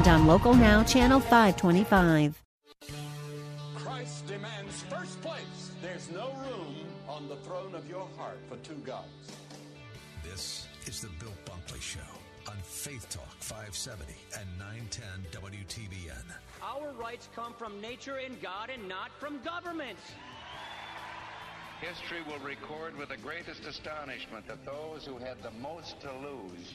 and 0.00 0.08
on 0.08 0.26
Local 0.26 0.54
Now, 0.54 0.82
Channel 0.82 1.20
525. 1.20 2.42
Christ 3.74 4.26
demands 4.26 4.82
first 4.88 5.20
place. 5.20 5.72
There's 5.82 6.10
no 6.10 6.32
room 6.48 6.74
on 7.06 7.28
the 7.28 7.36
throne 7.36 7.74
of 7.74 7.86
your 7.86 8.08
heart 8.16 8.38
for 8.48 8.56
two 8.66 8.80
gods. 8.86 9.32
This 10.24 10.66
is 10.86 11.02
the 11.02 11.08
Bill 11.18 11.34
Bunkley 11.44 11.82
Show 11.82 12.00
on 12.48 12.56
Faith 12.62 13.10
Talk 13.10 13.36
570 13.40 14.14
and 14.38 14.48
910 14.58 15.42
WTBN. 15.42 16.24
Our 16.62 16.92
rights 16.92 17.28
come 17.36 17.52
from 17.52 17.78
nature 17.82 18.16
and 18.24 18.40
God 18.40 18.70
and 18.72 18.88
not 18.88 19.10
from 19.18 19.42
government. 19.42 19.98
History 21.82 22.22
will 22.26 22.42
record 22.42 22.96
with 22.96 23.10
the 23.10 23.18
greatest 23.18 23.66
astonishment 23.66 24.46
that 24.46 24.64
those 24.64 25.04
who 25.04 25.18
had 25.18 25.42
the 25.42 25.50
most 25.62 26.00
to 26.00 26.10
lose 26.22 26.74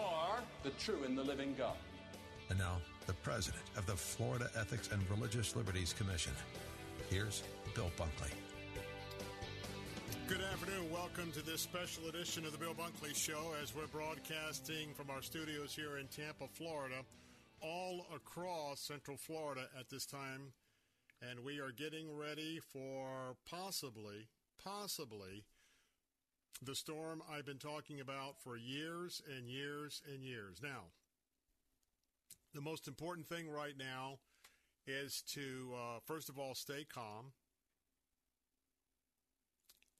or 0.00 0.40
the 0.62 0.70
true 0.70 1.04
and 1.04 1.16
the 1.16 1.22
living 1.22 1.54
God. 1.56 1.76
And 2.48 2.58
now, 2.58 2.78
the 3.06 3.12
president 3.14 3.62
of 3.76 3.86
the 3.86 3.96
Florida 3.96 4.50
Ethics 4.58 4.90
and 4.92 5.08
Religious 5.10 5.54
Liberties 5.56 5.92
Commission. 5.92 6.32
Here's 7.08 7.42
Bill 7.74 7.90
Bunkley. 7.96 8.30
Good 10.26 10.40
afternoon. 10.52 10.90
Welcome 10.92 11.32
to 11.32 11.42
this 11.42 11.60
special 11.60 12.08
edition 12.08 12.44
of 12.44 12.52
the 12.52 12.58
Bill 12.58 12.74
Bunkley 12.74 13.14
Show 13.14 13.52
as 13.62 13.74
we're 13.74 13.88
broadcasting 13.88 14.94
from 14.94 15.10
our 15.10 15.22
studios 15.22 15.74
here 15.74 15.98
in 15.98 16.06
Tampa, 16.06 16.46
Florida, 16.52 17.02
all 17.60 18.06
across 18.14 18.80
Central 18.80 19.16
Florida 19.16 19.62
at 19.78 19.90
this 19.90 20.06
time. 20.06 20.52
And 21.28 21.40
we 21.44 21.58
are 21.58 21.72
getting 21.72 22.16
ready 22.16 22.60
for 22.72 23.36
possibly, 23.48 24.28
possibly 24.62 25.44
the 26.62 26.74
storm 26.74 27.22
I've 27.30 27.46
been 27.46 27.58
talking 27.58 28.00
about 28.00 28.38
for 28.38 28.56
years 28.56 29.22
and 29.34 29.48
years 29.48 30.02
and 30.12 30.22
years. 30.22 30.60
Now, 30.62 30.90
the 32.54 32.60
most 32.60 32.86
important 32.86 33.26
thing 33.26 33.48
right 33.48 33.76
now 33.78 34.18
is 34.86 35.22
to, 35.34 35.72
uh, 35.74 35.98
first 36.06 36.28
of 36.28 36.38
all, 36.38 36.54
stay 36.54 36.84
calm. 36.84 37.32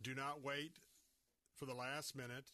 Do 0.03 0.15
not 0.15 0.43
wait 0.43 0.79
for 1.57 1.67
the 1.67 1.75
last 1.75 2.17
minute 2.17 2.53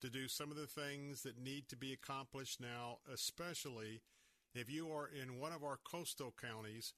to 0.00 0.10
do 0.10 0.28
some 0.28 0.50
of 0.50 0.56
the 0.56 0.66
things 0.66 1.22
that 1.22 1.38
need 1.38 1.68
to 1.68 1.76
be 1.76 1.92
accomplished 1.92 2.60
now, 2.60 2.98
especially 3.12 4.02
if 4.54 4.70
you 4.70 4.90
are 4.90 5.08
in 5.08 5.40
one 5.40 5.52
of 5.52 5.64
our 5.64 5.78
coastal 5.84 6.34
counties 6.40 6.94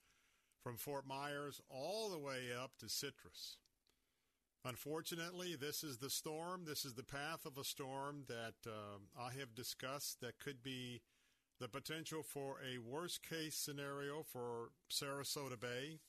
from 0.63 0.77
Fort 0.77 1.05
Myers 1.07 1.61
all 1.69 2.09
the 2.09 2.19
way 2.19 2.47
up 2.51 2.71
to 2.79 2.89
Citrus. 2.89 3.57
Unfortunately, 4.67 5.55
this 5.55 5.83
is 5.83 5.97
the 5.97 6.09
storm. 6.09 6.63
This 6.65 6.85
is 6.85 6.95
the 6.95 7.03
path 7.03 7.45
of 7.45 7.55
a 7.59 7.63
storm 7.63 8.23
that 8.27 8.55
uh, 8.65 8.97
I 9.15 9.29
have 9.37 9.53
discussed 9.53 10.21
that 10.21 10.39
could 10.39 10.63
be 10.63 11.01
the 11.59 11.67
potential 11.67 12.23
for 12.23 12.55
a 12.59 12.79
worst 12.79 13.21
case 13.21 13.55
scenario 13.55 14.23
for 14.23 14.71
Sarasota 14.89 15.59
Bay, 15.59 15.99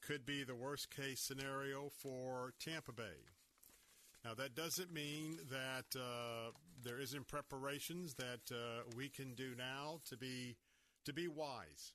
could 0.00 0.24
be 0.24 0.44
the 0.44 0.54
worst 0.54 0.94
case 0.94 1.20
scenario 1.20 1.90
for 1.90 2.52
Tampa 2.60 2.92
Bay. 2.92 3.26
Now, 4.24 4.34
that 4.34 4.54
doesn't 4.54 4.92
mean 4.92 5.38
that 5.50 5.98
uh, 5.98 6.52
there 6.84 7.00
isn't 7.00 7.26
preparations 7.26 8.14
that 8.14 8.52
uh, 8.52 8.82
we 8.96 9.08
can 9.08 9.34
do 9.34 9.56
now 9.58 9.98
to 10.08 10.16
be 10.16 10.56
to 11.04 11.12
be 11.12 11.26
wise, 11.26 11.94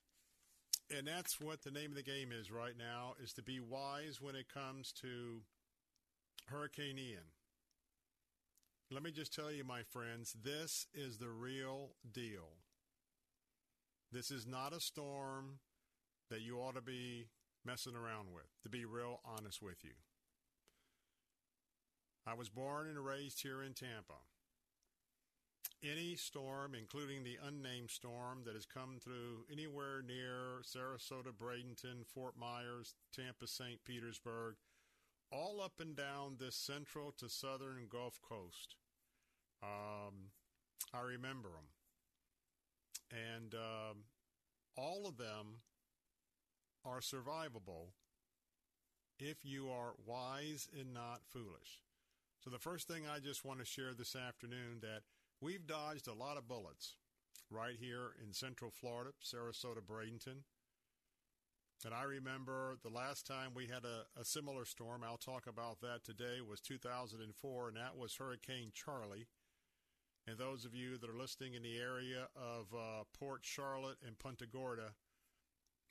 and 0.94 1.08
that's 1.08 1.40
what 1.40 1.62
the 1.62 1.70
name 1.70 1.92
of 1.92 1.96
the 1.96 2.02
game 2.02 2.28
is 2.30 2.50
right 2.50 2.76
now: 2.78 3.14
is 3.22 3.32
to 3.32 3.42
be 3.42 3.58
wise 3.58 4.20
when 4.20 4.36
it 4.36 4.52
comes 4.52 4.92
to 5.00 5.40
Hurricane 6.50 6.98
Ian. 6.98 7.32
Let 8.90 9.02
me 9.02 9.10
just 9.10 9.34
tell 9.34 9.52
you, 9.52 9.64
my 9.64 9.82
friends, 9.82 10.34
this 10.42 10.86
is 10.94 11.18
the 11.18 11.28
real 11.28 11.90
deal. 12.10 12.56
This 14.10 14.30
is 14.30 14.46
not 14.46 14.72
a 14.72 14.80
storm 14.80 15.58
that 16.30 16.40
you 16.40 16.56
ought 16.58 16.74
to 16.74 16.80
be 16.80 17.26
messing 17.66 17.94
around 17.94 18.28
with, 18.34 18.46
to 18.62 18.70
be 18.70 18.86
real 18.86 19.20
honest 19.26 19.60
with 19.60 19.84
you. 19.84 19.92
I 22.26 22.32
was 22.32 22.48
born 22.48 22.86
and 22.88 23.04
raised 23.04 23.42
here 23.42 23.62
in 23.62 23.74
Tampa. 23.74 24.20
Any 25.82 26.16
storm, 26.16 26.74
including 26.74 27.24
the 27.24 27.38
unnamed 27.46 27.90
storm 27.90 28.40
that 28.46 28.54
has 28.54 28.66
come 28.66 28.98
through 29.02 29.44
anywhere 29.52 30.02
near 30.02 30.62
Sarasota, 30.64 31.32
Bradenton, 31.38 32.06
Fort 32.06 32.34
Myers, 32.38 32.94
Tampa, 33.14 33.46
St. 33.46 33.84
Petersburg, 33.84 34.56
all 35.30 35.60
up 35.60 35.80
and 35.80 35.96
down 35.96 36.36
this 36.38 36.56
central 36.56 37.12
to 37.18 37.28
southern 37.28 37.86
Gulf 37.88 38.20
Coast. 38.26 38.76
Um, 39.62 40.30
I 40.94 41.00
remember 41.00 41.50
them. 41.50 41.68
And 43.10 43.54
um, 43.54 43.96
all 44.76 45.06
of 45.06 45.16
them 45.16 45.62
are 46.84 47.00
survivable 47.00 47.92
if 49.18 49.44
you 49.44 49.68
are 49.68 49.94
wise 50.06 50.68
and 50.78 50.94
not 50.94 51.20
foolish. 51.28 51.82
So 52.40 52.50
the 52.50 52.58
first 52.58 52.86
thing 52.86 53.02
I 53.06 53.18
just 53.18 53.44
want 53.44 53.58
to 53.58 53.64
share 53.64 53.92
this 53.94 54.14
afternoon 54.14 54.78
that 54.82 55.02
we've 55.40 55.66
dodged 55.66 56.06
a 56.06 56.14
lot 56.14 56.36
of 56.36 56.46
bullets 56.46 56.94
right 57.50 57.74
here 57.78 58.12
in 58.24 58.32
Central 58.32 58.70
Florida, 58.70 59.10
Sarasota, 59.22 59.80
Bradenton. 59.84 60.42
And 61.84 61.94
I 61.94 62.02
remember 62.02 62.76
the 62.82 62.90
last 62.90 63.24
time 63.26 63.50
we 63.54 63.66
had 63.66 63.84
a, 63.84 64.20
a, 64.20 64.24
similar 64.24 64.64
storm, 64.64 65.04
I'll 65.04 65.16
talk 65.16 65.46
about 65.46 65.80
that 65.80 66.02
today, 66.02 66.40
was 66.40 66.60
2004, 66.60 67.68
and 67.68 67.76
that 67.76 67.96
was 67.96 68.16
Hurricane 68.16 68.72
Charley. 68.74 69.28
And 70.26 70.36
those 70.36 70.64
of 70.64 70.74
you 70.74 70.98
that 70.98 71.08
are 71.08 71.16
listening 71.16 71.54
in 71.54 71.62
the 71.62 71.78
area 71.78 72.26
of 72.36 72.66
uh, 72.74 73.04
Port 73.16 73.40
Charlotte 73.42 73.98
and 74.04 74.18
Punta 74.18 74.46
Gorda, 74.46 74.90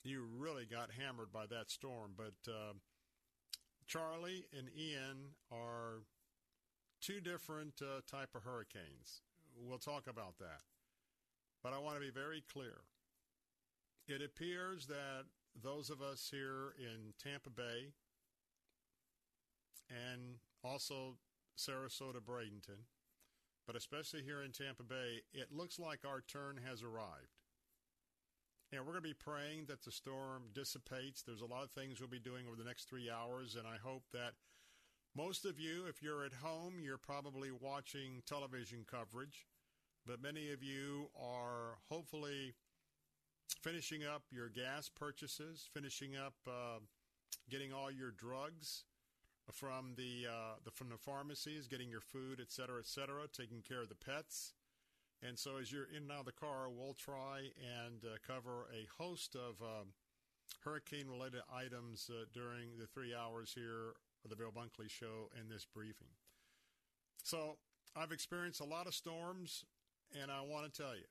you 0.04 0.26
really 0.36 0.66
got 0.66 0.90
hammered 0.92 1.32
by 1.32 1.46
that 1.46 1.70
storm. 1.70 2.12
But 2.16 2.50
uh, 2.50 2.74
Charley 3.86 4.44
and 4.56 4.68
Ian 4.78 5.32
are 5.50 6.02
two 7.00 7.20
different 7.20 7.80
uh, 7.80 8.02
type 8.06 8.34
of 8.34 8.44
hurricanes. 8.44 9.22
We'll 9.58 9.78
talk 9.78 10.06
about 10.06 10.38
that. 10.38 10.60
But 11.62 11.72
I 11.72 11.78
want 11.78 11.96
to 11.96 12.00
be 12.00 12.10
very 12.10 12.44
clear. 12.52 12.82
It 14.06 14.22
appears 14.22 14.86
that 14.86 15.24
those 15.60 15.90
of 15.90 16.00
us 16.00 16.28
here 16.30 16.74
in 16.78 17.14
Tampa 17.22 17.50
Bay 17.50 17.92
and 19.90 20.36
also 20.62 21.16
Sarasota, 21.56 22.20
Bradenton, 22.20 22.86
but 23.66 23.76
especially 23.76 24.22
here 24.22 24.42
in 24.42 24.52
Tampa 24.52 24.82
Bay, 24.82 25.22
it 25.32 25.52
looks 25.52 25.78
like 25.78 26.00
our 26.06 26.20
turn 26.20 26.60
has 26.66 26.82
arrived. 26.82 27.36
And 28.70 28.82
we're 28.82 28.92
going 28.92 29.02
to 29.02 29.08
be 29.08 29.14
praying 29.14 29.64
that 29.68 29.82
the 29.82 29.90
storm 29.90 30.44
dissipates. 30.54 31.22
There's 31.22 31.40
a 31.40 31.46
lot 31.46 31.64
of 31.64 31.70
things 31.70 32.00
we'll 32.00 32.08
be 32.08 32.18
doing 32.18 32.46
over 32.46 32.56
the 32.56 32.68
next 32.68 32.88
three 32.88 33.10
hours, 33.10 33.56
and 33.56 33.66
I 33.66 33.76
hope 33.82 34.04
that 34.12 34.32
most 35.16 35.46
of 35.46 35.58
you, 35.58 35.86
if 35.88 36.02
you're 36.02 36.24
at 36.24 36.34
home, 36.34 36.74
you're 36.80 36.98
probably 36.98 37.50
watching 37.50 38.22
television 38.26 38.84
coverage, 38.88 39.46
but 40.06 40.22
many 40.22 40.52
of 40.52 40.62
you 40.62 41.08
are 41.18 41.78
hopefully 41.88 42.54
finishing 43.62 44.04
up 44.04 44.22
your 44.30 44.48
gas 44.48 44.88
purchases, 44.88 45.68
finishing 45.72 46.16
up 46.16 46.34
uh, 46.46 46.78
getting 47.50 47.72
all 47.72 47.90
your 47.90 48.10
drugs 48.10 48.84
from 49.52 49.94
the, 49.96 50.26
uh, 50.28 50.54
the 50.64 50.70
from 50.70 50.90
the 50.90 50.98
pharmacies, 50.98 51.66
getting 51.66 51.88
your 51.88 52.00
food, 52.00 52.38
et 52.40 52.52
cetera, 52.52 52.78
et 52.78 52.86
cetera, 52.86 53.22
taking 53.32 53.62
care 53.62 53.80
of 53.80 53.88
the 53.88 53.94
pets. 53.94 54.52
And 55.26 55.38
so, 55.38 55.56
as 55.60 55.72
you're 55.72 55.88
in 55.90 56.02
and 56.02 56.12
out 56.12 56.20
of 56.20 56.26
the 56.26 56.32
car, 56.32 56.68
we'll 56.70 56.94
try 56.94 57.50
and 57.58 58.04
uh, 58.04 58.18
cover 58.24 58.68
a 58.72 58.86
host 59.02 59.34
of 59.34 59.60
um, 59.62 59.88
hurricane 60.62 61.08
related 61.08 61.40
items 61.52 62.10
uh, 62.10 62.24
during 62.32 62.78
the 62.78 62.86
three 62.86 63.14
hours 63.14 63.52
here 63.54 63.94
of 64.24 64.30
the 64.30 64.36
Bill 64.36 64.52
Bunkley 64.52 64.88
Show 64.88 65.30
and 65.38 65.50
this 65.50 65.64
briefing. 65.64 66.08
So 67.24 67.56
I've 67.96 68.12
experienced 68.12 68.60
a 68.60 68.64
lot 68.64 68.86
of 68.86 68.94
storms, 68.94 69.64
and 70.20 70.30
I 70.30 70.40
want 70.42 70.72
to 70.72 70.82
tell 70.82 70.94
you 70.94 71.04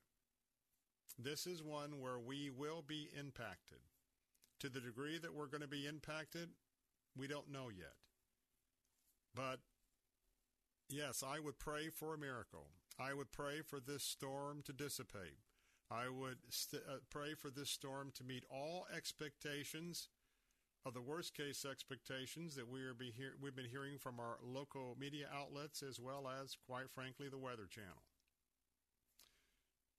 this 1.17 1.47
is 1.47 1.63
one 1.63 1.99
where 1.99 2.19
we 2.19 2.49
will 2.49 2.83
be 2.85 3.09
impacted. 3.17 3.79
To 4.61 4.69
the 4.69 4.81
degree 4.81 5.19
that 5.19 5.35
we're 5.35 5.47
going 5.47 5.61
to 5.61 5.67
be 5.67 5.85
impacted, 5.85 6.49
we 7.15 7.27
don't 7.27 7.51
know 7.51 7.69
yet. 7.69 7.93
But 9.35 9.59
yes, 10.89 11.23
I 11.25 11.39
would 11.39 11.59
pray 11.59 11.89
for 11.89 12.13
a 12.13 12.17
miracle. 12.17 12.69
I 12.99 13.13
would 13.13 13.31
pray 13.31 13.61
for 13.61 13.79
this 13.79 14.03
storm 14.03 14.63
to 14.65 14.73
dissipate. 14.73 15.37
I 15.91 16.09
would 16.09 16.37
st- 16.49 16.81
uh, 16.87 16.97
pray 17.09 17.35
for 17.35 17.49
this 17.49 17.69
storm 17.69 18.11
to 18.15 18.23
meet 18.23 18.43
all 18.49 18.87
expectations 18.95 20.09
of 20.85 20.93
the 20.93 21.01
worst 21.01 21.35
case 21.35 21.65
expectations 21.65 22.55
that 22.55 22.67
we 22.67 22.81
are 22.81 22.93
be 22.93 23.11
hear- 23.11 23.35
we've 23.39 23.55
been 23.55 23.69
hearing 23.69 23.99
from 23.99 24.19
our 24.19 24.39
local 24.41 24.95
media 24.97 25.29
outlets 25.31 25.83
as 25.83 25.99
well 25.99 26.27
as, 26.27 26.55
quite 26.65 26.89
frankly, 26.89 27.29
the 27.29 27.37
Weather 27.37 27.67
Channel. 27.67 28.06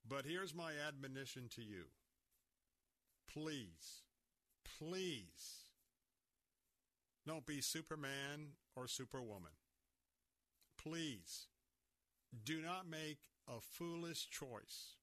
But 0.09 0.25
here's 0.25 0.55
my 0.55 0.73
admonition 0.87 1.49
to 1.57 1.63
you. 1.63 1.85
Please, 3.31 4.05
please 4.79 5.67
don't 7.27 7.45
be 7.45 7.61
Superman 7.61 8.53
or 8.75 8.89
Superwoman. 8.89 9.53
Please 10.83 11.49
do 12.45 12.63
not 12.63 12.89
make 12.89 13.19
a 13.47 13.61
foolish 13.61 14.31
choice 14.31 14.97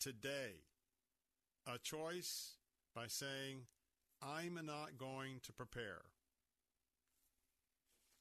today. 0.00 0.64
A 1.66 1.78
choice 1.78 2.54
by 2.94 3.06
saying, 3.06 3.66
I'm 4.20 4.58
not 4.64 4.98
going 4.98 5.40
to 5.44 5.52
prepare. 5.52 6.02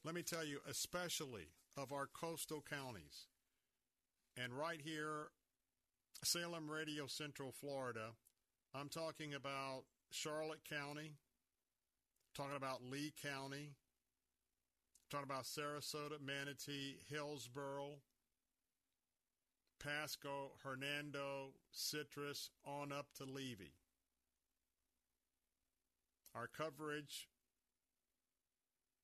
Let 0.03 0.13
me 0.13 0.21
tell 0.21 0.45
you, 0.45 0.59
especially 0.69 1.47
of 1.75 1.91
our 1.91 2.05
coastal 2.05 2.63
counties, 2.67 3.27
and 4.35 4.53
right 4.53 4.81
here, 4.83 5.29
Salem 6.23 6.69
Radio 6.69 7.05
Central 7.07 7.51
Florida, 7.51 8.11
I'm 8.73 8.89
talking 8.89 9.33
about 9.33 9.83
Charlotte 10.11 10.63
County, 10.67 11.13
talking 12.35 12.55
about 12.55 12.83
Lee 12.83 13.13
County, 13.21 13.73
talking 15.09 15.29
about 15.29 15.43
Sarasota, 15.43 16.19
Manatee, 16.23 16.97
Hillsborough, 17.09 17.99
Pasco, 19.81 20.51
Hernando, 20.63 21.53
Citrus, 21.71 22.49
on 22.65 22.91
up 22.91 23.07
to 23.17 23.23
Levy. 23.23 23.73
Our 26.35 26.47
coverage, 26.47 27.27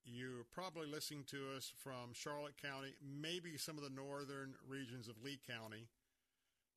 you're 0.04 0.45
probably 0.51 0.88
listening 0.88 1.24
to 1.27 1.56
us 1.56 1.71
from 1.83 2.13
Charlotte 2.13 2.62
County, 2.62 2.95
maybe 3.01 3.57
some 3.57 3.77
of 3.77 3.83
the 3.83 3.89
northern 3.89 4.56
regions 4.68 5.07
of 5.07 5.24
Lee 5.24 5.39
County, 5.48 5.88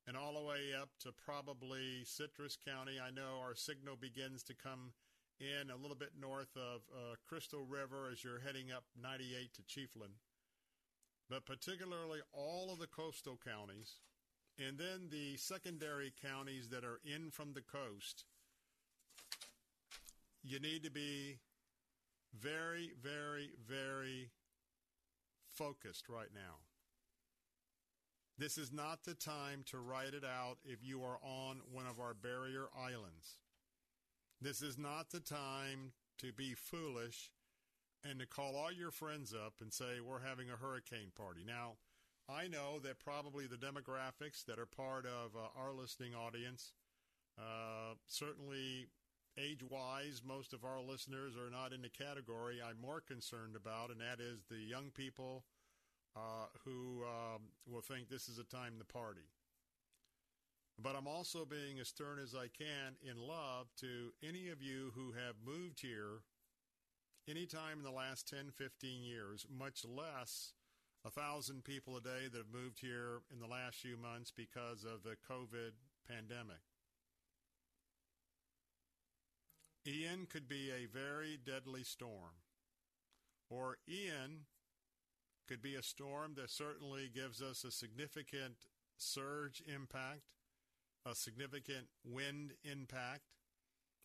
and 0.07 0.15
all 0.15 0.33
the 0.33 0.41
way 0.41 0.71
up 0.79 0.89
to 1.01 1.11
probably 1.11 2.03
Citrus 2.05 2.57
County. 2.65 2.93
I 2.97 3.11
know 3.11 3.43
our 3.43 3.55
signal 3.55 3.97
begins 3.99 4.41
to 4.43 4.55
come 4.55 4.93
in 5.39 5.69
a 5.69 5.75
little 5.75 5.97
bit 5.97 6.11
north 6.19 6.55
of 6.55 6.81
uh, 6.95 7.15
Crystal 7.27 7.63
River 7.63 8.09
as 8.11 8.23
you're 8.23 8.39
heading 8.39 8.71
up 8.71 8.85
98 8.99 9.53
to 9.55 9.61
Chiefland. 9.63 10.15
But 11.29 11.45
particularly 11.45 12.19
all 12.31 12.71
of 12.71 12.79
the 12.79 12.87
coastal 12.87 13.37
counties, 13.43 13.99
and 14.57 14.77
then 14.77 15.09
the 15.11 15.35
secondary 15.35 16.13
counties 16.21 16.69
that 16.69 16.85
are 16.85 17.01
in 17.05 17.29
from 17.29 17.53
the 17.53 17.61
coast, 17.61 18.23
you 20.41 20.59
need 20.59 20.83
to 20.83 20.91
be 20.91 21.37
very, 22.33 22.91
very, 23.03 23.51
very 23.67 24.31
focused 25.49 26.07
right 26.07 26.29
now. 26.33 26.66
This 28.39 28.59
is 28.59 28.71
not 28.71 29.03
the 29.03 29.15
time 29.15 29.63
to 29.71 29.79
write 29.79 30.13
it 30.13 30.23
out 30.23 30.57
if 30.63 30.83
you 30.83 31.01
are 31.03 31.17
on 31.23 31.61
one 31.71 31.87
of 31.87 31.99
our 31.99 32.13
barrier 32.13 32.67
islands. 32.77 33.37
This 34.39 34.61
is 34.61 34.77
not 34.77 35.09
the 35.09 35.19
time 35.19 35.93
to 36.19 36.31
be 36.31 36.53
foolish 36.53 37.31
and 38.03 38.19
to 38.19 38.27
call 38.27 38.55
all 38.55 38.71
your 38.71 38.91
friends 38.91 39.33
up 39.33 39.53
and 39.59 39.73
say, 39.73 39.99
We're 40.05 40.21
having 40.21 40.51
a 40.51 40.55
hurricane 40.55 41.11
party. 41.15 41.41
Now, 41.45 41.77
I 42.29 42.47
know 42.47 42.77
that 42.83 42.99
probably 42.99 43.47
the 43.47 43.55
demographics 43.55 44.45
that 44.45 44.59
are 44.59 44.67
part 44.67 45.05
of 45.05 45.35
uh, 45.35 45.59
our 45.59 45.73
listening 45.73 46.13
audience, 46.13 46.73
uh, 47.39 47.95
certainly 48.05 48.87
age 49.39 49.63
wise, 49.67 50.21
most 50.23 50.53
of 50.53 50.63
our 50.63 50.81
listeners 50.81 51.33
are 51.37 51.49
not 51.49 51.73
in 51.73 51.81
the 51.81 51.89
category 51.89 52.59
I'm 52.61 52.79
more 52.79 53.01
concerned 53.01 53.55
about, 53.55 53.89
and 53.89 53.99
that 54.01 54.19
is 54.19 54.43
the 54.49 54.57
young 54.57 54.91
people 54.93 55.43
uh, 56.17 56.47
who 56.65 57.03
um, 57.03 57.41
will 57.71 57.81
think 57.81 58.09
this 58.09 58.27
is 58.27 58.39
a 58.39 58.43
time 58.43 58.73
to 58.79 58.85
party. 58.85 59.29
But 60.81 60.95
I'm 60.95 61.07
also 61.07 61.45
being 61.45 61.79
as 61.79 61.87
stern 61.87 62.19
as 62.21 62.35
I 62.35 62.47
can 62.47 62.95
in 63.01 63.17
love 63.17 63.67
to 63.81 64.11
any 64.23 64.49
of 64.49 64.61
you 64.61 64.91
who 64.95 65.13
have 65.13 65.35
moved 65.45 65.81
here 65.81 66.21
anytime 67.29 67.79
in 67.79 67.83
the 67.83 67.91
last 67.91 68.27
10, 68.27 68.51
15 68.55 69.03
years, 69.03 69.45
much 69.49 69.83
less 69.85 70.53
a 71.05 71.09
thousand 71.09 71.63
people 71.63 71.97
a 71.97 72.01
day 72.01 72.27
that 72.31 72.37
have 72.37 72.53
moved 72.53 72.79
here 72.79 73.21
in 73.31 73.39
the 73.39 73.47
last 73.47 73.77
few 73.77 73.97
months 73.97 74.31
because 74.35 74.83
of 74.83 75.03
the 75.03 75.15
COVID 75.29 75.71
pandemic. 76.07 76.61
Ian 79.87 80.27
could 80.29 80.49
be 80.49 80.69
a 80.69 80.85
very 80.85 81.39
deadly 81.43 81.83
storm, 81.83 82.43
or 83.49 83.77
Ian 83.87 84.45
could 85.47 85.61
be 85.61 85.75
a 85.75 85.83
storm 85.83 86.33
that 86.35 86.49
certainly 86.49 87.09
gives 87.13 87.41
us 87.41 87.63
a 87.63 87.71
significant 87.71 88.55
surge 88.97 89.63
impact, 89.73 90.33
a 91.05 91.15
significant 91.15 91.87
wind 92.03 92.53
impact, 92.63 93.23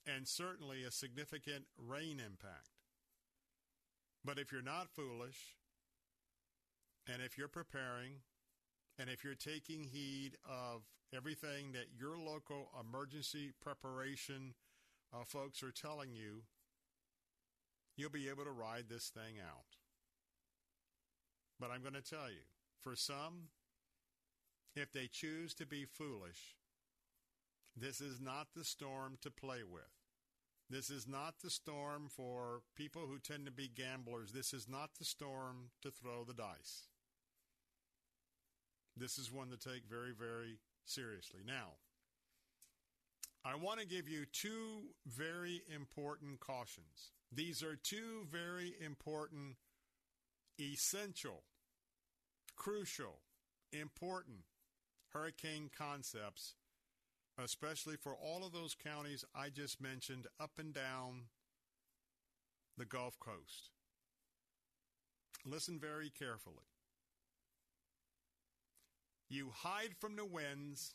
and 0.06 0.26
certainly 0.26 0.84
a 0.84 0.90
significant 0.90 1.64
rain 1.76 2.20
impact. 2.20 2.70
But 4.24 4.38
if 4.38 4.52
you're 4.52 4.62
not 4.62 4.90
foolish, 4.90 5.56
and 7.12 7.20
if 7.20 7.36
you're 7.36 7.48
preparing, 7.48 8.22
and 8.98 9.10
if 9.10 9.24
you're 9.24 9.34
taking 9.34 9.84
heed 9.84 10.36
of 10.48 10.82
everything 11.14 11.72
that 11.72 11.86
your 11.98 12.16
local 12.16 12.70
emergency 12.78 13.52
preparation 13.60 14.54
uh, 15.12 15.24
folks 15.24 15.62
are 15.62 15.72
telling 15.72 16.14
you, 16.14 16.42
you'll 17.96 18.10
be 18.10 18.28
able 18.28 18.44
to 18.44 18.50
ride 18.50 18.84
this 18.88 19.08
thing 19.08 19.34
out. 19.40 19.81
But 21.60 21.70
I'm 21.70 21.82
going 21.82 21.94
to 21.94 22.02
tell 22.02 22.28
you, 22.28 22.44
for 22.80 22.96
some, 22.96 23.48
if 24.74 24.92
they 24.92 25.06
choose 25.06 25.54
to 25.54 25.66
be 25.66 25.84
foolish, 25.84 26.56
this 27.76 28.00
is 28.00 28.20
not 28.20 28.48
the 28.54 28.64
storm 28.64 29.18
to 29.22 29.30
play 29.30 29.62
with. 29.68 29.82
This 30.68 30.90
is 30.90 31.06
not 31.06 31.34
the 31.42 31.50
storm 31.50 32.08
for 32.08 32.62
people 32.76 33.02
who 33.06 33.18
tend 33.18 33.46
to 33.46 33.52
be 33.52 33.68
gamblers. 33.68 34.32
This 34.32 34.54
is 34.54 34.68
not 34.68 34.90
the 34.98 35.04
storm 35.04 35.70
to 35.82 35.90
throw 35.90 36.24
the 36.24 36.34
dice. 36.34 36.88
This 38.96 39.18
is 39.18 39.32
one 39.32 39.50
to 39.50 39.56
take 39.56 39.84
very, 39.88 40.12
very 40.18 40.58
seriously. 40.84 41.40
Now, 41.46 41.72
I 43.44 43.54
want 43.56 43.80
to 43.80 43.86
give 43.86 44.08
you 44.08 44.24
two 44.32 44.82
very 45.06 45.62
important 45.74 46.40
cautions. 46.40 47.12
These 47.32 47.62
are 47.62 47.76
two 47.76 48.26
very 48.30 48.74
important, 48.84 49.56
essential, 50.60 51.42
crucial, 52.56 53.20
important 53.72 54.44
hurricane 55.12 55.70
concepts, 55.76 56.54
especially 57.42 57.96
for 57.96 58.14
all 58.14 58.44
of 58.44 58.52
those 58.52 58.74
counties 58.74 59.24
I 59.34 59.48
just 59.48 59.80
mentioned 59.80 60.26
up 60.40 60.52
and 60.58 60.72
down 60.72 61.24
the 62.76 62.84
Gulf 62.84 63.18
Coast. 63.18 63.70
Listen 65.44 65.78
very 65.78 66.10
carefully. 66.10 66.66
You 69.28 69.50
hide 69.54 69.94
from 69.98 70.16
the 70.16 70.26
winds 70.26 70.94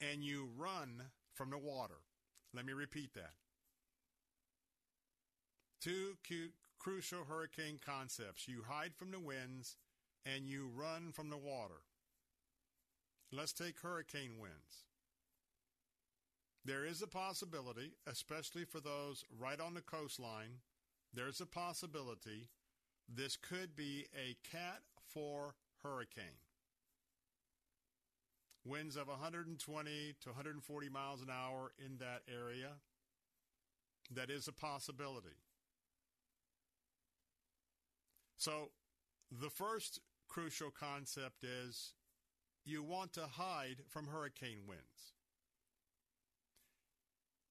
and 0.00 0.22
you 0.24 0.48
run 0.56 1.02
from 1.32 1.50
the 1.50 1.58
water. 1.58 2.00
Let 2.52 2.66
me 2.66 2.72
repeat 2.72 3.14
that. 3.14 3.32
Two 5.80 6.16
crucial 6.84 7.24
hurricane 7.26 7.80
concepts. 7.84 8.46
You 8.46 8.62
hide 8.68 8.94
from 8.94 9.10
the 9.10 9.18
winds 9.18 9.76
and 10.26 10.46
you 10.46 10.68
run 10.76 11.12
from 11.12 11.30
the 11.30 11.38
water. 11.38 11.80
Let's 13.32 13.54
take 13.54 13.80
hurricane 13.80 14.32
winds. 14.38 14.84
There 16.62 16.84
is 16.84 17.00
a 17.00 17.06
possibility, 17.06 17.92
especially 18.06 18.64
for 18.64 18.80
those 18.80 19.24
right 19.40 19.60
on 19.60 19.72
the 19.72 19.80
coastline, 19.80 20.60
there's 21.12 21.40
a 21.40 21.46
possibility 21.46 22.48
this 23.08 23.36
could 23.36 23.74
be 23.74 24.06
a 24.14 24.36
Cat 24.50 24.80
4 25.08 25.54
hurricane. 25.82 26.24
Winds 28.66 28.96
of 28.96 29.08
120 29.08 30.14
to 30.22 30.28
140 30.28 30.88
miles 30.90 31.22
an 31.22 31.28
hour 31.30 31.72
in 31.78 31.98
that 31.98 32.22
area. 32.30 32.72
that 34.10 34.30
is 34.30 34.48
a 34.48 34.52
possibility. 34.52 35.36
So, 38.36 38.70
the 39.30 39.50
first 39.50 40.00
crucial 40.28 40.70
concept 40.70 41.44
is 41.44 41.94
you 42.64 42.82
want 42.82 43.12
to 43.14 43.26
hide 43.26 43.82
from 43.88 44.06
hurricane 44.06 44.60
winds. 44.66 45.14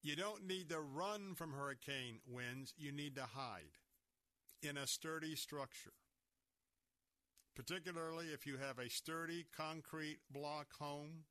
You 0.01 0.15
don't 0.15 0.45
need 0.45 0.69
to 0.69 0.81
run 0.81 1.33
from 1.35 1.53
hurricane 1.53 2.19
winds, 2.27 2.73
you 2.77 2.91
need 2.91 3.15
to 3.15 3.23
hide 3.23 3.77
in 4.61 4.77
a 4.77 4.87
sturdy 4.87 5.35
structure. 5.35 5.93
Particularly 7.55 8.27
if 8.27 8.45
you 8.45 8.57
have 8.57 8.79
a 8.79 8.89
sturdy 8.89 9.45
concrete 9.55 10.17
block 10.29 10.73
home. 10.79 11.25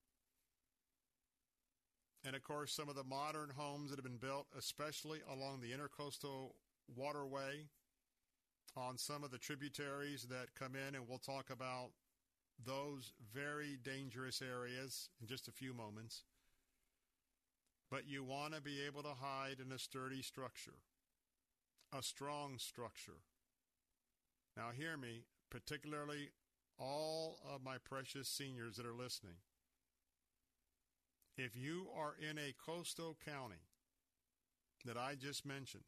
And 2.25 2.37
of 2.37 2.44
course, 2.44 2.73
some 2.73 2.88
of 2.88 2.94
the 2.94 3.04
modern 3.04 3.50
homes 3.56 3.90
that 3.90 3.97
have 3.97 4.04
been 4.04 4.16
built, 4.16 4.47
especially 4.56 5.18
along 5.30 5.61
the 5.61 5.73
intercoastal 5.73 6.52
waterway, 6.94 7.66
on 8.76 8.97
some 8.99 9.25
of 9.25 9.31
the 9.31 9.38
tributaries 9.38 10.26
that 10.31 10.55
come 10.59 10.75
in, 10.75 10.95
and 10.95 11.09
we'll 11.09 11.19
talk 11.19 11.50
about 11.50 11.91
those 12.64 13.12
very 13.35 13.79
dangerous 13.83 14.43
areas 14.43 15.09
in 15.21 15.26
just 15.26 15.49
a 15.49 15.52
few 15.52 15.75
moments. 15.75 16.23
But 17.91 18.07
you 18.07 18.25
want 18.25 18.55
to 18.55 18.61
be 18.61 18.81
able 18.87 19.02
to 19.02 19.14
hide 19.21 19.57
in 19.64 19.73
a 19.73 19.79
sturdy 19.79 20.23
structure, 20.23 20.79
a 21.97 22.02
strong 22.02 22.59
structure. 22.59 23.21
Now, 24.57 24.71
hear 24.76 24.97
me, 24.97 25.25
particularly 25.50 26.31
all 26.79 27.38
of 27.47 27.62
my 27.62 27.76
precious 27.79 28.29
seniors 28.29 28.76
that 28.76 28.87
are 28.87 28.95
listening. 28.95 29.37
If 31.37 31.57
you 31.57 31.87
are 31.97 32.14
in 32.19 32.38
a 32.38 32.55
coastal 32.64 33.17
county 33.25 33.62
that 34.85 34.97
I 34.97 35.14
just 35.14 35.47
mentioned, 35.47 35.85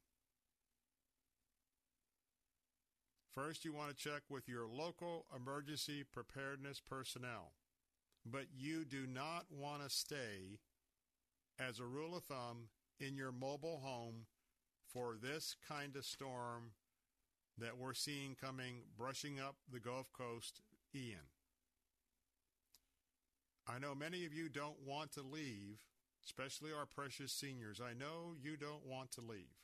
First, 3.35 3.65
you 3.65 3.73
want 3.73 3.91
to 3.91 3.97
check 3.97 4.23
with 4.31 4.49
your 4.49 4.65
local 4.67 5.27
emergency 5.35 6.05
preparedness 6.05 6.81
personnel, 6.81 7.51
but 8.25 8.45
you 8.57 8.85
do 8.85 9.09
not 9.09 9.47
want 9.51 9.83
to 9.83 9.91
stay, 9.91 10.61
as 11.59 11.81
a 11.81 11.85
rule 11.85 12.17
of 12.17 12.23
thumb, 12.25 12.69
in 13.01 13.17
your 13.17 13.33
mobile 13.33 13.81
home 13.83 14.27
for 14.87 15.17
this 15.21 15.57
kind 15.69 15.97
of 15.97 16.05
storm 16.05 16.71
that 17.59 17.77
we're 17.77 17.95
seeing 17.95 18.37
coming, 18.41 18.83
brushing 18.97 19.41
up 19.41 19.57
the 19.73 19.81
Gulf 19.81 20.13
Coast, 20.13 20.61
Ian. 20.95 21.19
I 23.67 23.81
know 23.81 23.97
many 23.97 24.27
of 24.27 24.33
you 24.33 24.49
don't 24.49 24.87
want 24.87 25.11
to 25.13 25.23
leave, 25.23 25.81
especially 26.25 26.71
our 26.73 26.87
precious 26.87 27.33
seniors. 27.33 27.81
I 27.81 27.95
know 27.95 28.35
you 28.41 28.57
don't 28.57 28.87
want 28.87 29.11
to 29.13 29.21
leave. 29.21 29.57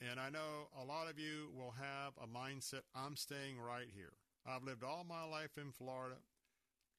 And 0.00 0.20
I 0.20 0.28
know 0.28 0.68
a 0.80 0.84
lot 0.84 1.08
of 1.08 1.18
you 1.18 1.48
will 1.56 1.74
have 1.78 2.12
a 2.22 2.26
mindset 2.26 2.82
I'm 2.94 3.16
staying 3.16 3.58
right 3.58 3.88
here. 3.94 4.12
I've 4.46 4.62
lived 4.62 4.84
all 4.84 5.04
my 5.08 5.24
life 5.24 5.56
in 5.56 5.72
Florida. 5.72 6.16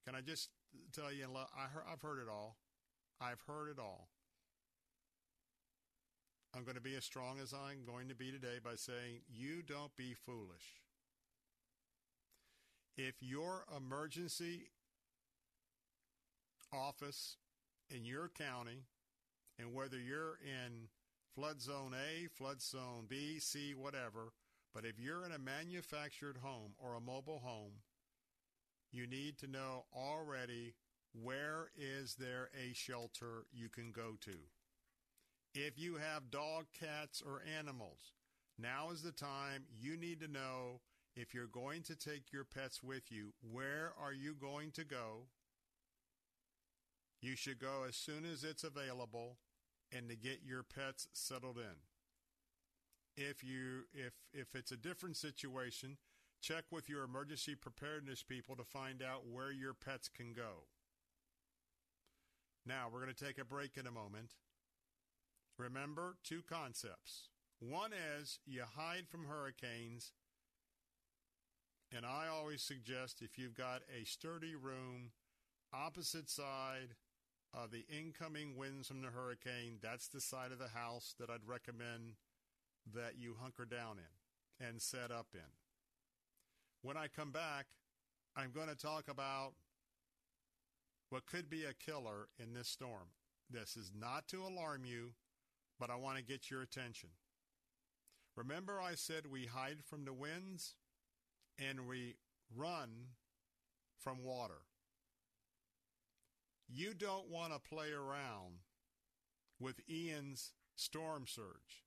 Can 0.05 0.15
I 0.15 0.21
just 0.21 0.49
tell 0.93 1.11
you, 1.11 1.27
I've 1.55 2.01
heard 2.01 2.19
it 2.19 2.29
all. 2.29 2.57
I've 3.21 3.41
heard 3.47 3.69
it 3.69 3.79
all. 3.79 4.09
I'm 6.55 6.63
going 6.63 6.75
to 6.75 6.81
be 6.81 6.95
as 6.95 7.03
strong 7.03 7.39
as 7.41 7.53
I'm 7.53 7.85
going 7.85 8.09
to 8.09 8.15
be 8.15 8.31
today 8.31 8.57
by 8.63 8.75
saying, 8.75 9.21
you 9.27 9.61
don't 9.61 9.95
be 9.95 10.13
foolish. 10.13 10.81
If 12.97 13.15
your 13.19 13.65
emergency 13.75 14.69
office 16.73 17.37
in 17.95 18.05
your 18.05 18.29
county, 18.29 18.85
and 19.59 19.73
whether 19.73 19.97
you're 19.99 20.39
in 20.43 20.87
flood 21.37 21.61
zone 21.61 21.93
A, 21.93 22.27
flood 22.35 22.63
zone 22.63 23.05
B, 23.07 23.37
C, 23.37 23.75
whatever. 23.75 24.33
But 24.73 24.85
if 24.85 24.99
you're 24.99 25.23
in 25.23 25.31
a 25.31 25.37
manufactured 25.37 26.37
home 26.41 26.71
or 26.79 26.95
a 26.95 26.99
mobile 26.99 27.41
home, 27.43 27.73
you 28.91 29.05
need 29.05 29.37
to 29.39 29.47
know 29.47 29.85
already 29.95 30.73
where 31.13 31.69
is 31.77 32.15
there 32.15 32.49
a 32.59 32.73
shelter 32.73 33.45
you 33.53 33.69
can 33.69 33.91
go 33.91 34.15
to. 34.21 34.31
If 35.53 35.77
you 35.77 35.97
have 35.97 36.31
dog, 36.31 36.65
cats, 36.77 37.21
or 37.23 37.43
animals, 37.59 38.13
now 38.57 38.89
is 38.91 39.03
the 39.03 39.11
time 39.11 39.65
you 39.79 39.95
need 39.95 40.19
to 40.21 40.27
know 40.27 40.81
if 41.15 41.35
you're 41.35 41.45
going 41.45 41.83
to 41.83 41.95
take 41.95 42.33
your 42.33 42.45
pets 42.45 42.81
with 42.81 43.11
you, 43.11 43.33
where 43.51 43.93
are 44.03 44.13
you 44.13 44.33
going 44.33 44.71
to 44.71 44.83
go? 44.83 45.27
You 47.21 47.35
should 47.35 47.59
go 47.59 47.85
as 47.87 47.95
soon 47.95 48.25
as 48.25 48.43
it's 48.43 48.63
available 48.63 49.37
and 49.95 50.09
to 50.09 50.15
get 50.15 50.39
your 50.45 50.63
pets 50.63 51.07
settled 51.13 51.57
in. 51.57 51.85
If 53.15 53.43
you 53.43 53.85
if 53.93 54.13
if 54.33 54.55
it's 54.55 54.71
a 54.71 54.77
different 54.77 55.17
situation, 55.17 55.97
check 56.41 56.65
with 56.71 56.89
your 56.89 57.03
emergency 57.03 57.55
preparedness 57.55 58.23
people 58.23 58.55
to 58.55 58.63
find 58.63 59.01
out 59.01 59.27
where 59.27 59.51
your 59.51 59.73
pets 59.73 60.09
can 60.09 60.33
go. 60.33 60.67
Now, 62.65 62.89
we're 62.91 63.01
going 63.01 63.13
to 63.13 63.25
take 63.25 63.37
a 63.37 63.45
break 63.45 63.77
in 63.77 63.87
a 63.87 63.91
moment. 63.91 64.33
Remember 65.57 66.17
two 66.23 66.41
concepts. 66.47 67.29
One 67.59 67.91
is 68.19 68.39
you 68.45 68.63
hide 68.75 69.07
from 69.07 69.25
hurricanes, 69.25 70.11
and 71.95 72.05
I 72.05 72.27
always 72.27 72.61
suggest 72.61 73.21
if 73.21 73.37
you've 73.37 73.55
got 73.55 73.81
a 73.89 74.05
sturdy 74.05 74.53
room, 74.53 75.11
opposite 75.73 76.29
side 76.29 76.95
uh, 77.55 77.67
the 77.71 77.85
incoming 77.95 78.55
winds 78.57 78.87
from 78.87 79.01
the 79.01 79.07
hurricane, 79.07 79.77
that's 79.81 80.07
the 80.07 80.21
side 80.21 80.51
of 80.51 80.59
the 80.59 80.67
house 80.67 81.15
that 81.19 81.29
I'd 81.29 81.47
recommend 81.47 82.13
that 82.93 83.13
you 83.17 83.35
hunker 83.41 83.65
down 83.65 83.97
in 83.97 84.67
and 84.67 84.81
set 84.81 85.11
up 85.11 85.27
in. 85.33 85.39
When 86.81 86.97
I 86.97 87.07
come 87.07 87.31
back, 87.31 87.65
I'm 88.35 88.51
going 88.51 88.69
to 88.69 88.75
talk 88.75 89.07
about 89.09 89.53
what 91.09 91.25
could 91.25 91.49
be 91.49 91.63
a 91.63 91.73
killer 91.73 92.27
in 92.39 92.53
this 92.53 92.67
storm. 92.67 93.09
This 93.49 93.77
is 93.77 93.91
not 93.97 94.27
to 94.29 94.43
alarm 94.43 94.83
you, 94.85 95.11
but 95.79 95.89
I 95.89 95.95
want 95.95 96.17
to 96.17 96.23
get 96.23 96.51
your 96.51 96.61
attention. 96.61 97.09
Remember, 98.35 98.79
I 98.79 98.95
said 98.95 99.23
we 99.31 99.45
hide 99.45 99.83
from 99.83 100.05
the 100.05 100.13
winds 100.13 100.75
and 101.57 101.87
we 101.87 102.15
run 102.55 102.89
from 103.97 104.23
water. 104.23 104.61
You 106.67 106.93
don't 106.93 107.29
want 107.29 107.53
to 107.53 107.59
play 107.59 107.91
around 107.91 108.59
with 109.59 109.81
Ian's 109.89 110.51
storm 110.75 111.25
surge 111.27 111.85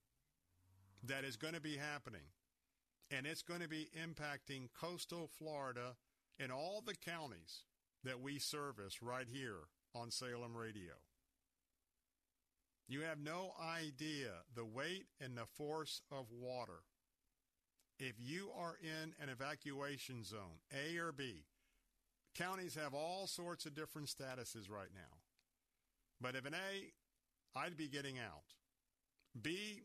that 1.03 1.25
is 1.25 1.37
going 1.37 1.55
to 1.55 1.61
be 1.61 1.77
happening. 1.77 2.33
And 3.11 3.27
it's 3.27 3.43
going 3.43 3.61
to 3.61 3.69
be 3.69 3.89
impacting 4.01 4.69
coastal 4.79 5.29
Florida 5.39 5.97
and 6.39 6.53
all 6.53 6.83
the 6.85 6.95
counties 6.95 7.65
that 8.05 8.21
we 8.21 8.39
service 8.39 9.03
right 9.03 9.27
here 9.31 9.69
on 9.95 10.11
Salem 10.11 10.57
Radio. 10.57 10.95
You 12.89 13.03
have 13.03 13.19
no 13.19 13.53
idea 13.61 14.31
the 14.55 14.65
weight 14.65 15.07
and 15.21 15.37
the 15.37 15.47
force 15.47 16.03
of 16.11 16.27
water. 16.31 16.83
If 17.99 18.15
you 18.19 18.51
are 18.57 18.77
in 18.83 19.13
an 19.23 19.29
evacuation 19.29 20.25
zone, 20.25 20.61
A 20.73 20.97
or 20.99 21.13
B, 21.13 21.45
Counties 22.41 22.75
have 22.75 22.95
all 22.95 23.27
sorts 23.27 23.67
of 23.67 23.75
different 23.75 24.09
statuses 24.09 24.71
right 24.71 24.89
now. 24.95 25.19
But 26.23 26.37
if 26.37 26.47
an 26.47 26.55
A, 26.55 27.59
I'd 27.59 27.77
be 27.77 27.87
getting 27.87 28.19
out. 28.19 28.55
B, 29.43 29.83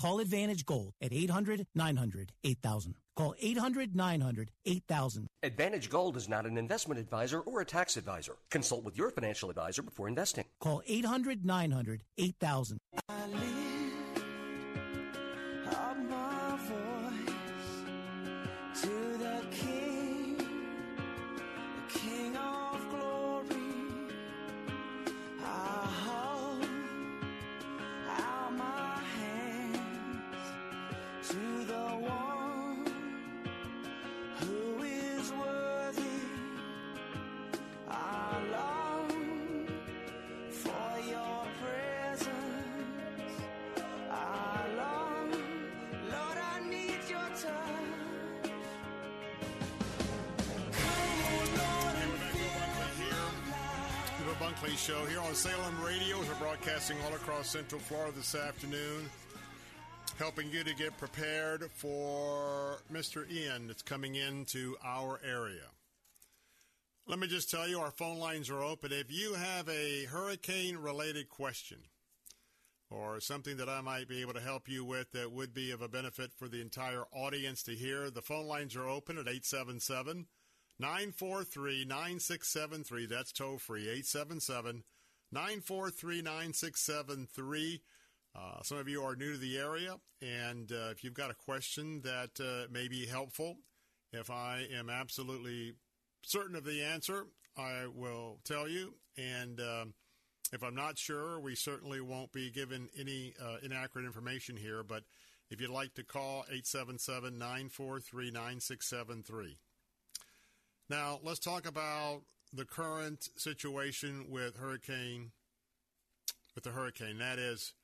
Call 0.00 0.20
Advantage 0.20 0.64
Gold 0.64 0.94
at 1.02 1.12
800 1.12 1.66
900 1.74 2.32
8000. 2.42 2.94
Call 3.18 3.34
800 3.38 3.94
900 3.94 4.50
8000. 4.64 5.26
Advantage 5.42 5.90
Gold 5.90 6.16
is 6.16 6.26
not 6.26 6.46
an 6.46 6.56
investment 6.56 6.98
advisor 6.98 7.40
or 7.40 7.60
a 7.60 7.66
tax 7.66 7.98
advisor. 7.98 8.36
Consult 8.50 8.82
with 8.82 8.96
your 8.96 9.10
financial 9.10 9.50
advisor 9.50 9.82
before 9.82 10.08
investing. 10.08 10.46
Call 10.58 10.80
800 10.86 11.44
900 11.44 12.04
8000. 12.16 12.78
Central 57.50 57.80
Florida 57.80 58.12
this 58.16 58.36
afternoon, 58.36 59.10
helping 60.20 60.48
you 60.52 60.62
to 60.62 60.72
get 60.72 60.96
prepared 60.98 61.68
for 61.72 62.80
Mr. 62.92 63.28
Ian 63.28 63.66
that's 63.66 63.82
coming 63.82 64.14
into 64.14 64.76
our 64.84 65.20
area. 65.28 65.66
Let 67.08 67.18
me 67.18 67.26
just 67.26 67.50
tell 67.50 67.66
you, 67.66 67.80
our 67.80 67.90
phone 67.90 68.20
lines 68.20 68.50
are 68.50 68.62
open. 68.62 68.92
If 68.92 69.10
you 69.10 69.34
have 69.34 69.68
a 69.68 70.04
hurricane 70.04 70.76
related 70.76 71.28
question 71.28 71.78
or 72.88 73.18
something 73.18 73.56
that 73.56 73.68
I 73.68 73.80
might 73.80 74.06
be 74.06 74.20
able 74.20 74.34
to 74.34 74.40
help 74.40 74.68
you 74.68 74.84
with 74.84 75.10
that 75.10 75.32
would 75.32 75.52
be 75.52 75.72
of 75.72 75.82
a 75.82 75.88
benefit 75.88 76.30
for 76.32 76.46
the 76.46 76.60
entire 76.60 77.02
audience 77.12 77.64
to 77.64 77.72
hear, 77.72 78.10
the 78.10 78.22
phone 78.22 78.46
lines 78.46 78.76
are 78.76 78.88
open 78.88 79.18
at 79.18 79.26
877- 79.26 80.26
943 80.78 81.84
9673. 81.84 83.06
That's 83.06 83.32
toll 83.32 83.58
free. 83.58 83.82
877 83.82 84.82
943 85.32 86.22
9673. 86.22 87.82
Uh, 88.34 88.62
some 88.62 88.78
of 88.78 88.88
you 88.88 89.02
are 89.02 89.16
new 89.16 89.32
to 89.32 89.38
the 89.38 89.58
area, 89.58 89.96
and 90.22 90.70
uh, 90.70 90.90
if 90.90 91.02
you've 91.02 91.14
got 91.14 91.30
a 91.30 91.34
question 91.34 92.00
that 92.02 92.30
uh, 92.40 92.70
may 92.70 92.86
be 92.86 93.06
helpful, 93.06 93.56
if 94.12 94.30
I 94.30 94.66
am 94.76 94.88
absolutely 94.88 95.74
certain 96.22 96.56
of 96.56 96.64
the 96.64 96.82
answer, 96.82 97.26
I 97.56 97.86
will 97.92 98.38
tell 98.44 98.68
you. 98.68 98.94
And 99.16 99.60
um, 99.60 99.94
if 100.52 100.62
I'm 100.62 100.74
not 100.74 100.98
sure, 100.98 101.40
we 101.40 101.54
certainly 101.54 102.00
won't 102.00 102.32
be 102.32 102.50
given 102.50 102.88
any 102.98 103.34
uh, 103.42 103.56
inaccurate 103.62 104.04
information 104.04 104.56
here. 104.56 104.82
But 104.82 105.04
if 105.50 105.60
you'd 105.60 105.70
like 105.70 105.94
to 105.94 106.04
call, 106.04 106.44
877 106.48 107.38
943 107.38 108.30
9673. 108.30 109.58
Now, 110.88 111.20
let's 111.22 111.38
talk 111.38 111.66
about 111.66 112.22
the 112.52 112.64
current 112.64 113.28
situation 113.36 114.26
with 114.28 114.56
hurricane 114.56 115.30
with 116.54 116.64
the 116.64 116.70
hurricane. 116.70 117.18
That 117.18 117.38
is, 117.38 117.74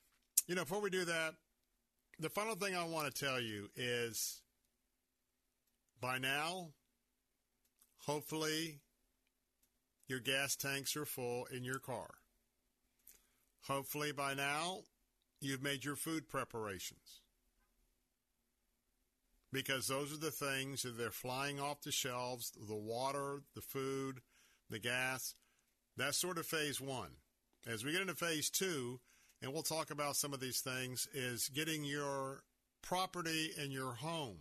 you 0.47 0.55
know, 0.55 0.63
before 0.63 0.81
we 0.81 0.91
do 0.91 1.05
that, 1.05 1.35
the 2.19 2.31
final 2.31 2.55
thing 2.55 2.75
I 2.75 2.85
want 2.85 3.13
to 3.13 3.25
tell 3.25 3.41
you 3.41 3.71
is 3.77 4.41
by 6.01 6.19
now, 6.19 6.69
hopefully 7.99 8.81
your 10.09 10.21
gas 10.21 10.57
tanks 10.57 10.97
are 10.97 11.07
full 11.07 11.47
in 11.47 11.65
your 11.65 11.79
car. 11.79 12.09
Hopefully 13.67 14.13
by 14.13 14.35
now 14.35 14.81
you've 15.41 15.63
made 15.63 15.85
your 15.85 15.97
food 15.97 16.29
preparations 16.29 17.21
because 19.53 19.89
those 19.89 20.13
are 20.13 20.19
the 20.19 20.31
things 20.31 20.83
that 20.83 20.97
they're 20.97 21.11
flying 21.11 21.59
off 21.61 21.83
the 21.83 21.93
shelves 21.93 22.53
the 22.69 22.75
water, 22.75 23.43
the 23.55 23.61
food, 23.61 24.21
the 24.71 24.79
gas. 24.79 25.35
That's 25.97 26.19
sort 26.19 26.39
of 26.39 26.47
phase 26.47 26.81
one. 26.81 27.11
As 27.67 27.85
we 27.85 27.93
get 27.93 28.01
into 28.01 28.15
phase 28.15 28.51
two, 28.51 29.01
and 29.43 29.53
we'll 29.53 29.63
talk 29.63 29.91
about 29.91 30.17
some 30.17 30.33
of 30.33 30.41
these 30.41 30.61
things, 30.61 31.09
is 31.13 31.49
getting 31.49 31.85
your 31.85 32.43
property 32.83 33.51
and 33.59 33.73
your 33.73 33.93
home 33.93 34.39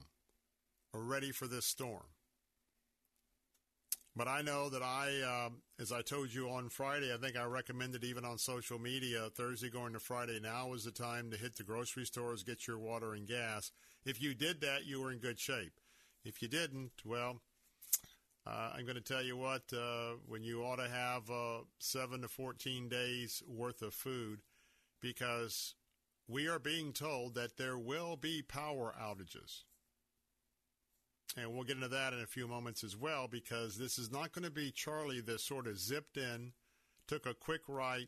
ready 0.94 1.32
for 1.32 1.48
this 1.48 1.66
storm. 1.66 2.06
But 4.16 4.30
I 4.30 4.42
know 4.42 4.70
that 4.70 4.82
I, 4.82 5.10
uh, 5.26 5.50
as 5.82 5.92
I 5.92 6.02
told 6.02 6.34
you 6.34 6.50
on 6.50 6.70
Friday, 6.70 7.14
I 7.14 7.18
think 7.18 7.36
I 7.36 7.44
recommended 7.44 8.06
even 8.06 8.24
on 8.24 8.38
social 8.38 8.80
media, 8.80 9.30
Thursday 9.36 9.70
going 9.70 9.92
to 9.92 10.00
Friday, 10.00 10.40
now 10.42 10.74
is 10.74 10.86
the 10.86 10.92
time 10.92 11.32
to 11.32 11.38
hit 11.38 11.58
the 11.58 11.64
grocery 11.64 12.06
stores, 12.06 12.44
get 12.44 12.66
your 12.66 12.78
water 12.78 13.14
and 13.14 13.28
gas. 13.28 13.72
If 14.06 14.22
you 14.22 14.34
did 14.34 14.62
that, 14.62 14.86
you 14.86 15.02
were 15.02 15.12
in 15.12 15.20
good 15.20 15.38
shape. 15.38 15.74
If 16.24 16.42
you 16.42 16.48
didn't, 16.48 16.92
well, 17.04 17.42
uh, 18.47 18.71
I'm 18.75 18.86
going 18.86 18.95
to 18.95 19.01
tell 19.01 19.23
you 19.23 19.38
what, 19.38 19.63
uh, 19.73 20.17
when 20.27 20.43
you 20.43 20.63
ought 20.63 20.75
to 20.75 20.88
have 20.88 21.29
uh, 21.31 21.63
7 21.79 22.21
to 22.21 22.27
14 22.27 22.88
days 22.88 23.41
worth 23.47 23.81
of 23.81 23.93
food, 23.93 24.41
because 25.01 25.73
we 26.27 26.47
are 26.47 26.60
being 26.60 26.93
told 26.93 27.36
that 27.36 27.58
there 27.58 27.77
will 27.77 28.15
be 28.15 28.41
power 28.41 28.93
outages. 29.01 29.63
And 31.38 31.53
we'll 31.53 31.63
get 31.63 31.75
into 31.75 31.88
that 31.89 32.13
in 32.13 32.21
a 32.21 32.27
few 32.27 32.47
moments 32.47 32.84
as 32.84 32.95
well, 32.95 33.27
because 33.27 33.77
this 33.77 33.97
is 33.97 34.12
not 34.12 34.31
going 34.31 34.45
to 34.45 34.51
be 34.51 34.71
Charley 34.71 35.21
that 35.21 35.41
sort 35.41 35.67
of 35.67 35.79
zipped 35.79 36.17
in, 36.17 36.53
took 37.08 37.25
a 37.25 37.34
quick 37.34 37.62
right, 37.67 38.08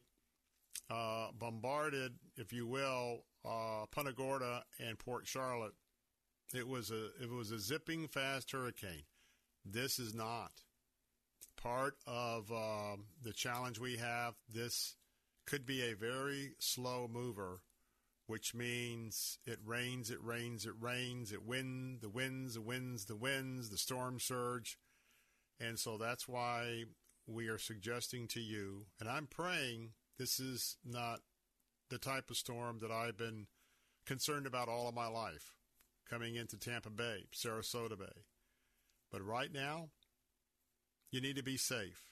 uh, 0.90 1.30
bombarded, 1.38 2.14
if 2.38 2.54
you 2.54 2.68
will, 2.68 3.26
uh, 3.44 3.86
Punta 3.92 4.14
Gorda 4.14 4.64
and 4.80 4.98
Port 5.00 5.28
Charlotte. 5.28 5.74
It 6.54 6.68
was 6.68 6.92
a 6.92 7.08
it 7.22 7.30
was 7.30 7.52
a 7.52 7.60
zipping 7.60 8.08
fast 8.08 8.52
hurricane. 8.52 9.04
This 9.70 10.00
is 10.00 10.14
not 10.14 10.52
part 11.62 11.96
of 12.06 12.52
uh, 12.52 12.96
the 13.22 13.34
challenge 13.34 13.80
we 13.80 13.98
have. 13.98 14.36
This 14.48 14.96
could 15.46 15.66
be 15.66 15.82
a 15.82 15.96
very 15.96 16.54
slow 16.60 17.10
mover, 17.12 17.62
which 18.28 18.56
means 18.56 19.40
it 19.46 19.60
rains, 19.66 20.10
it 20.10 20.24
rains, 20.24 20.66
it 20.66 20.74
rains, 20.80 21.34
it 21.34 21.46
wind, 21.46 22.00
the 22.02 22.10
winds, 22.10 22.54
the 22.54 22.62
winds, 22.62 23.06
the 23.06 23.16
winds, 23.16 23.70
the 23.70 23.78
storm 23.78 24.20
surge. 24.20 24.78
And 25.60 25.78
so 25.78 25.98
that's 25.98 26.28
why 26.28 26.86
we 27.26 27.50
are 27.50 27.58
suggesting 27.58 28.28
to 28.30 28.40
you, 28.40 28.86
and 29.02 29.10
I'm 29.10 29.28
praying 29.28 29.92
this 30.18 30.40
is 30.40 30.78
not 30.86 31.20
the 31.90 31.98
type 31.98 32.30
of 32.30 32.38
storm 32.38 32.80
that 32.80 32.92
I've 32.92 33.18
been 33.18 33.48
concerned 34.06 34.48
about 34.48 34.70
all 34.70 34.88
of 34.88 34.96
my 34.96 35.08
life 35.08 35.54
coming 36.10 36.36
into 36.36 36.58
Tampa 36.58 36.90
Bay, 36.90 37.26
Sarasota 37.34 38.00
Bay. 38.00 38.24
But 39.12 39.26
right 39.26 39.52
now, 39.54 39.90
you 41.12 41.22
need 41.22 41.38
to 41.38 41.44
be 41.44 41.58
safe. 41.58 42.12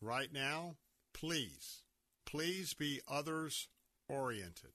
Right 0.00 0.32
now, 0.32 0.76
please, 1.12 1.82
please 2.26 2.74
be 2.74 3.00
others 3.08 3.68
oriented 4.08 4.72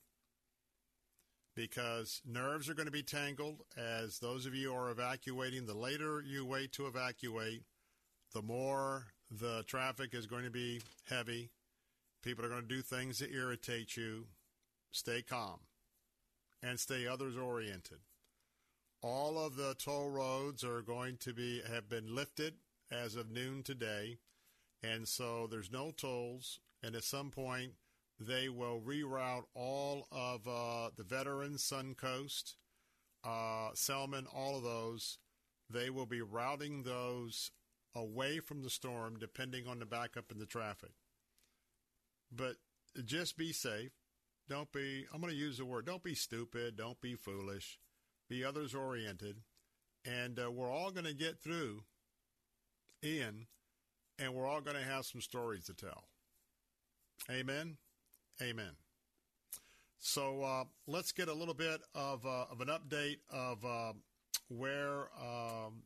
because 1.55 2.21
nerves 2.25 2.69
are 2.69 2.73
going 2.73 2.85
to 2.85 2.91
be 2.91 3.03
tangled 3.03 3.61
as 3.77 4.19
those 4.19 4.45
of 4.45 4.55
you 4.55 4.73
are 4.73 4.89
evacuating. 4.89 5.65
The 5.65 5.73
later 5.73 6.23
you 6.25 6.45
wait 6.45 6.71
to 6.73 6.87
evacuate, 6.87 7.63
the 8.33 8.41
more 8.41 9.07
the 9.29 9.63
traffic 9.67 10.13
is 10.13 10.25
going 10.25 10.45
to 10.45 10.51
be 10.51 10.81
heavy. 11.09 11.49
People 12.23 12.45
are 12.45 12.49
going 12.49 12.61
to 12.61 12.67
do 12.67 12.81
things 12.81 13.19
that 13.19 13.33
irritate 13.33 13.97
you. 13.97 14.27
Stay 14.91 15.21
calm 15.21 15.59
and 16.63 16.79
stay 16.79 17.05
others 17.05 17.35
oriented. 17.37 17.99
All 19.01 19.39
of 19.39 19.55
the 19.55 19.75
toll 19.75 20.09
roads 20.09 20.63
are 20.63 20.81
going 20.81 21.17
to 21.17 21.33
be 21.33 21.61
have 21.69 21.87
been 21.87 22.13
lifted 22.13 22.55
as 22.91 23.15
of 23.15 23.31
noon 23.31 23.63
today, 23.63 24.17
and 24.83 25.07
so 25.07 25.47
there's 25.49 25.71
no 25.71 25.91
tolls. 25.91 26.59
And 26.83 26.95
at 26.95 27.03
some 27.03 27.29
point, 27.29 27.73
they 28.19 28.49
will 28.49 28.81
reroute 28.81 29.45
all 29.53 30.07
of 30.11 30.47
uh, 30.47 30.89
the 30.95 31.03
veterans, 31.03 31.63
Suncoast, 31.63 32.55
uh, 33.23 33.71
Selmon, 33.73 34.25
all 34.33 34.57
of 34.57 34.63
those. 34.63 35.17
They 35.69 35.89
will 35.89 36.05
be 36.05 36.21
routing 36.21 36.83
those 36.83 37.51
away 37.95 38.39
from 38.39 38.63
the 38.63 38.69
storm, 38.69 39.17
depending 39.19 39.67
on 39.67 39.79
the 39.79 39.85
backup 39.85 40.31
and 40.31 40.41
the 40.41 40.45
traffic. 40.45 40.91
But 42.31 42.55
just 43.05 43.37
be 43.37 43.53
safe. 43.53 43.91
Don't 44.49 44.71
be, 44.71 45.05
I'm 45.13 45.21
going 45.21 45.33
to 45.33 45.39
use 45.39 45.57
the 45.57 45.65
word, 45.65 45.85
don't 45.85 46.03
be 46.03 46.15
stupid. 46.15 46.75
Don't 46.75 46.99
be 46.99 47.15
foolish. 47.15 47.79
Be 48.29 48.45
others 48.45 48.75
oriented. 48.75 49.37
And 50.05 50.39
uh, 50.39 50.51
we're 50.51 50.71
all 50.71 50.91
going 50.91 51.05
to 51.05 51.13
get 51.13 51.39
through, 51.39 51.81
Ian, 53.03 53.47
and 54.17 54.33
we're 54.33 54.47
all 54.47 54.61
going 54.61 54.77
to 54.77 54.83
have 54.83 55.05
some 55.05 55.21
stories 55.21 55.65
to 55.65 55.73
tell. 55.73 56.05
Amen. 57.29 57.77
Amen. 58.41 58.71
So 59.97 60.43
uh, 60.43 60.63
let's 60.87 61.11
get 61.11 61.27
a 61.27 61.33
little 61.33 61.53
bit 61.53 61.81
of, 61.93 62.25
uh, 62.25 62.45
of 62.51 62.61
an 62.61 62.69
update 62.69 63.17
of 63.29 63.65
uh, 63.65 63.93
where 64.47 65.09
um, 65.19 65.83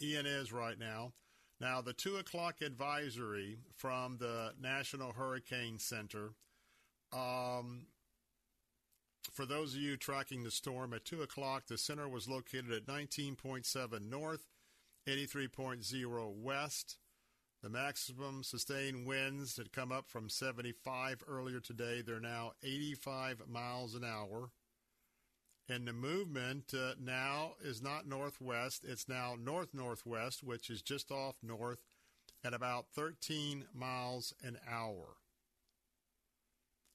Ian 0.00 0.26
is 0.26 0.52
right 0.52 0.78
now. 0.78 1.12
Now, 1.60 1.80
the 1.80 1.92
2 1.92 2.18
o'clock 2.18 2.62
advisory 2.62 3.58
from 3.74 4.18
the 4.18 4.52
National 4.60 5.12
Hurricane 5.12 5.78
Center. 5.80 6.30
Um, 7.12 7.86
for 9.30 9.46
those 9.46 9.74
of 9.74 9.80
you 9.80 9.96
tracking 9.96 10.42
the 10.42 10.50
storm, 10.50 10.92
at 10.92 11.04
2 11.04 11.22
o'clock, 11.22 11.66
the 11.66 11.78
center 11.78 12.08
was 12.08 12.28
located 12.28 12.72
at 12.72 12.86
19.7 12.86 14.08
north, 14.08 14.46
83.0 15.06 16.34
west. 16.36 16.98
The 17.62 17.68
maximum 17.68 18.44
sustained 18.44 19.06
winds 19.06 19.56
had 19.56 19.72
come 19.72 19.90
up 19.90 20.08
from 20.08 20.28
75 20.28 21.24
earlier 21.26 21.60
today. 21.60 22.02
They're 22.02 22.20
now 22.20 22.52
85 22.62 23.42
miles 23.48 23.94
an 23.94 24.04
hour. 24.04 24.50
And 25.68 25.86
the 25.86 25.92
movement 25.92 26.72
uh, 26.72 26.94
now 26.98 27.52
is 27.62 27.82
not 27.82 28.06
northwest, 28.06 28.84
it's 28.88 29.08
now 29.08 29.36
north 29.38 29.74
northwest, 29.74 30.42
which 30.42 30.70
is 30.70 30.80
just 30.80 31.10
off 31.10 31.34
north 31.42 31.84
at 32.42 32.54
about 32.54 32.86
13 32.94 33.66
miles 33.74 34.32
an 34.42 34.58
hour. 34.70 35.16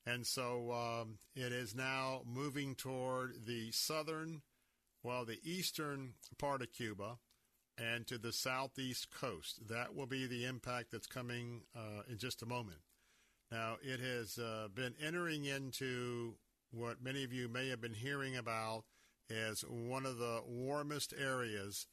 And 0.06 0.28
so 0.28 0.72
um, 0.72 1.18
it 1.36 1.54
is 1.54 1.74
now 1.74 2.22
moving 2.26 2.76
toward 2.76 3.46
the 3.46 3.72
southern, 3.72 4.42
well, 5.02 5.24
the 5.24 5.39
eastern 5.44 6.13
part 6.38 6.62
of 6.62 6.74
Cuba 6.74 7.18
and 7.78 8.06
to 8.08 8.18
the 8.18 8.34
southeast 8.34 9.10
coast. 9.12 9.68
That 9.70 9.96
will 9.96 10.06
be 10.06 10.28
the 10.28 10.46
impact 10.46 10.92
that's 10.92 11.08
coming 11.08 11.62
uh, 11.76 12.04
in 12.10 12.18
just 12.18 12.42
a 12.42 12.48
moment. 12.48 12.80
Now, 13.52 13.78
it 13.82 14.00
has 14.00 14.38
uh, 14.38 14.68
been 14.74 14.96
entering 15.02 15.46
into 15.46 16.36
what 16.72 17.04
many 17.04 17.24
of 17.24 17.32
you 17.32 17.48
may 17.48 17.70
have 17.70 17.82
been 17.82 17.94
hearing 17.94 18.36
about 18.36 18.84
as 19.30 19.62
one 19.62 20.06
of 20.06 20.18
the 20.18 20.42
warmest 20.46 21.13
areas 21.18 21.88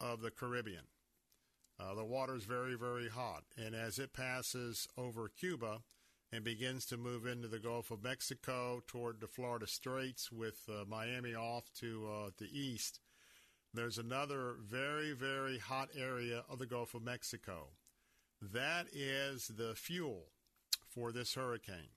of 0.00 0.22
the 0.22 0.30
Caribbean. 0.30 0.84
Uh, 1.78 1.94
the 1.94 2.04
water 2.04 2.34
is 2.34 2.44
very, 2.44 2.74
very 2.74 3.08
hot, 3.08 3.42
and 3.56 3.74
as 3.74 3.98
it 3.98 4.12
passes 4.12 4.86
over 4.96 5.28
Cuba 5.28 5.80
and 6.32 6.44
begins 6.44 6.86
to 6.86 6.96
move 6.96 7.26
into 7.26 7.48
the 7.48 7.58
Gulf 7.58 7.90
of 7.90 8.04
Mexico 8.04 8.82
toward 8.86 9.20
the 9.20 9.26
Florida 9.26 9.66
Straits, 9.66 10.30
with 10.30 10.68
uh, 10.68 10.84
Miami 10.88 11.34
off 11.34 11.70
to 11.80 12.08
uh, 12.08 12.30
the 12.38 12.48
east, 12.52 13.00
there's 13.74 13.98
another 13.98 14.56
very, 14.68 15.12
very 15.12 15.58
hot 15.58 15.90
area 15.96 16.44
of 16.48 16.58
the 16.58 16.66
Gulf 16.66 16.94
of 16.94 17.02
Mexico. 17.02 17.68
That 18.40 18.86
is 18.92 19.48
the 19.48 19.74
fuel 19.74 20.26
for 20.88 21.12
this 21.12 21.34
hurricane. 21.34 21.94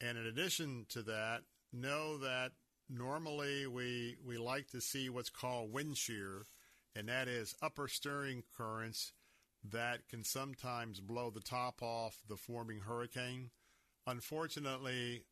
And 0.00 0.18
in 0.18 0.26
addition 0.26 0.86
to 0.90 1.02
that, 1.02 1.42
know 1.72 2.18
that 2.18 2.52
normally 2.88 3.66
we 3.66 4.16
we 4.24 4.38
like 4.38 4.68
to 4.68 4.80
see 4.80 5.08
what's 5.08 5.30
called 5.30 5.72
wind 5.72 5.96
shear, 5.96 6.42
and 6.94 7.08
that 7.08 7.26
is 7.26 7.54
upper 7.62 7.88
stirring 7.88 8.44
currents 8.56 9.12
that 9.72 10.08
can 10.08 10.24
sometimes 10.24 11.00
blow 11.00 11.30
the 11.30 11.40
top 11.40 11.82
off 11.82 12.20
the 12.28 12.36
forming 12.36 12.80
hurricane. 12.80 13.50
Unfortunately, 14.06 15.24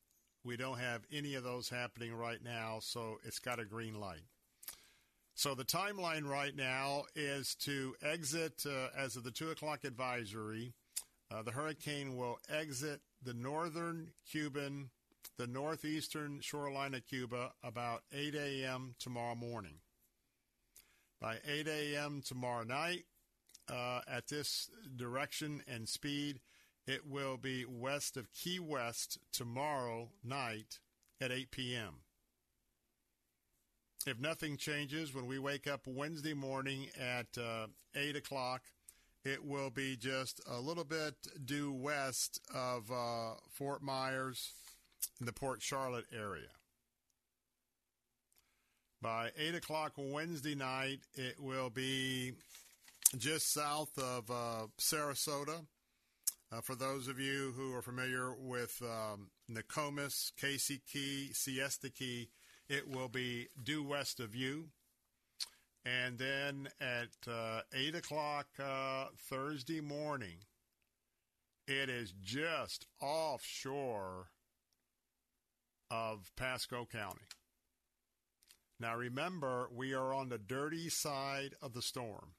we 0.44 0.57
don't 0.57 0.79
have 0.79 1.03
any 1.12 1.35
of 1.35 1.44
those 1.44 1.68
happening 1.68 2.14
right 2.14 2.42
now, 2.42 2.79
so 2.81 3.18
it's 3.25 3.38
got 3.38 3.59
a 3.59 3.64
green 3.64 3.99
light. 3.99 4.25
So 5.35 5.55
the 5.55 5.64
timeline 5.64 6.29
right 6.29 6.55
now 6.55 7.05
is 7.16 7.55
to 7.57 7.97
exit 8.03 8.64
uh, 8.66 8.88
as 8.97 9.16
of 9.16 9.25
the 9.25 9.33
two 9.33 9.51
o'clock 9.51 9.85
advisory. 9.85 10.75
Uh, 11.31 11.42
the 11.42 11.51
hurricane 11.51 12.16
will 12.16 12.38
exit 12.49 13.01
the 13.23 13.35
northern 13.35 14.11
Cuban, 14.31 14.90
the 15.37 15.47
northeastern 15.47 16.40
shoreline 16.40 16.94
of 16.94 17.07
Cuba 17.07 17.53
about 17.64 18.03
8 18.12 18.35
a.m. 18.35 18.94
tomorrow 19.01 19.35
morning. 19.35 19.79
By 21.20 21.38
8 21.49 21.66
a.m. 21.66 22.23
tomorrow 22.25 22.64
night, 22.64 23.05
uh, 23.70 24.00
at 24.07 24.29
this 24.29 24.70
direction 24.96 25.62
and 25.66 25.88
speed, 25.88 26.40
it 26.87 27.07
will 27.07 27.37
be 27.37 27.64
west 27.64 28.16
of 28.16 28.33
Key 28.33 28.59
West 28.59 29.18
tomorrow 29.33 30.11
night 30.22 30.79
at 31.20 31.33
8 31.33 31.50
p.m. 31.50 31.94
If 34.07 34.20
nothing 34.20 34.59
changes, 34.59 35.14
when 35.14 35.27
we 35.27 35.38
wake 35.38 35.66
up 35.66 35.87
Wednesday 35.87 36.35
morning 36.35 36.88
at 37.00 37.38
uh, 37.38 37.68
8 37.94 38.16
o'clock, 38.16 38.62
it 39.24 39.42
will 39.42 39.70
be 39.70 39.96
just 39.96 40.42
a 40.46 40.61
little 40.61 40.85
bit 40.85 41.14
due 41.42 41.72
west 41.72 42.38
of 42.55 42.90
uh, 42.90 43.37
Fort 43.48 43.83
Myers 43.83 44.53
in 45.18 45.27
the 45.27 45.33
Port 45.33 45.62
Charlotte 45.62 46.05
area. 46.14 46.48
By 49.00 49.31
8 49.38 49.55
o'clock 49.55 49.92
Wednesday 49.96 50.55
night, 50.55 51.00
it 51.14 51.40
will 51.40 51.70
be 51.70 52.33
just 53.20 53.53
south 53.53 53.96
of 53.98 54.31
uh, 54.31 54.66
Sarasota. 54.79 55.66
Uh, 56.53 56.61
for 56.61 56.74
those 56.74 57.09
of 57.09 57.18
you 57.18 57.53
who 57.57 57.74
are 57.74 57.83
familiar 57.83 58.33
with 58.35 58.81
um, 58.83 59.29
Nokomis, 59.50 60.33
Casey 60.37 60.81
Key, 60.90 61.31
Siesta 61.33 61.90
Key, 61.90 62.29
it 62.68 62.88
will 62.88 63.09
be 63.09 63.48
due 63.62 63.83
west 63.83 64.20
of 64.20 64.35
you. 64.35 64.66
And 65.85 66.18
then 66.18 66.68
at 66.81 67.31
uh, 67.31 67.61
8 67.74 67.94
o'clock 67.96 68.46
uh, 68.59 69.07
Thursday 69.18 69.81
morning, 69.81 70.38
it 71.66 71.90
is 71.90 72.14
just 72.22 72.87
offshore 73.00 74.29
of 75.90 76.31
Pasco 76.37 76.87
County. 76.90 77.27
Now 78.81 78.96
remember, 78.96 79.68
we 79.72 79.92
are 79.94 80.12
on 80.12 80.29
the 80.29 80.38
dirty 80.38 80.88
side 80.88 81.55
of 81.62 81.74
the 81.74 81.83
storm. 81.83 82.33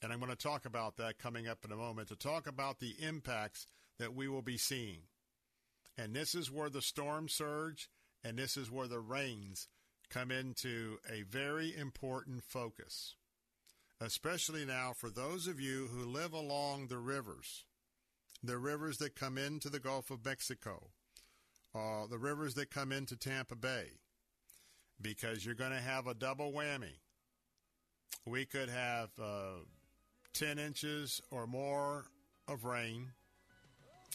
And 0.00 0.12
I'm 0.12 0.20
going 0.20 0.30
to 0.30 0.36
talk 0.36 0.64
about 0.64 0.96
that 0.96 1.18
coming 1.18 1.48
up 1.48 1.64
in 1.64 1.72
a 1.72 1.76
moment 1.76 2.08
to 2.08 2.16
talk 2.16 2.46
about 2.46 2.78
the 2.78 2.94
impacts 3.00 3.66
that 3.98 4.14
we 4.14 4.28
will 4.28 4.42
be 4.42 4.56
seeing. 4.56 5.02
And 5.96 6.14
this 6.14 6.34
is 6.34 6.50
where 6.50 6.70
the 6.70 6.82
storm 6.82 7.28
surge 7.28 7.88
and 8.22 8.38
this 8.38 8.56
is 8.56 8.70
where 8.70 8.86
the 8.86 9.00
rains 9.00 9.68
come 10.10 10.30
into 10.30 10.98
a 11.12 11.22
very 11.22 11.76
important 11.76 12.44
focus. 12.44 13.16
especially 14.00 14.64
now 14.64 14.92
for 14.94 15.10
those 15.10 15.46
of 15.46 15.60
you 15.60 15.88
who 15.92 16.04
live 16.04 16.32
along 16.32 16.86
the 16.86 16.98
rivers, 16.98 17.64
the 18.42 18.58
rivers 18.58 18.98
that 18.98 19.16
come 19.16 19.36
into 19.36 19.68
the 19.68 19.80
Gulf 19.80 20.10
of 20.10 20.24
Mexico, 20.24 20.90
uh, 21.74 22.06
the 22.08 22.18
rivers 22.18 22.54
that 22.54 22.70
come 22.70 22.92
into 22.92 23.16
Tampa 23.16 23.56
Bay, 23.56 23.90
because 25.00 25.44
you're 25.44 25.54
going 25.54 25.72
to 25.72 25.80
have 25.80 26.06
a 26.06 26.14
double 26.14 26.52
whammy. 26.52 26.98
We 28.26 28.44
could 28.44 28.68
have 28.68 29.10
uh, 29.20 29.64
10 30.38 30.60
inches 30.60 31.20
or 31.32 31.48
more 31.48 32.04
of 32.46 32.64
rain 32.64 33.08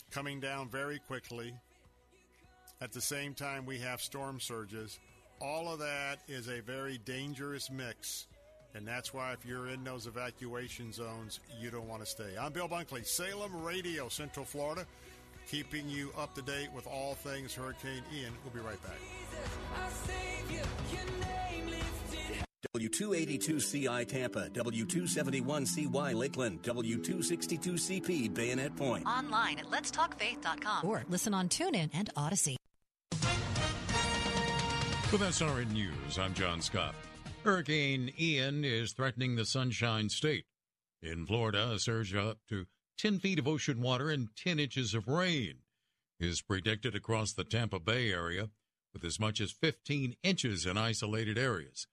coming 0.09 0.39
down 0.39 0.69
very 0.69 0.97
quickly. 0.99 1.53
At 2.79 2.93
the 2.93 3.01
same 3.01 3.33
time, 3.33 3.65
we 3.65 3.77
have 3.79 3.99
storm 3.99 4.39
surges. 4.39 4.99
All 5.41 5.71
of 5.71 5.79
that 5.79 6.19
is 6.29 6.47
a 6.47 6.61
very 6.61 6.97
dangerous 6.99 7.69
mix. 7.69 8.27
And 8.73 8.87
that's 8.87 9.13
why, 9.13 9.33
if 9.33 9.45
you're 9.45 9.67
in 9.67 9.83
those 9.83 10.07
evacuation 10.07 10.93
zones, 10.93 11.41
you 11.59 11.69
don't 11.69 11.89
want 11.89 12.01
to 12.01 12.09
stay. 12.09 12.37
I'm 12.39 12.53
Bill 12.53 12.69
Bunkley, 12.69 13.05
Salem 13.05 13.61
Radio, 13.61 14.07
Central 14.07 14.45
Florida, 14.45 14.85
keeping 15.51 15.89
you 15.89 16.11
up 16.17 16.33
to 16.35 16.41
date 16.41 16.71
with 16.73 16.87
all 16.87 17.15
things 17.15 17.53
Hurricane 17.53 18.01
Ian. 18.15 18.31
We'll 18.45 18.63
be 18.63 18.67
right 18.67 18.81
back. 18.81 18.97
W282CI 22.75 24.07
Tampa, 24.07 24.49
W271CY 24.49 26.15
Lakeland, 26.15 26.63
W262CP 26.63 28.33
Bayonet 28.33 28.75
Point. 28.75 29.05
Online 29.05 29.59
at 29.59 29.69
letstalkfaith.com 29.69 30.89
or 30.89 31.03
listen 31.07 31.35
on 31.35 31.49
TuneIn 31.49 31.91
and 31.93 32.09
Odyssey. 32.15 32.57
With 35.11 35.21
SRN 35.21 35.71
News, 35.71 36.17
I'm 36.17 36.33
John 36.33 36.61
Scott. 36.61 36.95
Hurricane 37.43 38.11
Ian 38.19 38.65
is 38.65 38.93
threatening 38.93 39.35
the 39.35 39.45
Sunshine 39.45 40.09
State. 40.09 40.45
In 41.03 41.27
Florida, 41.27 41.73
a 41.73 41.77
surge 41.77 42.15
up 42.15 42.39
to 42.49 42.65
10 42.97 43.19
feet 43.19 43.37
of 43.37 43.47
ocean 43.47 43.81
water 43.81 44.09
and 44.09 44.29
10 44.35 44.57
inches 44.57 44.95
of 44.95 45.07
rain 45.07 45.57
is 46.19 46.41
predicted 46.41 46.95
across 46.95 47.33
the 47.33 47.43
Tampa 47.43 47.79
Bay 47.79 48.11
area, 48.11 48.49
with 48.93 49.03
as 49.03 49.19
much 49.19 49.39
as 49.39 49.51
15 49.51 50.15
inches 50.23 50.65
in 50.65 50.75
isolated 50.75 51.37
areas. 51.37 51.85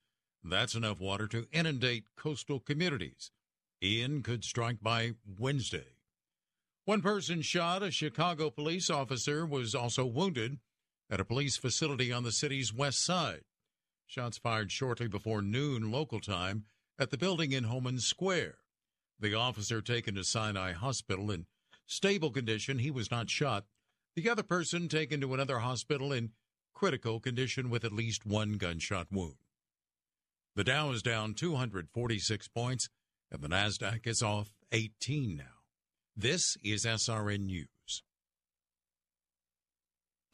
That's 0.42 0.74
enough 0.74 1.00
water 1.00 1.26
to 1.28 1.46
inundate 1.52 2.04
coastal 2.16 2.60
communities. 2.60 3.30
Ian 3.82 4.22
could 4.22 4.44
strike 4.44 4.78
by 4.82 5.12
Wednesday. 5.38 5.96
One 6.84 7.02
person 7.02 7.42
shot, 7.42 7.82
a 7.82 7.90
Chicago 7.90 8.50
police 8.50 8.90
officer 8.90 9.46
was 9.46 9.74
also 9.74 10.04
wounded 10.06 10.58
at 11.10 11.20
a 11.20 11.24
police 11.24 11.56
facility 11.56 12.12
on 12.12 12.22
the 12.22 12.32
city's 12.32 12.72
west 12.72 13.04
side. 13.04 13.42
Shots 14.06 14.38
fired 14.38 14.72
shortly 14.72 15.08
before 15.08 15.42
noon 15.42 15.90
local 15.90 16.20
time 16.20 16.64
at 16.98 17.10
the 17.10 17.18
building 17.18 17.52
in 17.52 17.64
Homan 17.64 18.00
Square. 18.00 18.56
The 19.18 19.34
officer 19.34 19.82
taken 19.82 20.14
to 20.14 20.24
Sinai 20.24 20.72
Hospital 20.72 21.30
in 21.30 21.46
stable 21.86 22.30
condition. 22.30 22.78
He 22.78 22.90
was 22.90 23.10
not 23.10 23.28
shot. 23.28 23.66
The 24.16 24.28
other 24.28 24.42
person 24.42 24.88
taken 24.88 25.20
to 25.20 25.34
another 25.34 25.58
hospital 25.58 26.12
in 26.12 26.30
critical 26.74 27.20
condition 27.20 27.68
with 27.70 27.84
at 27.84 27.92
least 27.92 28.24
one 28.24 28.54
gunshot 28.54 29.08
wound. 29.10 29.36
The 30.56 30.64
Dow 30.64 30.90
is 30.90 31.02
down 31.02 31.34
246 31.34 32.48
points, 32.48 32.88
and 33.30 33.40
the 33.40 33.48
NASDAQ 33.48 34.06
is 34.06 34.20
off 34.20 34.52
18 34.72 35.36
now. 35.36 35.44
This 36.16 36.56
is 36.64 36.84
SRN 36.84 37.46
News. 37.46 37.68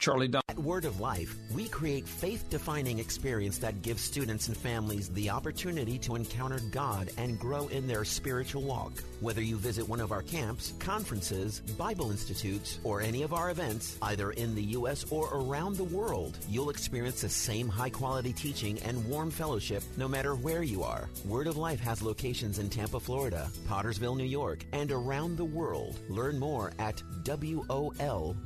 Charlie 0.06 0.28
Dunn. 0.28 0.42
At 0.48 0.58
Word 0.60 0.84
of 0.84 1.00
Life, 1.00 1.36
we 1.52 1.66
create 1.66 2.06
faith 2.06 2.48
defining 2.48 3.00
experience 3.00 3.58
that 3.58 3.82
gives 3.82 4.00
students 4.02 4.46
and 4.46 4.56
families 4.56 5.08
the 5.08 5.30
opportunity 5.30 5.98
to 5.98 6.14
encounter 6.14 6.60
God 6.70 7.10
and 7.16 7.38
grow 7.40 7.66
in 7.68 7.88
their 7.88 8.04
spiritual 8.04 8.62
walk. 8.62 8.92
Whether 9.20 9.42
you 9.42 9.56
visit 9.56 9.88
one 9.88 10.00
of 10.00 10.12
our 10.12 10.22
camps, 10.22 10.74
conferences, 10.78 11.58
Bible 11.76 12.12
institutes, 12.12 12.78
or 12.84 13.00
any 13.00 13.22
of 13.22 13.32
our 13.32 13.50
events, 13.50 13.98
either 14.00 14.30
in 14.30 14.54
the 14.54 14.62
U.S. 14.78 15.04
or 15.10 15.28
around 15.34 15.76
the 15.76 15.82
world, 15.82 16.38
you'll 16.48 16.70
experience 16.70 17.22
the 17.22 17.28
same 17.28 17.68
high 17.68 17.90
quality 17.90 18.32
teaching 18.32 18.78
and 18.82 19.04
warm 19.08 19.32
fellowship 19.32 19.82
no 19.96 20.06
matter 20.06 20.36
where 20.36 20.62
you 20.62 20.84
are. 20.84 21.08
Word 21.24 21.48
of 21.48 21.56
Life 21.56 21.80
has 21.80 22.00
locations 22.00 22.60
in 22.60 22.70
Tampa, 22.70 23.00
Florida, 23.00 23.50
Pottersville, 23.68 24.16
New 24.16 24.24
York, 24.24 24.64
and 24.72 24.92
around 24.92 25.36
the 25.36 25.44
world. 25.44 25.98
Learn 26.08 26.38
more 26.38 26.72
at 26.78 27.02
WOL.org. 27.24 28.36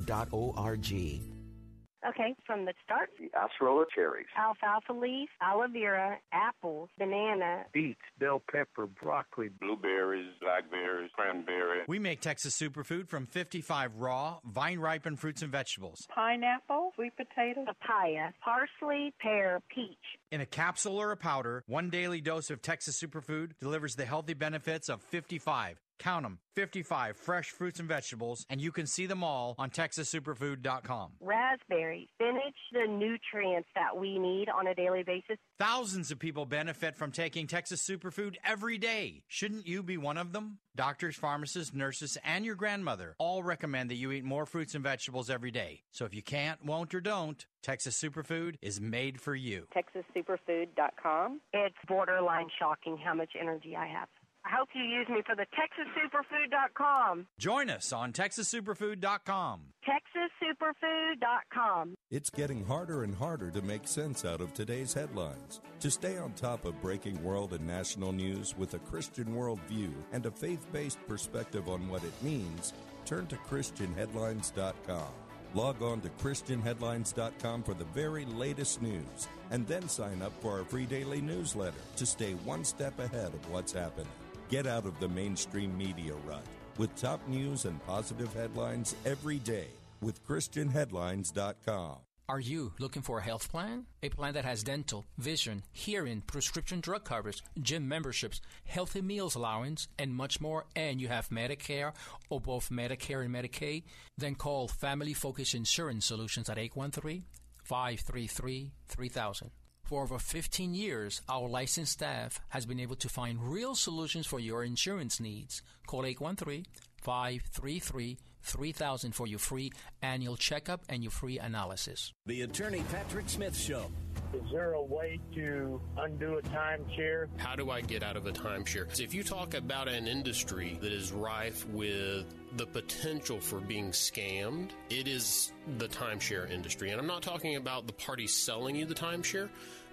Okay, 2.08 2.34
from 2.46 2.64
the 2.64 2.72
start. 2.82 3.10
The 3.18 3.28
acerola 3.36 3.84
cherries. 3.94 4.26
Alfalfa 4.38 4.92
leaf, 4.92 5.28
aloe 5.42 5.68
vera, 5.70 6.18
apples, 6.32 6.88
banana. 6.98 7.64
Beets, 7.72 8.00
bell 8.18 8.42
pepper, 8.50 8.86
broccoli. 8.86 9.48
Blueberries, 9.60 10.32
blackberries, 10.40 11.10
cranberry. 11.14 11.80
We 11.86 11.98
make 11.98 12.20
Texas 12.20 12.58
superfood 12.58 13.08
from 13.08 13.26
55 13.26 13.96
raw, 13.96 14.38
vine-ripened 14.44 15.20
fruits 15.20 15.42
and 15.42 15.52
vegetables. 15.52 16.06
Pineapple, 16.14 16.92
sweet 16.94 17.12
potato, 17.16 17.64
papaya, 17.66 18.30
parsley, 18.42 19.12
pear, 19.20 19.60
peach. 19.74 19.98
In 20.30 20.40
a 20.40 20.46
capsule 20.46 20.96
or 20.96 21.12
a 21.12 21.16
powder, 21.16 21.62
one 21.66 21.90
daily 21.90 22.20
dose 22.20 22.50
of 22.50 22.62
Texas 22.62 23.00
superfood 23.02 23.52
delivers 23.60 23.94
the 23.94 24.06
healthy 24.06 24.34
benefits 24.34 24.88
of 24.88 25.02
55 25.02 25.80
Count 26.00 26.24
them 26.24 26.38
55 26.56 27.16
fresh 27.16 27.50
fruits 27.50 27.78
and 27.78 27.88
vegetables, 27.88 28.44
and 28.48 28.60
you 28.60 28.72
can 28.72 28.86
see 28.86 29.06
them 29.06 29.22
all 29.22 29.54
on 29.58 29.70
TexasSuperfood.com. 29.70 31.12
Raspberry, 31.20 32.08
spinach, 32.14 32.56
the 32.72 32.86
nutrients 32.88 33.68
that 33.74 33.96
we 33.96 34.18
need 34.18 34.48
on 34.48 34.66
a 34.66 34.74
daily 34.74 35.02
basis. 35.02 35.36
Thousands 35.58 36.10
of 36.10 36.18
people 36.18 36.46
benefit 36.46 36.96
from 36.96 37.12
taking 37.12 37.46
Texas 37.46 37.86
Superfood 37.86 38.36
every 38.44 38.78
day. 38.78 39.22
Shouldn't 39.28 39.66
you 39.66 39.82
be 39.82 39.98
one 39.98 40.16
of 40.16 40.32
them? 40.32 40.58
Doctors, 40.74 41.16
pharmacists, 41.16 41.74
nurses, 41.74 42.16
and 42.24 42.44
your 42.44 42.54
grandmother 42.54 43.14
all 43.18 43.42
recommend 43.42 43.90
that 43.90 43.96
you 43.96 44.10
eat 44.12 44.24
more 44.24 44.46
fruits 44.46 44.74
and 44.74 44.82
vegetables 44.82 45.28
every 45.28 45.50
day. 45.50 45.82
So 45.90 46.06
if 46.06 46.14
you 46.14 46.22
can't, 46.22 46.64
won't, 46.64 46.94
or 46.94 47.00
don't, 47.00 47.44
Texas 47.62 48.00
Superfood 48.00 48.54
is 48.62 48.80
made 48.80 49.20
for 49.20 49.34
you. 49.34 49.66
TexasSuperfood.com. 49.76 51.40
It's 51.52 51.76
borderline 51.86 52.48
shocking 52.58 52.96
how 52.96 53.12
much 53.12 53.32
energy 53.38 53.76
I 53.76 53.86
have. 53.86 54.08
I 54.44 54.50
hope 54.56 54.68
you 54.74 54.82
use 54.82 55.08
me 55.08 55.22
for 55.26 55.34
the 55.36 55.46
TexasSuperfood.com. 55.54 57.26
Join 57.38 57.70
us 57.70 57.92
on 57.92 58.12
TexasSuperfood.com. 58.12 59.60
TexasSuperfood.com. 59.86 61.94
It's 62.10 62.30
getting 62.30 62.64
harder 62.64 63.04
and 63.04 63.14
harder 63.14 63.50
to 63.50 63.60
make 63.62 63.86
sense 63.86 64.24
out 64.24 64.40
of 64.40 64.54
today's 64.54 64.94
headlines. 64.94 65.60
To 65.80 65.90
stay 65.90 66.16
on 66.16 66.32
top 66.32 66.64
of 66.64 66.80
breaking 66.80 67.22
world 67.22 67.52
and 67.52 67.66
national 67.66 68.12
news 68.12 68.56
with 68.56 68.72
a 68.74 68.78
Christian 68.78 69.36
worldview 69.36 69.92
and 70.12 70.24
a 70.26 70.30
faith 70.30 70.66
based 70.72 70.98
perspective 71.06 71.68
on 71.68 71.88
what 71.88 72.04
it 72.04 72.22
means, 72.22 72.72
turn 73.04 73.26
to 73.26 73.36
ChristianHeadlines.com. 73.36 75.08
Log 75.52 75.82
on 75.82 76.00
to 76.00 76.08
ChristianHeadlines.com 76.08 77.64
for 77.64 77.74
the 77.74 77.84
very 77.84 78.24
latest 78.24 78.80
news 78.80 79.28
and 79.50 79.66
then 79.66 79.88
sign 79.88 80.22
up 80.22 80.32
for 80.40 80.58
our 80.58 80.64
free 80.64 80.86
daily 80.86 81.20
newsletter 81.20 81.74
to 81.96 82.06
stay 82.06 82.32
one 82.44 82.64
step 82.64 82.98
ahead 83.00 83.34
of 83.34 83.50
what's 83.50 83.72
happening. 83.72 84.06
Get 84.50 84.66
out 84.66 84.84
of 84.84 84.98
the 84.98 85.08
mainstream 85.08 85.78
media 85.78 86.14
rut 86.26 86.44
with 86.76 86.94
top 86.96 87.26
news 87.28 87.66
and 87.66 87.84
positive 87.86 88.34
headlines 88.34 88.96
every 89.06 89.38
day 89.38 89.68
with 90.00 90.26
ChristianHeadlines.com. 90.26 91.98
Are 92.28 92.40
you 92.40 92.72
looking 92.80 93.02
for 93.02 93.18
a 93.18 93.22
health 93.22 93.48
plan? 93.50 93.86
A 94.02 94.08
plan 94.08 94.34
that 94.34 94.44
has 94.44 94.64
dental, 94.64 95.04
vision, 95.18 95.62
hearing, 95.72 96.22
prescription 96.26 96.80
drug 96.80 97.04
coverage, 97.04 97.42
gym 97.60 97.86
memberships, 97.86 98.40
healthy 98.64 99.02
meals 99.02 99.36
allowance, 99.36 99.86
and 99.98 100.14
much 100.14 100.40
more, 100.40 100.66
and 100.74 101.00
you 101.00 101.06
have 101.06 101.28
Medicare 101.28 101.92
or 102.28 102.40
both 102.40 102.70
Medicare 102.70 103.24
and 103.24 103.34
Medicaid? 103.34 103.84
Then 104.18 104.34
call 104.34 104.66
Family 104.66 105.12
Focus 105.14 105.54
Insurance 105.54 106.06
Solutions 106.06 106.48
at 106.48 106.58
813 106.58 107.24
533 107.62 108.72
3000. 108.88 109.50
For 109.90 110.04
over 110.04 110.20
15 110.20 110.72
years, 110.72 111.20
our 111.28 111.48
licensed 111.48 111.94
staff 111.94 112.40
has 112.50 112.64
been 112.64 112.78
able 112.78 112.94
to 112.94 113.08
find 113.08 113.42
real 113.42 113.74
solutions 113.74 114.24
for 114.24 114.38
your 114.38 114.62
insurance 114.62 115.18
needs. 115.18 115.62
Call 115.88 116.06
813 116.06 116.64
533 117.02 118.16
3000 118.42 119.12
for 119.12 119.26
your 119.26 119.40
free 119.40 119.72
annual 120.00 120.36
checkup 120.36 120.82
and 120.88 121.02
your 121.02 121.10
free 121.10 121.38
analysis. 121.38 122.12
The 122.26 122.42
Attorney 122.42 122.84
Patrick 122.90 123.28
Smith 123.28 123.56
Show. 123.56 123.90
Is 124.32 124.42
there 124.52 124.74
a 124.74 124.82
way 124.82 125.18
to 125.34 125.80
undo 125.98 126.38
a 126.38 126.42
timeshare? 126.42 127.26
How 127.36 127.56
do 127.56 127.70
I 127.70 127.80
get 127.80 128.04
out 128.04 128.16
of 128.16 128.26
a 128.26 128.32
timeshare? 128.32 129.00
If 129.00 129.12
you 129.12 129.24
talk 129.24 129.54
about 129.54 129.88
an 129.88 130.06
industry 130.06 130.78
that 130.80 130.92
is 130.92 131.10
rife 131.10 131.66
with 131.68 132.26
the 132.56 132.66
potential 132.66 133.40
for 133.40 133.58
being 133.60 133.90
scammed, 133.90 134.70
it 134.88 135.08
is 135.08 135.52
the 135.78 135.88
timeshare 135.88 136.48
industry. 136.48 136.90
And 136.90 137.00
I'm 137.00 137.08
not 137.08 137.22
talking 137.22 137.56
about 137.56 137.88
the 137.88 137.92
party 137.92 138.28
selling 138.28 138.76
you 138.76 138.86
the 138.86 138.94
timeshare, 138.94 139.48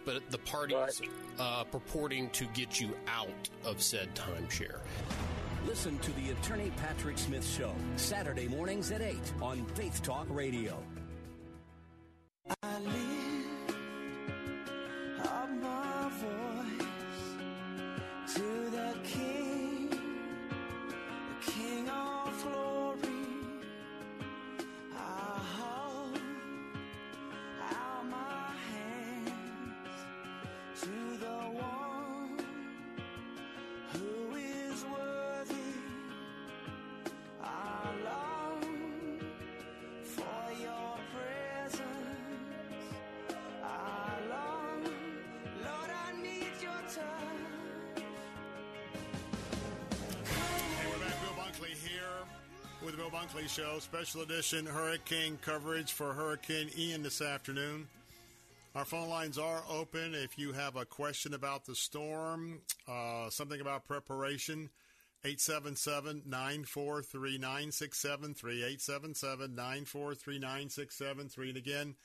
but 0.08 0.32
the 0.32 0.38
parties 0.38 1.02
uh, 1.38 1.66
purporting 1.66 2.30
to 2.30 2.46
get 2.54 2.80
you 2.80 2.96
out 3.08 3.50
of 3.66 3.82
said 3.82 4.08
timeshare. 4.16 4.80
Listen 5.68 6.00
to 6.00 6.12
the 6.14 6.32
Attorney 6.32 6.72
Patrick 6.78 7.18
Smith 7.18 7.46
Show, 7.46 7.76
Saturday 7.98 8.48
mornings 8.48 8.90
at 8.92 9.02
8 9.02 9.18
on 9.42 9.66
Faith 9.76 10.02
Talk 10.02 10.26
Radio. 10.30 10.82
I 12.64 12.80
lift 12.80 13.74
up 15.26 15.50
my 15.62 16.10
voice 16.22 16.88
Bunkley 53.18 53.50
Show, 53.50 53.80
special 53.80 54.22
edition 54.22 54.68
hurricane 54.68 55.40
coverage 55.42 55.92
for 55.92 56.14
Hurricane 56.14 56.70
Ian 56.78 57.02
this 57.02 57.20
afternoon. 57.20 57.88
Our 58.76 58.86
phone 58.86 59.10
lines 59.10 59.40
are 59.40 59.64
open 59.72 60.14
if 60.14 60.38
you 60.38 60.52
have 60.52 60.76
a 60.76 60.86
question 60.86 61.34
about 61.34 61.66
the 61.66 61.74
storm, 61.74 62.62
uh, 62.88 63.32
something 63.32 63.60
about 63.60 63.86
preparation. 63.86 64.70
877 65.26 66.22
943 66.28 67.40
9673. 67.40 68.54
877 68.54 69.56
943 69.56 70.38
9673. 70.38 71.50
And 71.50 71.58
again, 71.58 71.96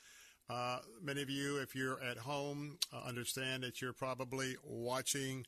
uh, 0.49 0.79
many 0.99 1.21
of 1.21 1.29
you, 1.29 1.57
if 1.57 1.75
you're 1.75 2.01
at 2.01 2.17
home, 2.17 2.79
uh, 2.91 3.07
understand 3.07 3.61
that 3.61 3.83
you're 3.83 3.93
probably 3.93 4.55
watching 4.63 5.45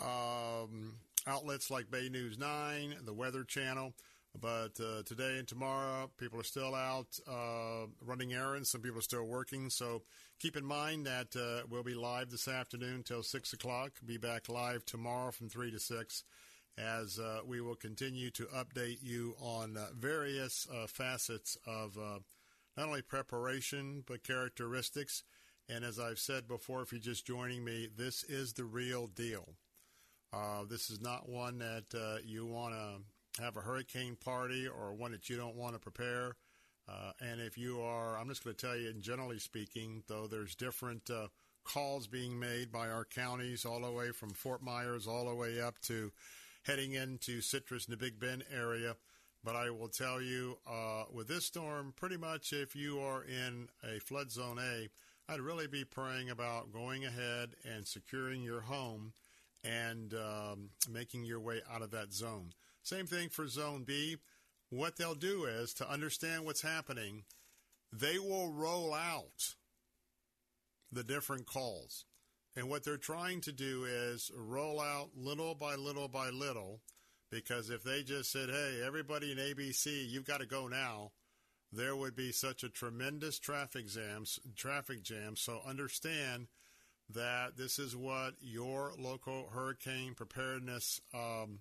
um, 0.00 0.94
outlets 1.26 1.72
like 1.72 1.90
Bay 1.90 2.08
News 2.08 2.38
9, 2.38 2.98
the 3.04 3.12
Weather 3.12 3.42
Channel. 3.42 3.94
But 4.40 4.78
uh, 4.80 5.02
today 5.04 5.38
and 5.38 5.48
tomorrow, 5.48 6.10
people 6.16 6.40
are 6.40 6.44
still 6.44 6.74
out 6.74 7.18
uh, 7.28 7.86
running 8.00 8.32
errands. 8.32 8.70
Some 8.70 8.82
people 8.82 8.98
are 8.98 9.02
still 9.02 9.24
working. 9.24 9.70
So 9.70 10.02
keep 10.38 10.56
in 10.56 10.64
mind 10.64 11.06
that 11.06 11.34
uh, 11.34 11.66
we'll 11.68 11.82
be 11.82 11.94
live 11.94 12.30
this 12.30 12.46
afternoon 12.46 13.02
till 13.02 13.22
6 13.22 13.52
o'clock. 13.52 13.92
Be 14.04 14.16
back 14.16 14.48
live 14.48 14.84
tomorrow 14.84 15.32
from 15.32 15.48
3 15.48 15.70
to 15.72 15.80
6 15.80 16.24
as 16.78 17.18
uh, 17.18 17.40
we 17.44 17.60
will 17.60 17.74
continue 17.74 18.30
to 18.30 18.44
update 18.46 18.98
you 19.02 19.34
on 19.40 19.76
uh, 19.76 19.86
various 19.98 20.68
uh, 20.72 20.86
facets 20.86 21.58
of 21.66 21.96
not 22.76 22.86
only 22.86 23.02
preparation 23.02 24.04
but 24.06 24.22
characteristics. 24.22 25.24
And 25.68 25.84
as 25.84 25.98
I've 25.98 26.20
said 26.20 26.46
before, 26.46 26.82
if 26.82 26.92
you're 26.92 27.00
just 27.00 27.26
joining 27.26 27.64
me, 27.64 27.88
this 27.94 28.22
is 28.24 28.52
the 28.52 28.64
real 28.64 29.08
deal. 29.08 29.54
this 30.68 30.88
is 30.88 31.00
not 31.00 31.28
one 31.28 31.58
that 31.58 32.20
you 32.24 32.46
want 32.46 32.74
to 32.74 33.02
have 33.38 33.56
a 33.56 33.60
hurricane 33.60 34.16
party 34.16 34.66
or 34.66 34.92
one 34.92 35.12
that 35.12 35.28
you 35.28 35.36
don't 35.36 35.56
want 35.56 35.74
to 35.74 35.78
prepare. 35.78 36.36
Uh, 36.88 37.12
and 37.20 37.40
if 37.40 37.58
you 37.58 37.80
are, 37.80 38.16
I'm 38.16 38.28
just 38.28 38.44
going 38.44 38.56
to 38.56 38.66
tell 38.66 38.76
you, 38.76 38.92
generally 38.94 39.38
speaking, 39.38 40.02
though 40.08 40.26
there's 40.26 40.54
different 40.54 41.10
uh, 41.10 41.28
calls 41.64 42.06
being 42.06 42.38
made 42.38 42.72
by 42.72 42.88
our 42.88 43.04
counties, 43.04 43.64
all 43.64 43.80
the 43.80 43.90
way 43.90 44.10
from 44.10 44.30
Fort 44.30 44.62
Myers 44.62 45.06
all 45.06 45.26
the 45.28 45.34
way 45.34 45.60
up 45.60 45.78
to 45.82 46.12
heading 46.62 46.94
into 46.94 47.40
Citrus 47.40 47.86
and 47.86 47.92
the 47.92 48.02
Big 48.02 48.18
Bend 48.18 48.44
area. 48.52 48.96
But 49.44 49.54
I 49.54 49.70
will 49.70 49.88
tell 49.88 50.20
you, 50.20 50.58
uh, 50.66 51.04
with 51.12 51.28
this 51.28 51.44
storm, 51.44 51.92
pretty 51.94 52.16
much 52.16 52.52
if 52.52 52.74
you 52.74 53.00
are 53.00 53.22
in 53.22 53.68
a 53.84 54.00
flood 54.00 54.30
zone 54.30 54.58
A, 54.58 54.88
I'd 55.30 55.40
really 55.40 55.66
be 55.66 55.84
praying 55.84 56.30
about 56.30 56.72
going 56.72 57.04
ahead 57.04 57.50
and 57.64 57.86
securing 57.86 58.42
your 58.42 58.62
home 58.62 59.12
and 59.62 60.14
um, 60.14 60.70
making 60.90 61.24
your 61.24 61.40
way 61.40 61.60
out 61.70 61.82
of 61.82 61.90
that 61.90 62.12
zone. 62.12 62.52
Same 62.88 63.06
thing 63.06 63.28
for 63.28 63.46
Zone 63.46 63.84
B. 63.84 64.16
What 64.70 64.96
they'll 64.96 65.14
do 65.14 65.44
is 65.44 65.74
to 65.74 65.90
understand 65.90 66.46
what's 66.46 66.62
happening, 66.62 67.24
they 67.92 68.18
will 68.18 68.50
roll 68.50 68.94
out 68.94 69.56
the 70.90 71.04
different 71.04 71.44
calls. 71.44 72.06
And 72.56 72.70
what 72.70 72.84
they're 72.84 72.96
trying 72.96 73.42
to 73.42 73.52
do 73.52 73.84
is 73.84 74.30
roll 74.34 74.80
out 74.80 75.10
little 75.14 75.54
by 75.54 75.74
little 75.74 76.08
by 76.08 76.30
little, 76.30 76.80
because 77.30 77.68
if 77.68 77.82
they 77.82 78.02
just 78.02 78.32
said, 78.32 78.48
hey, 78.48 78.80
everybody 78.82 79.32
in 79.32 79.38
ABC, 79.38 80.08
you've 80.08 80.24
got 80.24 80.40
to 80.40 80.46
go 80.46 80.66
now, 80.66 81.12
there 81.70 81.94
would 81.94 82.16
be 82.16 82.32
such 82.32 82.64
a 82.64 82.70
tremendous 82.70 83.38
traffic 83.38 83.86
jam. 83.88 84.24
Traffic 84.56 85.02
jam. 85.02 85.36
So 85.36 85.60
understand 85.66 86.46
that 87.10 87.58
this 87.58 87.78
is 87.78 87.94
what 87.94 88.36
your 88.40 88.94
local 88.98 89.50
hurricane 89.52 90.14
preparedness 90.14 91.02
um, 91.12 91.60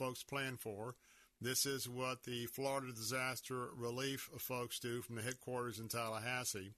folks 0.00 0.22
plan 0.22 0.56
for. 0.56 0.94
This 1.42 1.66
is 1.66 1.86
what 1.86 2.22
the 2.22 2.46
Florida 2.46 2.90
Disaster 2.90 3.68
Relief 3.76 4.30
folks 4.38 4.78
do 4.78 5.02
from 5.02 5.16
the 5.16 5.22
headquarters 5.22 5.78
in 5.78 5.88
Tallahassee. 5.88 6.72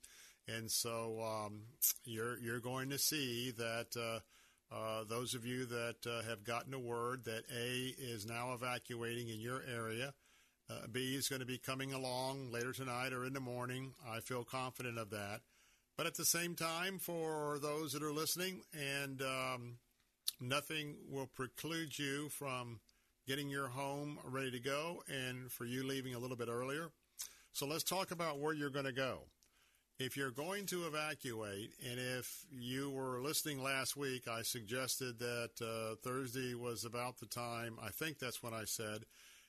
And 0.49 0.69
so 0.69 1.21
um, 1.23 1.63
you're, 2.05 2.37
you're 2.41 2.59
going 2.59 2.91
to 2.91 2.99
see 2.99 3.53
that 3.53 3.97
uh, 3.97 4.75
uh, 4.75 5.05
those 5.05 5.35
of 5.35 5.47
you 5.47 5.67
that 5.67 6.05
uh, 6.05 6.29
have 6.29 6.43
gotten 6.43 6.75
a 6.75 6.81
word 6.81 7.27
that 7.27 7.45
A 7.57 7.95
is 7.97 8.27
now 8.27 8.55
evacuating 8.55 9.29
in 9.29 9.39
your 9.39 9.63
area, 9.73 10.15
uh, 10.69 10.89
B 10.91 11.15
is 11.15 11.29
going 11.29 11.41
to 11.41 11.47
be 11.47 11.59
coming 11.59 11.93
along 11.93 12.51
later 12.51 12.73
tonight 12.73 13.13
or 13.13 13.25
in 13.25 13.35
the 13.35 13.41
morning. 13.41 13.93
I 14.05 14.19
feel 14.19 14.43
confident 14.43 14.99
of 14.99 15.11
that. 15.11 15.43
But 15.97 16.07
at 16.07 16.17
the 16.17 16.25
same 16.25 16.57
time, 16.57 16.99
for 16.99 17.61
those 17.61 17.93
that 17.93 18.03
are 18.03 18.13
listening, 18.13 18.63
and 18.73 19.23
um, 19.23 19.75
nothing 20.41 20.97
will 21.09 21.29
preclude 21.29 21.97
you 21.97 22.29
from 22.29 22.81
getting 23.27 23.49
your 23.49 23.69
home 23.69 24.19
ready 24.25 24.51
to 24.51 24.61
go 24.61 25.03
and 25.09 25.51
for 25.51 25.65
you 25.65 25.87
leaving 25.87 26.15
a 26.15 26.19
little 26.19 26.37
bit 26.37 26.49
earlier. 26.49 26.91
So 27.53 27.67
let's 27.67 27.85
talk 27.85 28.11
about 28.11 28.41
where 28.41 28.55
you're 28.55 28.71
going 28.71 28.87
to 28.87 28.93
go. 28.93 29.21
If 29.99 30.17
you're 30.17 30.31
going 30.31 30.67
to 30.67 30.87
evacuate, 30.87 31.71
and 31.89 32.01
if 32.01 32.45
you 32.51 32.91
were 32.91 33.21
listening 33.21 33.63
last 33.63 33.97
week, 33.97 34.27
I 34.27 34.43
suggested 34.43 35.19
that 35.19 35.51
uh, 35.61 35.97
Thursday 36.03 36.55
was 36.55 36.85
about 36.85 37.19
the 37.19 37.27
time, 37.27 37.77
I 37.81 37.91
think 37.91 38.19
that's 38.19 38.43
what 38.43 38.53
I 38.53 38.65
said. 38.65 39.05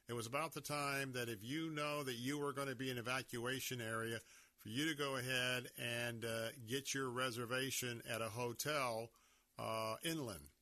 It 0.10 0.14
was 0.14 0.28
about 0.28 0.54
the 0.54 0.62
time 0.62 1.14
that 1.14 1.30
if 1.30 1.40
you 1.42 1.72
know 1.72 2.04
that 2.04 2.16
you 2.16 2.38
were 2.38 2.54
going 2.54 2.68
to 2.68 2.76
be 2.76 2.92
in 2.92 2.98
evacuation 2.98 3.82
area, 3.82 4.20
for 4.64 4.70
you 4.70 4.88
to 4.90 4.96
go 4.96 5.18
ahead 5.18 5.68
and 5.78 6.24
uh, 6.24 6.50
get 6.68 6.94
your 6.94 7.10
reservation 7.10 8.02
at 8.10 8.22
a 8.22 8.30
hotel 8.30 9.10
uh, 9.60 9.96
inland. 10.04 10.53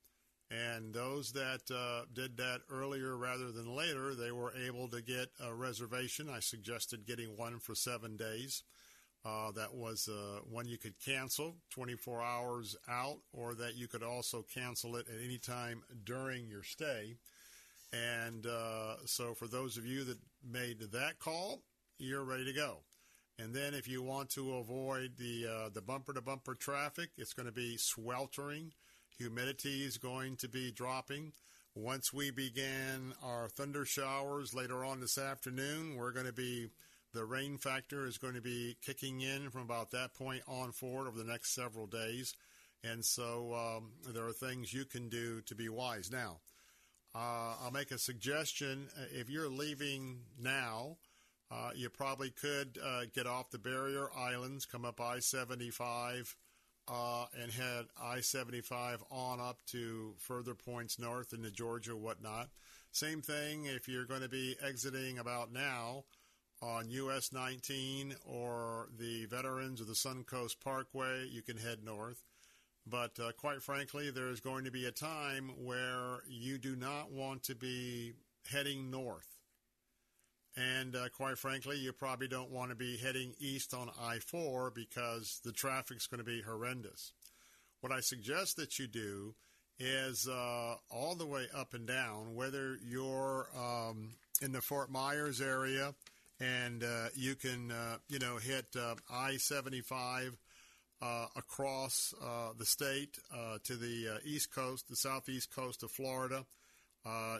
And 0.52 0.94
those 0.94 1.32
that 1.32 1.62
uh, 1.74 2.06
did 2.14 2.36
that 2.38 2.62
earlier 2.70 3.16
rather 3.16 3.52
than 3.52 3.74
later, 3.74 4.14
they 4.14 4.32
were 4.34 4.54
able 4.68 4.90
to 4.90 5.02
get 5.02 5.30
a 5.40 5.54
reservation. 5.54 6.30
I 6.30 6.42
suggested 6.42 7.08
getting 7.08 7.38
one 7.38 7.60
for 7.60 7.74
seven 7.74 8.18
days. 8.18 8.64
Uh, 9.24 9.52
that 9.52 9.74
was 9.74 10.10
uh, 10.10 10.40
one 10.50 10.68
you 10.68 10.78
could 10.78 11.00
cancel 11.00 11.56
24 11.70 12.22
hours 12.22 12.76
out, 12.90 13.20
or 13.32 13.54
that 13.54 13.76
you 13.76 13.88
could 13.88 14.04
also 14.04 14.44
cancel 14.54 14.96
it 14.96 15.06
at 15.08 15.24
any 15.24 15.38
time 15.38 15.84
during 16.04 16.50
your 16.50 16.64
stay. 16.64 17.16
And 17.94 18.46
uh, 18.46 18.96
so, 19.06 19.34
for 19.34 19.48
those 19.48 19.78
of 19.78 19.86
you 19.86 20.04
that 20.06 20.18
made 20.44 20.80
that 20.80 21.20
call, 21.20 21.62
you're 21.98 22.24
ready 22.24 22.46
to 22.46 22.54
go. 22.54 22.80
And 23.38 23.54
then, 23.54 23.74
if 23.74 23.88
you 23.88 24.02
want 24.02 24.30
to 24.32 24.56
avoid 24.56 25.12
the 25.18 25.46
uh, 25.46 25.70
the 25.70 25.82
bumper 25.82 26.14
to 26.14 26.22
bumper 26.22 26.56
traffic, 26.56 27.12
it's 27.18 27.34
going 27.34 27.46
to 27.46 27.52
be 27.52 27.78
sweltering. 27.78 28.72
Humidity 29.22 29.84
is 29.84 30.00
going 30.00 30.36
to 30.38 30.50
be 30.50 30.72
dropping. 30.72 31.34
Once 31.76 32.12
we 32.12 32.32
begin 32.32 33.14
our 33.24 33.48
thunder 33.50 33.86
showers 33.86 34.56
later 34.56 34.84
on 34.84 35.00
this 35.00 35.16
afternoon, 35.16 35.96
we're 35.96 36.12
going 36.12 36.26
to 36.26 36.34
be 36.34 36.70
the 37.14 37.24
rain 37.24 37.60
factor 37.60 38.08
is 38.08 38.18
going 38.18 38.34
to 38.34 38.42
be 38.42 38.78
kicking 38.84 39.22
in 39.22 39.52
from 39.52 39.62
about 39.62 39.92
that 39.92 40.16
point 40.16 40.42
on 40.48 40.72
forward 40.72 41.08
over 41.08 41.20
the 41.20 41.24
next 41.24 41.54
several 41.54 41.86
days. 41.86 42.34
And 42.84 43.06
so 43.06 43.54
um, 43.54 43.92
there 44.12 44.26
are 44.26 44.34
things 44.34 44.74
you 44.74 44.86
can 44.86 45.08
do 45.08 45.42
to 45.42 45.54
be 45.54 45.70
wise. 45.70 46.10
Now, 46.12 46.40
uh, 47.14 47.54
I'll 47.64 47.72
make 47.72 47.92
a 47.92 48.00
suggestion. 48.00 48.88
If 49.12 49.30
you're 49.30 49.50
leaving 49.50 50.22
now, 50.40 50.98
uh, 51.52 51.70
you 51.76 51.92
probably 51.92 52.32
could 52.32 52.80
uh, 52.84 53.02
get 53.14 53.28
off 53.28 53.52
the 53.52 53.60
barrier 53.60 54.08
islands, 54.18 54.66
come 54.66 54.84
up 54.84 55.00
I 55.00 55.20
75 55.20 56.36
uh, 56.88 57.26
and 57.42 57.52
head 57.52 57.86
I 58.02 58.22
75 58.22 59.04
on 59.10 59.40
up 59.40 59.60
to 59.68 60.14
further 60.18 60.56
points 60.56 61.00
north 61.00 61.34
into 61.34 61.52
Georgia, 61.52 61.96
whatnot. 61.96 62.50
Same 62.92 63.22
thing 63.22 63.66
if 63.66 63.88
you're 63.88 64.06
going 64.06 64.22
to 64.22 64.30
be 64.30 64.56
exiting 64.62 65.20
about 65.20 65.52
now 65.52 66.04
on 66.62 66.90
US 66.90 67.32
19 67.32 68.16
or 68.26 68.90
the 68.98 69.26
Veterans 69.26 69.82
of 69.82 69.88
the 69.88 69.94
Suncoast 69.94 70.60
Parkway, 70.60 71.28
you 71.28 71.42
can 71.42 71.58
head 71.58 71.80
north. 71.84 72.24
But 72.86 73.20
uh, 73.20 73.32
quite 73.34 73.62
frankly, 73.62 74.10
there's 74.10 74.40
going 74.40 74.66
to 74.66 74.72
be 74.72 74.86
a 74.86 74.92
time 74.92 75.52
where 75.64 76.24
you 76.28 76.58
do 76.58 76.76
not 76.76 77.12
want 77.12 77.44
to 77.44 77.56
be 77.56 78.14
heading 78.50 78.90
north. 78.90 79.31
And 80.58 80.96
uh, 80.96 81.10
quite 81.10 81.38
frankly, 81.38 81.78
you 81.78 81.94
probably 81.94 82.28
don't 82.28 82.52
want 82.52 82.72
to 82.72 82.76
be 82.76 82.98
heading 82.98 83.34
east 83.40 83.74
on 83.74 83.90
I 84.02 84.20
4 84.20 84.72
because 84.72 85.40
the 85.46 85.54
traffic's 85.54 86.08
going 86.08 86.20
to 86.20 86.26
be 86.26 86.42
horrendous. 86.42 87.14
What 87.80 87.94
I 87.94 88.02
suggest 88.02 88.58
that 88.58 88.78
you 88.78 88.88
do 88.88 89.34
is 89.80 90.28
uh, 90.28 90.76
all 90.90 91.16
the 91.16 91.26
way 91.26 91.48
up 91.56 91.74
and 91.74 91.88
down, 91.88 92.36
whether 92.36 92.78
you're 92.86 93.48
um, 93.58 94.12
in 94.42 94.52
the 94.52 94.62
Fort 94.62 94.92
Myers 94.92 95.40
area 95.40 95.94
and 96.42 96.84
uh, 96.84 97.08
you 97.16 97.36
can, 97.36 97.72
uh, 97.72 97.98
you 98.10 98.20
know, 98.20 98.38
hit 98.38 98.66
uh, 98.76 98.96
I 99.12 99.38
75 99.38 100.38
uh, 101.02 101.26
across 101.36 102.14
the 102.58 102.66
state 102.66 103.18
to 103.64 103.76
the 103.76 104.20
east 104.26 104.54
coast, 104.54 104.90
the 104.90 104.96
southeast 104.96 105.54
coast 105.56 105.84
of 105.84 105.92
Florida. 105.92 106.46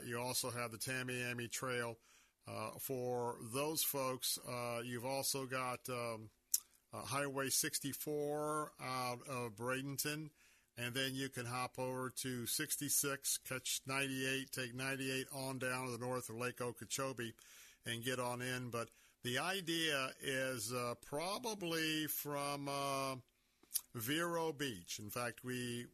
you 0.06 0.18
also 0.18 0.50
have 0.50 0.70
the 0.70 0.78
Tamiami 0.78 1.50
Trail 1.50 1.96
for 2.78 3.36
those 3.54 3.82
folks, 3.82 4.38
uh, 4.48 4.80
you've 4.84 5.04
also 5.04 5.46
got 5.46 5.80
um, 5.88 6.30
uh, 6.92 7.02
Highway 7.02 7.48
64 7.48 8.72
out 8.82 9.18
of 9.28 9.56
Bradenton, 9.56 10.30
and 10.76 10.94
then 10.94 11.14
you 11.14 11.28
can 11.28 11.46
hop 11.46 11.78
over 11.78 12.10
to 12.22 12.46
66, 12.46 13.38
catch 13.48 13.80
98, 13.86 14.50
take 14.50 14.74
98 14.74 15.26
on 15.34 15.58
down 15.58 15.86
to 15.86 15.92
the 15.92 16.04
north 16.04 16.28
of 16.28 16.36
Lake 16.36 16.60
Okeechobee. 16.60 17.32
and 17.86 18.04
get 18.04 18.18
on 18.20 18.40
in. 18.42 18.70
But 18.70 18.88
the 19.24 19.38
idea 19.38 20.10
is 20.22 20.72
uh, 20.72 20.94
probably 21.04 22.06
from 22.06 22.68
uh, 22.68 23.16
Vero 23.94 24.52
Beach. 24.52 24.98
In 24.98 25.10
fact, 25.10 25.44
we 25.44 25.86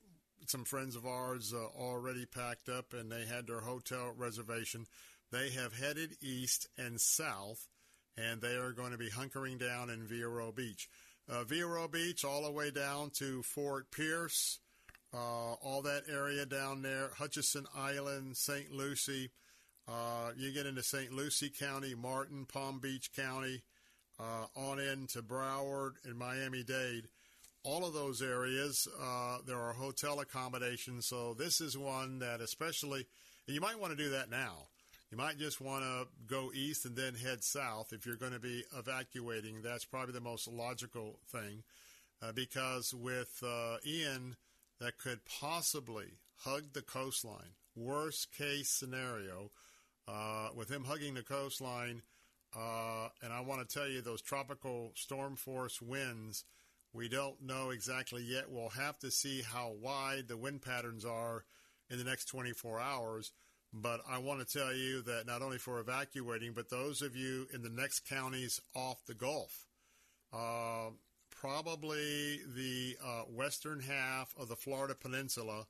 some 0.46 0.64
friends 0.64 0.96
of 0.96 1.04
ours 1.04 1.52
uh, 1.52 1.66
already 1.78 2.24
packed 2.24 2.68
up 2.70 2.94
and 2.94 3.12
they 3.12 3.26
had 3.26 3.46
their 3.46 3.60
hotel 3.60 4.12
reservation. 4.16 4.86
They 5.30 5.50
have 5.50 5.78
headed 5.78 6.16
east 6.22 6.68
and 6.78 7.00
south, 7.00 7.68
and 8.16 8.40
they 8.40 8.54
are 8.54 8.72
going 8.72 8.92
to 8.92 8.98
be 8.98 9.10
hunkering 9.10 9.58
down 9.58 9.90
in 9.90 10.06
Vero 10.06 10.52
Beach. 10.52 10.88
Uh, 11.28 11.44
Vero 11.44 11.86
Beach, 11.86 12.24
all 12.24 12.44
the 12.44 12.50
way 12.50 12.70
down 12.70 13.10
to 13.18 13.42
Fort 13.42 13.90
Pierce, 13.90 14.60
uh, 15.12 15.52
all 15.54 15.82
that 15.82 16.04
area 16.10 16.46
down 16.46 16.80
there, 16.80 17.10
Hutchinson 17.18 17.66
Island, 17.76 18.36
St. 18.36 18.72
Lucie. 18.72 19.30
Uh, 19.86 20.30
you 20.36 20.52
get 20.52 20.66
into 20.66 20.82
St. 20.82 21.12
Lucie 21.12 21.50
County, 21.50 21.94
Martin, 21.94 22.46
Palm 22.46 22.78
Beach 22.78 23.10
County, 23.14 23.62
uh, 24.18 24.46
on 24.56 24.78
into 24.78 25.22
Broward 25.22 25.92
and 26.04 26.18
Miami 26.18 26.62
Dade. 26.62 27.08
All 27.64 27.84
of 27.84 27.92
those 27.92 28.22
areas, 28.22 28.88
uh, 29.00 29.38
there 29.46 29.60
are 29.60 29.74
hotel 29.74 30.20
accommodations. 30.20 31.06
So 31.06 31.34
this 31.34 31.60
is 31.60 31.76
one 31.76 32.20
that, 32.20 32.40
especially, 32.40 33.06
you 33.46 33.60
might 33.60 33.78
want 33.78 33.96
to 33.96 34.02
do 34.02 34.10
that 34.10 34.30
now. 34.30 34.67
You 35.10 35.16
might 35.16 35.38
just 35.38 35.60
want 35.60 35.84
to 35.84 36.06
go 36.26 36.50
east 36.54 36.84
and 36.84 36.94
then 36.94 37.14
head 37.14 37.42
south 37.42 37.94
if 37.94 38.04
you're 38.04 38.16
going 38.16 38.32
to 38.32 38.38
be 38.38 38.64
evacuating. 38.76 39.62
That's 39.62 39.86
probably 39.86 40.12
the 40.12 40.20
most 40.20 40.46
logical 40.46 41.18
thing, 41.32 41.62
uh, 42.20 42.32
because 42.32 42.92
with 42.92 43.42
uh, 43.42 43.78
Ian, 43.86 44.36
that 44.80 44.98
could 44.98 45.20
possibly 45.24 46.18
hug 46.40 46.74
the 46.74 46.82
coastline. 46.82 47.54
Worst 47.74 48.36
case 48.36 48.68
scenario 48.68 49.50
uh, 50.06 50.48
with 50.54 50.70
him 50.70 50.84
hugging 50.84 51.14
the 51.14 51.22
coastline, 51.22 52.02
uh, 52.54 53.08
and 53.22 53.32
I 53.32 53.40
want 53.40 53.66
to 53.66 53.78
tell 53.78 53.88
you 53.88 54.02
those 54.02 54.20
tropical 54.20 54.92
storm 54.94 55.36
force 55.36 55.80
winds. 55.80 56.44
We 56.92 57.08
don't 57.08 57.40
know 57.42 57.70
exactly 57.70 58.22
yet. 58.22 58.50
We'll 58.50 58.70
have 58.70 58.98
to 58.98 59.10
see 59.10 59.42
how 59.42 59.72
wide 59.80 60.28
the 60.28 60.36
wind 60.36 60.60
patterns 60.60 61.04
are 61.04 61.44
in 61.88 61.96
the 61.96 62.04
next 62.04 62.26
24 62.26 62.78
hours. 62.78 63.32
But 63.72 64.00
I 64.08 64.18
want 64.18 64.46
to 64.46 64.58
tell 64.58 64.72
you 64.72 65.02
that 65.02 65.26
not 65.26 65.42
only 65.42 65.58
for 65.58 65.78
evacuating, 65.78 66.52
but 66.54 66.70
those 66.70 67.02
of 67.02 67.14
you 67.14 67.46
in 67.52 67.62
the 67.62 67.68
next 67.68 68.08
counties 68.08 68.60
off 68.74 69.04
the 69.06 69.14
Gulf, 69.14 69.66
uh, 70.32 70.90
probably 71.30 72.40
the 72.54 72.96
uh, 73.04 73.22
western 73.24 73.80
half 73.80 74.34
of 74.38 74.48
the 74.48 74.56
Florida 74.56 74.94
Peninsula, 74.94 75.66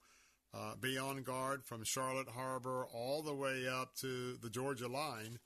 uh, 0.55 0.75
be 0.81 0.97
on 0.97 1.23
guard 1.23 1.65
from 1.65 1.85
Charlotte 1.85 2.29
Harbor 2.29 2.87
all 2.93 3.23
the 3.23 3.35
way 3.35 3.69
up 3.69 3.95
to 3.97 4.37
the 4.41 4.51
Georgia 4.51 4.89
line. 4.89 5.39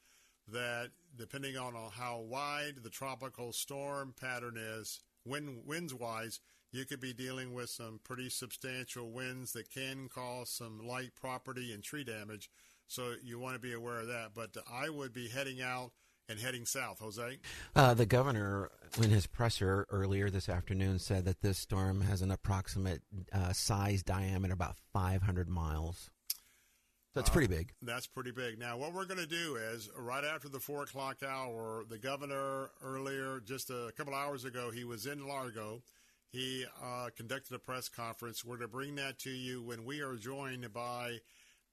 That 0.49 0.91
depending 1.17 1.57
on 1.57 1.75
how 1.93 2.21
wide 2.21 2.83
the 2.83 2.91
tropical 2.91 3.53
storm 3.53 4.15
pattern 4.19 4.57
is, 4.59 5.01
wind 5.25 5.63
winds 5.67 5.95
wise, 5.95 6.41
you 6.73 6.85
could 6.87 7.01
be 7.01 7.13
dealing 7.13 7.53
with 7.55 7.71
some 7.71 8.01
pretty 8.03 8.31
substantial 8.31 9.11
winds 9.11 9.53
that 9.53 9.71
can 9.71 10.09
cause 10.09 10.51
some 10.51 10.87
light 10.87 11.15
property 11.15 11.73
and 11.73 11.83
tree 11.83 12.05
damage. 12.05 12.51
So 12.89 13.15
you 13.23 13.39
want 13.39 13.55
to 13.55 13.61
be 13.61 13.75
aware 13.75 14.01
of 14.01 14.09
that. 14.09 14.31
But 14.35 14.57
I 14.71 14.89
would 14.89 15.13
be 15.13 15.29
heading 15.29 15.61
out 15.61 15.93
and 16.29 16.39
heading 16.39 16.65
south. 16.65 16.99
Jose? 17.01 17.39
Uh, 17.77 17.95
the 17.95 18.07
governor, 18.07 18.71
in 18.99 19.11
his 19.11 19.27
presser 19.27 19.87
earlier 19.91 20.31
this 20.31 20.49
afternoon, 20.49 20.99
said 20.99 21.25
that 21.27 21.43
this 21.43 21.59
storm 21.59 22.01
has 22.03 22.23
an 22.23 22.31
approximate 22.31 23.03
uh, 23.33 23.53
size 23.53 24.03
diameter 24.03 24.55
about 24.55 24.77
500 24.93 25.49
miles. 25.49 26.11
That's 27.15 27.29
uh, 27.29 27.33
pretty 27.33 27.49
big. 27.49 27.73
That's 27.83 28.07
pretty 28.07 28.31
big. 28.31 28.59
Now, 28.59 28.79
what 28.79 28.95
we're 28.95 29.05
going 29.05 29.21
to 29.21 29.27
do 29.27 29.57
is 29.57 29.91
right 29.99 30.25
after 30.25 30.49
the 30.49 30.61
four 30.61 30.85
o'clock 30.85 31.19
hour, 31.27 31.85
the 31.89 31.99
governor 31.99 32.71
earlier, 32.83 33.41
just 33.45 33.69
a 33.69 33.93
couple 33.97 34.15
hours 34.15 34.45
ago, 34.47 34.71
he 34.71 34.85
was 34.85 35.07
in 35.07 35.27
Largo. 35.27 35.83
He 36.33 36.65
uh, 36.83 37.11
conducted 37.15 37.55
a 37.55 37.59
press 37.59 37.91
conference. 37.91 38.43
We're 38.43 38.57
going 38.57 38.71
to 38.71 38.77
bring 38.77 38.95
that 38.95 39.19
to 39.21 39.31
you 39.31 39.63
when 39.63 39.85
we 39.85 40.01
are 40.01 40.17
joined 40.17 40.73
by 40.73 41.19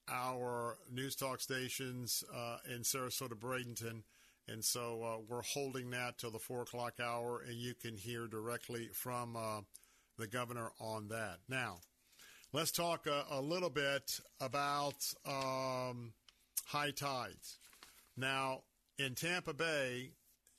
our 0.10 0.78
news 0.91 1.16
talk 1.16 1.39
stations 1.39 2.26
uh, 2.36 2.57
in 2.70 2.82
Sarasota, 2.82 3.36
Bradenton. 3.36 4.03
And 4.49 4.64
so 4.64 5.01
uh, 5.03 5.22
we're 5.30 5.43
holding 5.43 5.91
that 5.91 6.18
till 6.18 6.32
the 6.32 6.39
four 6.39 6.64
o'clock 6.64 6.95
hour, 7.01 7.41
and 7.47 7.55
you 7.55 7.74
can 7.74 7.95
hear 7.95 8.28
directly 8.28 8.89
from 8.91 9.38
uh, 9.38 9.62
the 10.18 10.28
governor 10.28 10.72
on 10.80 11.07
that. 11.07 11.38
Now, 11.47 11.78
let's 12.51 12.72
talk 12.72 13.07
a, 13.07 13.26
a 13.32 13.39
little 13.39 13.70
bit 13.70 14.20
about 14.41 15.14
um, 15.26 16.12
high 16.66 16.91
tides. 16.91 17.60
Now, 18.18 18.64
in 18.97 19.16
Tampa 19.16 19.53
Bay, 19.53 20.12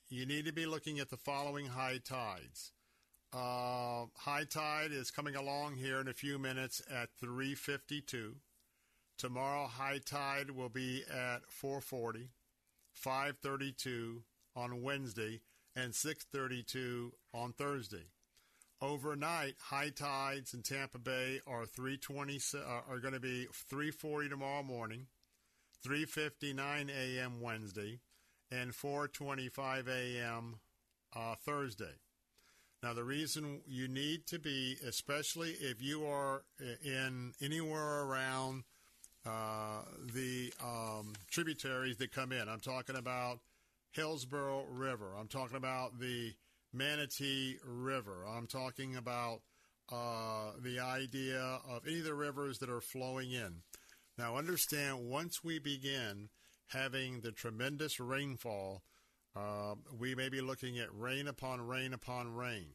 you 0.09 0.25
need 0.25 0.47
to 0.47 0.53
be 0.53 0.65
looking 0.65 1.01
at 1.01 1.11
the 1.11 1.19
following 1.19 1.67
high 1.67 1.99
tides. 2.03 2.73
Uh, 3.33 4.07
high 4.17 4.45
tide 4.45 4.91
is 4.91 5.13
coming 5.13 5.37
along 5.37 5.77
here 5.77 6.01
in 6.01 6.09
a 6.09 6.13
few 6.13 6.39
minutes 6.39 6.83
at 6.91 7.11
352. 7.21 8.35
Tomorrow, 9.17 9.67
high 9.67 10.01
tide 10.05 10.51
will 10.51 10.69
be 10.69 11.05
at 11.09 11.43
440, 11.49 12.31
532 12.93 14.23
on 14.57 14.83
Wednesday, 14.83 15.43
and 15.77 15.95
632 15.95 17.13
on 17.33 17.53
Thursday. 17.53 18.07
Overnight, 18.83 19.57
high 19.61 19.91
tides 19.91 20.55
in 20.55 20.63
Tampa 20.63 20.99
Bay 20.99 21.41
are 21.47 21.67
320 21.67 22.41
uh, 22.55 22.81
are 22.89 22.99
going 22.99 23.15
to 23.15 23.21
be 23.21 23.47
340 23.53 24.31
tomorrow 24.31 24.63
morning, 24.63 25.07
3:59 25.87 26.89
a.m. 26.89 27.41
Wednesday, 27.41 28.01
and 28.51 28.73
4:25 28.73 29.87
a.m. 29.87 30.61
Uh, 31.15 31.35
Thursday. 31.35 32.01
Now, 32.83 32.95
the 32.95 33.05
reason 33.05 33.61
you 33.69 33.89
need 33.89 34.27
to 34.29 34.39
be, 34.39 34.77
especially 34.87 35.51
if 35.61 35.83
you 35.83 36.07
are 36.07 36.45
in 36.83 37.35
anywhere 37.43 38.05
around 38.05 38.65
uh, 39.27 39.83
the 40.15 40.51
um, 40.65 41.13
tributaries 41.31 41.99
that 41.99 42.11
come 42.11 42.33
in, 42.33 42.49
I'm 42.49 42.61
talking 42.61 42.97
about 42.97 43.41
Hillsborough 43.91 44.65
River, 44.71 45.13
I'm 45.19 45.29
talking 45.29 45.59
about 45.59 46.01
the 46.01 46.33
Manatee 46.73 47.57
River, 47.67 48.25
I'm 48.27 48.47
talking 48.47 48.97
about 48.97 49.41
uh, 49.93 50.53
the 50.63 50.81
idea 50.81 51.59
of 51.69 51.87
any 51.87 51.99
of 51.99 52.05
the 52.05 52.15
rivers 52.15 52.61
that 52.61 52.71
are 52.71 52.81
flowing 52.81 53.33
in. 53.33 53.57
Now, 54.17 54.37
understand 54.37 55.11
once 55.11 55.45
we 55.45 55.59
begin 55.59 56.31
having 56.69 57.21
the 57.21 57.33
tremendous 57.33 58.01
rainfall 58.01 58.83
uh, 59.37 59.75
we 59.99 60.15
may 60.15 60.29
be 60.29 60.41
looking 60.41 60.79
at 60.79 60.95
rain 60.95 61.29
upon 61.29 61.61
rain 61.61 61.93
upon 61.93 62.35
rain. 62.35 62.67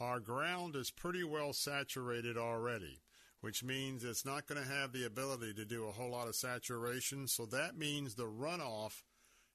Our 0.00 0.20
ground 0.20 0.76
is 0.76 0.90
pretty 0.90 1.24
well 1.24 1.52
saturated 1.52 2.36
already, 2.36 3.00
which 3.40 3.64
means 3.64 4.04
it's 4.04 4.24
not 4.24 4.46
going 4.46 4.62
to 4.62 4.68
have 4.68 4.92
the 4.92 5.06
ability 5.06 5.54
to 5.54 5.64
do 5.64 5.86
a 5.86 5.92
whole 5.92 6.10
lot 6.10 6.28
of 6.28 6.36
saturation. 6.36 7.26
So 7.26 7.46
that 7.46 7.76
means 7.76 8.14
the 8.14 8.24
runoff 8.24 9.02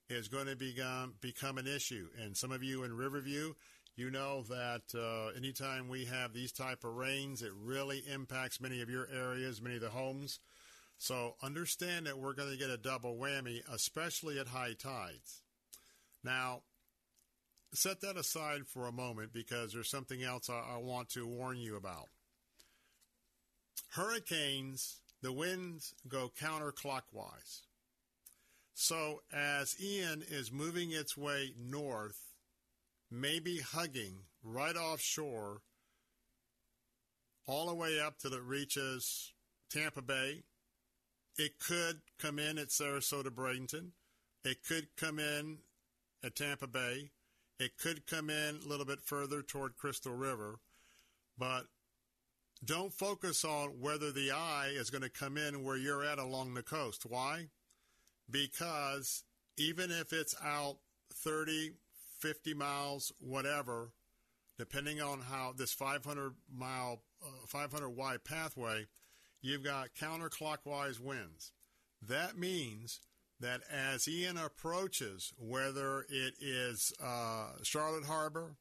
is 0.09 0.27
going 0.27 0.47
to 0.47 0.55
become, 0.57 1.13
become 1.21 1.57
an 1.57 1.67
issue. 1.67 2.09
And 2.21 2.35
some 2.35 2.51
of 2.51 2.61
you 2.61 2.83
in 2.83 2.97
Riverview, 2.97 3.53
you 3.95 4.11
know 4.11 4.43
that 4.49 4.81
uh, 4.93 5.37
anytime 5.37 5.87
we 5.87 6.05
have 6.05 6.33
these 6.33 6.51
type 6.51 6.83
of 6.83 6.95
rains, 6.95 7.41
it 7.41 7.51
really 7.55 8.03
impacts 8.11 8.59
many 8.59 8.81
of 8.81 8.89
your 8.89 9.07
areas, 9.13 9.61
many 9.61 9.75
of 9.75 9.81
the 9.81 9.89
homes. 9.89 10.39
So 10.97 11.35
understand 11.41 12.07
that 12.07 12.17
we're 12.17 12.33
going 12.33 12.51
to 12.51 12.57
get 12.57 12.69
a 12.69 12.77
double 12.77 13.15
whammy, 13.15 13.61
especially 13.71 14.39
at 14.39 14.47
high 14.47 14.73
tides. 14.73 15.42
Now, 16.23 16.61
set 17.73 18.01
that 18.01 18.17
aside 18.17 18.67
for 18.67 18.87
a 18.87 18.91
moment 18.91 19.33
because 19.33 19.73
there's 19.73 19.89
something 19.89 20.23
else 20.23 20.49
I, 20.49 20.75
I 20.75 20.77
want 20.77 21.09
to 21.09 21.27
warn 21.27 21.57
you 21.57 21.75
about. 21.75 22.09
Hurricanes, 23.89 24.99
the 25.21 25.31
winds 25.31 25.93
go 26.07 26.31
counterclockwise. 26.39 27.61
So 28.73 29.21
as 29.31 29.75
Ian 29.81 30.23
is 30.27 30.51
moving 30.51 30.91
its 30.91 31.15
way 31.15 31.53
north, 31.59 32.19
maybe 33.11 33.59
hugging 33.59 34.15
right 34.43 34.75
offshore, 34.75 35.61
all 37.45 37.67
the 37.67 37.75
way 37.75 37.99
up 37.99 38.17
till 38.17 38.33
it 38.33 38.41
reaches 38.41 39.33
Tampa 39.69 40.01
Bay, 40.01 40.43
it 41.37 41.59
could 41.59 42.01
come 42.19 42.39
in 42.39 42.57
at 42.57 42.69
Sarasota 42.69 43.29
Bradenton. 43.29 43.89
It 44.43 44.57
could 44.67 44.87
come 44.97 45.19
in 45.19 45.59
at 46.23 46.35
Tampa 46.35 46.67
Bay. 46.67 47.09
It 47.59 47.77
could 47.77 48.07
come 48.07 48.29
in 48.29 48.59
a 48.63 48.67
little 48.67 48.85
bit 48.85 49.01
further 49.01 49.41
toward 49.41 49.77
Crystal 49.77 50.13
River, 50.13 50.59
but 51.37 51.65
don't 52.63 52.93
focus 52.93 53.43
on 53.43 53.81
whether 53.81 54.11
the 54.11 54.31
eye 54.31 54.71
is 54.73 54.89
going 54.89 55.01
to 55.01 55.09
come 55.09 55.37
in 55.37 55.63
where 55.63 55.77
you're 55.77 56.03
at 56.03 56.17
along 56.17 56.53
the 56.53 56.63
coast. 56.63 57.05
Why? 57.05 57.47
Because 58.29 59.23
even 59.57 59.91
if 59.91 60.13
it's 60.13 60.35
out 60.43 60.77
30, 61.13 61.73
50 62.19 62.53
miles, 62.53 63.11
whatever, 63.19 63.91
depending 64.57 65.01
on 65.01 65.19
how 65.21 65.53
this 65.55 65.73
500 65.73 66.33
mile, 66.51 67.01
uh, 67.21 67.45
500 67.47 67.89
wide 67.89 68.23
pathway, 68.23 68.87
you've 69.41 69.63
got 69.63 69.93
counterclockwise 69.99 70.99
winds. 70.99 71.51
That 72.01 72.37
means 72.37 72.99
that 73.39 73.61
as 73.71 74.07
Ian 74.07 74.37
approaches, 74.37 75.33
whether 75.37 76.05
it 76.09 76.35
is 76.39 76.93
uh, 77.03 77.53
Charlotte 77.63 78.05
Harbor, 78.05 78.55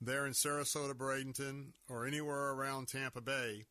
there 0.00 0.26
in 0.26 0.32
Sarasota, 0.32 0.94
Bradenton, 0.94 1.72
or 1.88 2.06
anywhere 2.06 2.50
around 2.50 2.88
Tampa 2.88 3.20
Bay, 3.20 3.66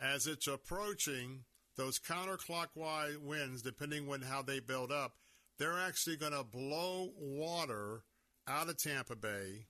as 0.00 0.26
it's 0.26 0.46
approaching, 0.46 1.44
those 1.76 1.98
counterclockwise 1.98 3.18
winds, 3.18 3.62
depending 3.62 4.10
on 4.10 4.22
how 4.22 4.42
they 4.42 4.60
build 4.60 4.90
up, 4.90 5.14
they're 5.58 5.78
actually 5.78 6.16
going 6.16 6.32
to 6.32 6.44
blow 6.44 7.10
water 7.18 8.04
out 8.48 8.68
of 8.68 8.78
Tampa 8.78 9.16
Bay, 9.16 9.66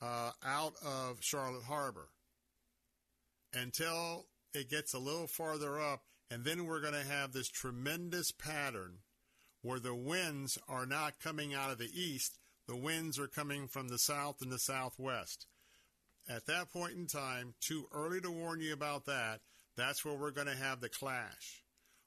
uh, 0.00 0.30
out 0.44 0.74
of 0.84 1.18
Charlotte 1.20 1.64
Harbor, 1.64 2.08
until 3.52 4.26
it 4.54 4.70
gets 4.70 4.94
a 4.94 4.98
little 4.98 5.26
farther 5.26 5.80
up, 5.80 6.04
and 6.30 6.44
then 6.44 6.66
we're 6.66 6.80
going 6.80 6.94
to 6.94 7.04
have 7.04 7.32
this 7.32 7.48
tremendous 7.48 8.32
pattern 8.32 8.98
where 9.62 9.80
the 9.80 9.94
winds 9.94 10.58
are 10.68 10.86
not 10.86 11.20
coming 11.20 11.54
out 11.54 11.70
of 11.70 11.78
the 11.78 11.90
east, 11.92 12.38
the 12.66 12.76
winds 12.76 13.18
are 13.18 13.28
coming 13.28 13.66
from 13.66 13.88
the 13.88 13.98
south 13.98 14.42
and 14.42 14.52
the 14.52 14.58
southwest. 14.58 15.46
At 16.28 16.46
that 16.46 16.72
point 16.72 16.92
in 16.92 17.06
time, 17.06 17.54
too 17.60 17.86
early 17.92 18.20
to 18.20 18.30
warn 18.30 18.60
you 18.60 18.72
about 18.72 19.06
that, 19.06 19.40
that's 19.76 20.04
where 20.04 20.14
we're 20.14 20.30
going 20.30 20.46
to 20.48 20.56
have 20.56 20.80
the 20.80 20.88
clash. 20.88 21.62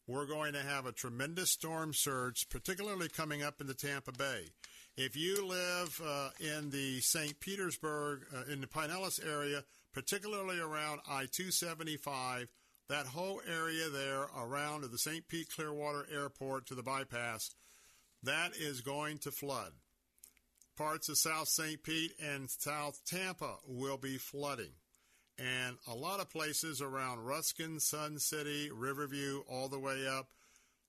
We're 0.07 0.27
going 0.27 0.53
to 0.53 0.61
have 0.61 0.85
a 0.85 0.91
tremendous 0.91 1.51
storm 1.51 1.93
surge, 1.93 2.47
particularly 2.49 3.09
coming 3.09 3.43
up 3.43 3.61
into 3.61 3.73
Tampa 3.73 4.11
Bay. 4.11 4.49
If 4.97 5.15
you 5.15 5.47
live 5.47 6.01
uh, 6.05 6.29
in 6.39 6.69
the 6.69 6.99
St. 6.99 7.39
Petersburg, 7.39 8.25
uh, 8.35 8.51
in 8.51 8.61
the 8.61 8.67
Pinellas 8.67 9.25
area, 9.25 9.63
particularly 9.93 10.59
around 10.59 10.99
I 11.07 11.27
275, 11.31 12.49
that 12.91 13.07
whole 13.07 13.41
area 13.49 13.87
there 13.87 14.25
around 14.37 14.83
the 14.83 14.97
St. 14.97 15.25
Pete 15.29 15.47
Clearwater 15.55 16.05
Airport 16.13 16.65
to 16.65 16.75
the 16.75 16.83
bypass, 16.83 17.51
that 18.21 18.51
is 18.59 18.81
going 18.81 19.17
to 19.19 19.31
flood. 19.31 19.71
Parts 20.77 21.07
of 21.07 21.17
South 21.17 21.47
St. 21.47 21.81
Pete 21.81 22.11
and 22.21 22.49
South 22.49 22.99
Tampa 23.05 23.55
will 23.65 23.95
be 23.95 24.17
flooding. 24.17 24.73
And 25.39 25.77
a 25.87 25.95
lot 25.95 26.19
of 26.19 26.29
places 26.29 26.81
around 26.81 27.19
Ruskin, 27.19 27.79
Sun 27.79 28.19
City, 28.19 28.69
Riverview, 28.69 29.43
all 29.49 29.69
the 29.69 29.79
way 29.79 30.05
up. 30.05 30.27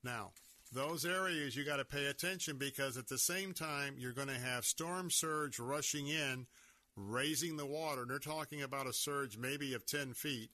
Now, 0.02 0.32
those 0.72 1.04
areas 1.04 1.54
you 1.54 1.64
got 1.64 1.76
to 1.76 1.84
pay 1.84 2.06
attention 2.06 2.58
because 2.58 2.96
at 2.96 3.06
the 3.06 3.18
same 3.18 3.54
time 3.54 3.94
you're 3.96 4.12
going 4.12 4.26
to 4.26 4.40
have 4.40 4.64
storm 4.64 5.08
surge 5.08 5.60
rushing 5.60 6.08
in, 6.08 6.46
raising 6.96 7.56
the 7.56 7.66
water. 7.66 8.02
And 8.02 8.10
they're 8.10 8.18
talking 8.18 8.60
about 8.60 8.88
a 8.88 8.92
surge 8.92 9.38
maybe 9.38 9.72
of 9.72 9.86
10 9.86 10.14
feet 10.14 10.50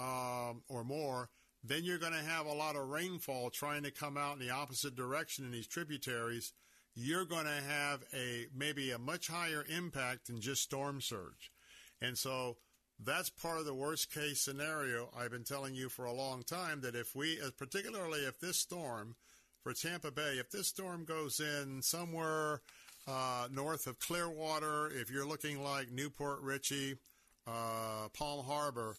um, 0.00 0.62
or 0.68 0.84
more, 0.84 1.28
then 1.62 1.84
you're 1.84 1.98
going 1.98 2.12
to 2.12 2.18
have 2.18 2.46
a 2.46 2.54
lot 2.54 2.76
of 2.76 2.88
rainfall 2.88 3.50
trying 3.50 3.82
to 3.82 3.90
come 3.90 4.16
out 4.16 4.38
in 4.38 4.46
the 4.46 4.52
opposite 4.52 4.96
direction 4.96 5.44
in 5.44 5.50
these 5.50 5.66
tributaries. 5.66 6.52
You're 6.94 7.26
going 7.26 7.44
to 7.44 7.62
have 7.68 8.02
a 8.14 8.46
maybe 8.56 8.90
a 8.90 8.98
much 8.98 9.28
higher 9.28 9.64
impact 9.68 10.26
than 10.26 10.40
just 10.40 10.62
storm 10.62 11.00
surge. 11.00 11.52
And 12.00 12.16
so 12.16 12.56
that's 12.98 13.30
part 13.30 13.58
of 13.58 13.66
the 13.66 13.74
worst 13.74 14.12
case 14.12 14.40
scenario 14.40 15.10
I've 15.16 15.30
been 15.30 15.44
telling 15.44 15.74
you 15.74 15.88
for 15.88 16.06
a 16.06 16.12
long 16.12 16.42
time 16.42 16.80
that 16.80 16.94
if 16.94 17.14
we, 17.14 17.38
particularly 17.58 18.20
if 18.20 18.40
this 18.40 18.56
storm 18.56 19.16
for 19.62 19.72
Tampa 19.72 20.10
Bay, 20.10 20.36
if 20.38 20.50
this 20.50 20.68
storm 20.68 21.04
goes 21.04 21.40
in 21.40 21.82
somewhere 21.82 22.62
uh, 23.06 23.48
north 23.50 23.86
of 23.86 23.98
Clearwater, 23.98 24.90
if 24.94 25.10
you're 25.10 25.26
looking 25.26 25.62
like 25.62 25.90
New 25.90 26.10
Port 26.10 26.40
Richey, 26.40 26.96
uh, 27.46 28.08
Palm 28.16 28.44
Harbor, 28.44 28.96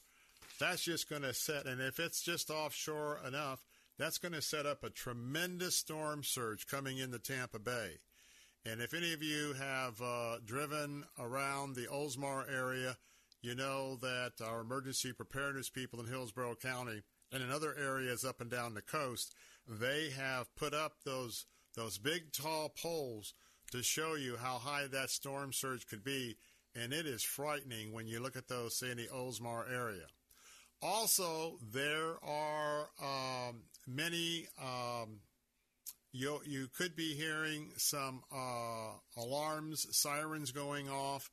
that's 0.62 0.84
just 0.84 1.10
going 1.10 1.24
to 1.24 1.34
set, 1.34 1.66
and 1.66 1.82
if 1.82 2.00
it's 2.00 2.22
just 2.22 2.52
offshore 2.52 3.20
enough, 3.28 3.64
that's 3.98 4.20
going 4.20 4.34
to 4.34 4.42
set 4.42 4.66
up 4.66 4.84
a 4.84 4.90
tremendous 4.90 5.76
storm 5.76 6.24
surge 6.24 6.68
coming 6.68 7.00
into 7.00 7.20
Tampa 7.20 7.60
Bay. 7.60 7.98
And 8.64 8.80
if 8.80 8.94
any 8.94 9.12
of 9.14 9.24
you 9.24 9.54
have 9.54 10.00
uh, 10.02 10.38
driven 10.46 11.04
around 11.18 11.76
the 11.76 11.88
Oldsmar 11.88 12.46
area, 12.52 12.96
you 13.42 13.56
know 13.56 13.96
that 13.98 14.34
our 14.44 14.62
emergency 14.62 15.14
preparedness 15.14 15.70
people 15.70 16.00
in 16.00 16.06
Hillsborough 16.06 16.56
County 16.62 17.02
and 17.32 17.42
in 17.42 17.52
other 17.52 17.76
areas 17.76 18.24
up 18.24 18.40
and 18.40 18.52
down 18.52 18.76
the 18.76 18.84
coast, 18.84 19.34
they 19.68 20.12
have 20.16 20.56
put 20.56 20.76
up 20.76 20.94
those 21.04 21.46
those 21.76 21.98
big 21.98 22.32
tall 22.34 22.70
poles 22.70 23.34
to 23.72 23.82
show 23.82 24.16
you 24.16 24.36
how 24.36 24.60
high 24.60 24.86
that 24.92 25.10
storm 25.10 25.54
surge 25.54 25.88
could 25.88 26.04
be, 26.04 26.36
and 26.76 26.94
it 26.94 27.08
is 27.08 27.24
frightening 27.24 27.94
when 27.94 28.08
you 28.08 28.20
look 28.20 28.36
at 28.36 28.48
those, 28.48 28.78
say, 28.78 28.92
in 28.92 28.98
the 28.98 29.08
Oldsmar 29.08 29.72
area. 29.72 30.06
Also, 30.82 31.58
there 31.72 32.16
are 32.24 32.88
um, 33.02 33.62
many. 33.88 34.48
Um, 34.62 35.20
you 36.14 36.42
you 36.46 36.68
could 36.76 36.96
be 36.96 37.14
hearing 37.14 37.70
some 37.78 38.24
uh, 38.34 38.94
alarms, 39.16 39.88
sirens 39.96 40.52
going 40.52 40.90
off 40.90 41.30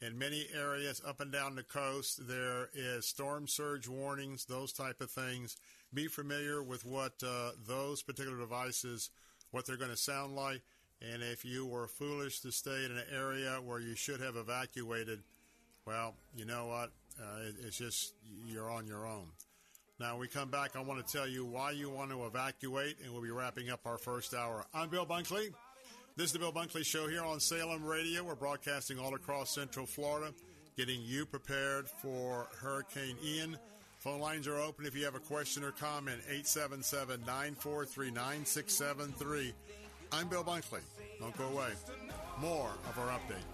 in 0.00 0.18
many 0.18 0.46
areas 0.54 1.00
up 1.06 1.20
and 1.20 1.30
down 1.30 1.54
the 1.54 1.62
coast. 1.62 2.26
There 2.26 2.68
is 2.74 3.06
storm 3.06 3.46
surge 3.46 3.88
warnings, 3.88 4.44
those 4.44 4.72
type 4.72 5.00
of 5.00 5.10
things. 5.10 5.56
Be 5.94 6.08
familiar 6.08 6.62
with 6.62 6.84
what 6.84 7.22
uh, 7.24 7.50
those 7.66 8.02
particular 8.02 8.38
devices, 8.38 9.10
what 9.50 9.66
they're 9.66 9.76
going 9.76 9.90
to 9.90 9.96
sound 9.96 10.34
like, 10.34 10.62
and 11.00 11.22
if 11.22 11.44
you 11.44 11.66
were 11.66 11.86
foolish 11.86 12.40
to 12.40 12.52
stay 12.52 12.84
in 12.84 12.90
an 12.90 13.04
area 13.14 13.60
where 13.64 13.80
you 13.80 13.94
should 13.94 14.20
have 14.20 14.36
evacuated, 14.36 15.20
well, 15.86 16.14
you 16.34 16.44
know 16.44 16.66
what? 16.66 16.90
Uh, 17.20 17.48
it, 17.48 17.54
it's 17.64 17.78
just 17.78 18.14
you're 18.46 18.70
on 18.70 18.86
your 18.86 19.06
own. 19.06 19.28
Now, 19.98 20.18
we 20.18 20.28
come 20.28 20.50
back, 20.50 20.76
I 20.76 20.82
want 20.82 21.06
to 21.06 21.10
tell 21.10 21.26
you 21.26 21.46
why 21.46 21.70
you 21.70 21.88
want 21.88 22.10
to 22.10 22.26
evacuate, 22.26 22.96
and 23.02 23.12
we'll 23.12 23.22
be 23.22 23.30
wrapping 23.30 23.70
up 23.70 23.80
our 23.86 23.96
first 23.96 24.34
hour. 24.34 24.66
I'm 24.74 24.90
Bill 24.90 25.06
Bunkley. 25.06 25.54
This 26.16 26.26
is 26.26 26.32
the 26.32 26.38
Bill 26.38 26.52
Bunkley 26.52 26.84
Show 26.84 27.08
here 27.08 27.24
on 27.24 27.40
Salem 27.40 27.82
Radio. 27.82 28.22
We're 28.22 28.34
broadcasting 28.34 28.98
all 28.98 29.14
across 29.14 29.54
Central 29.54 29.86
Florida, 29.86 30.34
getting 30.76 31.00
you 31.02 31.24
prepared 31.24 31.88
for 31.88 32.46
Hurricane 32.60 33.16
Ian. 33.24 33.56
Phone 33.98 34.20
lines 34.20 34.46
are 34.46 34.58
open 34.58 34.84
if 34.84 34.94
you 34.94 35.04
have 35.04 35.14
a 35.14 35.20
question 35.20 35.64
or 35.64 35.72
comment. 35.72 36.20
877 36.28 37.20
943 37.20 38.10
9673. 38.10 39.54
I'm 40.12 40.28
Bill 40.28 40.44
Bunkley. 40.44 40.80
Don't 41.20 41.36
go 41.38 41.48
away. 41.48 41.70
More 42.38 42.70
of 42.88 42.98
our 42.98 43.08
update. 43.08 43.44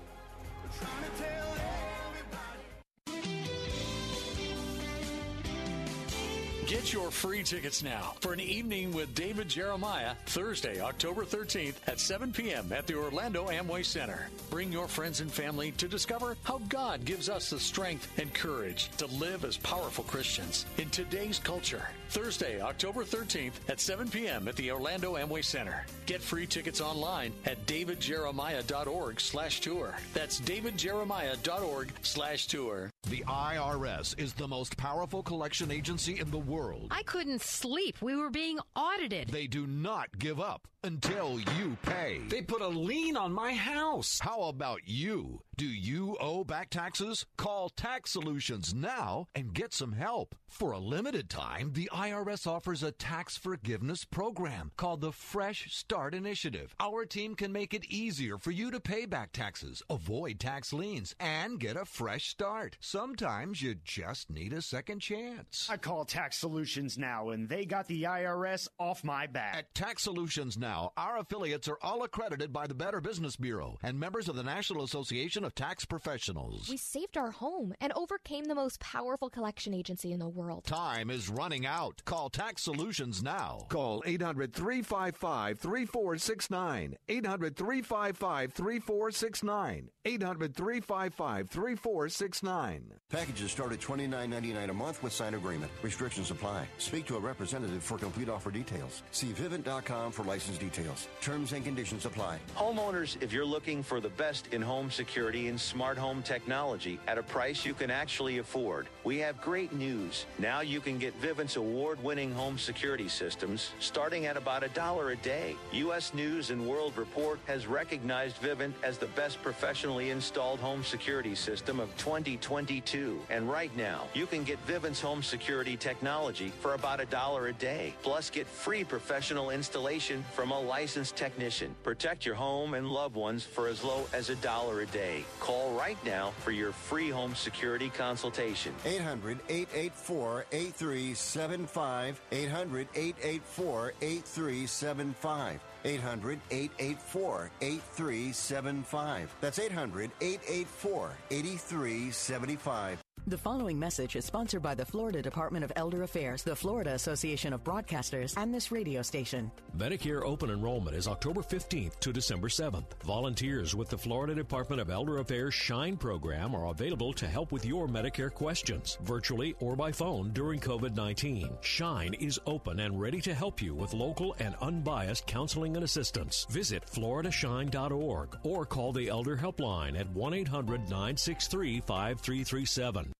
Get 6.72 6.90
your 6.90 7.10
free 7.10 7.42
tickets 7.42 7.82
now 7.82 8.14
for 8.20 8.32
an 8.32 8.40
evening 8.40 8.94
with 8.94 9.14
David 9.14 9.46
Jeremiah 9.46 10.14
Thursday, 10.24 10.80
October 10.80 11.22
13th 11.26 11.74
at 11.86 12.00
7 12.00 12.32
p.m. 12.32 12.72
at 12.72 12.86
the 12.86 12.94
Orlando 12.94 13.48
Amway 13.48 13.84
Center. 13.84 14.30
Bring 14.48 14.72
your 14.72 14.88
friends 14.88 15.20
and 15.20 15.30
family 15.30 15.72
to 15.72 15.86
discover 15.86 16.34
how 16.44 16.62
God 16.70 17.04
gives 17.04 17.28
us 17.28 17.50
the 17.50 17.60
strength 17.60 18.18
and 18.18 18.32
courage 18.32 18.88
to 18.96 19.04
live 19.08 19.44
as 19.44 19.58
powerful 19.58 20.04
Christians 20.04 20.64
in 20.78 20.88
today's 20.88 21.38
culture. 21.38 21.86
Thursday, 22.12 22.60
October 22.60 23.04
13th 23.04 23.54
at 23.70 23.80
7 23.80 24.06
p.m. 24.06 24.46
at 24.46 24.54
the 24.56 24.70
Orlando 24.70 25.16
Amway 25.16 25.42
Center. 25.42 25.86
Get 26.04 26.20
free 26.20 26.46
tickets 26.46 26.78
online 26.78 27.32
at 27.46 27.64
davidjeremiah.org 27.64 29.18
slash 29.18 29.60
tour. 29.60 29.96
That's 30.12 30.38
davidjeremiah.org 30.42 31.92
slash 32.02 32.48
tour. 32.48 32.90
The 33.08 33.24
IRS 33.26 34.18
is 34.20 34.34
the 34.34 34.46
most 34.46 34.76
powerful 34.76 35.22
collection 35.22 35.70
agency 35.70 36.20
in 36.20 36.30
the 36.30 36.36
world. 36.36 36.88
I 36.90 37.02
couldn't 37.04 37.40
sleep. 37.40 37.96
We 38.02 38.14
were 38.14 38.30
being 38.30 38.58
audited. 38.76 39.28
They 39.30 39.46
do 39.46 39.66
not 39.66 40.18
give 40.18 40.38
up 40.38 40.68
until 40.84 41.40
you 41.40 41.78
pay. 41.82 42.20
They 42.28 42.42
put 42.42 42.60
a 42.60 42.68
lien 42.68 43.16
on 43.16 43.32
my 43.32 43.54
house. 43.54 44.18
How 44.20 44.42
about 44.42 44.80
you? 44.84 45.40
Do 45.54 45.66
you 45.66 46.16
owe 46.18 46.44
back 46.44 46.70
taxes? 46.70 47.26
Call 47.36 47.68
Tax 47.68 48.10
Solutions 48.10 48.72
now 48.72 49.26
and 49.34 49.52
get 49.52 49.74
some 49.74 49.92
help. 49.92 50.34
For 50.48 50.72
a 50.72 50.78
limited 50.78 51.28
time, 51.28 51.72
the 51.74 51.90
IRS 51.92 52.46
offers 52.46 52.82
a 52.82 52.90
tax 52.90 53.36
forgiveness 53.36 54.06
program 54.06 54.72
called 54.78 55.02
the 55.02 55.12
Fresh 55.12 55.74
Start 55.74 56.14
Initiative. 56.14 56.74
Our 56.80 57.04
team 57.04 57.34
can 57.34 57.52
make 57.52 57.74
it 57.74 57.84
easier 57.84 58.38
for 58.38 58.50
you 58.50 58.70
to 58.70 58.80
pay 58.80 59.04
back 59.04 59.32
taxes, 59.32 59.82
avoid 59.90 60.40
tax 60.40 60.72
liens, 60.72 61.14
and 61.20 61.60
get 61.60 61.76
a 61.76 61.84
fresh 61.84 62.28
start. 62.28 62.78
Sometimes 62.80 63.60
you 63.60 63.74
just 63.84 64.30
need 64.30 64.54
a 64.54 64.62
second 64.62 65.00
chance. 65.00 65.68
I 65.70 65.76
call 65.76 66.06
Tax 66.06 66.38
Solutions 66.38 66.96
now, 66.96 67.28
and 67.28 67.46
they 67.46 67.66
got 67.66 67.88
the 67.88 68.04
IRS 68.04 68.68
off 68.78 69.04
my 69.04 69.26
back. 69.26 69.56
At 69.56 69.74
Tax 69.74 70.02
Solutions 70.02 70.56
Now, 70.56 70.92
our 70.96 71.18
affiliates 71.18 71.68
are 71.68 71.78
all 71.82 72.04
accredited 72.04 72.54
by 72.54 72.66
the 72.66 72.74
Better 72.74 73.02
Business 73.02 73.36
Bureau 73.36 73.78
and 73.82 74.00
members 74.00 74.28
of 74.28 74.36
the 74.36 74.42
National 74.42 74.84
Association 74.84 75.41
Association 75.42 75.44
of 75.44 75.54
Tax 75.54 75.84
Professionals. 75.84 76.68
We 76.68 76.76
saved 76.76 77.16
our 77.16 77.30
home 77.30 77.74
and 77.80 77.92
overcame 77.94 78.44
the 78.44 78.54
most 78.54 78.80
powerful 78.80 79.30
collection 79.30 79.74
agency 79.74 80.12
in 80.12 80.18
the 80.18 80.28
world. 80.28 80.64
Time 80.64 81.10
is 81.10 81.28
running 81.28 81.66
out. 81.66 82.02
Call 82.04 82.30
Tax 82.30 82.62
Solutions 82.62 83.22
now. 83.22 83.66
Call 83.68 84.02
800 84.06 84.52
355 84.52 85.58
3469. 85.58 86.96
800 87.08 87.56
355 87.56 88.52
3469. 88.52 89.90
800 90.04 90.56
355 90.56 91.50
3469. 91.50 92.92
Packages 93.08 93.52
start 93.52 93.72
at 93.72 93.80
$29.99 93.80 94.70
a 94.70 94.72
month 94.72 95.02
with 95.02 95.12
sign 95.12 95.34
agreement. 95.34 95.70
Restrictions 95.82 96.30
apply. 96.30 96.66
Speak 96.78 97.06
to 97.06 97.16
a 97.16 97.20
representative 97.20 97.82
for 97.82 97.98
complete 97.98 98.28
offer 98.28 98.50
details. 98.50 99.02
See 99.10 99.32
Vivint.com 99.32 100.12
for 100.12 100.24
license 100.24 100.58
details. 100.58 101.08
Terms 101.20 101.52
and 101.52 101.64
conditions 101.64 102.06
apply. 102.06 102.38
Homeowners, 102.56 103.20
if 103.22 103.32
you're 103.32 103.44
looking 103.44 103.82
for 103.82 104.00
the 104.00 104.08
best 104.10 104.48
in 104.52 104.62
home 104.62 104.90
security 104.90 105.31
and 105.32 105.58
smart 105.60 105.96
home 105.96 106.22
technology 106.22 107.00
at 107.08 107.18
a 107.18 107.22
price 107.22 107.64
you 107.64 107.74
can 107.74 107.90
actually 107.90 108.38
afford, 108.38 108.86
we 109.02 109.18
have 109.18 109.40
great 109.40 109.72
news. 109.72 110.26
Now 110.38 110.60
you 110.60 110.80
can 110.80 110.98
get 110.98 111.20
Vivint's 111.20 111.56
award-winning 111.56 112.32
home 112.32 112.58
security 112.58 113.08
systems 113.08 113.70
starting 113.80 114.26
at 114.26 114.36
about 114.36 114.62
a 114.62 114.68
dollar 114.68 115.10
a 115.10 115.16
day. 115.16 115.56
U.S. 115.72 116.12
News 116.14 116.50
and 116.50 116.66
World 116.66 116.92
Report 116.96 117.40
has 117.46 117.66
recognized 117.66 118.40
Vivint 118.42 118.72
as 118.82 118.98
the 118.98 119.06
best 119.06 119.42
professionally 119.42 120.10
installed 120.10 120.60
home 120.60 120.84
security 120.84 121.34
system 121.34 121.80
of 121.80 121.88
2022. 121.96 123.20
And 123.30 123.50
right 123.50 123.74
now, 123.76 124.08
you 124.14 124.26
can 124.26 124.44
get 124.44 124.64
Vivint's 124.66 125.00
home 125.00 125.22
security 125.22 125.76
technology 125.76 126.52
for 126.60 126.74
about 126.74 127.00
a 127.00 127.06
dollar 127.06 127.48
a 127.48 127.52
day. 127.54 127.94
Plus, 128.02 128.30
get 128.30 128.46
free 128.46 128.84
professional 128.84 129.50
installation 129.50 130.24
from 130.34 130.50
a 130.50 130.60
licensed 130.60 131.16
technician. 131.16 131.74
Protect 131.82 132.26
your 132.26 132.34
home 132.34 132.74
and 132.74 132.88
loved 132.88 133.16
ones 133.16 133.44
for 133.44 133.68
as 133.68 133.82
low 133.82 134.06
as 134.12 134.28
a 134.28 134.36
dollar 134.36 134.80
a 134.80 134.86
day. 134.86 135.21
Call 135.40 135.72
right 135.72 135.98
now 136.04 136.32
for 136.40 136.50
your 136.50 136.72
free 136.72 137.10
home 137.10 137.34
security 137.34 137.90
consultation. 137.90 138.74
800 138.84 139.38
884 139.48 140.46
8375. 140.52 142.20
800 142.30 142.88
884 142.94 143.92
8375. 144.00 145.60
800 145.84 146.40
884 146.50 147.50
8375. 147.60 149.34
That's 149.40 149.58
800 149.58 150.10
884 150.20 151.10
8375. 151.30 152.98
The 153.28 153.38
following 153.38 153.78
message 153.78 154.16
is 154.16 154.24
sponsored 154.24 154.62
by 154.62 154.74
the 154.74 154.84
Florida 154.84 155.22
Department 155.22 155.64
of 155.64 155.70
Elder 155.76 156.02
Affairs, 156.02 156.42
the 156.42 156.56
Florida 156.56 156.94
Association 156.94 157.52
of 157.52 157.62
Broadcasters, 157.62 158.34
and 158.36 158.52
this 158.52 158.72
radio 158.72 159.00
station. 159.00 159.52
Medicare 159.78 160.22
open 160.24 160.50
enrollment 160.50 160.96
is 160.96 161.06
October 161.06 161.40
15th 161.40 162.00
to 162.00 162.12
December 162.12 162.48
7th. 162.48 163.00
Volunteers 163.04 163.76
with 163.76 163.88
the 163.88 163.96
Florida 163.96 164.34
Department 164.34 164.82
of 164.82 164.90
Elder 164.90 165.18
Affairs 165.18 165.54
Shine 165.54 165.96
program 165.96 166.52
are 166.52 166.66
available 166.66 167.12
to 167.12 167.28
help 167.28 167.52
with 167.52 167.64
your 167.64 167.86
Medicare 167.86 168.34
questions, 168.34 168.98
virtually 169.02 169.54
or 169.60 169.76
by 169.76 169.92
phone 169.92 170.32
during 170.32 170.58
COVID 170.58 170.96
19. 170.96 171.48
Shine 171.60 172.14
is 172.14 172.40
open 172.46 172.80
and 172.80 173.00
ready 173.00 173.20
to 173.20 173.32
help 173.32 173.62
you 173.62 173.72
with 173.72 173.94
local 173.94 174.34
and 174.40 174.56
unbiased 174.60 175.28
counseling 175.28 175.76
and 175.76 175.84
assistance. 175.84 176.44
Visit 176.50 176.84
floridashine.org 176.86 178.36
or 178.42 178.66
call 178.66 178.92
the 178.92 179.08
Elder 179.08 179.36
Helpline 179.36 179.96
at 179.96 180.10
1 180.10 180.34
800 180.34 180.80
963 180.90 181.82
5337. 181.86 183.12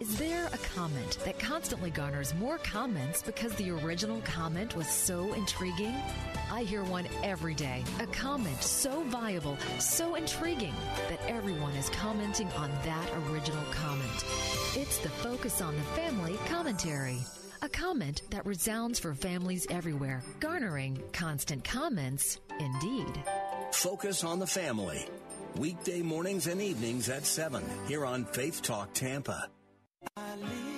Is 0.00 0.16
there 0.16 0.46
a 0.46 0.58
comment 0.76 1.18
that 1.24 1.40
constantly 1.40 1.90
garners 1.90 2.32
more 2.34 2.58
comments 2.58 3.20
because 3.20 3.52
the 3.54 3.72
original 3.72 4.20
comment 4.20 4.76
was 4.76 4.88
so 4.88 5.32
intriguing? 5.32 5.92
I 6.52 6.62
hear 6.62 6.84
one 6.84 7.08
every 7.24 7.54
day. 7.54 7.82
A 7.98 8.06
comment 8.06 8.62
so 8.62 9.02
viable, 9.08 9.58
so 9.80 10.14
intriguing 10.14 10.74
that 11.08 11.18
everyone 11.26 11.72
is 11.72 11.90
commenting 11.90 12.46
on 12.52 12.70
that 12.84 13.10
original 13.28 13.64
comment. 13.72 14.24
It's 14.76 14.98
the 14.98 15.08
Focus 15.08 15.60
on 15.60 15.74
the 15.74 15.82
Family 15.82 16.38
commentary. 16.46 17.18
A 17.62 17.68
comment 17.68 18.22
that 18.30 18.46
resounds 18.46 19.00
for 19.00 19.14
families 19.14 19.66
everywhere, 19.68 20.22
garnering 20.38 21.02
constant 21.12 21.64
comments 21.64 22.38
indeed. 22.60 23.20
Focus 23.72 24.22
on 24.22 24.38
the 24.38 24.46
Family. 24.46 25.08
Weekday 25.56 26.02
mornings 26.02 26.46
and 26.46 26.62
evenings 26.62 27.08
at 27.08 27.26
7 27.26 27.64
here 27.88 28.06
on 28.06 28.26
Faith 28.26 28.62
Talk 28.62 28.94
Tampa. 28.94 29.48
I 30.16 30.36
lift 30.36 30.77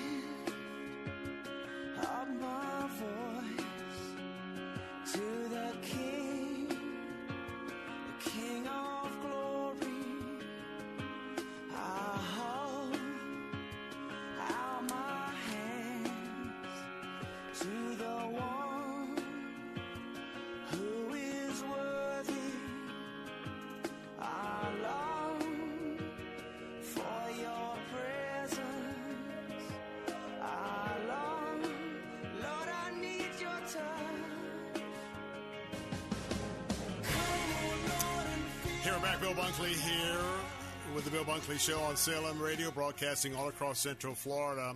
Bunkley 39.61 39.91
here 39.91 40.95
with 40.95 41.05
the 41.05 41.11
Bill 41.11 41.25
Bunkley 41.25 41.61
Show 41.61 41.81
on 41.81 41.95
Salem 41.95 42.41
Radio, 42.41 42.71
broadcasting 42.71 43.37
all 43.37 43.49
across 43.49 43.79
Central 43.79 44.15
Florida. 44.15 44.75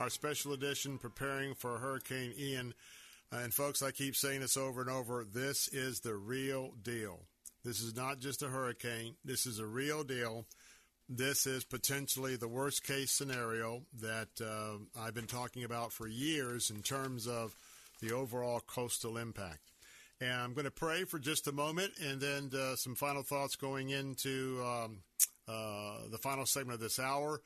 Our 0.00 0.10
special 0.10 0.54
edition 0.54 0.98
preparing 0.98 1.54
for 1.54 1.78
Hurricane 1.78 2.34
Ian. 2.36 2.74
And 3.30 3.54
folks, 3.54 3.80
I 3.80 3.92
keep 3.92 4.16
saying 4.16 4.40
this 4.40 4.56
over 4.56 4.80
and 4.80 4.90
over. 4.90 5.24
This 5.24 5.68
is 5.68 6.00
the 6.00 6.16
real 6.16 6.72
deal. 6.82 7.20
This 7.64 7.80
is 7.80 7.94
not 7.94 8.18
just 8.18 8.42
a 8.42 8.48
hurricane. 8.48 9.14
This 9.24 9.46
is 9.46 9.60
a 9.60 9.66
real 9.66 10.02
deal. 10.02 10.46
This 11.08 11.46
is 11.46 11.62
potentially 11.62 12.34
the 12.34 12.48
worst 12.48 12.82
case 12.82 13.12
scenario 13.12 13.82
that 14.00 14.40
uh, 14.40 14.78
I've 15.00 15.14
been 15.14 15.26
talking 15.26 15.62
about 15.62 15.92
for 15.92 16.08
years 16.08 16.70
in 16.70 16.82
terms 16.82 17.28
of 17.28 17.54
the 18.00 18.12
overall 18.12 18.60
coastal 18.66 19.16
impact. 19.16 19.70
And 20.24 20.40
I'm 20.40 20.54
going 20.54 20.64
to 20.64 20.70
pray 20.70 21.04
for 21.04 21.18
just 21.18 21.48
a 21.48 21.52
moment 21.52 21.92
and 22.02 22.18
then 22.18 22.50
uh, 22.58 22.76
some 22.76 22.94
final 22.94 23.22
thoughts 23.22 23.56
going 23.56 23.90
into 23.90 24.62
um, 24.64 25.00
uh, 25.46 25.98
the 26.10 26.16
final 26.16 26.46
segment 26.46 26.76
of 26.76 26.80
this 26.80 26.98
hour. 26.98 27.42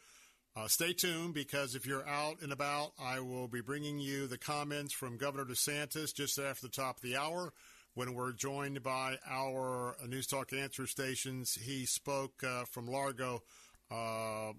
Uh, 0.57 0.69
stay 0.69 0.93
tuned 0.93 1.35
because 1.35 1.75
if 1.75 1.87
you're 1.87 2.07
out 2.07 2.41
and 2.41 2.53
about, 2.53 2.93
I 2.97 3.19
will 3.19 3.49
be 3.49 3.61
bringing 3.61 3.99
you 3.99 4.29
the 4.29 4.39
comments 4.39 4.95
from 4.95 5.17
Governor 5.17 5.45
DeSantis 5.45 6.15
just 6.15 6.39
after 6.39 6.67
the 6.67 6.73
top 6.73 6.99
of 6.99 7.03
the 7.03 7.17
hour 7.17 7.53
when 7.95 8.15
we're 8.15 8.33
joined 8.33 8.81
by 8.85 9.17
our 9.29 9.97
News 10.07 10.29
Talk 10.29 10.53
answer 10.53 10.87
stations. 10.87 11.59
He 11.61 11.85
spoke 11.85 12.45
uh, 12.47 12.65
from 12.71 12.87
Largo 12.87 13.43
uh, 13.91 14.53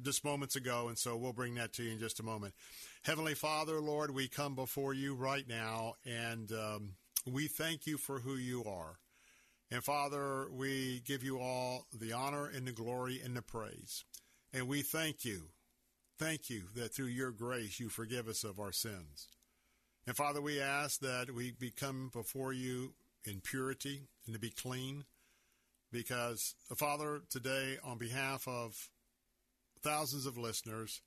just 0.00 0.24
moments 0.24 0.54
ago, 0.54 0.86
and 0.86 0.96
so 0.96 1.16
we'll 1.16 1.32
bring 1.32 1.56
that 1.56 1.72
to 1.72 1.82
you 1.82 1.90
in 1.90 1.98
just 1.98 2.20
a 2.20 2.24
moment. 2.24 2.54
Heavenly 3.02 3.34
Father, 3.34 3.80
Lord, 3.80 4.12
we 4.12 4.28
come 4.28 4.54
before 4.54 4.94
you 4.94 5.16
right 5.16 5.48
now, 5.48 5.94
and 6.04 6.52
um, 6.52 6.90
we 7.26 7.48
thank 7.48 7.86
you 7.86 7.96
for 7.96 8.20
who 8.20 8.34
you 8.34 8.64
are. 8.64 8.98
And 9.70 9.82
Father, 9.82 10.46
we 10.50 11.02
give 11.06 11.24
you 11.24 11.38
all 11.38 11.86
the 11.92 12.12
honor 12.12 12.46
and 12.46 12.66
the 12.66 12.72
glory 12.72 13.20
and 13.22 13.36
the 13.36 13.42
praise. 13.42 14.04
And 14.52 14.68
we 14.68 14.82
thank 14.82 15.24
you, 15.24 15.48
thank 16.18 16.48
you 16.50 16.64
that 16.74 16.94
through 16.94 17.06
your 17.06 17.32
grace 17.32 17.80
you 17.80 17.88
forgive 17.88 18.28
us 18.28 18.44
of 18.44 18.60
our 18.60 18.72
sins. 18.72 19.28
And 20.06 20.16
Father, 20.16 20.40
we 20.40 20.60
ask 20.60 21.00
that 21.00 21.34
we 21.34 21.50
become 21.50 22.10
before 22.12 22.52
you 22.52 22.94
in 23.24 23.40
purity 23.40 24.02
and 24.26 24.34
to 24.34 24.40
be 24.40 24.50
clean. 24.50 25.04
Because, 25.90 26.56
Father, 26.76 27.22
today, 27.30 27.78
on 27.84 27.98
behalf 27.98 28.46
of 28.48 28.90
thousands 29.82 30.26
of 30.26 30.36
listeners, 30.36 31.00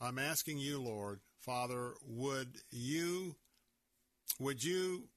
I'm 0.00 0.18
asking 0.18 0.58
you, 0.58 0.80
Lord, 0.80 1.20
Father, 1.38 1.94
would 2.06 2.58
you 2.70 3.36
would 4.38 4.62
you 4.62 5.08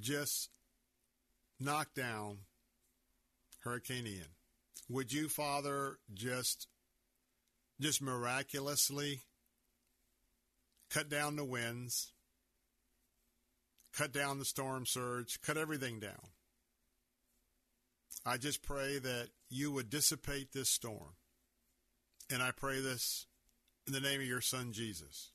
just 0.00 0.50
knock 1.60 1.94
down 1.94 2.38
Hurricane 3.60 4.06
Ian? 4.06 4.38
would 4.88 5.12
you, 5.12 5.28
Father, 5.28 5.98
just 6.12 6.68
just 7.80 8.02
miraculously 8.02 9.20
cut 10.90 11.08
down 11.08 11.36
the 11.36 11.44
winds, 11.44 12.12
cut 13.96 14.12
down 14.12 14.38
the 14.38 14.44
storm 14.44 14.86
surge, 14.86 15.40
cut 15.42 15.56
everything 15.56 16.00
down. 16.00 16.32
I 18.26 18.36
just 18.36 18.62
pray 18.62 18.98
that 18.98 19.28
you 19.48 19.70
would 19.70 19.90
dissipate 19.90 20.52
this 20.52 20.68
storm. 20.68 21.14
And 22.30 22.42
I 22.42 22.50
pray 22.50 22.80
this 22.80 23.26
in 23.86 23.92
the 23.92 24.00
name 24.00 24.20
of 24.20 24.26
your 24.26 24.40
son, 24.40 24.72
Jesus. 24.72 25.30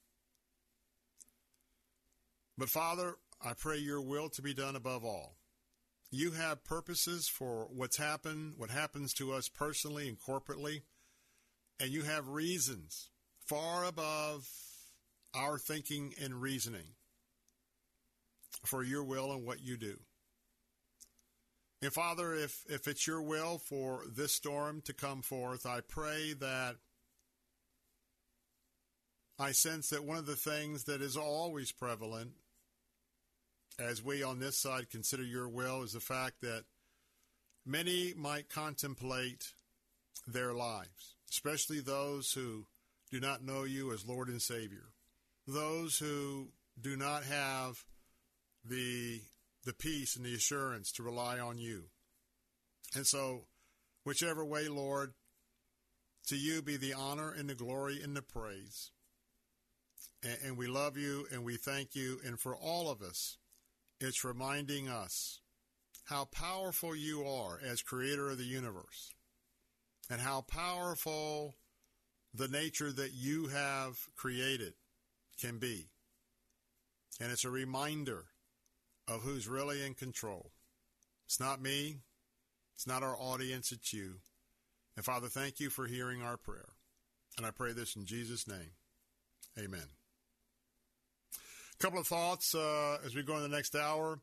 But 2.57 2.69
Father, 2.69 3.15
I 3.43 3.53
pray 3.53 3.77
your 3.77 4.01
will 4.01 4.29
to 4.29 4.41
be 4.41 4.53
done 4.53 4.75
above 4.75 5.03
all. 5.03 5.35
You 6.09 6.31
have 6.31 6.63
purposes 6.63 7.27
for 7.27 7.67
what's 7.69 7.97
happened, 7.97 8.53
what 8.57 8.69
happens 8.69 9.13
to 9.15 9.33
us 9.33 9.49
personally 9.49 10.07
and 10.07 10.17
corporately, 10.17 10.83
and 11.79 11.89
you 11.89 12.03
have 12.03 12.29
reasons 12.29 13.09
far 13.45 13.83
above 13.83 14.47
our 15.33 15.57
thinking 15.57 16.13
and 16.21 16.41
reasoning 16.41 16.95
for 18.63 18.83
your 18.83 19.03
will 19.03 19.31
and 19.31 19.45
what 19.45 19.61
you 19.61 19.75
do. 19.75 19.99
And 21.81 21.91
Father, 21.91 22.33
if, 22.33 22.63
if 22.69 22.87
it's 22.87 23.05
your 23.05 23.21
will 23.21 23.57
for 23.57 24.03
this 24.09 24.33
storm 24.33 24.81
to 24.85 24.93
come 24.93 25.21
forth, 25.21 25.65
I 25.65 25.81
pray 25.81 26.33
that 26.39 26.77
I 29.37 29.51
sense 29.51 29.89
that 29.89 30.05
one 30.05 30.17
of 30.17 30.25
the 30.25 30.37
things 30.37 30.85
that 30.85 31.01
is 31.01 31.17
always 31.17 31.73
prevalent 31.73 32.31
as 33.79 34.03
we 34.03 34.23
on 34.23 34.39
this 34.39 34.57
side 34.57 34.89
consider 34.89 35.23
your 35.23 35.49
will 35.49 35.83
is 35.83 35.93
the 35.93 35.99
fact 35.99 36.41
that 36.41 36.63
many 37.65 38.13
might 38.15 38.49
contemplate 38.49 39.53
their 40.27 40.53
lives, 40.53 41.15
especially 41.29 41.79
those 41.79 42.31
who 42.33 42.65
do 43.11 43.19
not 43.19 43.43
know 43.43 43.63
you 43.63 43.91
as 43.91 44.05
Lord 44.05 44.27
and 44.29 44.41
Savior 44.41 44.93
those 45.47 45.97
who 45.97 46.49
do 46.79 46.95
not 46.95 47.23
have 47.23 47.83
the 48.65 49.21
the 49.65 49.73
peace 49.73 50.15
and 50.15 50.25
the 50.25 50.33
assurance 50.33 50.91
to 50.91 51.03
rely 51.03 51.39
on 51.39 51.57
you. 51.57 51.85
And 52.95 53.07
so, 53.07 53.45
whichever 54.03 54.43
way, 54.43 54.67
Lord, 54.67 55.13
to 56.27 56.35
you 56.35 56.61
be 56.61 56.75
the 56.75 56.93
honor 56.93 57.31
and 57.31 57.49
the 57.49 57.55
glory 57.55 58.01
and 58.03 58.15
the 58.15 58.21
praise. 58.21 58.91
And, 60.21 60.37
and 60.45 60.57
we 60.57 60.67
love 60.67 60.97
you 60.97 61.27
and 61.31 61.45
we 61.45 61.55
thank 61.55 61.95
you. 61.95 62.19
And 62.25 62.37
for 62.37 62.55
all 62.55 62.89
of 62.89 63.01
us, 63.01 63.37
it's 64.03 64.23
reminding 64.23 64.89
us 64.89 65.39
how 66.05 66.25
powerful 66.25 66.95
you 66.95 67.25
are 67.25 67.59
as 67.65 67.81
creator 67.81 68.29
of 68.29 68.37
the 68.37 68.43
universe 68.43 69.13
and 70.09 70.19
how 70.19 70.41
powerful 70.41 71.55
the 72.33 72.47
nature 72.47 72.91
that 72.91 73.13
you 73.13 73.47
have 73.47 73.97
created 74.15 74.73
can 75.39 75.59
be. 75.59 75.87
And 77.21 77.31
it's 77.31 77.45
a 77.45 77.49
reminder 77.49 78.25
of 79.07 79.21
who's 79.21 79.47
really 79.47 79.85
in 79.85 79.93
control. 79.93 80.51
It's 81.25 81.39
not 81.39 81.61
me, 81.61 81.99
it's 82.75 82.87
not 82.87 83.03
our 83.03 83.15
audience, 83.17 83.71
it's 83.71 83.93
you. 83.93 84.15
And 84.95 85.05
Father, 85.05 85.27
thank 85.27 85.59
you 85.59 85.69
for 85.69 85.87
hearing 85.87 86.21
our 86.21 86.37
prayer. 86.37 86.69
And 87.37 87.45
I 87.45 87.51
pray 87.51 87.73
this 87.73 87.95
in 87.95 88.05
Jesus' 88.05 88.47
name. 88.47 88.71
Amen. 89.57 90.02
A 91.79 91.83
couple 91.83 91.99
of 91.99 92.07
thoughts 92.07 92.55
uh, 92.55 92.97
as 93.05 93.15
we 93.15 93.23
go 93.23 93.35
in 93.35 93.43
the 93.43 93.47
next 93.49 93.75
hour. 93.75 94.19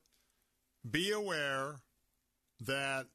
Be 0.89 1.11
aware 1.11 1.81
that 2.61 3.07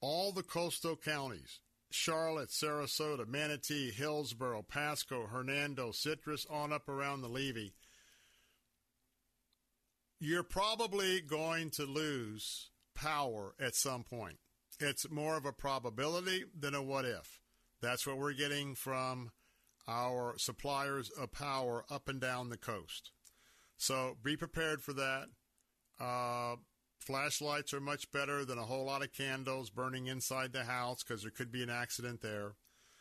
all 0.00 0.32
the 0.32 0.42
coastal 0.42 0.96
counties, 0.96 1.60
Charlotte, 1.90 2.50
Sarasota, 2.50 3.26
Manatee, 3.26 3.90
Hillsborough, 3.90 4.64
Pasco, 4.68 5.26
Hernando, 5.26 5.92
Citrus, 5.92 6.46
on 6.50 6.72
up 6.72 6.88
around 6.88 7.20
the 7.20 7.28
Levy, 7.28 7.74
you're 10.18 10.42
probably 10.42 11.20
going 11.20 11.70
to 11.70 11.84
lose 11.84 12.70
power 12.94 13.54
at 13.60 13.74
some 13.74 14.04
point. 14.04 14.38
It's 14.80 15.10
more 15.10 15.36
of 15.36 15.44
a 15.44 15.52
probability 15.52 16.44
than 16.58 16.74
a 16.74 16.82
what 16.82 17.04
if. 17.04 17.40
That's 17.80 18.06
what 18.06 18.18
we're 18.18 18.32
getting 18.32 18.74
from 18.74 19.30
our 19.88 20.34
suppliers 20.38 21.10
of 21.10 21.32
power 21.32 21.84
up 21.90 22.08
and 22.08 22.20
down 22.20 22.48
the 22.48 22.56
coast. 22.56 23.10
So 23.82 24.16
be 24.22 24.36
prepared 24.36 24.80
for 24.80 24.92
that. 24.92 25.26
Uh, 25.98 26.54
Flashlights 27.00 27.74
are 27.74 27.80
much 27.80 28.12
better 28.12 28.44
than 28.44 28.56
a 28.56 28.62
whole 28.62 28.84
lot 28.84 29.02
of 29.02 29.12
candles 29.12 29.70
burning 29.70 30.06
inside 30.06 30.52
the 30.52 30.62
house 30.62 31.02
because 31.02 31.22
there 31.22 31.32
could 31.32 31.50
be 31.50 31.64
an 31.64 31.68
accident 31.68 32.20
there. 32.20 32.52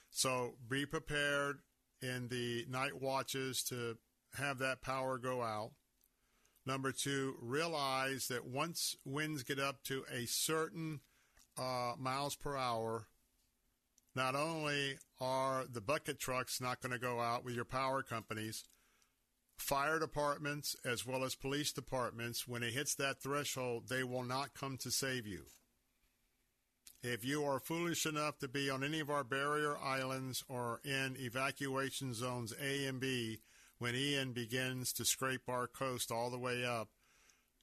So 0.09 0.55
be 0.67 0.87
prepared 0.87 1.59
in 2.01 2.29
the 2.29 2.65
night 2.67 2.99
watches 2.99 3.61
to 3.65 3.99
have 4.39 4.57
that 4.57 4.81
power 4.81 5.19
go 5.19 5.43
out. 5.43 5.73
Number 6.65 6.91
two, 6.91 7.35
realize 7.39 8.27
that 8.29 8.47
once 8.47 8.95
winds 9.05 9.43
get 9.43 9.59
up 9.59 9.83
to 9.83 10.03
a 10.11 10.25
certain 10.25 11.01
uh, 11.59 11.93
miles 11.95 12.35
per 12.35 12.57
hour, 12.57 13.05
not 14.15 14.33
only 14.33 14.97
are 15.19 15.63
the 15.71 15.79
bucket 15.81 16.17
trucks 16.17 16.59
not 16.59 16.81
going 16.81 16.91
to 16.91 16.97
go 16.97 17.19
out 17.19 17.45
with 17.45 17.53
your 17.53 17.65
power 17.65 18.01
companies, 18.01 18.63
fire 19.61 19.99
departments 19.99 20.75
as 20.83 21.05
well 21.05 21.23
as 21.23 21.35
police 21.35 21.71
departments, 21.71 22.47
when 22.47 22.63
it 22.63 22.73
hits 22.73 22.95
that 22.95 23.21
threshold, 23.21 23.87
they 23.87 24.03
will 24.03 24.23
not 24.23 24.53
come 24.53 24.77
to 24.77 24.91
save 24.91 25.25
you. 25.25 25.43
If 27.03 27.23
you 27.25 27.43
are 27.45 27.59
foolish 27.59 28.05
enough 28.05 28.37
to 28.39 28.47
be 28.47 28.69
on 28.69 28.83
any 28.83 28.99
of 28.99 29.09
our 29.09 29.23
barrier 29.23 29.77
islands 29.77 30.43
or 30.47 30.81
in 30.83 31.15
evacuation 31.17 32.13
zones 32.13 32.53
A 32.61 32.85
and 32.85 32.99
B, 32.99 33.39
when 33.79 33.95
Ian 33.95 34.33
begins 34.33 34.93
to 34.93 35.05
scrape 35.05 35.47
our 35.47 35.65
coast 35.65 36.11
all 36.11 36.29
the 36.29 36.37
way 36.37 36.63
up, 36.63 36.89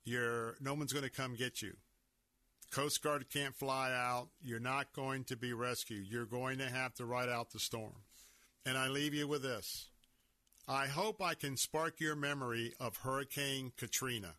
you're, 0.05 0.57
no 0.61 0.75
one's 0.75 0.93
going 0.93 1.05
to 1.05 1.11
come 1.11 1.37
get 1.37 1.63
you. 1.63 1.77
Coast 2.71 3.03
Guard 3.03 3.31
can't 3.33 3.55
fly 3.55 3.93
out. 3.93 4.29
You're 4.43 4.61
not 4.61 4.93
going 4.93 5.25
to 5.25 5.37
be 5.37 5.53
rescued. 5.53 6.07
You're 6.09 6.27
going 6.27 6.59
to 6.59 6.69
have 6.69 6.95
to 6.95 7.07
ride 7.07 7.29
out 7.29 7.51
the 7.51 7.61
storm. 7.61 8.03
And 8.67 8.77
I 8.77 8.89
leave 8.89 9.15
you 9.15 9.29
with 9.29 9.43
this. 9.43 9.89
I 10.71 10.87
hope 10.87 11.23
I 11.23 11.33
can 11.33 11.57
spark 11.57 11.99
your 11.99 12.14
memory 12.14 12.75
of 12.79 12.99
Hurricane 12.99 13.73
Katrina. 13.79 14.35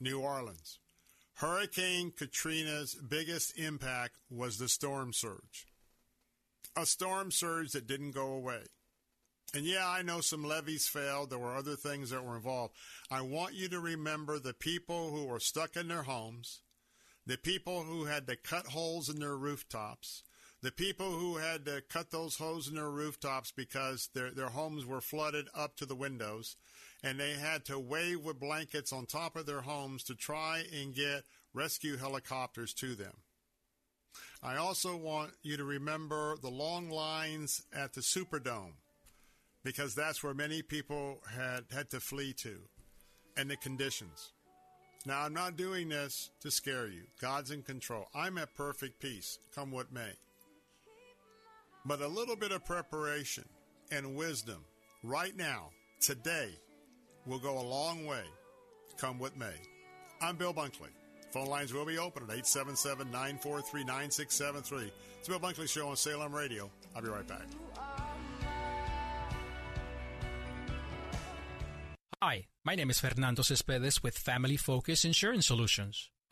New 0.00 0.20
Orleans. 0.20 0.78
Hurricane 1.34 2.10
Katrina's 2.10 2.94
biggest 2.94 3.58
impact 3.58 4.16
was 4.30 4.56
the 4.56 4.70
storm 4.70 5.12
surge. 5.12 5.66
A 6.74 6.86
storm 6.86 7.30
surge 7.30 7.72
that 7.72 7.86
didn't 7.86 8.12
go 8.12 8.28
away. 8.28 8.62
And 9.54 9.66
yeah, 9.66 9.86
I 9.86 10.00
know 10.00 10.22
some 10.22 10.42
levees 10.42 10.88
failed. 10.88 11.28
There 11.28 11.38
were 11.38 11.54
other 11.54 11.76
things 11.76 12.08
that 12.08 12.24
were 12.24 12.36
involved. 12.36 12.74
I 13.10 13.20
want 13.20 13.52
you 13.52 13.68
to 13.68 13.78
remember 13.78 14.38
the 14.38 14.54
people 14.54 15.10
who 15.10 15.26
were 15.26 15.38
stuck 15.38 15.76
in 15.76 15.88
their 15.88 16.04
homes, 16.04 16.62
the 17.26 17.36
people 17.36 17.82
who 17.82 18.06
had 18.06 18.26
to 18.28 18.36
cut 18.36 18.68
holes 18.68 19.10
in 19.10 19.20
their 19.20 19.36
rooftops, 19.36 20.22
the 20.64 20.72
people 20.72 21.10
who 21.10 21.36
had 21.36 21.66
to 21.66 21.82
cut 21.90 22.10
those 22.10 22.36
holes 22.36 22.68
in 22.68 22.76
their 22.76 22.88
rooftops 22.88 23.52
because 23.52 24.08
their, 24.14 24.30
their 24.30 24.48
homes 24.48 24.86
were 24.86 25.02
flooded 25.02 25.46
up 25.54 25.76
to 25.76 25.84
the 25.84 25.94
windows 25.94 26.56
and 27.02 27.20
they 27.20 27.32
had 27.32 27.66
to 27.66 27.78
wave 27.78 28.24
with 28.24 28.40
blankets 28.40 28.90
on 28.90 29.04
top 29.04 29.36
of 29.36 29.44
their 29.44 29.60
homes 29.60 30.02
to 30.04 30.14
try 30.14 30.62
and 30.74 30.94
get 30.94 31.24
rescue 31.52 31.98
helicopters 31.98 32.72
to 32.72 32.94
them. 32.94 33.12
I 34.42 34.56
also 34.56 34.96
want 34.96 35.32
you 35.42 35.58
to 35.58 35.64
remember 35.64 36.38
the 36.40 36.48
long 36.48 36.88
lines 36.88 37.66
at 37.70 37.92
the 37.92 38.00
Superdome 38.00 38.72
because 39.64 39.94
that's 39.94 40.24
where 40.24 40.32
many 40.32 40.62
people 40.62 41.20
had 41.30 41.64
had 41.74 41.90
to 41.90 42.00
flee 42.00 42.32
to 42.38 42.56
and 43.36 43.50
the 43.50 43.56
conditions. 43.58 44.32
Now, 45.04 45.20
I'm 45.20 45.34
not 45.34 45.58
doing 45.58 45.90
this 45.90 46.30
to 46.40 46.50
scare 46.50 46.86
you. 46.86 47.02
God's 47.20 47.50
in 47.50 47.60
control. 47.60 48.08
I'm 48.14 48.38
at 48.38 48.54
perfect 48.54 48.98
peace, 48.98 49.38
come 49.54 49.70
what 49.70 49.92
may. 49.92 50.14
But 51.86 52.00
a 52.00 52.08
little 52.08 52.36
bit 52.36 52.50
of 52.50 52.64
preparation 52.64 53.44
and 53.90 54.16
wisdom 54.16 54.64
right 55.02 55.36
now, 55.36 55.68
today, 56.00 56.48
will 57.26 57.38
go 57.38 57.58
a 57.58 57.60
long 57.60 58.06
way, 58.06 58.24
come 58.96 59.18
what 59.18 59.36
may. 59.36 59.54
I'm 60.22 60.36
Bill 60.36 60.54
Bunkley. 60.54 60.88
Phone 61.30 61.46
lines 61.46 61.74
will 61.74 61.84
be 61.84 61.98
open 61.98 62.22
at 62.22 62.30
877 62.30 63.10
943 63.10 63.84
9673. 63.84 64.92
It's 65.18 65.28
Bill 65.28 65.40
Bunkley 65.40 65.68
Show 65.68 65.88
on 65.88 65.96
Salem 65.96 66.32
Radio. 66.32 66.70
I'll 66.96 67.02
be 67.02 67.08
right 67.08 67.26
back. 67.26 67.46
Hi, 72.22 72.46
my 72.64 72.74
name 72.74 72.88
is 72.88 73.00
Fernando 73.00 73.42
Cespedes 73.42 74.02
with 74.02 74.16
Family 74.16 74.56
Focus 74.56 75.04
Insurance 75.04 75.46
Solutions. 75.46 76.08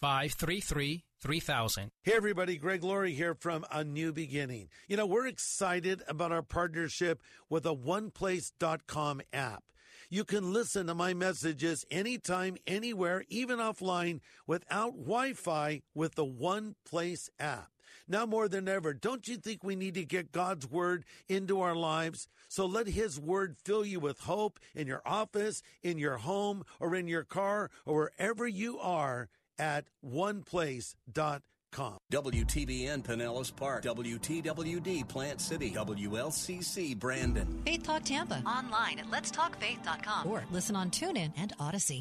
533 0.00 1.04
3000. 1.20 1.90
Hey, 2.02 2.12
everybody. 2.14 2.56
Greg 2.56 2.84
Laurie 2.84 3.14
here 3.14 3.34
from 3.34 3.64
A 3.72 3.82
New 3.82 4.12
Beginning. 4.12 4.68
You 4.86 4.96
know, 4.96 5.06
we're 5.06 5.26
excited 5.26 6.02
about 6.06 6.30
our 6.30 6.42
partnership 6.42 7.20
with 7.50 7.64
the 7.64 7.74
OnePlace.com 7.74 9.22
app. 9.32 9.64
You 10.08 10.24
can 10.24 10.52
listen 10.52 10.86
to 10.86 10.94
my 10.94 11.14
messages 11.14 11.84
anytime, 11.90 12.56
anywhere, 12.66 13.24
even 13.28 13.58
offline 13.58 14.20
without 14.46 14.92
Wi 14.92 15.32
Fi 15.32 15.82
with 15.94 16.14
the 16.14 16.24
OnePlace 16.24 17.28
app. 17.40 17.70
Now 18.06 18.24
more 18.24 18.48
than 18.48 18.68
ever, 18.68 18.94
don't 18.94 19.26
you 19.26 19.36
think 19.36 19.62
we 19.62 19.76
need 19.76 19.94
to 19.94 20.04
get 20.04 20.32
God's 20.32 20.70
word 20.70 21.04
into 21.28 21.60
our 21.60 21.74
lives? 21.74 22.28
So 22.48 22.64
let 22.64 22.86
his 22.86 23.20
word 23.20 23.56
fill 23.62 23.84
you 23.84 24.00
with 24.00 24.20
hope 24.20 24.58
in 24.74 24.86
your 24.86 25.02
office, 25.04 25.62
in 25.82 25.98
your 25.98 26.16
home, 26.16 26.64
or 26.80 26.94
in 26.94 27.06
your 27.06 27.24
car, 27.24 27.70
or 27.84 27.94
wherever 27.96 28.48
you 28.48 28.78
are 28.78 29.28
at 29.58 29.84
oneplace.com. 30.04 31.98
WTBN 32.10 33.02
Pinellas 33.04 33.54
Park, 33.54 33.84
WTWD 33.84 35.06
Plant 35.06 35.40
City, 35.40 35.70
WLCC 35.70 36.98
Brandon. 36.98 37.62
Faith 37.64 37.82
Talk 37.82 38.04
Tampa. 38.04 38.42
Online 38.46 38.98
at 39.00 39.06
letstalkfaith.com. 39.10 40.26
Or 40.26 40.44
listen 40.50 40.74
on 40.74 40.90
TuneIn 40.90 41.32
and 41.36 41.52
Audacy. 41.58 42.00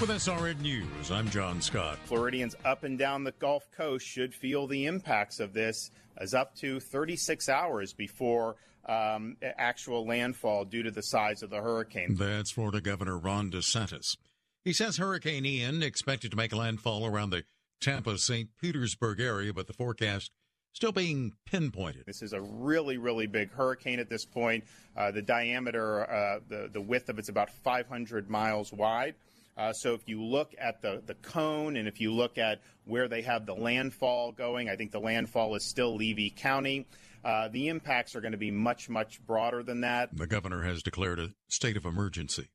With 0.00 0.10
SRN 0.10 0.60
News, 0.60 1.10
I'm 1.10 1.30
John 1.30 1.62
Scott. 1.62 1.98
Floridians 2.04 2.56
up 2.64 2.82
and 2.82 2.98
down 2.98 3.22
the 3.22 3.32
Gulf 3.32 3.70
Coast 3.70 4.04
should 4.04 4.34
feel 4.34 4.66
the 4.66 4.86
impacts 4.86 5.38
of 5.38 5.52
this 5.54 5.92
as 6.16 6.34
up 6.34 6.54
to 6.56 6.80
36 6.80 7.48
hours 7.48 7.92
before 7.92 8.56
um, 8.86 9.36
actual 9.42 10.06
landfall 10.06 10.64
due 10.64 10.82
to 10.82 10.90
the 10.90 11.02
size 11.02 11.42
of 11.42 11.50
the 11.50 11.60
hurricane. 11.60 12.16
That's 12.16 12.50
Florida 12.50 12.80
Governor 12.80 13.18
Ron 13.18 13.50
DeSantis. 13.50 14.16
He 14.64 14.72
says 14.72 14.96
Hurricane 14.96 15.44
Ian 15.44 15.82
expected 15.82 16.30
to 16.30 16.36
make 16.36 16.54
landfall 16.54 17.06
around 17.06 17.30
the 17.30 17.44
Tampa 17.80 18.16
St. 18.18 18.48
Petersburg 18.60 19.20
area, 19.20 19.52
but 19.52 19.66
the 19.66 19.72
forecast 19.74 20.30
still 20.72 20.92
being 20.92 21.32
pinpointed. 21.46 22.04
This 22.06 22.22
is 22.22 22.32
a 22.32 22.40
really, 22.40 22.98
really 22.98 23.26
big 23.26 23.52
hurricane 23.52 24.00
at 24.00 24.08
this 24.08 24.24
point. 24.24 24.64
Uh, 24.96 25.10
the 25.10 25.22
diameter, 25.22 26.10
uh, 26.10 26.40
the, 26.48 26.68
the 26.72 26.80
width 26.80 27.08
of 27.08 27.18
it's 27.18 27.28
about 27.28 27.50
500 27.50 28.28
miles 28.28 28.72
wide. 28.72 29.14
Uh, 29.56 29.72
so 29.72 29.94
if 29.94 30.08
you 30.08 30.22
look 30.22 30.54
at 30.58 30.82
the, 30.82 31.02
the 31.06 31.14
cone 31.14 31.76
and 31.76 31.86
if 31.86 32.00
you 32.00 32.12
look 32.12 32.38
at 32.38 32.60
where 32.84 33.08
they 33.08 33.22
have 33.22 33.46
the 33.46 33.54
landfall 33.54 34.32
going, 34.32 34.68
I 34.68 34.76
think 34.76 34.90
the 34.90 35.00
landfall 35.00 35.54
is 35.54 35.64
still 35.64 35.94
Levy 35.96 36.30
County. 36.30 36.86
Uh, 37.24 37.48
the 37.48 37.68
impacts 37.68 38.14
are 38.14 38.20
going 38.20 38.32
to 38.32 38.38
be 38.38 38.50
much, 38.50 38.88
much 38.88 39.24
broader 39.24 39.62
than 39.62 39.80
that. 39.82 40.14
The 40.14 40.26
governor 40.26 40.62
has 40.62 40.82
declared 40.82 41.18
a 41.18 41.30
state 41.48 41.76
of 41.76 41.84
emergency. 41.84 42.48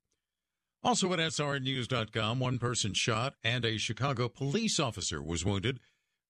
Also 0.84 1.12
at 1.12 1.20
SRNews.com, 1.20 2.40
one 2.40 2.60
person 2.60 2.94
shot 2.94 3.36
and 3.44 3.66
a 3.66 3.78
Chicago 3.78 4.30
police 4.30 4.80
officer 4.80 5.22
was 5.22 5.44
wounded 5.44 5.80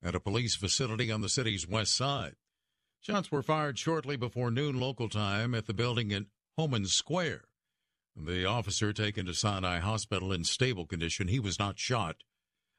at 0.01 0.15
a 0.15 0.19
police 0.19 0.55
facility 0.55 1.11
on 1.11 1.21
the 1.21 1.29
city's 1.29 1.67
west 1.67 1.95
side. 1.95 2.35
Shots 3.01 3.31
were 3.31 3.43
fired 3.43 3.77
shortly 3.77 4.17
before 4.17 4.51
noon 4.51 4.79
local 4.79 5.09
time 5.09 5.53
at 5.53 5.67
the 5.67 5.73
building 5.73 6.11
in 6.11 6.27
Homan 6.57 6.85
Square. 6.85 7.43
The 8.21 8.45
officer 8.45 8.91
taken 8.91 9.27
to 9.27 9.33
Sinai 9.33 9.79
Hospital 9.79 10.33
in 10.33 10.43
stable 10.43 10.85
condition. 10.85 11.29
He 11.29 11.39
was 11.39 11.57
not 11.57 11.79
shot. 11.79 12.17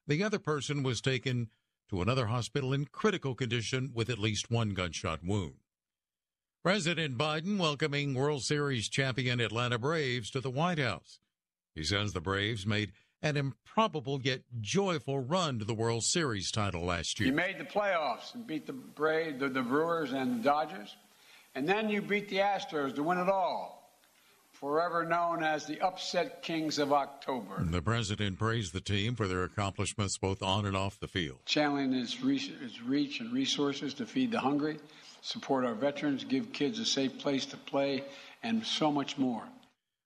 The 0.06 0.22
other 0.22 0.38
person 0.38 0.82
was 0.82 1.00
taken 1.00 1.48
to 1.88 2.02
another 2.02 2.26
hospital 2.26 2.74
in 2.74 2.84
critical 2.84 3.34
condition 3.34 3.92
with 3.94 4.10
at 4.10 4.18
least 4.18 4.50
one 4.50 4.70
gunshot 4.70 5.24
wound. 5.24 5.54
President 6.62 7.16
Biden 7.16 7.58
welcoming 7.58 8.14
World 8.14 8.42
Series 8.42 8.90
champion 8.90 9.40
Atlanta 9.40 9.78
Braves 9.78 10.30
to 10.32 10.40
the 10.40 10.50
White 10.50 10.78
House. 10.78 11.20
He 11.74 11.84
says 11.84 12.12
the 12.12 12.20
Braves 12.20 12.66
made 12.66 12.92
an 13.22 13.38
improbable 13.38 14.20
yet 14.22 14.42
joyful 14.60 15.20
run 15.20 15.58
to 15.58 15.64
the 15.64 15.74
World 15.74 16.04
Series 16.04 16.50
title 16.50 16.84
last 16.84 17.18
year. 17.18 17.30
You 17.30 17.34
made 17.34 17.58
the 17.58 17.64
playoffs 17.64 18.34
and 18.34 18.46
beat 18.46 18.66
the 18.66 18.74
Braves, 18.74 19.40
the, 19.40 19.48
the 19.48 19.62
Brewers, 19.62 20.12
and 20.12 20.40
the 20.40 20.44
Dodgers, 20.44 20.96
and 21.54 21.66
then 21.66 21.88
you 21.88 22.02
beat 22.02 22.28
the 22.28 22.36
Astros 22.36 22.94
to 22.96 23.02
win 23.02 23.16
it 23.16 23.30
all. 23.30 23.79
Forever 24.60 25.06
known 25.06 25.42
as 25.42 25.64
the 25.64 25.80
upset 25.80 26.42
kings 26.42 26.78
of 26.78 26.92
October. 26.92 27.64
The 27.64 27.80
president 27.80 28.38
praised 28.38 28.74
the 28.74 28.82
team 28.82 29.16
for 29.16 29.26
their 29.26 29.42
accomplishments 29.42 30.18
both 30.18 30.42
on 30.42 30.66
and 30.66 30.76
off 30.76 31.00
the 31.00 31.08
field. 31.08 31.38
Channeling 31.46 31.94
its 31.94 32.22
reach, 32.22 32.50
its 32.62 32.82
reach 32.82 33.20
and 33.20 33.32
resources 33.32 33.94
to 33.94 34.04
feed 34.04 34.32
the 34.32 34.40
hungry, 34.40 34.78
support 35.22 35.64
our 35.64 35.74
veterans, 35.74 36.24
give 36.24 36.52
kids 36.52 36.78
a 36.78 36.84
safe 36.84 37.18
place 37.18 37.46
to 37.46 37.56
play, 37.56 38.04
and 38.42 38.66
so 38.66 38.92
much 38.92 39.16
more. 39.16 39.44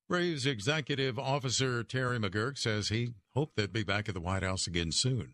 Braves 0.09 0.47
executive 0.47 1.19
officer 1.19 1.83
Terry 1.83 2.21
McGuirk 2.21 2.57
says 2.57 2.91
he 2.91 3.15
hoped 3.35 3.57
they'd 3.57 3.73
be 3.73 3.83
back 3.83 4.09
at 4.09 4.15
the 4.15 4.21
White 4.21 4.45
House 4.45 4.69
again 4.69 4.93
soon. 4.93 5.33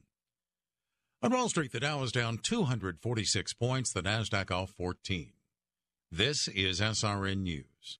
On 1.22 1.30
Wall 1.30 1.50
Street, 1.50 1.72
the 1.72 1.80
Dow 1.80 2.02
is 2.02 2.12
down 2.12 2.38
246 2.38 3.52
points, 3.52 3.92
the 3.92 4.02
Nasdaq 4.02 4.50
off 4.50 4.70
14. 4.70 5.32
This 6.10 6.48
is 6.48 6.80
SRN 6.80 7.42
News. 7.42 7.99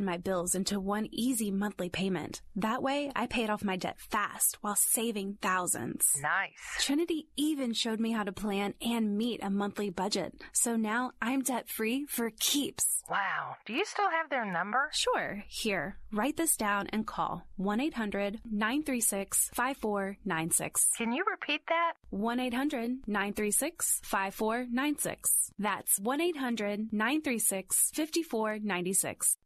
my 0.00 0.16
bills 0.16 0.54
into 0.54 0.80
one 0.80 1.08
easy 1.10 1.50
monthly 1.50 1.88
payment. 1.88 2.42
That 2.56 2.82
way, 2.82 3.10
I 3.14 3.26
paid 3.26 3.50
off 3.50 3.64
my 3.64 3.76
debt 3.76 3.98
fast 3.98 4.58
while 4.60 4.76
saving 4.76 5.38
thousands. 5.40 6.16
Nice. 6.20 6.50
Trinity 6.80 7.28
even 7.36 7.72
showed 7.72 8.00
me 8.00 8.12
how 8.12 8.24
to 8.24 8.32
plan 8.32 8.74
and 8.82 9.16
meet 9.16 9.42
a 9.42 9.50
monthly 9.50 9.90
budget. 9.90 10.34
So 10.52 10.76
now 10.76 11.12
I'm 11.20 11.42
debt 11.42 11.68
free 11.68 12.06
for 12.06 12.30
keeps. 12.38 13.02
Wow. 13.10 13.56
Do 13.64 13.72
you 13.72 13.84
still 13.84 14.10
have 14.10 14.28
their 14.28 14.44
number? 14.44 14.90
Sure. 14.92 15.42
Here, 15.48 15.96
write 16.12 16.36
this 16.36 16.56
down 16.56 16.88
and 16.88 17.06
call 17.06 17.46
1 17.56 17.80
800 17.80 18.40
936 18.44 19.50
5496. 19.54 20.90
Can 20.96 21.12
you 21.12 21.24
repeat 21.30 21.62
that? 21.68 21.94
1 22.10 22.40
800 22.40 22.90
936 23.06 24.00
5496. 24.04 25.52
That's 25.58 25.98
1 25.98 26.20
800 26.20 26.92
936 26.92 27.90
5496. 27.94 29.36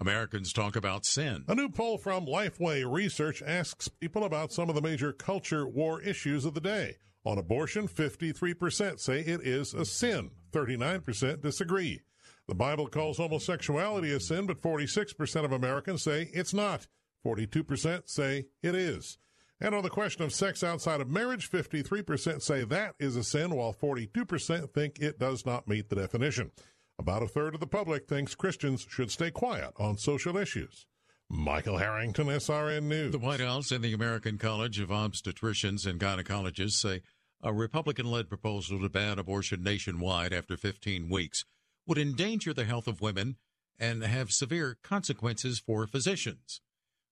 Americans 0.00 0.52
talk 0.52 0.76
about 0.76 1.06
sin. 1.06 1.44
A 1.48 1.54
new 1.54 1.68
poll 1.68 1.98
from 1.98 2.26
Lifeway 2.26 2.90
Research 2.90 3.42
asks 3.46 3.88
people 3.88 4.24
about 4.24 4.52
some 4.52 4.68
of 4.68 4.74
the 4.74 4.82
major 4.82 5.12
culture 5.12 5.66
war 5.66 6.02
issues 6.02 6.44
of 6.44 6.54
the 6.54 6.60
day. 6.60 6.96
On 7.24 7.38
abortion, 7.38 7.88
53% 7.88 9.00
say 9.00 9.20
it 9.20 9.40
is 9.42 9.72
a 9.72 9.84
sin. 9.84 10.30
39% 10.52 11.40
disagree. 11.40 12.02
The 12.46 12.54
Bible 12.54 12.88
calls 12.88 13.16
homosexuality 13.16 14.12
a 14.12 14.20
sin, 14.20 14.46
but 14.46 14.60
46% 14.60 15.44
of 15.44 15.52
Americans 15.52 16.02
say 16.02 16.28
it's 16.34 16.52
not. 16.52 16.86
42% 17.24 18.02
say 18.06 18.46
it 18.62 18.74
is. 18.74 19.16
And 19.60 19.74
on 19.74 19.82
the 19.82 19.90
question 19.90 20.24
of 20.24 20.34
sex 20.34 20.62
outside 20.62 21.00
of 21.00 21.08
marriage, 21.08 21.50
53% 21.50 22.42
say 22.42 22.64
that 22.64 22.96
is 22.98 23.16
a 23.16 23.24
sin, 23.24 23.54
while 23.54 23.72
42% 23.72 24.74
think 24.74 24.98
it 24.98 25.18
does 25.18 25.46
not 25.46 25.68
meet 25.68 25.88
the 25.88 25.96
definition. 25.96 26.50
About 26.98 27.22
a 27.22 27.28
third 27.28 27.54
of 27.54 27.60
the 27.60 27.66
public 27.66 28.06
thinks 28.06 28.34
Christians 28.34 28.86
should 28.88 29.10
stay 29.10 29.30
quiet 29.30 29.72
on 29.78 29.98
social 29.98 30.36
issues. 30.36 30.86
Michael 31.28 31.78
Harrington, 31.78 32.28
SRN 32.28 32.84
News. 32.84 33.12
The 33.12 33.18
White 33.18 33.40
House 33.40 33.72
and 33.72 33.82
the 33.82 33.92
American 33.92 34.38
College 34.38 34.78
of 34.78 34.90
Obstetricians 34.90 35.86
and 35.86 35.98
Gynecologists 35.98 36.78
say 36.78 37.02
a 37.42 37.52
Republican 37.52 38.06
led 38.06 38.28
proposal 38.28 38.80
to 38.80 38.88
ban 38.88 39.18
abortion 39.18 39.62
nationwide 39.62 40.32
after 40.32 40.56
15 40.56 41.08
weeks 41.08 41.44
would 41.86 41.98
endanger 41.98 42.54
the 42.54 42.64
health 42.64 42.86
of 42.86 43.00
women 43.00 43.36
and 43.78 44.04
have 44.04 44.30
severe 44.30 44.78
consequences 44.82 45.58
for 45.58 45.86
physicians. 45.86 46.60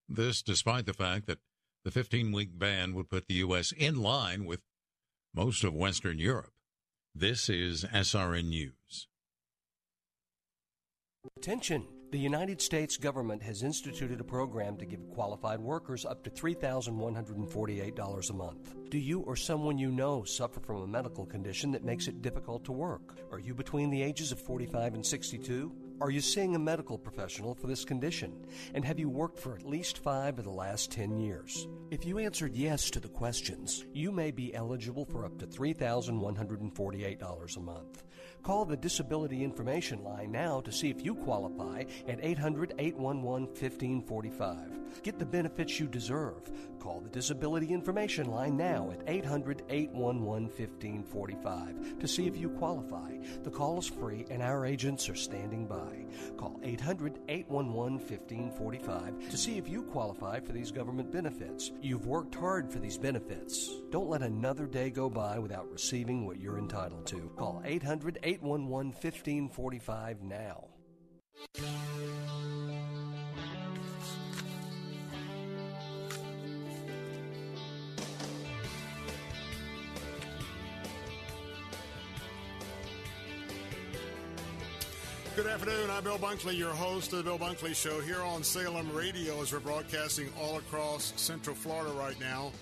This 0.09 0.43
despite 0.43 0.87
the 0.87 0.95
fact 0.95 1.26
that 1.26 1.39
the 1.85 1.91
15 1.91 2.30
week 2.30 2.51
ban 2.57 2.95
would 2.95 3.11
put 3.11 3.26
the 3.26 3.35
U.S. 3.35 3.72
in 3.72 4.01
line 4.01 4.45
with 4.45 4.61
most 5.35 5.64
of 5.64 5.74
Western 5.74 6.18
Europe. 6.18 6.53
This 7.14 7.49
is 7.49 7.85
SRN 7.85 8.49
News. 8.49 9.09
Attention! 11.37 11.87
The 12.11 12.18
United 12.18 12.61
States 12.61 12.97
government 12.97 13.45
has 13.45 13.62
instituted 13.62 14.20
a 14.20 14.25
program 14.25 14.77
to 14.79 14.85
give 14.85 15.09
qualified 15.09 15.61
workers 15.61 16.05
up 16.05 16.25
to 16.25 16.31
$3,148 16.31 18.31
a 18.31 18.33
month. 18.33 18.75
Do 18.91 18.99
you 18.99 19.20
or 19.20 19.37
someone 19.37 19.79
you 19.79 19.93
know 19.93 20.25
suffer 20.25 20.59
from 20.59 20.83
a 20.83 20.87
medical 20.87 21.25
condition 21.25 21.70
that 21.73 21.85
makes 21.85 22.09
it 22.09 22.23
difficult 22.23 22.64
to 22.64 22.73
work? 22.73 23.14
Are 23.31 23.39
you 23.39 23.55
between 23.55 23.89
the 23.89 24.03
ages 24.03 24.33
of 24.33 24.41
45 24.41 24.95
and 24.95 25.07
62? 25.07 25.73
Are 26.03 26.11
you 26.11 26.20
seeing 26.20 26.57
a 26.57 26.59
medical 26.59 26.98
professional 26.98 27.55
for 27.55 27.68
this 27.68 27.84
condition? 27.84 28.44
And 28.74 28.84
have 28.84 28.98
you 28.98 29.09
worked 29.09 29.38
for 29.38 29.55
at 29.55 29.64
least 29.64 29.98
five 29.98 30.36
of 30.36 30.44
the 30.44 30.50
last 30.50 30.90
10 30.90 31.16
years? 31.16 31.68
If 31.92 32.05
you 32.05 32.18
answered 32.18 32.57
yes 32.57 32.90
to 32.90 32.98
the 32.98 33.07
questions, 33.07 33.84
you 33.92 34.11
may 34.11 34.32
be 34.32 34.53
eligible 34.53 35.05
for 35.05 35.24
up 35.24 35.38
to 35.38 35.46
$3,148 35.46 37.57
a 37.57 37.61
month. 37.61 38.03
Call 38.42 38.64
the 38.64 38.76
Disability 38.76 39.44
Information 39.44 40.03
Line 40.03 40.32
now 40.32 40.61
to 40.62 40.72
see 40.72 40.90
if 40.90 41.05
you 41.05 41.14
qualify 41.14 41.84
at 42.09 42.18
800 42.20 42.74
811 42.76 43.46
1545. 43.46 45.03
Get 45.05 45.20
the 45.20 45.24
benefits 45.24 45.78
you 45.78 45.86
deserve. 45.86 46.50
Call 46.80 47.00
the 47.00 47.09
Disability 47.09 47.68
Information 47.68 48.30
Line 48.30 48.57
now 48.57 48.90
at 48.90 49.05
800 49.07 49.62
811 49.68 50.48
1545 50.48 52.00
to 52.00 52.09
see 52.09 52.26
if 52.26 52.36
you 52.36 52.50
qualify. 52.50 53.12
The 53.44 53.50
call 53.50 53.78
is 53.78 53.86
free 53.86 54.26
and 54.28 54.42
our 54.42 54.66
agents 54.66 55.09
are 55.09 55.14
standing 55.14 55.66
by. 55.66 55.91
Call 56.36 56.61
800 56.62 57.20
811 57.28 57.99
1545 57.99 59.30
to 59.30 59.36
see 59.36 59.59
if 59.59 59.68
you 59.68 59.82
qualify 59.84 60.40
for 60.40 60.53
these 60.53 60.70
government 60.70 61.11
benefits. 61.12 61.72
You've 61.80 62.07
worked 62.07 62.34
hard 62.34 62.70
for 62.70 62.78
these 62.78 62.99
benefits. 62.99 63.70
Don't 63.90 64.09
let 64.09 64.22
another 64.22 64.66
day 64.66 64.90
go 64.90 65.09
by 65.09 65.38
without 65.38 65.70
receiving 65.70 66.26
what 66.26 66.40
you're 66.40 66.59
entitled 66.59 67.07
to. 67.07 67.30
Call 67.36 67.62
800 67.64 68.18
811 68.22 68.93
1545 68.93 70.22
now. 70.22 70.64
Good 85.35 85.47
afternoon. 85.47 85.89
I'm 85.89 86.05
Bill 86.05 86.18
Bunkley, 86.18 86.59
your 86.59 86.74
host 86.74 87.14
of 87.14 87.18
the 87.18 87.24
Bill 87.24 87.39
Bunkley 87.39 87.74
Show 87.74 88.03
here 88.03 88.20
on 88.20 88.43
Salem 88.43 88.93
Radio 88.95 89.41
as 89.41 89.51
we're 89.51 89.61
broadcasting 89.61 90.28
all 90.39 90.59
across 90.59 91.14
Central 91.16 91.57
Florida 91.57 91.91
right 91.93 92.20
now. 92.20 92.53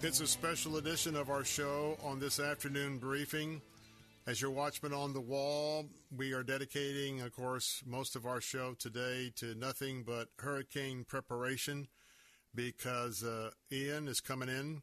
It's 0.00 0.20
a 0.20 0.26
special 0.28 0.76
edition 0.76 1.16
of 1.16 1.28
our 1.28 1.42
show 1.42 1.98
on 2.04 2.20
this 2.20 2.38
afternoon 2.38 2.98
briefing. 2.98 3.60
As 4.28 4.40
your 4.40 4.52
watchman 4.52 4.92
on 4.92 5.12
the 5.12 5.20
wall, 5.20 5.86
we 6.16 6.32
are 6.34 6.44
dedicating, 6.44 7.20
of 7.20 7.34
course, 7.34 7.82
most 7.84 8.14
of 8.14 8.26
our 8.26 8.40
show 8.40 8.74
today 8.78 9.32
to 9.34 9.56
nothing 9.56 10.04
but 10.06 10.28
hurricane 10.38 11.02
preparation 11.02 11.88
because 12.54 13.24
uh, 13.24 13.50
Ian 13.72 14.06
is 14.06 14.20
coming 14.20 14.48
in. 14.48 14.82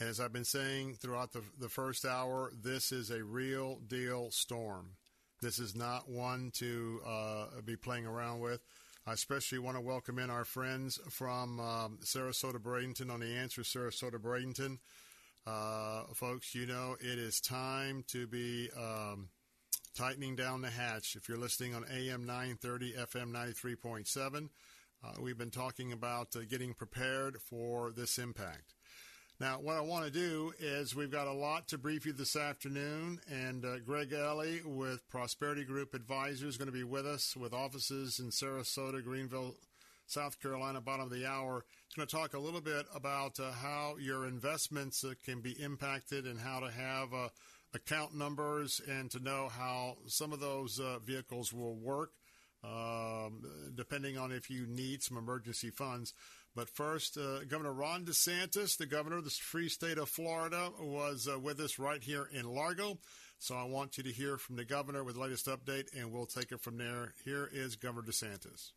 As 0.00 0.20
I've 0.20 0.34
been 0.34 0.44
saying 0.44 0.96
throughout 1.00 1.32
the, 1.32 1.40
the 1.58 1.70
first 1.70 2.04
hour, 2.04 2.52
this 2.54 2.92
is 2.92 3.10
a 3.10 3.24
real 3.24 3.76
deal 3.88 4.30
storm. 4.30 4.90
This 5.40 5.58
is 5.60 5.76
not 5.76 6.08
one 6.08 6.50
to 6.54 7.00
uh, 7.06 7.46
be 7.64 7.76
playing 7.76 8.06
around 8.06 8.40
with. 8.40 8.60
I 9.06 9.12
especially 9.12 9.60
want 9.60 9.76
to 9.76 9.80
welcome 9.80 10.18
in 10.18 10.30
our 10.30 10.44
friends 10.44 10.98
from 11.10 11.60
um, 11.60 11.98
Sarasota 12.02 12.58
Bradenton 12.58 13.10
on 13.10 13.20
the 13.20 13.36
answer, 13.36 13.62
Sarasota 13.62 14.18
Bradenton. 14.18 14.78
Uh, 15.46 16.12
folks, 16.12 16.54
you 16.54 16.66
know 16.66 16.96
it 17.00 17.18
is 17.18 17.40
time 17.40 18.04
to 18.08 18.26
be 18.26 18.68
um, 18.76 19.28
tightening 19.96 20.36
down 20.36 20.60
the 20.60 20.70
hatch. 20.70 21.16
If 21.16 21.28
you're 21.28 21.38
listening 21.38 21.74
on 21.74 21.84
AM 21.84 22.26
930, 22.26 22.94
FM 22.94 23.32
93.7, 23.32 24.48
uh, 25.04 25.12
we've 25.22 25.38
been 25.38 25.50
talking 25.50 25.92
about 25.92 26.34
uh, 26.36 26.40
getting 26.50 26.74
prepared 26.74 27.40
for 27.40 27.92
this 27.92 28.18
impact. 28.18 28.74
Now, 29.40 29.60
what 29.60 29.76
I 29.76 29.82
want 29.82 30.04
to 30.04 30.10
do 30.10 30.52
is 30.58 30.96
we've 30.96 31.12
got 31.12 31.28
a 31.28 31.32
lot 31.32 31.68
to 31.68 31.78
brief 31.78 32.04
you 32.04 32.12
this 32.12 32.34
afternoon, 32.34 33.20
and 33.30 33.64
uh, 33.64 33.78
Greg 33.78 34.12
Ellie 34.12 34.62
with 34.64 35.08
Prosperity 35.08 35.64
Group 35.64 35.94
Advisors 35.94 36.42
is 36.42 36.56
going 36.56 36.66
to 36.66 36.72
be 36.72 36.82
with 36.82 37.06
us 37.06 37.36
with 37.36 37.52
offices 37.52 38.18
in 38.18 38.30
Sarasota, 38.30 39.02
Greenville, 39.02 39.54
South 40.08 40.40
Carolina, 40.42 40.80
bottom 40.80 41.04
of 41.04 41.12
the 41.12 41.24
hour. 41.24 41.64
He's 41.86 41.94
going 41.94 42.08
to 42.08 42.16
talk 42.16 42.34
a 42.34 42.38
little 42.40 42.60
bit 42.60 42.86
about 42.92 43.38
uh, 43.38 43.52
how 43.52 43.94
your 44.00 44.26
investments 44.26 45.04
uh, 45.04 45.14
can 45.24 45.40
be 45.40 45.52
impacted 45.52 46.26
and 46.26 46.40
how 46.40 46.58
to 46.58 46.72
have 46.72 47.14
uh, 47.14 47.28
account 47.74 48.16
numbers 48.16 48.80
and 48.88 49.08
to 49.12 49.20
know 49.20 49.48
how 49.56 49.98
some 50.08 50.32
of 50.32 50.40
those 50.40 50.80
uh, 50.80 50.98
vehicles 51.06 51.52
will 51.52 51.76
work. 51.76 52.10
Um, 52.64 53.44
depending 53.76 54.18
on 54.18 54.32
if 54.32 54.50
you 54.50 54.66
need 54.66 55.00
some 55.04 55.16
emergency 55.16 55.70
funds. 55.70 56.12
But 56.58 56.68
first, 56.68 57.16
uh, 57.16 57.44
Governor 57.44 57.72
Ron 57.72 58.04
DeSantis, 58.04 58.76
the 58.76 58.84
governor 58.84 59.18
of 59.18 59.24
the 59.24 59.30
free 59.30 59.68
state 59.68 59.96
of 59.96 60.08
Florida, 60.08 60.72
was 60.80 61.28
uh, 61.32 61.38
with 61.38 61.60
us 61.60 61.78
right 61.78 62.02
here 62.02 62.28
in 62.32 62.52
Largo. 62.52 62.98
So 63.38 63.54
I 63.54 63.62
want 63.62 63.96
you 63.96 64.02
to 64.02 64.10
hear 64.10 64.38
from 64.38 64.56
the 64.56 64.64
governor 64.64 65.04
with 65.04 65.14
the 65.14 65.20
latest 65.20 65.46
update, 65.46 65.96
and 65.96 66.10
we'll 66.10 66.26
take 66.26 66.50
it 66.50 66.60
from 66.60 66.76
there. 66.76 67.14
Here 67.24 67.48
is 67.52 67.76
Governor 67.76 68.08
DeSantis. 68.08 68.72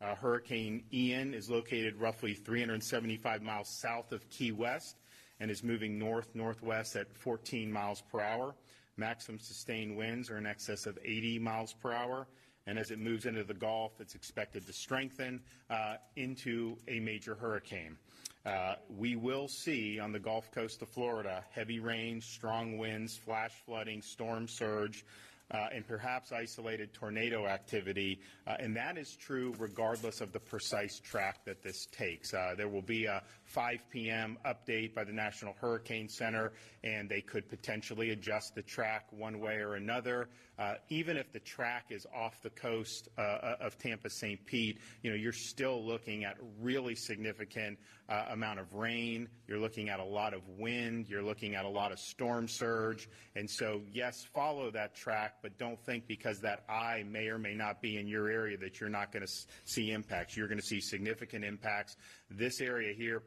Uh, 0.00 0.14
Hurricane 0.14 0.84
Ian 0.90 1.34
is 1.34 1.50
located 1.50 1.96
roughly 1.96 2.32
375 2.32 3.42
miles 3.42 3.68
south 3.68 4.10
of 4.10 4.26
Key 4.30 4.52
West 4.52 4.96
and 5.38 5.50
is 5.50 5.62
moving 5.62 5.98
north 5.98 6.34
northwest 6.34 6.96
at 6.96 7.14
14 7.14 7.70
miles 7.70 8.02
per 8.10 8.22
hour. 8.22 8.54
Maximum 8.96 9.38
sustained 9.38 9.98
winds 9.98 10.30
are 10.30 10.38
in 10.38 10.46
excess 10.46 10.86
of 10.86 10.98
80 11.04 11.40
miles 11.40 11.74
per 11.74 11.92
hour 11.92 12.26
and 12.66 12.78
as 12.78 12.90
it 12.90 12.98
moves 12.98 13.26
into 13.26 13.44
the 13.44 13.54
Gulf, 13.54 13.92
it's 14.00 14.14
expected 14.14 14.66
to 14.66 14.72
strengthen 14.72 15.40
uh, 15.70 15.96
into 16.16 16.76
a 16.88 17.00
major 17.00 17.34
hurricane. 17.34 17.96
Uh, 18.44 18.74
we 18.96 19.14
will 19.14 19.46
see 19.46 20.00
on 20.00 20.12
the 20.12 20.18
Gulf 20.18 20.50
Coast 20.50 20.82
of 20.82 20.88
Florida 20.88 21.44
heavy 21.52 21.78
rains, 21.78 22.24
strong 22.24 22.76
winds, 22.76 23.16
flash 23.16 23.52
flooding, 23.64 24.02
storm 24.02 24.48
surge, 24.48 25.04
uh, 25.52 25.68
and 25.72 25.86
perhaps 25.86 26.32
isolated 26.32 26.92
tornado 26.92 27.46
activity. 27.46 28.20
Uh, 28.46 28.56
and 28.58 28.74
that 28.76 28.98
is 28.98 29.14
true 29.16 29.54
regardless 29.58 30.20
of 30.20 30.32
the 30.32 30.40
precise 30.40 30.98
track 30.98 31.44
that 31.44 31.62
this 31.62 31.86
takes. 31.92 32.34
Uh, 32.34 32.54
there 32.56 32.68
will 32.68 32.82
be 32.82 33.04
a 33.04 33.22
5 33.52 33.82
p.m. 33.90 34.38
update 34.46 34.94
by 34.94 35.04
the 35.04 35.12
National 35.12 35.54
Hurricane 35.60 36.08
Center, 36.08 36.52
and 36.82 37.08
they 37.08 37.20
could 37.20 37.48
potentially 37.50 38.10
adjust 38.10 38.54
the 38.54 38.62
track 38.62 39.06
one 39.10 39.40
way 39.40 39.56
or 39.56 39.74
another. 39.74 40.30
Uh, 40.58 40.74
even 40.88 41.16
if 41.16 41.32
the 41.32 41.40
track 41.40 41.86
is 41.90 42.06
off 42.14 42.40
the 42.42 42.50
coast 42.50 43.08
uh, 43.18 43.20
uh 43.20 43.56
of 43.60 43.78
Tampa 43.78 44.08
St. 44.08 44.44
Pete, 44.46 44.78
you 45.02 45.10
know, 45.10 45.16
you're 45.16 45.32
still 45.32 45.84
looking 45.84 46.24
at 46.24 46.36
really 46.60 46.94
significant 46.94 47.78
uh, 48.08 48.26
amount 48.30 48.58
of 48.58 48.72
rain. 48.74 49.28
You're 49.46 49.58
looking 49.58 49.88
at 49.88 50.00
a 50.00 50.04
lot 50.04 50.34
of 50.34 50.42
wind. 50.58 51.08
You're 51.08 51.22
looking 51.22 51.54
at 51.54 51.64
a 51.64 51.68
lot 51.68 51.92
of 51.92 51.98
storm 51.98 52.46
surge. 52.46 53.08
And 53.36 53.48
so, 53.48 53.80
yes, 53.92 54.26
follow 54.34 54.70
that 54.72 54.94
track, 54.94 55.36
but 55.42 55.56
don't 55.58 55.82
think 55.84 56.06
because 56.06 56.40
that 56.40 56.64
eye 56.68 57.04
may 57.08 57.28
or 57.28 57.38
may 57.38 57.54
not 57.54 57.80
be 57.80 57.96
in 57.96 58.06
your 58.06 58.28
area 58.28 58.58
that 58.58 58.80
you're 58.80 58.90
not 58.90 59.12
going 59.12 59.26
to 59.26 59.32
see 59.64 59.92
impacts. 59.92 60.36
You're 60.36 60.48
going 60.48 60.60
to 60.60 60.66
see 60.66 60.80
significant 60.80 61.44
impacts. 61.44 61.96
This 62.30 62.60
area 62.60 62.92
here, 62.92 63.20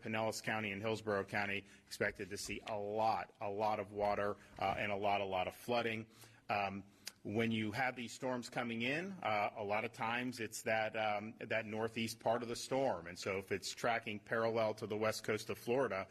County 0.43 0.71
and 0.71 0.81
Hillsborough 0.81 1.25
County, 1.25 1.63
expected 1.85 2.29
to 2.29 2.37
see 2.37 2.61
a 2.71 2.77
lot, 2.77 3.29
a 3.41 3.49
lot 3.49 3.79
of 3.79 3.91
water 3.91 4.35
uh, 4.59 4.75
and 4.79 4.91
a 4.91 4.95
lot, 4.95 5.21
a 5.21 5.25
lot 5.25 5.47
of 5.47 5.53
flooding. 5.53 6.05
Um, 6.49 6.83
when 7.23 7.51
you 7.51 7.71
have 7.71 7.95
these 7.95 8.11
storms 8.11 8.49
coming 8.49 8.83
in, 8.83 9.11
uh, 9.23 9.49
a 9.57 9.63
lot 9.63 9.83
of 9.83 9.91
times 9.91 10.39
it's 10.39 10.61
that 10.61 10.95
um, 10.95 11.33
that 11.47 11.65
northeast 11.65 12.19
part 12.19 12.43
of 12.43 12.49
the 12.49 12.55
storm, 12.55 13.07
and 13.07 13.17
so 13.17 13.37
if 13.37 13.51
it's 13.51 13.73
tracking 13.73 14.19
parallel 14.19 14.75
to 14.75 14.85
the 14.85 14.95
west 14.95 15.23
coast 15.23 15.49
of 15.49 15.57
Florida, 15.57 16.05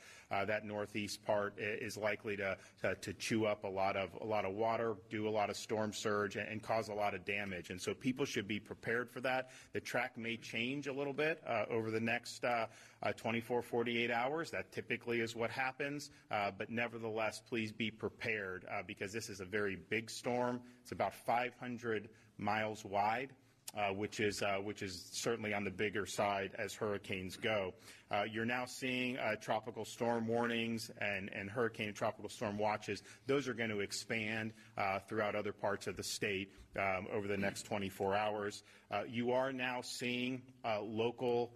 that 0.44 0.64
northeast 0.64 1.22
part 1.24 1.54
is 1.58 1.96
likely 1.96 2.36
to, 2.36 2.56
to, 2.80 2.94
to 2.96 3.12
chew 3.14 3.44
up 3.44 3.64
a 3.64 3.68
lot 3.68 3.96
of 3.96 4.10
a 4.20 4.24
lot 4.24 4.44
of 4.44 4.54
water, 4.54 4.94
do 5.10 5.28
a 5.28 5.30
lot 5.30 5.50
of 5.50 5.56
storm 5.56 5.92
surge, 5.92 6.36
and, 6.36 6.48
and 6.48 6.62
cause 6.62 6.88
a 6.88 6.94
lot 6.94 7.14
of 7.14 7.24
damage. 7.24 7.70
And 7.70 7.80
so 7.80 7.92
people 7.94 8.24
should 8.24 8.48
be 8.48 8.58
prepared 8.58 9.10
for 9.10 9.20
that. 9.20 9.50
The 9.72 9.80
track 9.80 10.16
may 10.16 10.36
change 10.36 10.86
a 10.86 10.92
little 10.92 11.12
bit 11.12 11.42
uh, 11.46 11.64
over 11.70 11.90
the 11.90 12.00
next 12.00 12.44
uh, 12.44 12.66
uh, 13.02 13.12
24, 13.12 13.62
48 13.62 14.10
hours. 14.10 14.50
That 14.50 14.72
typically 14.72 15.20
is 15.20 15.36
what 15.36 15.50
happens. 15.50 16.10
Uh, 16.30 16.50
but 16.56 16.70
nevertheless, 16.70 17.42
please 17.46 17.72
be 17.72 17.90
prepared 17.90 18.64
uh, 18.70 18.82
because 18.86 19.12
this 19.12 19.28
is 19.28 19.40
a 19.40 19.44
very 19.44 19.76
big 19.90 20.10
storm. 20.10 20.60
It's 20.82 20.92
about 20.92 21.14
500 21.14 22.08
miles 22.38 22.84
wide. 22.84 23.32
Uh, 23.76 23.92
which 23.92 24.20
is 24.20 24.40
uh, 24.40 24.58
which 24.62 24.82
is 24.82 25.08
certainly 25.10 25.52
on 25.52 25.64
the 25.64 25.70
bigger 25.70 26.06
side 26.06 26.52
as 26.60 26.72
hurricanes 26.74 27.34
go. 27.34 27.74
Uh, 28.08 28.22
you're 28.22 28.44
now 28.44 28.64
seeing 28.64 29.18
uh, 29.18 29.34
tropical 29.40 29.84
storm 29.84 30.28
warnings 30.28 30.92
and, 31.00 31.28
and 31.34 31.50
hurricane 31.50 31.88
and 31.88 31.96
tropical 31.96 32.30
storm 32.30 32.56
watches. 32.56 33.02
Those 33.26 33.48
are 33.48 33.54
going 33.54 33.70
to 33.70 33.80
expand 33.80 34.52
uh, 34.78 35.00
throughout 35.00 35.34
other 35.34 35.52
parts 35.52 35.88
of 35.88 35.96
the 35.96 36.04
state 36.04 36.52
um, 36.78 37.08
over 37.12 37.26
the 37.26 37.36
next 37.36 37.64
24 37.64 38.14
hours. 38.14 38.62
Uh, 38.92 39.02
you 39.08 39.32
are 39.32 39.52
now 39.52 39.80
seeing 39.80 40.42
local 40.80 41.50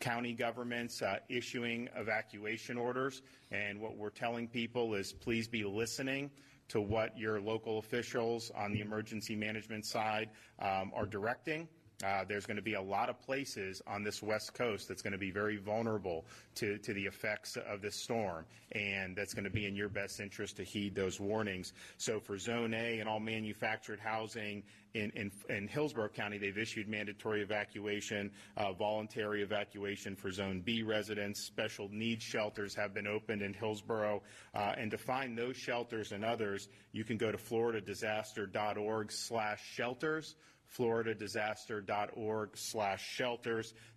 county 0.00 0.32
governments 0.32 1.02
uh, 1.02 1.18
issuing 1.28 1.88
evacuation 1.96 2.76
orders. 2.76 3.22
And 3.50 3.80
what 3.80 3.96
we're 3.96 4.10
telling 4.10 4.48
people 4.48 4.94
is 4.94 5.12
please 5.12 5.48
be 5.48 5.64
listening 5.64 6.30
to 6.70 6.80
what 6.80 7.16
your 7.18 7.40
local 7.40 7.78
officials 7.78 8.50
on 8.56 8.72
the 8.72 8.80
emergency 8.80 9.36
management 9.36 9.84
side 9.84 10.30
um, 10.60 10.92
are 10.94 11.06
directing. 11.06 11.68
Uh, 12.04 12.24
there's 12.26 12.46
going 12.46 12.56
to 12.56 12.62
be 12.62 12.74
a 12.74 12.80
lot 12.80 13.10
of 13.10 13.20
places 13.20 13.82
on 13.86 14.02
this 14.02 14.22
west 14.22 14.54
coast 14.54 14.88
that's 14.88 15.02
going 15.02 15.12
to 15.12 15.18
be 15.18 15.30
very 15.30 15.58
vulnerable 15.58 16.24
to, 16.54 16.78
to 16.78 16.94
the 16.94 17.04
effects 17.04 17.58
of 17.68 17.82
this 17.82 17.94
storm, 17.94 18.46
and 18.72 19.14
that's 19.14 19.34
going 19.34 19.44
to 19.44 19.50
be 19.50 19.66
in 19.66 19.74
your 19.74 19.88
best 19.88 20.18
interest 20.18 20.56
to 20.56 20.64
heed 20.64 20.94
those 20.94 21.20
warnings. 21.20 21.74
So 21.98 22.18
for 22.18 22.38
Zone 22.38 22.72
A 22.72 23.00
and 23.00 23.08
all 23.08 23.20
manufactured 23.20 24.00
housing 24.00 24.62
in, 24.94 25.10
in, 25.10 25.30
in 25.50 25.68
Hillsborough 25.68 26.08
County, 26.08 26.38
they've 26.38 26.56
issued 26.56 26.88
mandatory 26.88 27.42
evacuation, 27.42 28.30
uh, 28.56 28.72
voluntary 28.72 29.42
evacuation 29.42 30.16
for 30.16 30.30
Zone 30.30 30.62
B 30.64 30.82
residents. 30.82 31.40
Special 31.40 31.88
needs 31.92 32.24
shelters 32.24 32.74
have 32.74 32.94
been 32.94 33.06
opened 33.06 33.42
in 33.42 33.52
Hillsborough, 33.52 34.22
uh, 34.54 34.72
and 34.78 34.90
to 34.90 34.98
find 34.98 35.36
those 35.36 35.56
shelters 35.56 36.12
and 36.12 36.24
others, 36.24 36.68
you 36.92 37.04
can 37.04 37.18
go 37.18 37.30
to 37.30 37.38
floridadisaster.org 37.38 39.12
slash 39.12 39.60
shelters. 39.74 40.34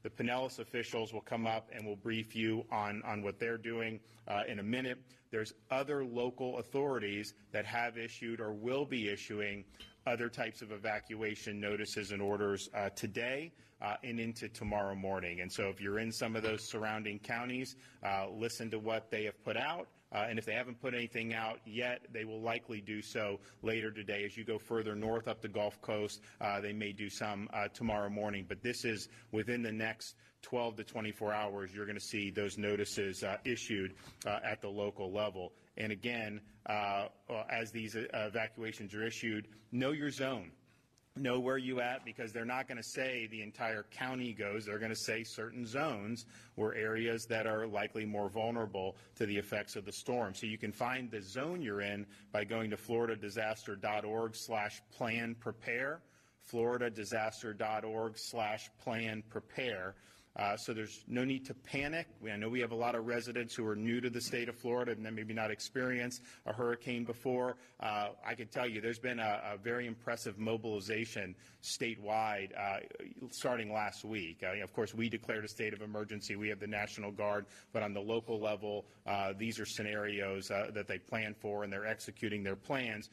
The 0.03 0.09
Pinellas 0.09 0.59
officials 0.59 1.13
will 1.13 1.21
come 1.21 1.45
up 1.45 1.69
and 1.71 1.85
will 1.85 1.95
brief 1.95 2.35
you 2.35 2.65
on, 2.71 3.01
on 3.05 3.21
what 3.21 3.39
they're 3.39 3.57
doing 3.57 3.99
uh, 4.27 4.41
in 4.47 4.59
a 4.59 4.63
minute. 4.63 4.97
There's 5.31 5.53
other 5.71 6.03
local 6.03 6.59
authorities 6.59 7.33
that 7.51 7.65
have 7.65 7.97
issued 7.97 8.39
or 8.39 8.53
will 8.53 8.85
be 8.85 9.09
issuing 9.09 9.63
other 10.05 10.29
types 10.29 10.61
of 10.61 10.71
evacuation 10.71 11.59
notices 11.59 12.11
and 12.11 12.21
orders 12.21 12.69
uh, 12.73 12.89
today 12.89 13.51
uh, 13.81 13.95
and 14.03 14.19
into 14.19 14.47
tomorrow 14.49 14.95
morning. 14.95 15.41
And 15.41 15.51
so 15.51 15.69
if 15.69 15.81
you're 15.81 15.99
in 15.99 16.11
some 16.11 16.35
of 16.35 16.43
those 16.43 16.63
surrounding 16.63 17.19
counties, 17.19 17.75
uh, 18.03 18.27
listen 18.31 18.69
to 18.71 18.79
what 18.79 19.11
they 19.11 19.25
have 19.25 19.43
put 19.43 19.57
out. 19.57 19.87
Uh, 20.11 20.27
and 20.29 20.37
if 20.37 20.45
they 20.45 20.53
haven't 20.53 20.79
put 20.79 20.93
anything 20.93 21.33
out 21.33 21.59
yet, 21.65 22.01
they 22.13 22.23
will 22.23 22.39
likely 22.39 22.79
do 22.79 23.01
so 23.01 23.39
later 23.63 23.91
today. 23.91 24.23
As 24.25 24.37
you 24.37 24.43
go 24.43 24.59
further 24.59 24.95
north 24.95 25.27
up 25.27 25.41
the 25.41 25.47
Gulf 25.47 25.81
Coast, 25.81 26.21
uh, 26.39 26.61
they 26.61 26.71
may 26.71 26.91
do 26.91 27.09
some 27.09 27.49
uh, 27.51 27.67
tomorrow 27.73 28.09
morning. 28.09 28.45
But 28.47 28.61
this 28.61 28.85
is 28.85 29.09
within 29.31 29.63
the 29.63 29.71
next 29.71 30.15
12 30.43 30.75
to 30.75 30.83
24 30.83 31.33
hours, 31.33 31.73
you're 31.73 31.85
going 31.85 31.97
to 31.97 32.03
see 32.03 32.29
those 32.29 32.57
notices 32.57 33.23
issued 33.45 33.93
at 34.25 34.61
the 34.61 34.67
local 34.67 35.11
level. 35.11 35.53
And 35.77 35.91
again, 35.91 36.41
uh, 36.65 37.07
as 37.49 37.71
these 37.71 37.95
evacuations 37.95 38.93
are 38.93 39.05
issued, 39.05 39.47
know 39.71 39.91
your 39.91 40.11
zone 40.11 40.51
know 41.15 41.39
where 41.39 41.57
you 41.57 41.79
at 41.79 42.03
because 42.05 42.33
they're 42.33 42.45
not 42.45 42.67
going 42.67 42.77
to 42.77 42.83
say 42.83 43.27
the 43.27 43.41
entire 43.41 43.83
county 43.91 44.33
goes. 44.33 44.65
They're 44.65 44.79
going 44.79 44.91
to 44.91 44.95
say 44.95 45.23
certain 45.23 45.65
zones 45.65 46.25
or 46.55 46.73
areas 46.73 47.25
that 47.27 47.45
are 47.45 47.67
likely 47.67 48.05
more 48.05 48.29
vulnerable 48.29 48.95
to 49.15 49.25
the 49.25 49.37
effects 49.37 49.75
of 49.75 49.85
the 49.85 49.91
storm. 49.91 50.33
So 50.33 50.47
you 50.47 50.57
can 50.57 50.71
find 50.71 51.11
the 51.11 51.21
zone 51.21 51.61
you're 51.61 51.81
in 51.81 52.05
by 52.31 52.45
going 52.45 52.71
to 52.71 52.77
floridadisaster.org 52.77 54.35
slash 54.35 54.81
plan 54.91 55.35
prepare, 55.39 56.01
floridadisaster.org 56.51 58.17
slash 58.17 58.69
plan 58.83 59.23
prepare. 59.29 59.95
Uh, 60.35 60.57
so 60.57 60.73
there's 60.73 61.03
no 61.07 61.23
need 61.23 61.45
to 61.45 61.53
panic. 61.53 62.07
I 62.31 62.35
know 62.37 62.49
we 62.49 62.59
have 62.59 62.71
a 62.71 62.75
lot 62.75 62.95
of 62.95 63.05
residents 63.05 63.53
who 63.53 63.67
are 63.67 63.75
new 63.75 64.01
to 64.01 64.09
the 64.09 64.21
state 64.21 64.49
of 64.49 64.55
Florida 64.55 64.91
and 64.91 65.05
then 65.05 65.13
maybe 65.13 65.33
not 65.33 65.51
experienced 65.51 66.23
a 66.47 66.53
hurricane 66.53 67.03
before. 67.03 67.57
Uh, 67.79 68.09
I 68.25 68.33
can 68.33 68.47
tell 68.47 68.67
you 68.67 68.81
there's 68.81 68.97
been 68.97 69.19
a, 69.19 69.41
a 69.53 69.57
very 69.57 69.85
impressive 69.85 70.39
mobilization 70.39 71.35
statewide 71.61 72.49
uh, 72.59 72.79
starting 73.29 73.71
last 73.71 74.03
week. 74.03 74.43
Uh, 74.43 74.61
of 74.63 74.73
course, 74.73 74.93
we 74.93 75.07
declared 75.07 75.45
a 75.45 75.47
state 75.47 75.71
of 75.71 75.81
emergency. 75.81 76.35
We 76.35 76.49
have 76.49 76.59
the 76.59 76.67
National 76.67 77.11
Guard, 77.11 77.45
but 77.71 77.83
on 77.83 77.93
the 77.93 78.01
local 78.01 78.39
level, 78.39 78.85
uh, 79.05 79.33
these 79.37 79.59
are 79.59 79.65
scenarios 79.65 80.49
uh, 80.49 80.71
that 80.73 80.87
they 80.87 80.97
plan 80.97 81.35
for 81.39 81.63
and 81.63 81.71
they're 81.71 81.85
executing 81.85 82.43
their 82.43 82.55
plans. 82.55 83.11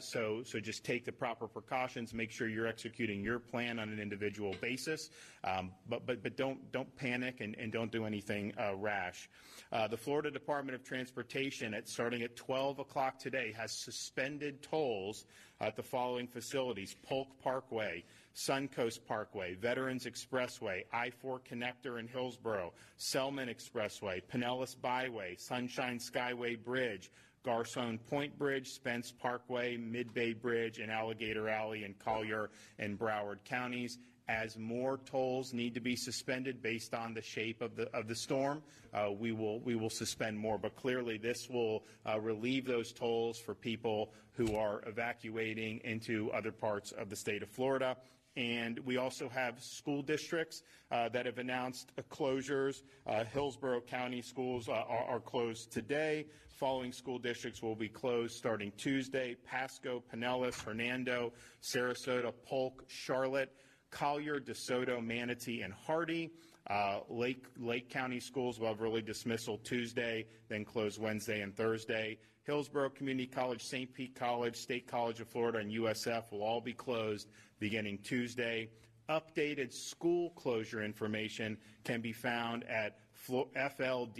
so, 0.00 0.42
so 0.42 0.58
just 0.58 0.84
take 0.84 1.04
the 1.04 1.12
proper 1.12 1.46
precautions. 1.46 2.14
Make 2.14 2.30
sure 2.30 2.48
you're 2.48 2.66
executing 2.66 3.22
your 3.22 3.38
plan 3.38 3.78
on 3.78 3.90
an 3.90 3.98
individual 4.00 4.54
basis, 4.60 5.10
um, 5.44 5.70
but, 5.88 6.06
but, 6.06 6.22
but 6.22 6.36
don't 6.36 6.61
don't 6.70 6.94
panic 6.96 7.40
and, 7.40 7.54
and 7.56 7.72
don't 7.72 7.90
do 7.90 8.04
anything 8.04 8.52
uh, 8.58 8.74
rash. 8.76 9.28
Uh, 9.72 9.88
the 9.88 9.96
Florida 9.96 10.30
Department 10.30 10.74
of 10.74 10.84
Transportation, 10.84 11.74
at 11.74 11.88
starting 11.88 12.22
at 12.22 12.36
12 12.36 12.78
o'clock 12.78 13.18
today, 13.18 13.52
has 13.56 13.72
suspended 13.72 14.62
tolls 14.62 15.24
at 15.60 15.76
the 15.76 15.82
following 15.82 16.26
facilities: 16.26 16.94
Polk 17.02 17.28
Parkway, 17.42 18.04
Suncoast 18.34 19.04
Parkway, 19.06 19.54
Veterans 19.54 20.06
Expressway, 20.06 20.84
I-4 20.92 21.40
Connector 21.40 21.98
in 21.98 22.08
Hillsborough, 22.08 22.72
Selmon 22.98 23.48
Expressway, 23.48 24.22
Pinellas 24.32 24.76
Bayway, 24.76 25.38
Sunshine 25.38 25.98
Skyway 25.98 26.62
Bridge, 26.62 27.10
Garcon 27.44 27.98
Point 27.98 28.38
Bridge, 28.38 28.70
Spence 28.70 29.12
Parkway, 29.12 29.76
Mid-Bay 29.76 30.32
Bridge, 30.32 30.78
and 30.78 30.90
Alligator 30.90 31.48
Alley 31.48 31.84
in 31.84 31.94
Collier 31.94 32.50
and 32.78 32.98
Broward 32.98 33.44
counties, 33.44 33.98
as 34.28 34.56
more 34.56 34.98
tolls 34.98 35.52
need 35.52 35.74
to 35.74 35.80
be 35.80 35.96
suspended 35.96 36.62
based 36.62 36.94
on 36.94 37.14
the 37.14 37.22
shape 37.22 37.60
of 37.60 37.76
the 37.76 37.90
of 37.96 38.08
the 38.08 38.14
storm, 38.14 38.62
uh, 38.94 39.10
we 39.10 39.32
will 39.32 39.60
we 39.60 39.74
will 39.74 39.90
suspend 39.90 40.38
more. 40.38 40.58
But 40.58 40.76
clearly, 40.76 41.18
this 41.18 41.48
will 41.48 41.84
uh, 42.06 42.20
relieve 42.20 42.66
those 42.66 42.92
tolls 42.92 43.38
for 43.38 43.54
people 43.54 44.12
who 44.32 44.56
are 44.56 44.82
evacuating 44.86 45.80
into 45.84 46.30
other 46.32 46.52
parts 46.52 46.92
of 46.92 47.10
the 47.10 47.16
state 47.16 47.42
of 47.42 47.48
Florida. 47.48 47.96
And 48.34 48.78
we 48.80 48.96
also 48.96 49.28
have 49.28 49.62
school 49.62 50.00
districts 50.00 50.62
uh, 50.90 51.10
that 51.10 51.26
have 51.26 51.36
announced 51.36 51.92
closures. 52.10 52.82
Uh, 53.06 53.24
Hillsborough 53.24 53.82
County 53.82 54.22
schools 54.22 54.70
uh, 54.70 54.72
are, 54.72 55.04
are 55.04 55.20
closed 55.20 55.70
today. 55.70 56.26
Following 56.48 56.92
school 56.92 57.18
districts 57.18 57.62
will 57.62 57.74
be 57.74 57.88
closed 57.88 58.34
starting 58.34 58.72
Tuesday. 58.78 59.36
Pasco, 59.44 60.02
Pinellas, 60.12 60.62
Hernando, 60.62 61.32
Sarasota, 61.62 62.32
Polk, 62.46 62.84
Charlotte. 62.86 63.52
Collier, 63.92 64.40
DeSoto, 64.40 65.04
Manatee, 65.04 65.62
and 65.62 65.72
Hardee. 65.72 66.32
Uh, 66.68 67.00
Lake, 67.08 67.44
Lake 67.58 67.88
County 67.88 68.18
schools 68.18 68.58
will 68.58 68.68
have 68.68 68.82
early 68.82 69.02
dismissal 69.02 69.58
Tuesday, 69.58 70.26
then 70.48 70.64
close 70.64 70.98
Wednesday 70.98 71.42
and 71.42 71.54
Thursday. 71.56 72.18
Hillsborough 72.44 72.90
Community 72.90 73.26
College, 73.26 73.64
St. 73.64 73.92
Pete 73.94 74.16
College, 74.16 74.56
State 74.56 74.88
College 74.88 75.20
of 75.20 75.28
Florida, 75.28 75.58
and 75.58 75.70
USF 75.70 76.32
will 76.32 76.42
all 76.42 76.60
be 76.60 76.72
closed 76.72 77.28
beginning 77.60 77.98
Tuesday. 77.98 78.68
Updated 79.08 79.72
school 79.72 80.30
closure 80.30 80.82
information 80.82 81.56
can 81.84 82.00
be 82.00 82.12
found 82.12 82.64
at 82.64 82.98
fldoe.org 83.28 84.14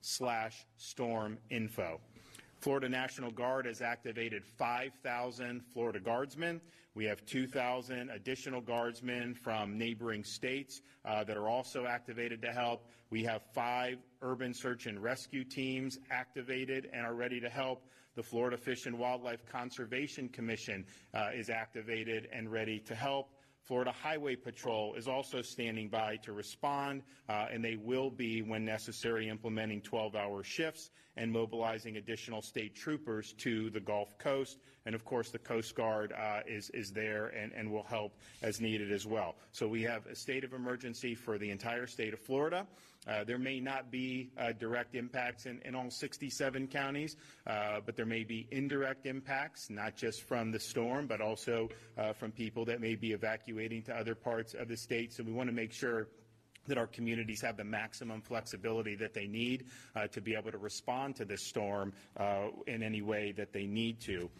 slash 0.00 0.66
storm 0.76 1.38
info. 1.50 2.00
Florida 2.64 2.88
National 2.88 3.30
Guard 3.30 3.66
has 3.66 3.82
activated 3.82 4.42
5,000 4.42 5.60
Florida 5.74 6.00
Guardsmen. 6.00 6.62
We 6.94 7.04
have 7.04 7.22
2,000 7.26 8.08
additional 8.08 8.62
Guardsmen 8.62 9.34
from 9.34 9.76
neighboring 9.76 10.24
states 10.24 10.80
uh, 11.04 11.24
that 11.24 11.36
are 11.36 11.46
also 11.46 11.84
activated 11.84 12.40
to 12.40 12.50
help. 12.50 12.88
We 13.10 13.22
have 13.24 13.42
five 13.52 13.98
urban 14.22 14.54
search 14.54 14.86
and 14.86 15.02
rescue 15.02 15.44
teams 15.44 15.98
activated 16.10 16.88
and 16.94 17.04
are 17.04 17.12
ready 17.12 17.38
to 17.38 17.50
help. 17.50 17.84
The 18.14 18.22
Florida 18.22 18.56
Fish 18.56 18.86
and 18.86 18.98
Wildlife 18.98 19.44
Conservation 19.44 20.30
Commission 20.30 20.86
uh, 21.12 21.32
is 21.34 21.50
activated 21.50 22.30
and 22.32 22.50
ready 22.50 22.78
to 22.86 22.94
help. 22.94 23.28
Florida 23.64 23.92
Highway 23.92 24.36
Patrol 24.36 24.94
is 24.94 25.08
also 25.08 25.40
standing 25.40 25.88
by 25.88 26.16
to 26.16 26.32
respond, 26.32 27.02
uh, 27.30 27.46
and 27.50 27.64
they 27.64 27.76
will 27.76 28.10
be, 28.10 28.42
when 28.42 28.62
necessary, 28.62 29.30
implementing 29.30 29.80
12-hour 29.80 30.42
shifts 30.44 30.90
and 31.16 31.32
mobilizing 31.32 31.96
additional 31.96 32.42
state 32.42 32.74
troopers 32.74 33.32
to 33.38 33.70
the 33.70 33.80
Gulf 33.80 34.18
Coast. 34.18 34.58
And 34.84 34.94
of 34.94 35.06
course, 35.06 35.30
the 35.30 35.38
Coast 35.38 35.74
Guard 35.74 36.12
uh, 36.12 36.40
is, 36.46 36.68
is 36.70 36.90
there 36.90 37.28
and, 37.28 37.52
and 37.52 37.72
will 37.72 37.84
help 37.84 38.12
as 38.42 38.60
needed 38.60 38.92
as 38.92 39.06
well. 39.06 39.34
So 39.52 39.66
we 39.66 39.80
have 39.82 40.06
a 40.06 40.14
state 40.14 40.44
of 40.44 40.52
emergency 40.52 41.14
for 41.14 41.38
the 41.38 41.50
entire 41.50 41.86
state 41.86 42.12
of 42.12 42.20
Florida. 42.20 42.66
Uh, 43.06 43.24
there 43.24 43.38
may 43.38 43.60
not 43.60 43.90
be 43.90 44.30
uh, 44.38 44.52
direct 44.52 44.94
impacts 44.94 45.46
in, 45.46 45.60
in, 45.64 45.74
all 45.74 45.90
67 45.90 46.68
counties, 46.68 47.16
uh, 47.46 47.80
but 47.84 47.96
there 47.96 48.06
may 48.06 48.24
be 48.24 48.46
indirect 48.50 49.06
impacts, 49.06 49.68
not 49.68 49.94
just 49.96 50.22
from 50.22 50.50
the 50.50 50.58
storm, 50.58 51.06
but 51.06 51.20
also 51.20 51.68
uh, 51.98 52.12
from 52.12 52.30
people 52.32 52.64
that 52.64 52.80
may 52.80 52.94
be 52.94 53.12
evacuating 53.12 53.82
to 53.82 53.94
other 53.94 54.14
parts 54.14 54.54
of 54.54 54.68
the 54.68 54.76
state. 54.76 55.12
So 55.12 55.22
we 55.22 55.32
want 55.32 55.48
to 55.48 55.54
make 55.54 55.72
sure 55.72 56.08
that 56.66 56.78
our 56.78 56.86
communities 56.86 57.40
have 57.42 57.56
the 57.56 57.64
maximum 57.64 58.20
flexibility 58.20 58.94
that 58.96 59.14
they 59.14 59.26
need 59.26 59.66
uh, 59.94 60.06
to 60.08 60.20
be 60.20 60.34
able 60.34 60.50
to 60.50 60.58
respond 60.58 61.16
to 61.16 61.24
this 61.24 61.42
storm 61.42 61.92
uh, 62.16 62.46
in 62.66 62.82
any 62.82 63.02
way 63.02 63.32
that 63.32 63.52
they 63.52 63.66
need 63.66 64.00
to. 64.00 64.30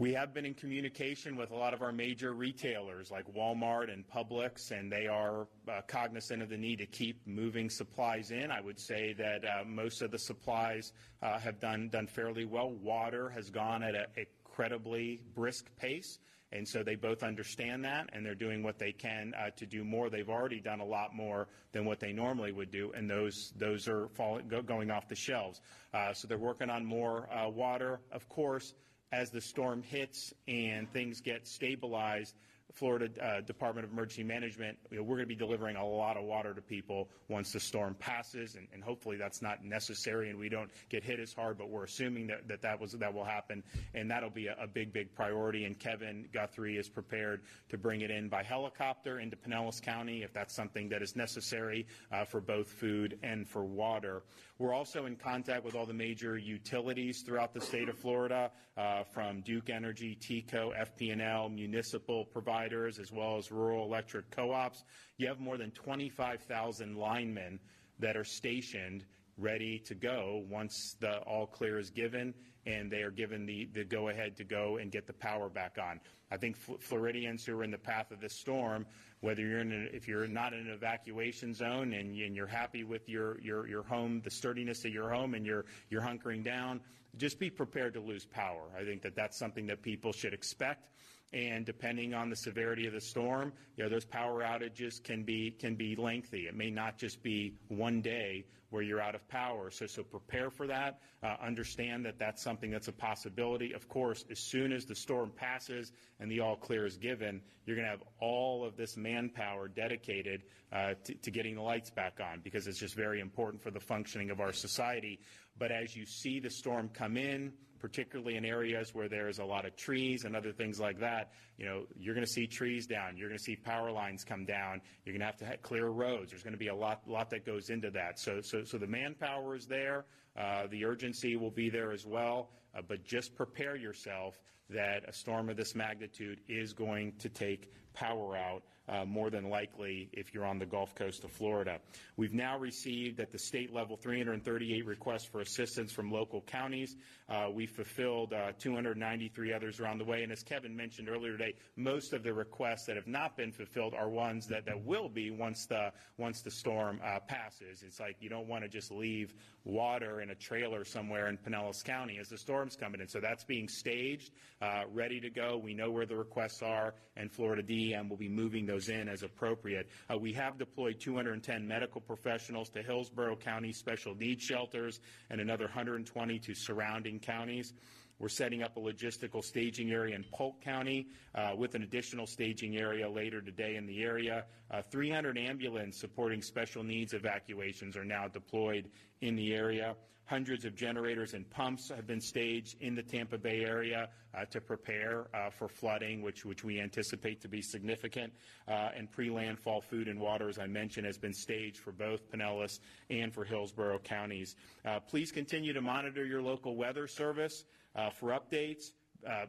We 0.00 0.12
have 0.12 0.32
been 0.32 0.46
in 0.46 0.54
communication 0.54 1.36
with 1.36 1.50
a 1.50 1.56
lot 1.56 1.74
of 1.74 1.82
our 1.82 1.90
major 1.90 2.32
retailers 2.32 3.10
like 3.10 3.26
Walmart 3.34 3.92
and 3.92 4.06
Publix, 4.06 4.70
and 4.70 4.92
they 4.92 5.08
are 5.08 5.48
uh, 5.68 5.80
cognizant 5.88 6.40
of 6.40 6.48
the 6.48 6.56
need 6.56 6.78
to 6.78 6.86
keep 6.86 7.26
moving 7.26 7.68
supplies 7.68 8.30
in. 8.30 8.52
I 8.52 8.60
would 8.60 8.78
say 8.78 9.12
that 9.14 9.44
uh, 9.44 9.64
most 9.66 10.00
of 10.00 10.12
the 10.12 10.18
supplies 10.18 10.92
uh, 11.20 11.40
have 11.40 11.58
done 11.58 11.88
done 11.88 12.06
fairly 12.06 12.44
well. 12.44 12.70
Water 12.70 13.28
has 13.30 13.50
gone 13.50 13.82
at 13.82 13.96
an 13.96 14.06
incredibly 14.16 15.20
brisk 15.34 15.66
pace 15.76 16.20
And 16.50 16.66
so 16.66 16.82
they 16.82 16.94
both 16.94 17.22
understand 17.22 17.84
that, 17.84 18.08
and 18.12 18.24
they're 18.24 18.34
doing 18.34 18.62
what 18.62 18.78
they 18.78 18.92
can 18.92 19.34
uh, 19.34 19.50
to 19.56 19.66
do 19.66 19.84
more. 19.84 20.08
They've 20.08 20.28
already 20.28 20.60
done 20.60 20.80
a 20.80 20.84
lot 20.84 21.14
more 21.14 21.48
than 21.72 21.84
what 21.84 22.00
they 22.00 22.10
normally 22.12 22.52
would 22.52 22.70
do, 22.70 22.90
and 22.96 23.08
those 23.08 23.52
those 23.56 23.86
are 23.86 24.08
falling, 24.14 24.48
go, 24.48 24.62
going 24.62 24.90
off 24.90 25.08
the 25.08 25.14
shelves. 25.14 25.60
Uh, 25.92 26.14
so 26.14 26.26
they're 26.26 26.38
working 26.38 26.70
on 26.70 26.86
more 26.86 27.28
uh, 27.30 27.48
water. 27.50 28.00
Of 28.12 28.30
course, 28.30 28.72
as 29.12 29.30
the 29.30 29.40
storm 29.40 29.82
hits 29.82 30.34
and 30.46 30.90
things 30.92 31.20
get 31.20 31.46
stabilized, 31.46 32.34
Florida 32.78 33.08
uh, 33.20 33.40
Department 33.40 33.84
of 33.84 33.92
Emergency 33.92 34.22
Management, 34.22 34.78
you 34.90 34.98
know, 34.98 35.02
we're 35.02 35.16
going 35.16 35.26
to 35.28 35.34
be 35.34 35.34
delivering 35.34 35.74
a 35.74 35.84
lot 35.84 36.16
of 36.16 36.22
water 36.22 36.54
to 36.54 36.62
people 36.62 37.08
once 37.28 37.52
the 37.52 37.58
storm 37.58 37.96
passes, 37.98 38.54
and, 38.54 38.68
and, 38.72 38.84
hopefully 38.84 39.16
that's 39.16 39.42
not 39.42 39.64
necessary 39.64 40.30
and 40.30 40.38
we 40.38 40.48
don't 40.48 40.70
get 40.88 41.02
hit 41.02 41.18
as 41.18 41.32
hard. 41.32 41.58
But 41.58 41.68
we're 41.68 41.84
assuming 41.84 42.28
that 42.28 42.46
that, 42.46 42.62
that 42.62 42.80
was 42.80 42.92
that 42.92 43.12
will 43.12 43.24
happen, 43.24 43.64
and 43.94 44.08
that'll 44.08 44.30
be 44.30 44.46
a, 44.46 44.56
a, 44.60 44.66
big, 44.68 44.92
big 44.92 45.12
priority. 45.12 45.64
And 45.64 45.76
Kevin 45.78 46.28
Guthrie 46.32 46.76
is 46.76 46.88
prepared 46.88 47.42
to 47.68 47.76
bring 47.76 48.02
it 48.02 48.10
in 48.12 48.28
by 48.28 48.44
helicopter 48.44 49.18
into 49.18 49.36
Pinellas 49.36 49.82
County 49.82 50.22
if 50.22 50.32
that's 50.32 50.54
something 50.54 50.88
that 50.90 51.02
is 51.02 51.16
necessary 51.16 51.86
uh, 52.12 52.24
for 52.24 52.40
both 52.40 52.68
food 52.68 53.18
and 53.24 53.48
for 53.48 53.64
water. 53.64 54.22
We're 54.58 54.74
also 54.74 55.06
in 55.06 55.16
contact 55.16 55.64
with 55.64 55.74
all 55.74 55.86
the 55.86 55.94
major 55.94 56.38
utilities 56.38 57.22
throughout 57.22 57.54
the 57.54 57.60
state 57.60 57.88
of 57.88 57.98
Florida, 57.98 58.50
uh, 58.78 59.02
from 59.02 59.40
Duke 59.40 59.70
Energy, 59.70 60.16
TECO, 60.20 60.72
FP&L, 60.72 61.48
municipal 61.48 62.24
providers, 62.24 62.67
as 62.72 63.12
well 63.12 63.36
as 63.36 63.50
rural 63.50 63.84
electric 63.84 64.30
co-ops. 64.30 64.84
You 65.16 65.26
have 65.28 65.40
more 65.40 65.56
than 65.56 65.70
25,000 65.72 66.96
linemen 66.96 67.58
that 67.98 68.16
are 68.16 68.24
stationed 68.24 69.04
ready 69.36 69.78
to 69.80 69.94
go 69.94 70.44
once 70.48 70.96
the 71.00 71.18
all 71.20 71.46
clear 71.46 71.78
is 71.78 71.90
given 71.90 72.34
and 72.66 72.90
they 72.90 73.02
are 73.02 73.10
given 73.10 73.46
the, 73.46 73.68
the 73.72 73.84
go 73.84 74.08
ahead 74.08 74.36
to 74.36 74.44
go 74.44 74.76
and 74.76 74.90
get 74.90 75.06
the 75.06 75.12
power 75.12 75.48
back 75.48 75.78
on. 75.80 76.00
I 76.30 76.36
think 76.36 76.56
Floridians 76.56 77.44
who 77.46 77.58
are 77.58 77.64
in 77.64 77.70
the 77.70 77.78
path 77.78 78.10
of 78.10 78.20
this 78.20 78.34
storm 78.34 78.84
whether 79.20 79.42
you're 79.42 79.60
in 79.60 79.88
if 79.92 80.06
you're 80.06 80.26
not 80.26 80.52
in 80.52 80.60
an 80.60 80.70
evacuation 80.70 81.52
zone 81.54 81.92
and, 81.92 82.16
and 82.16 82.36
you're 82.36 82.46
happy 82.46 82.84
with 82.84 83.08
your, 83.08 83.40
your, 83.40 83.66
your 83.66 83.82
home, 83.82 84.20
the 84.22 84.30
sturdiness 84.30 84.84
of 84.84 84.92
your 84.92 85.10
home, 85.10 85.34
and 85.34 85.44
you're, 85.44 85.64
you're 85.90 86.02
hunkering 86.02 86.44
down, 86.44 86.80
just 87.16 87.38
be 87.38 87.50
prepared 87.50 87.94
to 87.94 88.00
lose 88.00 88.24
power. 88.24 88.62
I 88.78 88.84
think 88.84 89.02
that 89.02 89.16
that's 89.16 89.36
something 89.36 89.66
that 89.66 89.82
people 89.82 90.12
should 90.12 90.32
expect. 90.32 90.90
And 91.32 91.66
depending 91.66 92.14
on 92.14 92.30
the 92.30 92.36
severity 92.36 92.86
of 92.86 92.94
the 92.94 93.00
storm, 93.00 93.52
you 93.76 93.84
know, 93.84 93.90
those 93.90 94.06
power 94.06 94.42
outages 94.42 95.02
can 95.02 95.24
be 95.24 95.50
can 95.50 95.74
be 95.74 95.94
lengthy. 95.94 96.46
It 96.46 96.56
may 96.56 96.70
not 96.70 96.96
just 96.96 97.22
be 97.22 97.54
one 97.68 98.00
day 98.00 98.46
where 98.70 98.82
you're 98.82 99.00
out 99.00 99.14
of 99.14 99.26
power. 99.28 99.70
So, 99.70 99.86
so 99.86 100.02
prepare 100.02 100.50
for 100.50 100.66
that. 100.66 101.00
Uh, 101.22 101.36
understand 101.42 102.04
that 102.04 102.18
that's 102.18 102.42
something 102.42 102.70
that's 102.70 102.88
a 102.88 102.92
possibility. 102.92 103.72
Of 103.72 103.88
course, 103.88 104.24
as 104.30 104.38
soon 104.38 104.72
as 104.72 104.84
the 104.84 104.94
storm 104.94 105.32
passes 105.34 105.92
and 106.20 106.30
the 106.30 106.40
all 106.40 106.56
clear 106.56 106.84
is 106.84 106.96
given, 106.96 107.40
you're 107.64 107.76
going 107.76 107.86
to 107.86 107.90
have 107.90 108.04
all 108.20 108.64
of 108.64 108.76
this 108.76 108.96
manpower 108.96 109.68
dedicated 109.68 110.42
uh, 110.72 110.94
to, 111.04 111.14
to 111.14 111.30
getting 111.30 111.54
the 111.54 111.62
lights 111.62 111.90
back 111.90 112.20
on 112.20 112.40
because 112.44 112.66
it's 112.66 112.78
just 112.78 112.94
very 112.94 113.20
important 113.20 113.62
for 113.62 113.70
the 113.70 113.80
functioning 113.80 114.30
of 114.30 114.40
our 114.40 114.52
society. 114.52 115.18
But 115.58 115.72
as 115.72 115.96
you 115.96 116.04
see 116.04 116.38
the 116.38 116.50
storm 116.50 116.90
come 116.92 117.16
in, 117.16 117.52
particularly 117.78 118.36
in 118.36 118.44
areas 118.44 118.94
where 118.94 119.08
there's 119.08 119.38
a 119.38 119.44
lot 119.44 119.64
of 119.64 119.76
trees 119.76 120.24
and 120.24 120.34
other 120.36 120.52
things 120.52 120.78
like 120.78 120.98
that, 121.00 121.32
you 121.56 121.66
know, 121.66 121.82
you're 121.96 122.14
going 122.14 122.26
to 122.26 122.32
see 122.32 122.46
trees 122.46 122.86
down. 122.86 123.16
You're 123.16 123.28
going 123.28 123.38
to 123.38 123.44
see 123.44 123.56
power 123.56 123.90
lines 123.90 124.24
come 124.24 124.44
down. 124.44 124.80
You're 125.04 125.12
going 125.12 125.20
to 125.20 125.26
have 125.26 125.36
to 125.38 125.44
have 125.44 125.62
clear 125.62 125.86
roads. 125.88 126.30
There's 126.30 126.42
going 126.42 126.52
to 126.52 126.58
be 126.58 126.68
a 126.68 126.74
lot, 126.74 127.02
lot 127.06 127.30
that 127.30 127.44
goes 127.44 127.70
into 127.70 127.90
that. 127.90 128.18
So, 128.18 128.40
so, 128.40 128.64
so 128.64 128.78
the 128.78 128.86
manpower 128.86 129.54
is 129.54 129.66
there. 129.66 130.04
Uh, 130.36 130.66
the 130.70 130.84
urgency 130.84 131.36
will 131.36 131.50
be 131.50 131.68
there 131.68 131.92
as 131.92 132.06
well. 132.06 132.50
Uh, 132.76 132.82
but 132.86 133.04
just 133.04 133.34
prepare 133.34 133.76
yourself 133.76 134.38
that 134.70 135.08
a 135.08 135.12
storm 135.12 135.48
of 135.48 135.56
this 135.56 135.74
magnitude 135.74 136.40
is 136.48 136.72
going 136.72 137.12
to 137.18 137.28
take 137.28 137.72
power 137.94 138.36
out 138.36 138.62
uh, 138.88 139.04
more 139.04 139.30
than 139.30 139.48
likely 139.48 140.08
if 140.12 140.32
you're 140.32 140.44
on 140.44 140.58
the 140.58 140.66
Gulf 140.66 140.94
Coast 140.94 141.24
of 141.24 141.30
Florida. 141.30 141.78
We've 142.16 142.32
now 142.32 142.58
received 142.58 143.20
at 143.20 143.30
the 143.30 143.38
state 143.38 143.72
level 143.72 143.96
338 143.96 144.86
requests 144.86 145.26
for 145.26 145.40
assistance 145.40 145.92
from 145.92 146.10
local 146.10 146.40
counties. 146.42 146.96
Uh, 147.28 147.48
we 147.52 147.66
fulfilled 147.66 148.32
uh, 148.32 148.52
293 148.58 149.52
others 149.52 149.80
around 149.80 149.98
the 149.98 150.04
way. 150.04 150.22
And 150.22 150.32
as 150.32 150.42
Kevin 150.42 150.74
mentioned 150.74 151.08
earlier 151.08 151.32
today, 151.32 151.54
most 151.76 152.12
of 152.12 152.22
the 152.22 152.32
requests 152.32 152.86
that 152.86 152.96
have 152.96 153.06
not 153.06 153.36
been 153.36 153.52
fulfilled 153.52 153.94
are 153.94 154.08
ones 154.08 154.46
that, 154.46 154.64
that 154.64 154.82
will 154.84 155.08
be 155.08 155.30
once 155.30 155.66
the, 155.66 155.92
once 156.16 156.40
the 156.40 156.50
storm 156.50 157.00
uh, 157.04 157.18
passes. 157.20 157.82
It's 157.82 158.00
like 158.00 158.16
you 158.20 158.30
don't 158.30 158.48
want 158.48 158.64
to 158.64 158.68
just 158.68 158.90
leave 158.90 159.34
water 159.64 160.22
in 160.22 160.30
a 160.30 160.34
trailer 160.34 160.84
somewhere 160.84 161.28
in 161.28 161.36
Pinellas 161.36 161.84
County 161.84 162.18
as 162.18 162.28
the 162.28 162.38
storm's 162.38 162.76
coming 162.76 163.00
in. 163.02 163.08
So 163.08 163.20
that's 163.20 163.44
being 163.44 163.68
staged, 163.68 164.32
uh, 164.62 164.84
ready 164.90 165.20
to 165.20 165.28
go. 165.28 165.58
We 165.58 165.74
know 165.74 165.90
where 165.90 166.06
the 166.06 166.16
requests 166.16 166.62
are, 166.62 166.94
and 167.16 167.30
Florida 167.30 167.62
Will 167.78 168.16
be 168.16 168.28
moving 168.28 168.66
those 168.66 168.88
in 168.88 169.08
as 169.08 169.22
appropriate. 169.22 169.88
Uh, 170.12 170.18
we 170.18 170.32
have 170.32 170.58
deployed 170.58 170.98
210 170.98 171.66
medical 171.66 172.00
professionals 172.00 172.68
to 172.70 172.82
Hillsborough 172.82 173.36
County 173.36 173.72
special 173.72 174.16
needs 174.16 174.42
shelters 174.42 174.98
and 175.30 175.40
another 175.40 175.66
120 175.66 176.38
to 176.40 176.54
surrounding 176.54 177.20
counties. 177.20 177.74
We're 178.18 178.28
setting 178.28 178.64
up 178.64 178.76
a 178.76 178.80
logistical 178.80 179.44
staging 179.44 179.92
area 179.92 180.16
in 180.16 180.24
Polk 180.32 180.60
County 180.60 181.06
uh, 181.36 181.52
with 181.56 181.76
an 181.76 181.84
additional 181.84 182.26
staging 182.26 182.76
area 182.76 183.08
later 183.08 183.40
today 183.40 183.76
in 183.76 183.86
the 183.86 184.02
area. 184.02 184.44
Uh, 184.72 184.82
300 184.82 185.38
ambulance 185.38 185.96
supporting 185.96 186.42
special 186.42 186.82
needs 186.82 187.14
evacuations 187.14 187.96
are 187.96 188.04
now 188.04 188.26
deployed 188.26 188.90
in 189.20 189.36
the 189.36 189.54
area. 189.54 189.94
Hundreds 190.28 190.66
of 190.66 190.76
generators 190.76 191.32
and 191.32 191.48
pumps 191.48 191.88
have 191.88 192.06
been 192.06 192.20
staged 192.20 192.76
in 192.82 192.94
the 192.94 193.02
Tampa 193.02 193.38
Bay 193.38 193.64
area 193.64 194.10
uh, 194.34 194.44
to 194.44 194.60
prepare 194.60 195.26
uh, 195.32 195.48
for 195.48 195.68
flooding, 195.68 196.20
which, 196.20 196.44
which 196.44 196.62
we 196.62 196.78
anticipate 196.78 197.40
to 197.40 197.48
be 197.48 197.62
significant. 197.62 198.30
Uh, 198.68 198.90
and 198.94 199.10
pre-landfall 199.10 199.80
food 199.80 200.06
and 200.06 200.20
water, 200.20 200.50
as 200.50 200.58
I 200.58 200.66
mentioned, 200.66 201.06
has 201.06 201.16
been 201.16 201.32
staged 201.32 201.78
for 201.78 201.92
both 201.92 202.30
Pinellas 202.30 202.80
and 203.08 203.32
for 203.32 203.42
Hillsborough 203.42 204.00
counties. 204.00 204.54
Uh, 204.84 205.00
please 205.00 205.32
continue 205.32 205.72
to 205.72 205.80
monitor 205.80 206.26
your 206.26 206.42
local 206.42 206.76
weather 206.76 207.06
service 207.08 207.64
uh, 207.96 208.10
for 208.10 208.38
updates. 208.38 208.92
Uh, 209.26 209.46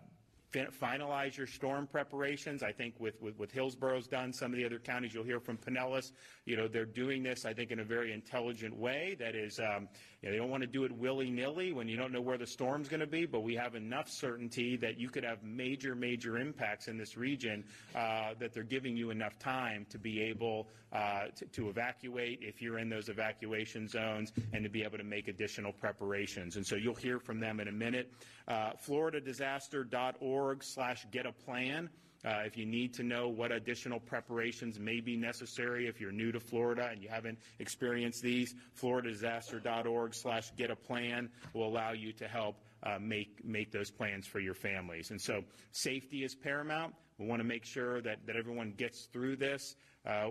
finalize 0.51 1.37
your 1.37 1.45
storm 1.45 1.85
preparations. 1.85 2.63
I 2.63 2.71
think 2.71 2.95
with, 2.99 3.21
with, 3.21 3.37
with 3.37 3.51
Hillsborough's 3.51 4.07
done, 4.07 4.33
some 4.33 4.51
of 4.51 4.57
the 4.57 4.65
other 4.65 4.79
counties 4.79 5.13
you'll 5.13 5.23
hear 5.23 5.39
from 5.39 5.57
Pinellas, 5.57 6.11
you 6.45 6.57
know, 6.57 6.67
they're 6.67 6.85
doing 6.85 7.21
this, 7.21 7.45
I 7.45 7.53
think, 7.53 7.71
in 7.71 7.79
a 7.79 7.83
very 7.83 8.13
intelligent 8.13 8.75
way. 8.75 9.15
That 9.19 9.35
is, 9.35 9.59
um, 9.59 9.87
they 10.21 10.35
don't 10.35 10.49
want 10.49 10.61
to 10.61 10.67
do 10.67 10.83
it 10.83 10.91
willy-nilly 10.91 11.71
when 11.71 11.87
you 11.87 11.95
don't 11.95 12.11
know 12.11 12.21
where 12.21 12.37
the 12.37 12.45
storm's 12.45 12.89
going 12.89 12.99
to 12.99 13.07
be, 13.07 13.25
but 13.25 13.39
we 13.41 13.55
have 13.55 13.75
enough 13.75 14.09
certainty 14.09 14.75
that 14.77 14.99
you 14.99 15.09
could 15.09 15.23
have 15.23 15.43
major, 15.43 15.95
major 15.95 16.37
impacts 16.37 16.87
in 16.89 16.97
this 16.97 17.15
region 17.15 17.63
uh, 17.95 18.33
that 18.39 18.53
they're 18.53 18.63
giving 18.63 18.97
you 18.97 19.11
enough 19.11 19.39
time 19.39 19.85
to 19.89 19.97
be 19.97 20.21
able 20.21 20.67
uh, 20.91 21.27
to, 21.35 21.45
to 21.45 21.69
evacuate 21.69 22.39
if 22.41 22.61
you're 22.61 22.79
in 22.79 22.89
those 22.89 23.07
evacuation 23.07 23.87
zones 23.87 24.33
and 24.51 24.63
to 24.63 24.69
be 24.69 24.83
able 24.83 24.97
to 24.97 25.03
make 25.05 25.29
additional 25.29 25.71
preparations. 25.71 26.57
And 26.57 26.65
so 26.65 26.75
you'll 26.75 26.95
hear 26.95 27.19
from 27.19 27.39
them 27.39 27.59
in 27.59 27.69
a 27.69 27.71
minute. 27.71 28.11
Uh, 28.47 28.71
FloridaDisaster.org 28.85 30.63
slash 30.63 31.05
get 31.11 31.25
a 31.25 31.31
plan. 31.31 31.89
Uh, 32.25 32.41
if 32.45 32.57
you 32.57 32.65
need 32.65 32.93
to 32.93 33.03
know 33.03 33.29
what 33.29 33.51
additional 33.51 33.99
preparations 33.99 34.77
may 34.77 34.99
be 34.99 35.15
necessary 35.15 35.87
if 35.87 36.01
you're 36.01 36.11
new 36.11 36.31
to 36.31 36.39
Florida 36.39 36.89
and 36.91 37.01
you 37.01 37.07
haven't 37.07 37.37
experienced 37.59 38.21
these, 38.21 38.55
floridadisaster.org 38.81 40.13
slash 40.13 40.51
get 40.57 40.69
a 40.69 40.75
plan 40.75 41.29
will 41.53 41.67
allow 41.67 41.91
you 41.91 42.11
to 42.11 42.27
help 42.27 42.57
uh, 42.83 42.97
make, 42.99 43.43
make 43.45 43.71
those 43.71 43.89
plans 43.89 44.27
for 44.27 44.39
your 44.39 44.53
families. 44.53 45.11
And 45.11 45.21
so 45.21 45.43
safety 45.71 46.23
is 46.23 46.35
paramount. 46.35 46.93
We 47.17 47.25
want 47.25 47.41
to 47.41 47.47
make 47.47 47.65
sure 47.65 48.01
that, 48.01 48.25
that 48.27 48.35
everyone 48.35 48.73
gets 48.77 49.05
through 49.05 49.37
this 49.37 49.75
uh, 50.05 50.29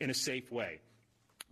in 0.00 0.10
a 0.10 0.14
safe 0.14 0.50
way. 0.50 0.80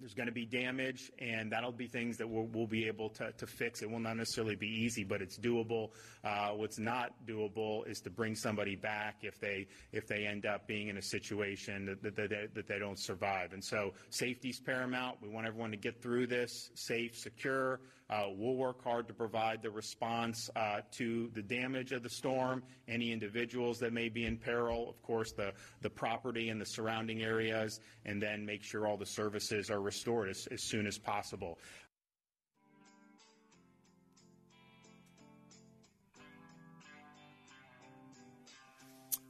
There's 0.01 0.15
going 0.15 0.27
to 0.27 0.33
be 0.33 0.45
damage, 0.45 1.13
and 1.21 1.53
that'll 1.53 1.71
be 1.73 1.87
things 1.87 2.17
that 2.19 2.29
we'll, 2.29 2.47
we'll 2.47 2.67
be 2.67 2.87
able 2.87 3.11
to, 3.11 3.31
to, 3.33 3.47
fix. 3.47 3.81
It 3.81 3.91
will 3.91 4.01
not 4.01 4.17
necessarily 4.17 4.57
be 4.57 4.67
easy, 4.67 5.05
but 5.05 5.23
it's 5.23 5.39
doable. 5.39 5.91
Uh, 6.25 6.51
what's 6.51 6.79
not 6.79 7.13
doable 7.27 7.87
is 7.89 8.01
to 8.01 8.11
bring 8.11 8.35
somebody 8.35 8.75
back 8.75 9.19
if 9.23 9.39
they 9.39 9.69
if 9.93 10.09
they 10.09 10.27
end 10.27 10.47
up 10.47 10.67
being 10.67 10.89
in 10.89 10.97
a 10.97 11.03
situation 11.03 11.87
that, 11.87 12.03
that, 12.03 12.17
that, 12.17 12.55
that 12.55 12.67
they 12.67 12.79
don't 12.79 12.99
survive. 12.99 13.53
And 13.53 13.63
so 13.63 13.93
safety 14.11 14.51
is 14.51 14.59
paramount. 14.59 15.19
We 15.23 15.29
want 15.29 15.47
everyone 15.47 15.71
to 15.71 15.77
get 15.77 16.03
through 16.03 16.27
this 16.27 16.71
safe, 16.75 17.17
secure. 17.17 17.81
Uh, 18.15 18.29
we'll 18.37 18.55
work 18.55 18.85
hard 18.85 19.09
to 19.09 19.13
provide 19.13 19.61
the 19.61 19.71
response 19.71 20.49
uh, 20.55 20.81
to 20.93 21.29
the 21.35 21.43
damage 21.43 21.91
of 21.91 22.05
the 22.05 22.09
storm, 22.09 22.63
any 22.87 23.11
individuals 23.11 23.81
that 23.81 23.93
may 23.93 24.09
be 24.09 24.25
in 24.25 24.37
peril, 24.37 24.89
of 24.89 25.03
course, 25.03 25.33
the, 25.33 25.53
the 25.83 25.91
property 25.91 26.49
and 26.49 26.61
the 26.61 26.67
surrounding 26.67 27.23
areas, 27.23 27.81
and 28.05 28.23
then 28.23 28.47
make 28.47 28.63
sure 28.63 28.87
all 28.87 28.97
the 28.97 29.05
services 29.05 29.69
are 29.69 29.81
restored 29.81 30.29
as, 30.29 30.47
as 30.53 30.63
soon 30.63 30.87
as 30.87 30.97
possible. 30.97 31.59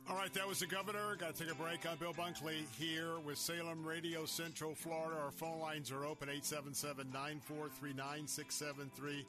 All 0.08 0.16
right, 0.16 0.32
that 0.34 0.46
was 0.46 0.58
the 0.60 0.66
governor. 0.66 1.16
Got 1.16 1.34
to 1.34 1.44
take 1.44 1.52
a 1.52 1.56
break. 1.56 1.86
I'm 1.90 1.96
Bill 1.96 2.12
Bunkley 2.12 2.64
here 2.78 3.18
with 3.24 3.38
Salem 3.38 3.82
Radio 3.84 4.26
Central 4.26 4.74
Florida. 4.74 5.16
Our 5.18 5.30
phone 5.30 5.58
lines 5.60 5.90
are 5.90 6.04
open 6.04 6.28
877 6.28 7.06
943 7.10 7.94
9673. 7.94 9.24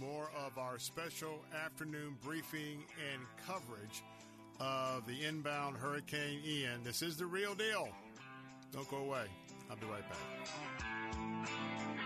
More 0.00 0.30
of 0.46 0.56
our 0.56 0.78
special 0.78 1.40
afternoon 1.62 2.16
briefing 2.24 2.84
and 3.12 3.22
coverage 3.46 4.02
of 4.60 5.06
the 5.06 5.26
inbound 5.26 5.76
Hurricane 5.76 6.40
Ian. 6.46 6.82
This 6.84 7.02
is 7.02 7.18
the 7.18 7.26
real 7.26 7.54
deal. 7.54 7.88
Don't 8.72 8.90
go 8.90 8.96
away. 8.98 9.26
I'll 9.70 9.76
be 9.76 9.86
right 9.86 10.04
back. 10.08 12.03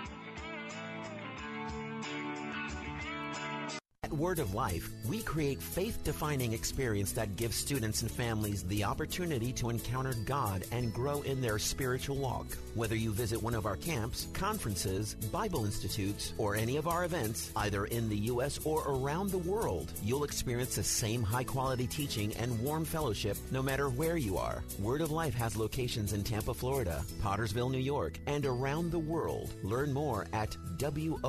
At 4.05 4.13
Word 4.13 4.39
of 4.39 4.55
Life, 4.55 4.91
we 5.09 5.23
create 5.23 5.61
faith 5.61 6.05
defining 6.05 6.53
experience 6.53 7.11
that 7.13 7.35
gives 7.35 7.57
students 7.57 8.03
and 8.03 8.11
families 8.11 8.63
the 8.63 8.85
opportunity 8.85 9.53
to 9.55 9.71
encounter 9.71 10.15
God 10.25 10.65
and 10.71 10.95
grow 10.95 11.21
in 11.23 11.41
their 11.41 11.59
spiritual 11.59 12.15
walk. 12.17 12.47
Whether 12.75 12.95
you 12.95 13.11
visit 13.11 13.43
one 13.43 13.57
of 13.57 13.67
our 13.67 13.77
camps, 13.77 14.29
conferences, 14.33 15.15
Bible 15.15 15.65
institutes, 15.65 16.33
or 16.39 16.55
any 16.55 16.77
of 16.77 16.87
our 16.87 17.05
events, 17.05 17.51
either 17.57 17.87
in 17.87 18.09
the 18.09 18.17
U.S. 18.33 18.61
or 18.65 18.85
around 18.87 19.31
the 19.31 19.39
world, 19.39 19.93
you'll 20.05 20.23
experience 20.23 20.77
the 20.77 20.85
same 20.85 21.25
high 21.25 21.43
quality 21.43 21.89
teaching 21.89 22.33
and 22.37 22.57
warm 22.63 22.85
fellowship 22.85 23.37
no 23.51 23.63
matter 23.63 23.89
where 23.89 24.17
you 24.17 24.39
are. 24.39 24.63
Word 24.79 25.01
of 25.01 25.11
Life 25.11 25.35
has 25.35 25.57
locations 25.57 26.13
in 26.13 26.23
Tampa, 26.23 26.55
Florida, 26.55 27.05
Pottersville, 27.21 27.73
New 27.73 27.79
York, 27.79 28.21
and 28.27 28.47
around 28.47 28.93
the 28.93 28.99
world. 28.99 29.53
Learn 29.65 29.93
more 29.93 30.29
at 30.33 30.57
WOL.org. 30.79 31.29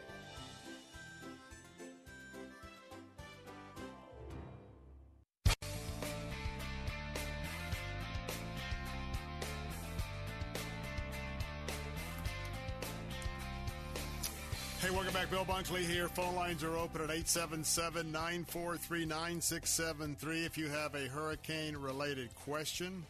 Back. 15.29 15.31
Bill 15.31 15.55
Bunkley 15.55 15.81
here. 15.81 16.07
Phone 16.09 16.35
lines 16.35 16.63
are 16.63 16.77
open 16.77 17.01
at 17.01 17.09
877 17.09 18.11
943 18.11 19.05
9673 19.05 20.45
if 20.45 20.57
you 20.57 20.67
have 20.69 20.95
a 20.95 21.07
hurricane 21.07 21.75
related 21.75 22.33
question. 22.35 23.05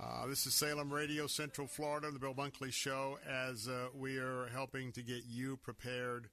Uh, 0.00 0.26
this 0.26 0.46
is 0.46 0.54
Salem 0.54 0.92
Radio, 0.92 1.26
Central 1.26 1.66
Florida, 1.66 2.10
the 2.10 2.18
Bill 2.18 2.34
Bunkley 2.34 2.72
Show, 2.72 3.18
as 3.28 3.66
uh, 3.66 3.88
we 3.94 4.18
are 4.18 4.48
helping 4.52 4.92
to 4.92 5.02
get 5.02 5.24
you 5.28 5.56
prepared 5.56 6.28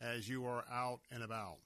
as 0.00 0.28
you 0.28 0.46
are 0.46 0.64
out 0.72 1.00
and 1.10 1.22
about. 1.22 1.58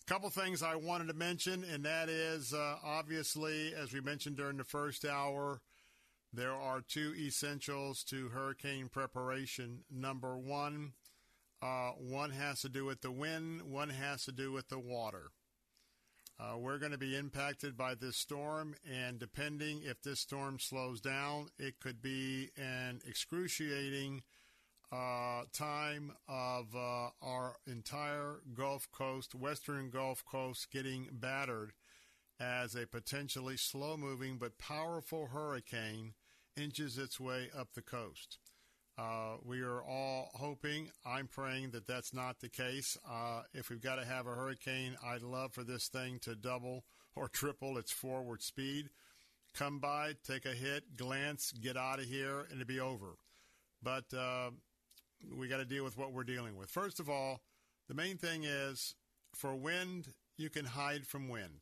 A 0.00 0.04
couple 0.12 0.30
things 0.30 0.62
I 0.62 0.76
wanted 0.76 1.08
to 1.08 1.14
mention, 1.14 1.64
and 1.64 1.84
that 1.84 2.08
is 2.08 2.54
uh, 2.54 2.76
obviously, 2.84 3.74
as 3.74 3.92
we 3.92 4.00
mentioned 4.00 4.36
during 4.36 4.56
the 4.56 4.64
first 4.64 5.04
hour, 5.04 5.60
there 6.32 6.54
are 6.54 6.80
two 6.80 7.12
essentials 7.18 8.04
to 8.04 8.28
hurricane 8.28 8.88
preparation. 8.88 9.80
Number 9.90 10.36
one, 10.36 10.92
uh, 11.62 11.90
one 11.98 12.30
has 12.30 12.60
to 12.60 12.68
do 12.68 12.84
with 12.84 13.00
the 13.00 13.10
wind, 13.10 13.62
one 13.62 13.90
has 13.90 14.24
to 14.24 14.32
do 14.32 14.52
with 14.52 14.68
the 14.68 14.78
water. 14.78 15.30
Uh, 16.38 16.58
we're 16.58 16.78
going 16.78 16.92
to 16.92 16.98
be 16.98 17.16
impacted 17.16 17.76
by 17.76 17.94
this 17.94 18.16
storm, 18.16 18.74
and 18.86 19.18
depending 19.18 19.80
if 19.82 20.02
this 20.02 20.20
storm 20.20 20.58
slows 20.58 21.00
down, 21.00 21.48
it 21.58 21.80
could 21.80 22.02
be 22.02 22.50
an 22.58 23.00
excruciating 23.06 24.22
uh, 24.92 25.42
time 25.52 26.12
of 26.28 26.76
uh, 26.76 27.08
our 27.22 27.56
entire 27.66 28.40
Gulf 28.54 28.88
Coast, 28.92 29.34
Western 29.34 29.88
Gulf 29.88 30.24
Coast, 30.24 30.70
getting 30.70 31.08
battered 31.10 31.72
as 32.38 32.74
a 32.74 32.86
potentially 32.86 33.56
slow 33.56 33.96
moving 33.96 34.36
but 34.36 34.58
powerful 34.58 35.28
hurricane 35.28 36.12
inches 36.54 36.98
its 36.98 37.18
way 37.18 37.48
up 37.56 37.68
the 37.74 37.82
coast. 37.82 38.38
Uh, 38.98 39.36
we 39.44 39.60
are 39.60 39.82
all 39.82 40.30
hoping, 40.34 40.90
I'm 41.04 41.26
praying 41.26 41.72
that 41.72 41.86
that's 41.86 42.14
not 42.14 42.40
the 42.40 42.48
case. 42.48 42.96
Uh, 43.08 43.42
if 43.52 43.68
we've 43.68 43.82
got 43.82 43.96
to 43.96 44.06
have 44.06 44.26
a 44.26 44.30
hurricane, 44.30 44.96
I'd 45.04 45.22
love 45.22 45.52
for 45.52 45.64
this 45.64 45.88
thing 45.88 46.18
to 46.20 46.34
double 46.34 46.84
or 47.14 47.28
triple 47.32 47.76
its 47.76 47.92
forward 47.92 48.42
speed. 48.42 48.88
Come 49.54 49.80
by, 49.80 50.14
take 50.26 50.46
a 50.46 50.54
hit, 50.54 50.96
glance, 50.96 51.52
get 51.52 51.76
out 51.76 51.98
of 51.98 52.06
here, 52.06 52.40
and 52.50 52.60
it'll 52.60 52.66
be 52.66 52.80
over. 52.80 53.16
But 53.82 54.04
uh, 54.16 54.50
we 55.34 55.48
got 55.48 55.58
to 55.58 55.64
deal 55.66 55.84
with 55.84 55.98
what 55.98 56.12
we're 56.12 56.24
dealing 56.24 56.56
with. 56.56 56.70
First 56.70 56.98
of 56.98 57.10
all, 57.10 57.40
the 57.88 57.94
main 57.94 58.16
thing 58.16 58.44
is 58.44 58.94
for 59.34 59.54
wind, 59.54 60.08
you 60.38 60.48
can 60.48 60.64
hide 60.64 61.06
from 61.06 61.28
wind. 61.28 61.60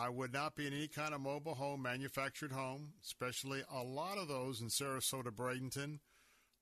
I 0.00 0.08
would 0.08 0.32
not 0.32 0.54
be 0.54 0.66
in 0.66 0.72
any 0.72 0.86
kind 0.86 1.12
of 1.12 1.20
mobile 1.20 1.56
home, 1.56 1.82
manufactured 1.82 2.52
home, 2.52 2.92
especially 3.02 3.62
a 3.72 3.82
lot 3.82 4.16
of 4.16 4.28
those 4.28 4.60
in 4.60 4.68
Sarasota, 4.68 5.32
Bradenton, 5.32 5.98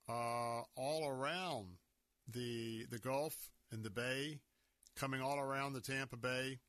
uh, 0.09 0.63
all 0.75 1.07
around 1.07 1.77
the 2.27 2.87
the 2.91 2.99
Gulf 2.99 3.51
and 3.71 3.85
the 3.85 3.91
Bay, 3.91 4.39
coming 4.97 5.21
all 5.21 5.39
around 5.39 5.75
the 5.75 5.83
Tampa 5.83 6.17
Bay. 6.17 6.61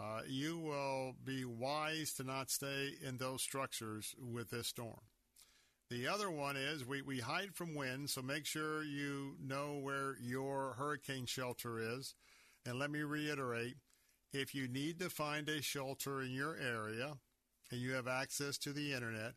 Uh, 0.00 0.20
you 0.26 0.58
will 0.58 1.16
be 1.24 1.44
wise 1.44 2.14
to 2.14 2.24
not 2.24 2.50
stay 2.50 2.90
in 3.06 3.18
those 3.18 3.42
structures 3.42 4.14
with 4.18 4.48
this 4.50 4.68
storm. 4.68 5.00
The 5.90 6.06
other 6.06 6.30
one 6.30 6.56
is 6.56 6.86
we, 6.86 7.02
we 7.02 7.18
hide 7.18 7.54
from 7.54 7.74
wind, 7.74 8.08
so 8.08 8.22
make 8.22 8.46
sure 8.46 8.82
you 8.82 9.36
know 9.42 9.78
where 9.82 10.16
your 10.20 10.74
hurricane 10.78 11.26
shelter 11.26 11.78
is. 11.78 12.14
And 12.64 12.78
let 12.78 12.90
me 12.90 13.00
reiterate 13.00 13.76
if 14.32 14.54
you 14.54 14.68
need 14.68 15.00
to 15.00 15.10
find 15.10 15.48
a 15.48 15.62
shelter 15.62 16.22
in 16.22 16.32
your 16.32 16.56
area 16.56 17.16
and 17.70 17.80
you 17.80 17.92
have 17.92 18.08
access 18.08 18.58
to 18.58 18.72
the 18.72 18.92
internet, 18.92 19.34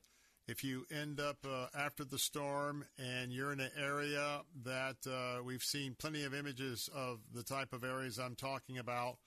If 0.49 0.63
you 0.63 0.87
end 0.89 1.19
up 1.19 1.37
uh, 1.47 1.67
after 1.77 2.03
the 2.03 2.17
storm 2.17 2.83
and 2.97 3.31
you're 3.31 3.53
in 3.53 3.59
an 3.59 3.69
area 3.79 4.41
that 4.63 4.95
uh, 5.05 5.43
we've 5.43 5.61
seen 5.61 5.95
plenty 5.99 6.23
of 6.23 6.33
images 6.33 6.89
of 6.91 7.19
the 7.31 7.43
type 7.43 7.71
of 7.71 7.83
areas 7.83 8.17
I'm 8.17 8.35
talking 8.35 8.79
about 8.79 9.17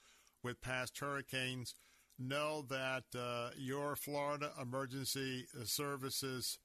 with 0.42 0.60
past 0.60 0.98
hurricanes, 0.98 1.76
know 2.18 2.62
that 2.62 3.04
uh, 3.16 3.50
your 3.56 3.94
Florida 3.94 4.50
Emergency 4.60 5.46
Services 5.62 6.58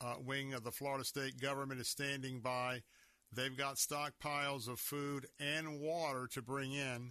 uh, 0.00 0.14
wing 0.24 0.54
of 0.54 0.62
the 0.62 0.70
Florida 0.70 1.04
state 1.04 1.40
government 1.40 1.80
is 1.80 1.88
standing 1.88 2.38
by. 2.38 2.82
They've 3.32 3.56
got 3.58 3.74
stockpiles 3.74 4.68
of 4.68 4.78
food 4.78 5.26
and 5.40 5.80
water 5.80 6.28
to 6.28 6.42
bring 6.42 6.70
in, 6.70 7.10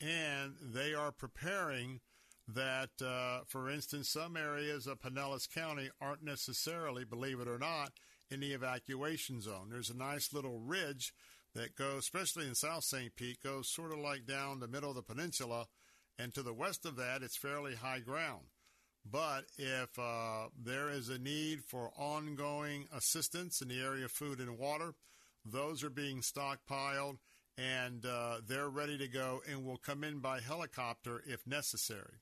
and 0.00 0.54
they 0.60 0.92
are 0.92 1.12
preparing 1.12 2.00
that, 2.48 2.90
uh, 3.04 3.40
for 3.46 3.70
instance, 3.70 4.08
some 4.08 4.36
areas 4.36 4.86
of 4.86 5.00
Pinellas 5.00 5.48
County 5.48 5.90
aren't 6.00 6.24
necessarily, 6.24 7.04
believe 7.04 7.40
it 7.40 7.48
or 7.48 7.58
not, 7.58 7.92
in 8.30 8.40
the 8.40 8.52
evacuation 8.52 9.40
zone. 9.40 9.68
There's 9.70 9.90
a 9.90 9.96
nice 9.96 10.32
little 10.32 10.58
ridge 10.58 11.12
that 11.54 11.76
goes, 11.76 12.00
especially 12.00 12.46
in 12.46 12.54
South 12.54 12.84
St. 12.84 13.14
Pete, 13.14 13.42
goes 13.42 13.68
sort 13.68 13.92
of 13.92 13.98
like 13.98 14.26
down 14.26 14.60
the 14.60 14.68
middle 14.68 14.90
of 14.90 14.96
the 14.96 15.02
peninsula, 15.02 15.66
and 16.18 16.32
to 16.34 16.42
the 16.42 16.54
west 16.54 16.84
of 16.84 16.96
that, 16.96 17.22
it's 17.22 17.36
fairly 17.36 17.74
high 17.74 18.00
ground. 18.00 18.46
But 19.04 19.46
if 19.58 19.98
uh, 19.98 20.48
there 20.56 20.88
is 20.88 21.08
a 21.08 21.18
need 21.18 21.64
for 21.64 21.90
ongoing 21.96 22.86
assistance 22.92 23.60
in 23.60 23.68
the 23.68 23.80
area 23.80 24.04
of 24.04 24.12
food 24.12 24.38
and 24.38 24.58
water, 24.58 24.94
those 25.44 25.82
are 25.82 25.90
being 25.90 26.20
stockpiled 26.20 27.18
and 27.58 28.06
uh, 28.06 28.38
they're 28.46 28.68
ready 28.68 28.96
to 28.98 29.08
go 29.08 29.42
and 29.48 29.64
will 29.64 29.76
come 29.76 30.04
in 30.04 30.20
by 30.20 30.40
helicopter 30.40 31.22
if 31.26 31.46
necessary. 31.46 32.21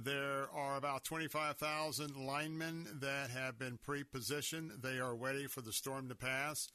There 0.00 0.48
are 0.54 0.76
about 0.76 1.02
25,000 1.02 2.16
linemen 2.16 2.86
that 3.00 3.30
have 3.30 3.58
been 3.58 3.78
pre 3.78 4.04
positioned. 4.04 4.70
They 4.80 5.00
are 5.00 5.16
ready 5.16 5.48
for 5.48 5.60
the 5.60 5.72
storm 5.72 6.08
to 6.08 6.14
pass, 6.14 6.68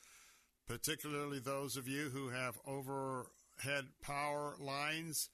particularly 0.67 1.39
those 1.39 1.77
of 1.77 1.87
you 1.87 2.09
who 2.09 2.29
have 2.29 2.59
overhead 2.67 3.85
power 4.01 4.55
lines. 4.59 5.29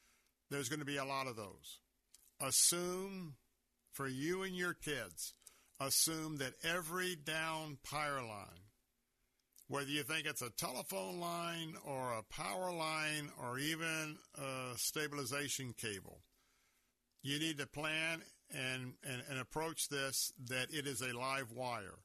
There's 0.51 0.69
going 0.69 0.81
to 0.81 0.85
be 0.85 0.97
a 0.97 1.05
lot 1.05 1.25
of 1.25 1.35
those. 1.35 1.79
Assume 2.39 3.37
for 3.91 4.07
you 4.07 4.43
and 4.43 4.55
your 4.55 4.75
kids, 4.75 5.33
assume 5.79 6.37
that 6.37 6.53
every 6.63 7.15
down 7.15 7.79
power 7.89 8.21
line, 8.21 8.69
whether 9.67 9.89
you 9.89 10.03
think 10.03 10.27
it's 10.27 10.43
a 10.43 10.51
telephone 10.51 11.19
line 11.19 11.73
or 11.83 12.13
a 12.13 12.23
power 12.23 12.71
line 12.71 13.31
or 13.41 13.57
even 13.57 14.17
a 14.35 14.77
stabilization 14.77 15.73
cable, 15.75 16.21
you 17.21 17.39
need 17.39 17.57
to 17.57 17.67
plan 17.67 18.21
and, 18.51 18.93
and, 19.03 19.23
and 19.29 19.39
approach 19.39 19.89
this 19.89 20.33
that 20.47 20.73
it 20.73 20.87
is 20.87 21.01
a 21.01 21.17
live 21.17 21.51
wire, 21.51 21.99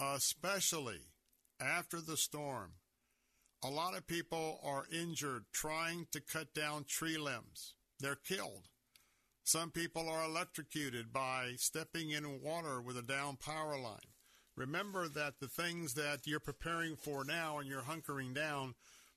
especially 0.00 1.00
after 1.60 2.00
the 2.00 2.16
storm. 2.16 2.72
A 3.62 3.70
lot 3.70 3.96
of 3.96 4.06
people 4.06 4.60
are 4.62 4.86
injured 4.92 5.44
trying 5.52 6.06
to 6.12 6.20
cut 6.20 6.54
down 6.54 6.84
tree 6.84 7.18
limbs. 7.18 7.74
They're 7.98 8.14
killed. 8.14 8.68
Some 9.42 9.70
people 9.70 10.08
are 10.08 10.24
electrocuted 10.24 11.12
by 11.12 11.54
stepping 11.56 12.10
in 12.10 12.42
water 12.42 12.80
with 12.80 12.96
a 12.98 13.02
down 13.02 13.36
power 13.36 13.78
line. 13.78 14.12
Remember 14.56 15.08
that 15.08 15.40
the 15.40 15.48
things 15.48 15.94
that 15.94 16.26
you're 16.26 16.40
preparing 16.40 16.96
for 16.96 17.24
now 17.24 17.58
and 17.58 17.68
you're 17.68 17.82
hunkering 17.82 18.34
down, 18.34 18.74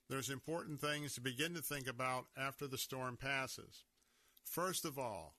there's 0.08 0.30
important 0.30 0.80
things 0.80 1.14
to 1.14 1.20
begin 1.20 1.54
to 1.54 1.60
think 1.60 1.86
about 1.86 2.26
after 2.36 2.66
the 2.66 2.78
storm 2.78 3.16
passes. 3.16 3.84
First 4.44 4.84
of 4.84 4.98
all, 4.98 5.34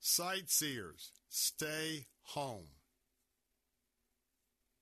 sightseers, 0.00 1.12
stay 1.28 2.06
home. 2.22 2.68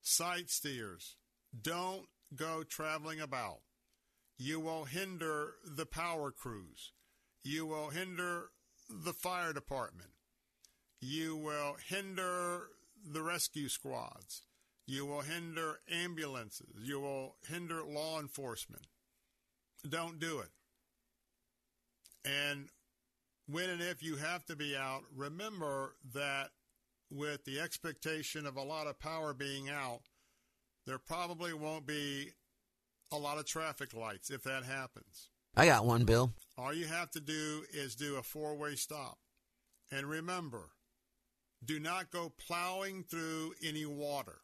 Sightseers, 0.01 1.17
don't 1.61 2.07
go 2.35 2.63
traveling 2.63 3.21
about. 3.21 3.61
You 4.39 4.59
will 4.61 4.85
hinder 4.85 5.55
the 5.65 5.87
power 5.87 6.31
crews. 6.31 6.93
You 7.45 7.67
will 7.67 7.91
hinder 7.91 8.51
the 8.89 9.13
fire 9.13 9.53
department. 9.53 10.11
You 11.01 11.37
will 11.37 11.77
hinder 11.89 12.69
the 13.05 13.23
rescue 13.23 13.69
squads. 13.69 14.43
You 14.87 15.07
will 15.07 15.21
hinder 15.21 15.81
ambulances. 15.91 16.75
You 16.83 17.01
will 17.01 17.37
hinder 17.49 17.83
law 17.85 18.21
enforcement. 18.21 18.87
Don't 19.89 20.19
do 20.19 20.41
it. 20.41 20.51
And 22.25 22.69
when 23.47 23.71
and 23.71 23.83
if 23.83 24.03
you 24.03 24.17
have 24.17 24.45
to 24.47 24.57
be 24.57 24.77
out, 24.77 25.03
remember 25.15 25.97
that 26.15 26.51
with 27.11 27.45
the 27.45 27.61
expectation 27.61 28.47
of 28.47 28.57
a 28.57 28.63
lot 28.63 28.87
of 28.87 28.99
power 28.99 29.35
being 29.35 29.69
out, 29.69 30.01
there 30.87 30.99
probably 30.99 31.53
won't 31.53 31.87
be 31.87 32.31
a 33.13 33.17
lot 33.17 33.39
of 33.39 33.47
traffic 33.47 33.95
lights 33.95 34.31
if 34.31 34.43
that 34.45 34.65
happens. 34.65 35.29
I 35.55 35.67
got 35.67 35.85
one, 35.85 36.05
Bill. 36.05 36.33
All 36.57 36.73
you 36.73 36.87
have 36.87 37.11
to 37.11 37.21
do 37.21 37.65
is 37.73 37.95
do 37.95 38.17
a 38.17 38.23
four 38.23 38.57
way 38.57 38.75
stop. 38.75 39.19
And 39.91 40.07
remember, 40.07 40.71
do 41.65 41.79
not 41.79 42.11
go 42.11 42.33
plowing 42.39 43.05
through 43.05 43.55
any 43.63 43.85
water. 43.85 44.39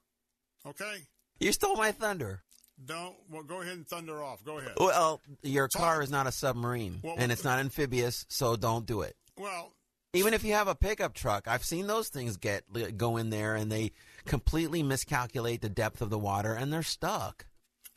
Okay? 0.67 1.07
You 1.41 1.53
stole 1.53 1.77
my 1.77 1.93
thunder. 1.93 2.43
Don't. 2.85 3.17
Well, 3.31 3.43
go 3.43 3.61
ahead 3.61 3.75
and 3.75 3.87
thunder 3.87 4.23
off. 4.23 4.45
Go 4.45 4.59
ahead. 4.59 4.75
Well, 4.79 5.21
your 5.43 5.69
car 5.69 6.03
is 6.03 6.11
not 6.11 6.27
a 6.27 6.33
submarine, 6.33 7.01
Well, 7.03 7.17
and 7.19 7.33
it's 7.33 7.45
not 7.45 7.59
amphibious, 7.59 8.25
so 8.29 8.57
don't 8.57 8.87
do 8.87 9.03
it. 9.03 9.17
Well, 9.37 9.73
Even 10.15 10.33
if 10.33 10.45
you 10.45 10.53
have 10.55 10.69
a 10.69 10.75
pickup 10.75 11.13
truck, 11.15 11.49
I've 11.49 11.65
seen 11.65 11.87
those 11.87 12.09
things 12.09 12.37
get 12.37 12.63
go 12.97 13.17
in 13.17 13.31
there 13.31 13.57
and 13.57 13.71
they 13.71 13.93
completely 14.27 14.83
miscalculate 14.83 15.61
the 15.61 15.69
depth 15.69 16.01
of 16.01 16.11
the 16.11 16.19
water 16.19 16.55
and 16.55 16.73
they're 16.73 16.83
stuck. 16.83 17.47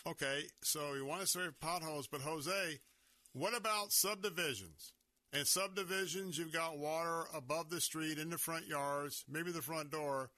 okay. 0.08 0.44
So 0.64 0.94
you 0.94 1.06
want 1.06 1.22
to 1.22 1.28
save 1.28 1.60
potholes, 1.60 2.08
but 2.08 2.22
Jose, 2.22 2.80
what 3.34 3.56
about 3.56 3.92
subdivisions? 3.92 4.94
In 5.34 5.46
subdivisions, 5.46 6.38
you've 6.38 6.52
got 6.52 6.78
water 6.78 7.24
above 7.34 7.70
the 7.70 7.80
street 7.80 8.18
in 8.18 8.30
the 8.30 8.38
front 8.38 8.68
yards, 8.68 9.24
maybe 9.30 9.52
the 9.52 9.62
front 9.62 9.90
door. 9.92 10.32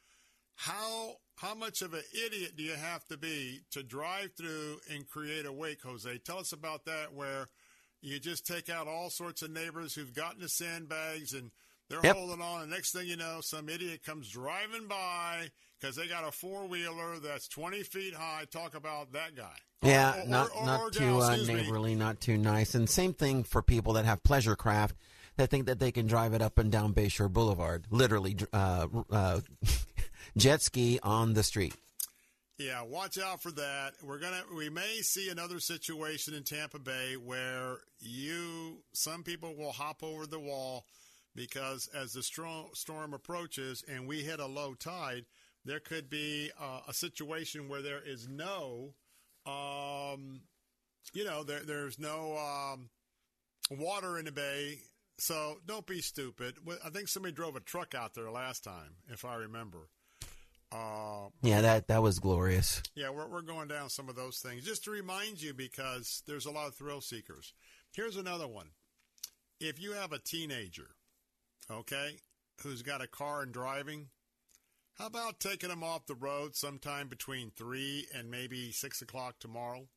How 0.56 1.16
how 1.36 1.56
much 1.56 1.82
of 1.82 1.94
an 1.94 2.04
idiot 2.14 2.54
do 2.56 2.64
you 2.64 2.74
have 2.76 3.06
to 3.08 3.18
be 3.18 3.62
to 3.72 3.84
drive 3.84 4.32
through 4.38 4.80
and 4.92 5.08
create 5.10 5.46
a 5.46 5.52
wake, 5.52 5.82
Jose? 5.84 6.18
Tell 6.20 6.38
us 6.40 6.54
about 6.54 6.86
that. 6.86 7.14
Where 7.14 7.48
you 8.02 8.20
just 8.20 8.46
take 8.46 8.70
out 8.70 8.88
all 8.88 9.10
sorts 9.10 9.42
of 9.42 9.52
neighbors 9.52 9.96
who've 9.96 10.14
gotten 10.14 10.42
the 10.42 10.50
sandbags 10.50 11.34
and 11.34 11.52
they're 11.90 12.00
Yep. 12.04 12.16
holding 12.16 12.42
on. 12.42 12.62
And 12.64 12.72
next 12.72 12.92
thing 12.92 13.08
you 13.08 13.18
know, 13.18 13.40
some 13.42 13.68
idiot 13.70 14.04
comes 14.04 14.30
driving 14.30 14.88
by 14.88 15.50
because 15.80 15.96
they 15.96 16.08
got 16.08 16.28
a 16.28 16.32
four 16.32 16.66
wheeler 16.68 17.20
that's 17.20 17.48
twenty 17.48 17.84
feet 17.84 18.14
high. 18.14 18.46
Talk 18.52 18.74
about 18.76 19.12
that 19.14 19.36
guy. 19.36 19.56
Yeah, 19.82 20.24
or- 20.24 20.28
not 20.28 20.50
or- 20.56 20.66
not 20.66 20.80
or 20.82 20.92
too 20.92 21.20
uh, 21.22 21.30
excuse 21.30 21.48
me. 21.50 21.54
neighborly, 21.56 21.96
not 21.96 22.22
too 22.22 22.38
nice. 22.38 22.74
And 22.74 22.90
same 22.90 23.14
thing 23.14 23.44
for 23.44 23.62
people 23.62 23.94
that 23.94 24.06
have 24.06 24.24
pleasure 24.24 24.56
craft 24.56 24.96
that 25.36 25.50
think 25.50 25.66
that 25.66 25.80
they 25.80 25.92
can 25.92 26.06
drive 26.08 26.34
it 26.34 26.42
up 26.42 26.58
and 26.58 26.72
down 26.72 26.94
Bayshore 26.94 27.32
Boulevard, 27.32 27.86
literally 27.90 28.38
uh, 28.54 28.88
uh, 29.10 29.42
jet 30.38 30.62
ski 30.62 31.00
on 31.04 31.34
the 31.34 31.44
street. 31.44 31.76
Yeah, 32.58 32.84
watch 32.84 33.18
out 33.18 33.42
for 33.42 33.52
that. 33.52 33.94
We're 34.04 34.20
gonna 34.20 34.44
we 34.56 34.70
may 34.70 35.00
see 35.02 35.30
another 35.30 35.60
situation 35.60 36.34
in 36.34 36.44
Tampa 36.44 36.80
Bay 36.80 37.16
where 37.18 37.78
you 38.00 38.84
some 38.94 39.24
people 39.24 39.56
will 39.56 39.72
hop 39.72 40.04
over 40.04 40.28
the 40.28 40.40
wall 40.40 40.86
because 41.36 41.90
as 41.96 42.14
the 42.14 42.22
storm 42.22 42.68
storm 42.74 43.14
approaches 43.14 43.84
and 43.88 44.08
we 44.08 44.22
hit 44.22 44.40
a 44.40 44.46
low 44.46 44.76
tide, 44.76 45.26
there 45.66 45.80
could 45.80 46.10
be 46.10 46.52
uh, 46.60 46.82
a 46.88 46.94
situation 46.94 47.70
where 47.70 47.82
there 47.82 48.02
is 48.06 48.28
no, 48.28 48.94
um, 49.46 50.42
you 51.14 51.26
know, 51.26 51.44
there 51.44 51.64
there's 51.66 51.98
no 51.98 52.38
um, 52.38 52.90
water 53.72 54.18
in 54.20 54.26
the 54.26 54.32
bay. 54.32 54.80
So 55.18 55.58
don't 55.66 55.86
be 55.86 56.02
stupid. 56.02 56.58
I 56.86 56.90
think 56.90 57.08
somebody 57.08 57.34
drove 57.34 57.56
a 57.56 57.62
truck 57.62 57.96
out 57.96 58.14
there 58.14 58.30
last 58.30 58.64
time, 58.64 58.96
if 59.12 59.26
I 59.26 59.36
remember. 59.36 59.90
Uh, 60.74 61.30
Yeah, 61.44 61.62
that 61.62 61.88
that 61.88 62.02
was 62.02 62.20
glorious. 62.20 62.82
yeah, 62.96 63.10
we're, 63.10 63.28
we're 63.28 63.42
going 63.42 63.68
down 63.68 63.90
some 63.90 64.10
of 64.10 64.16
those 64.16 64.40
things 64.40 64.66
just 64.66 64.84
to 64.86 64.92
remind 64.92 65.42
you 65.42 65.54
because 65.54 66.24
there's 66.26 66.46
a 66.46 66.52
lot 66.52 66.68
of 66.68 66.76
thrill 66.76 67.02
seekers. 67.02 67.54
Here's 67.94 68.18
another 68.18 68.48
one. 68.48 68.70
If 69.60 69.80
you 69.80 69.94
have 69.94 70.12
a 70.12 70.20
teenager, 70.20 70.96
okay, 71.70 72.18
who's 72.64 72.82
got 72.82 73.04
a 73.04 73.08
car 73.08 73.44
and 73.44 73.54
driving, 73.54 74.08
how 74.96 75.06
about 75.08 75.40
taking 75.40 75.70
them 75.70 75.84
off 75.84 76.06
the 76.08 76.16
road 76.16 76.56
sometime 76.56 77.08
between 77.08 77.52
3 77.56 78.08
and 78.16 78.30
maybe 78.32 78.72
6 78.72 79.02
o'clock 79.02 79.36
tomorrow, 79.40 79.88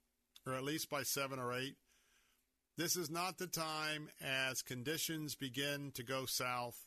or 0.47 0.55
at 0.55 0.65
least 0.65 0.91
by 0.91 1.03
7 1.03 1.39
or 1.39 1.53
8? 1.53 1.75
This 2.77 2.97
is 2.97 3.11
not 3.11 3.39
the 3.39 3.47
time 3.47 4.11
as 4.21 4.61
conditions 4.63 5.35
begin 5.35 5.91
to 5.95 6.03
go 6.03 6.27
south 6.27 6.86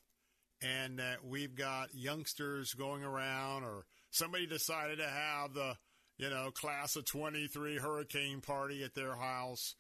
and 0.62 1.00
that 1.00 1.26
we've 1.26 1.56
got 1.56 1.94
youngsters 1.94 2.74
going 2.74 3.04
around 3.04 3.64
or 3.64 3.86
somebody 4.12 4.46
decided 4.46 5.00
to 5.00 5.08
have 5.08 5.54
the 5.54 5.76
you 6.20 6.30
know, 6.30 6.52
class 6.52 6.98
of 6.98 7.06
23 7.06 7.78
hurricane 7.78 8.42
party 8.42 8.84
at 8.84 8.94
their 8.94 9.16
house. 9.16 9.74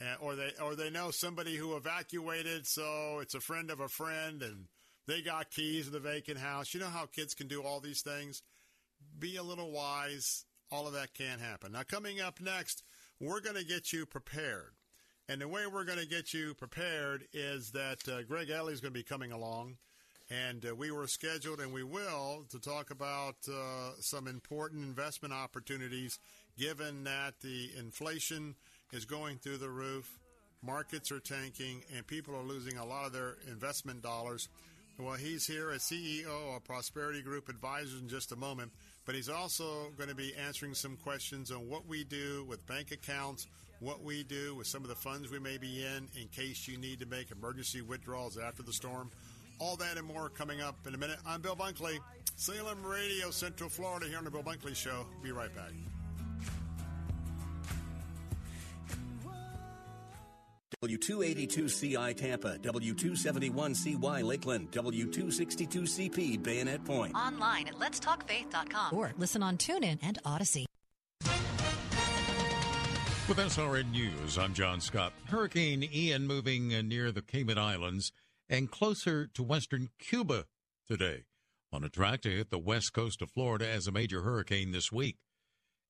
And, 0.00 0.16
or 0.20 0.34
they 0.34 0.50
or 0.60 0.74
they 0.74 0.90
know 0.90 1.10
somebody 1.10 1.54
who 1.54 1.76
evacuated, 1.76 2.66
so 2.66 3.20
it's 3.20 3.34
a 3.34 3.40
friend 3.40 3.70
of 3.70 3.78
a 3.78 3.88
friend, 3.88 4.42
and 4.42 4.66
they 5.06 5.20
got 5.20 5.50
keys 5.50 5.84
to 5.84 5.90
the 5.92 6.00
vacant 6.00 6.38
house. 6.38 6.74
You 6.74 6.80
know 6.80 6.88
how 6.88 7.06
kids 7.06 7.34
can 7.34 7.46
do 7.46 7.62
all 7.62 7.78
these 7.78 8.00
things. 8.00 8.42
Be 9.18 9.36
a 9.36 9.42
little 9.42 9.70
wise. 9.70 10.44
All 10.72 10.86
of 10.86 10.94
that 10.94 11.12
can 11.12 11.38
happen. 11.38 11.72
Now, 11.72 11.82
coming 11.82 12.20
up 12.20 12.40
next, 12.40 12.82
we're 13.20 13.42
going 13.42 13.56
to 13.56 13.64
get 13.64 13.92
you 13.92 14.06
prepared. 14.06 14.72
And 15.28 15.40
the 15.42 15.46
way 15.46 15.66
we're 15.66 15.84
going 15.84 15.98
to 15.98 16.06
get 16.06 16.32
you 16.32 16.54
prepared 16.54 17.24
is 17.34 17.72
that 17.72 18.08
uh, 18.08 18.22
Greg 18.22 18.48
Ellie 18.48 18.72
is 18.72 18.80
going 18.80 18.94
to 18.94 18.98
be 18.98 19.04
coming 19.04 19.30
along. 19.30 19.76
And 20.32 20.64
uh, 20.64 20.74
we 20.74 20.90
were 20.90 21.06
scheduled, 21.06 21.60
and 21.60 21.72
we 21.72 21.82
will, 21.82 22.44
to 22.50 22.58
talk 22.58 22.90
about 22.90 23.34
uh, 23.48 23.90
some 24.00 24.26
important 24.26 24.82
investment 24.82 25.34
opportunities 25.34 26.18
given 26.58 27.04
that 27.04 27.34
the 27.42 27.70
inflation 27.78 28.54
is 28.92 29.04
going 29.04 29.38
through 29.38 29.58
the 29.58 29.68
roof, 29.68 30.18
markets 30.62 31.12
are 31.12 31.20
tanking, 31.20 31.82
and 31.94 32.06
people 32.06 32.34
are 32.34 32.42
losing 32.42 32.78
a 32.78 32.84
lot 32.84 33.04
of 33.04 33.12
their 33.12 33.36
investment 33.46 34.02
dollars. 34.02 34.48
Well, 34.98 35.14
he's 35.14 35.46
here 35.46 35.70
as 35.70 35.82
CEO 35.82 36.56
of 36.56 36.64
Prosperity 36.64 37.20
Group 37.20 37.48
Advisors 37.48 38.00
in 38.00 38.08
just 38.08 38.32
a 38.32 38.36
moment, 38.36 38.72
but 39.04 39.14
he's 39.14 39.28
also 39.28 39.90
going 39.96 40.10
to 40.10 40.14
be 40.14 40.34
answering 40.34 40.74
some 40.74 40.96
questions 40.96 41.50
on 41.50 41.68
what 41.68 41.86
we 41.86 42.04
do 42.04 42.44
with 42.48 42.66
bank 42.66 42.90
accounts, 42.90 43.46
what 43.80 44.02
we 44.02 44.22
do 44.22 44.54
with 44.54 44.66
some 44.66 44.82
of 44.82 44.88
the 44.88 44.94
funds 44.94 45.30
we 45.30 45.40
may 45.40 45.58
be 45.58 45.84
in 45.84 46.08
in 46.20 46.28
case 46.28 46.68
you 46.68 46.78
need 46.78 47.00
to 47.00 47.06
make 47.06 47.30
emergency 47.30 47.82
withdrawals 47.82 48.38
after 48.38 48.62
the 48.62 48.72
storm. 48.72 49.10
All 49.58 49.76
that 49.76 49.96
and 49.96 50.06
more 50.06 50.28
coming 50.28 50.60
up 50.60 50.86
in 50.86 50.94
a 50.94 50.98
minute. 50.98 51.18
I'm 51.26 51.40
Bill 51.40 51.56
Bunkley, 51.56 51.98
Salem 52.36 52.84
Radio, 52.84 53.30
Central 53.30 53.70
Florida, 53.70 54.06
here 54.06 54.18
on 54.18 54.24
the 54.24 54.30
Bill 54.30 54.42
Bunkley 54.42 54.74
Show. 54.74 55.06
Be 55.22 55.32
right 55.32 55.54
back. 55.54 55.72
W282CI 60.82 62.16
Tampa, 62.16 62.58
W271CY 62.58 64.24
Lakeland, 64.24 64.72
W262CP 64.72 66.42
Bayonet 66.42 66.84
Point. 66.84 67.14
Online 67.14 67.68
at 67.68 67.74
letstalkfaith.com 67.74 68.96
or 68.96 69.12
listen 69.16 69.44
on 69.44 69.56
TuneIn 69.56 70.00
and 70.02 70.18
Audacy. 70.24 70.64
With 73.28 73.38
SRN 73.38 73.92
News, 73.92 74.36
I'm 74.36 74.52
John 74.52 74.80
Scott. 74.80 75.12
Hurricane 75.26 75.88
Ian 75.94 76.26
moving 76.26 76.74
uh, 76.74 76.82
near 76.82 77.12
the 77.12 77.22
Cayman 77.22 77.56
Islands 77.56 78.10
and 78.52 78.70
closer 78.70 79.26
to 79.26 79.42
western 79.42 79.88
Cuba 79.98 80.44
today, 80.86 81.24
on 81.72 81.82
a 81.82 81.88
track 81.88 82.20
to 82.20 82.30
hit 82.30 82.50
the 82.50 82.58
west 82.58 82.92
coast 82.92 83.22
of 83.22 83.30
Florida 83.30 83.66
as 83.66 83.86
a 83.86 83.92
major 83.92 84.20
hurricane 84.20 84.72
this 84.72 84.92
week. 84.92 85.16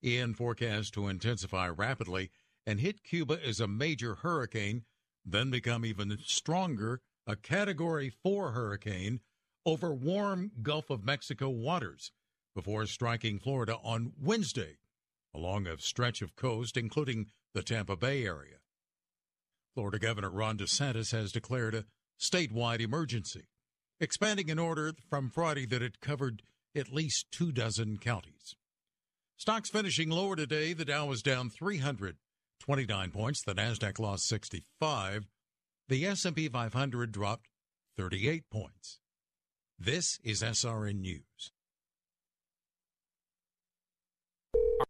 Ian 0.05 0.33
forecast 0.33 0.95
to 0.95 1.09
intensify 1.09 1.69
rapidly 1.69 2.31
and 2.65 2.79
hit 2.79 3.03
Cuba 3.03 3.37
as 3.45 3.59
a 3.59 3.67
major 3.67 4.15
hurricane, 4.15 4.85
then 5.25 5.51
become 5.51 5.85
even 5.85 6.17
stronger, 6.25 7.01
a 7.27 7.35
Category 7.35 8.13
4 8.23 8.53
hurricane 8.53 9.19
over 9.67 9.93
warm 9.93 10.53
Gulf 10.63 10.89
of 10.89 11.05
Mexico 11.05 11.49
waters 11.49 12.13
before 12.55 12.87
striking 12.87 13.41
Florida 13.41 13.77
on 13.83 14.13
Wednesday 14.21 14.77
along 15.35 15.67
a 15.67 15.79
stretch 15.79 16.23
of 16.23 16.37
coast, 16.37 16.77
including 16.77 17.27
the 17.55 17.63
Tampa 17.63 17.97
Bay 17.97 18.25
area. 18.25 18.59
Florida 19.75 19.99
Governor 19.99 20.31
Ron 20.31 20.59
DeSantis 20.59 21.11
has 21.11 21.33
declared 21.33 21.75
a 21.75 21.87
statewide 22.23 22.81
emergency, 22.81 23.43
expanding 24.01 24.51
an 24.51 24.59
order 24.59 24.93
from 25.11 25.29
Friday 25.29 25.67
that 25.67 25.83
it 25.83 26.01
covered 26.01 26.43
at 26.77 26.93
least 26.93 27.27
two 27.33 27.51
dozen 27.51 27.99
counties. 27.99 28.55
Stocks 29.37 29.71
finishing 29.71 30.09
lower 30.09 30.37
today. 30.37 30.73
The 30.73 30.85
Dow 30.85 31.07
was 31.07 31.21
down 31.21 31.51
329 31.51 33.11
points. 33.11 33.43
The 33.43 33.55
Nasdaq 33.55 33.99
lost 33.99 34.29
65. 34.29 35.27
The 35.89 36.07
S&P 36.07 36.49
500 36.49 37.11
dropped 37.11 37.49
38 37.97 38.49
points. 38.51 39.01
This 39.79 40.21
is 40.23 40.43
SRN 40.43 41.01
News. 41.01 41.51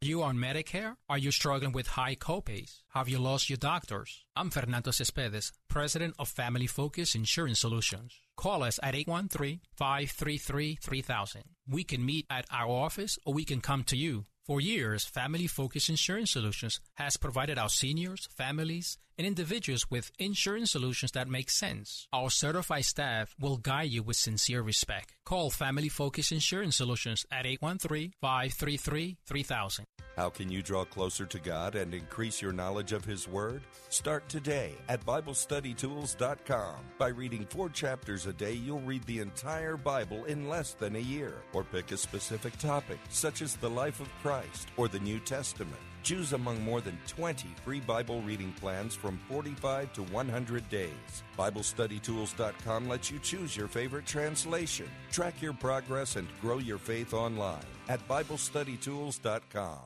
You 0.02 0.22
on 0.22 0.36
Medicare? 0.36 0.96
Are 1.08 1.18
you 1.18 1.30
struggling 1.30 1.72
with 1.72 1.86
high 1.86 2.16
copays? 2.16 2.80
Have 2.88 3.08
you 3.08 3.18
lost 3.18 3.48
your 3.48 3.56
doctors? 3.56 4.24
I'm 4.34 4.50
Fernando 4.50 4.90
Cespedes, 4.90 5.52
president 5.68 6.14
of 6.18 6.28
Family 6.28 6.66
Focus 6.66 7.14
Insurance 7.14 7.60
Solutions. 7.60 8.18
Call 8.36 8.62
us 8.62 8.78
at 8.82 8.94
813-533-3000. 8.94 11.42
We 11.68 11.84
can 11.84 12.04
meet 12.04 12.26
at 12.28 12.46
our 12.50 12.68
office 12.68 13.18
or 13.24 13.34
we 13.34 13.44
can 13.44 13.60
come 13.60 13.84
to 13.84 13.96
you. 13.96 14.24
For 14.44 14.60
years, 14.60 15.04
Family 15.04 15.46
Focus 15.46 15.88
Insurance 15.88 16.32
Solutions 16.32 16.80
has 16.94 17.16
provided 17.16 17.58
our 17.58 17.68
seniors, 17.68 18.28
families, 18.36 18.98
and 19.18 19.26
individuals 19.26 19.90
with 19.90 20.10
insurance 20.18 20.72
solutions 20.72 21.12
that 21.12 21.28
make 21.28 21.50
sense. 21.50 22.08
Our 22.12 22.30
certified 22.30 22.84
staff 22.84 23.34
will 23.38 23.56
guide 23.56 23.90
you 23.90 24.02
with 24.02 24.16
sincere 24.16 24.62
respect. 24.62 25.14
Call 25.24 25.50
Family 25.50 25.88
Focus 25.88 26.32
Insurance 26.32 26.76
Solutions 26.76 27.24
at 27.30 27.44
813-533-3000. 27.44 29.80
How 30.16 30.28
can 30.28 30.50
you 30.50 30.62
draw 30.62 30.84
closer 30.84 31.24
to 31.24 31.38
God 31.38 31.74
and 31.74 31.94
increase 31.94 32.42
your 32.42 32.52
knowledge 32.52 32.92
of 32.92 33.04
His 33.04 33.26
Word? 33.26 33.62
Start 33.88 34.28
today 34.28 34.74
at 34.88 35.04
BibleStudyTools.com. 35.06 36.76
By 36.98 37.08
reading 37.08 37.46
four 37.46 37.70
chapters 37.70 38.26
a 38.26 38.32
day, 38.32 38.52
you'll 38.52 38.80
read 38.80 39.04
the 39.04 39.20
entire 39.20 39.76
Bible 39.76 40.24
in 40.26 40.48
less 40.48 40.74
than 40.74 40.96
a 40.96 41.00
year. 41.00 41.42
Or 41.52 41.64
pick 41.64 41.92
a 41.92 41.96
specific 41.96 42.58
topic, 42.58 42.98
such 43.08 43.40
as 43.40 43.56
the 43.56 43.70
life 43.70 44.00
of 44.00 44.08
Christ 44.20 44.68
or 44.76 44.88
the 44.88 45.00
New 45.00 45.20
Testament. 45.20 45.80
Choose 46.02 46.32
among 46.32 46.62
more 46.62 46.80
than 46.80 46.98
20 47.06 47.48
free 47.64 47.80
Bible 47.80 48.20
reading 48.22 48.52
plans 48.52 48.94
from 48.94 49.18
45 49.28 49.92
to 49.94 50.02
100 50.02 50.68
days. 50.68 51.22
BibleStudyTools.com 51.38 52.88
lets 52.88 53.10
you 53.10 53.18
choose 53.18 53.56
your 53.56 53.68
favorite 53.68 54.06
translation, 54.06 54.88
track 55.10 55.40
your 55.40 55.52
progress, 55.52 56.16
and 56.16 56.28
grow 56.40 56.58
your 56.58 56.78
faith 56.78 57.14
online 57.14 57.64
at 57.88 58.06
BibleStudyTools.com. 58.08 59.78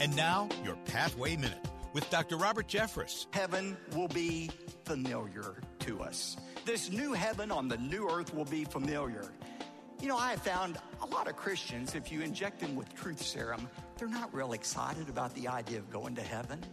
And 0.00 0.16
now, 0.16 0.48
your 0.64 0.76
Pathway 0.86 1.36
Minute 1.36 1.68
with 1.92 2.08
Dr. 2.10 2.36
Robert 2.36 2.68
Jeffress. 2.68 3.26
Heaven 3.32 3.76
will 3.94 4.08
be 4.08 4.50
familiar 4.84 5.60
to 5.80 6.00
us. 6.00 6.36
This 6.64 6.90
new 6.90 7.12
heaven 7.12 7.50
on 7.50 7.68
the 7.68 7.76
new 7.76 8.08
earth 8.08 8.34
will 8.34 8.44
be 8.44 8.64
familiar. 8.64 9.32
You 10.00 10.08
know, 10.08 10.16
I 10.16 10.30
have 10.30 10.40
found 10.40 10.78
a 11.02 11.06
lot 11.06 11.28
of 11.28 11.36
Christians, 11.36 11.94
if 11.94 12.10
you 12.10 12.22
inject 12.22 12.60
them 12.60 12.74
with 12.74 12.94
truth 12.94 13.20
serum, 13.20 13.68
they're 13.98 14.08
not 14.08 14.32
real 14.32 14.54
excited 14.54 15.10
about 15.10 15.34
the 15.34 15.46
idea 15.46 15.78
of 15.78 15.90
going 15.90 16.14
to 16.14 16.22
heaven. 16.22 16.64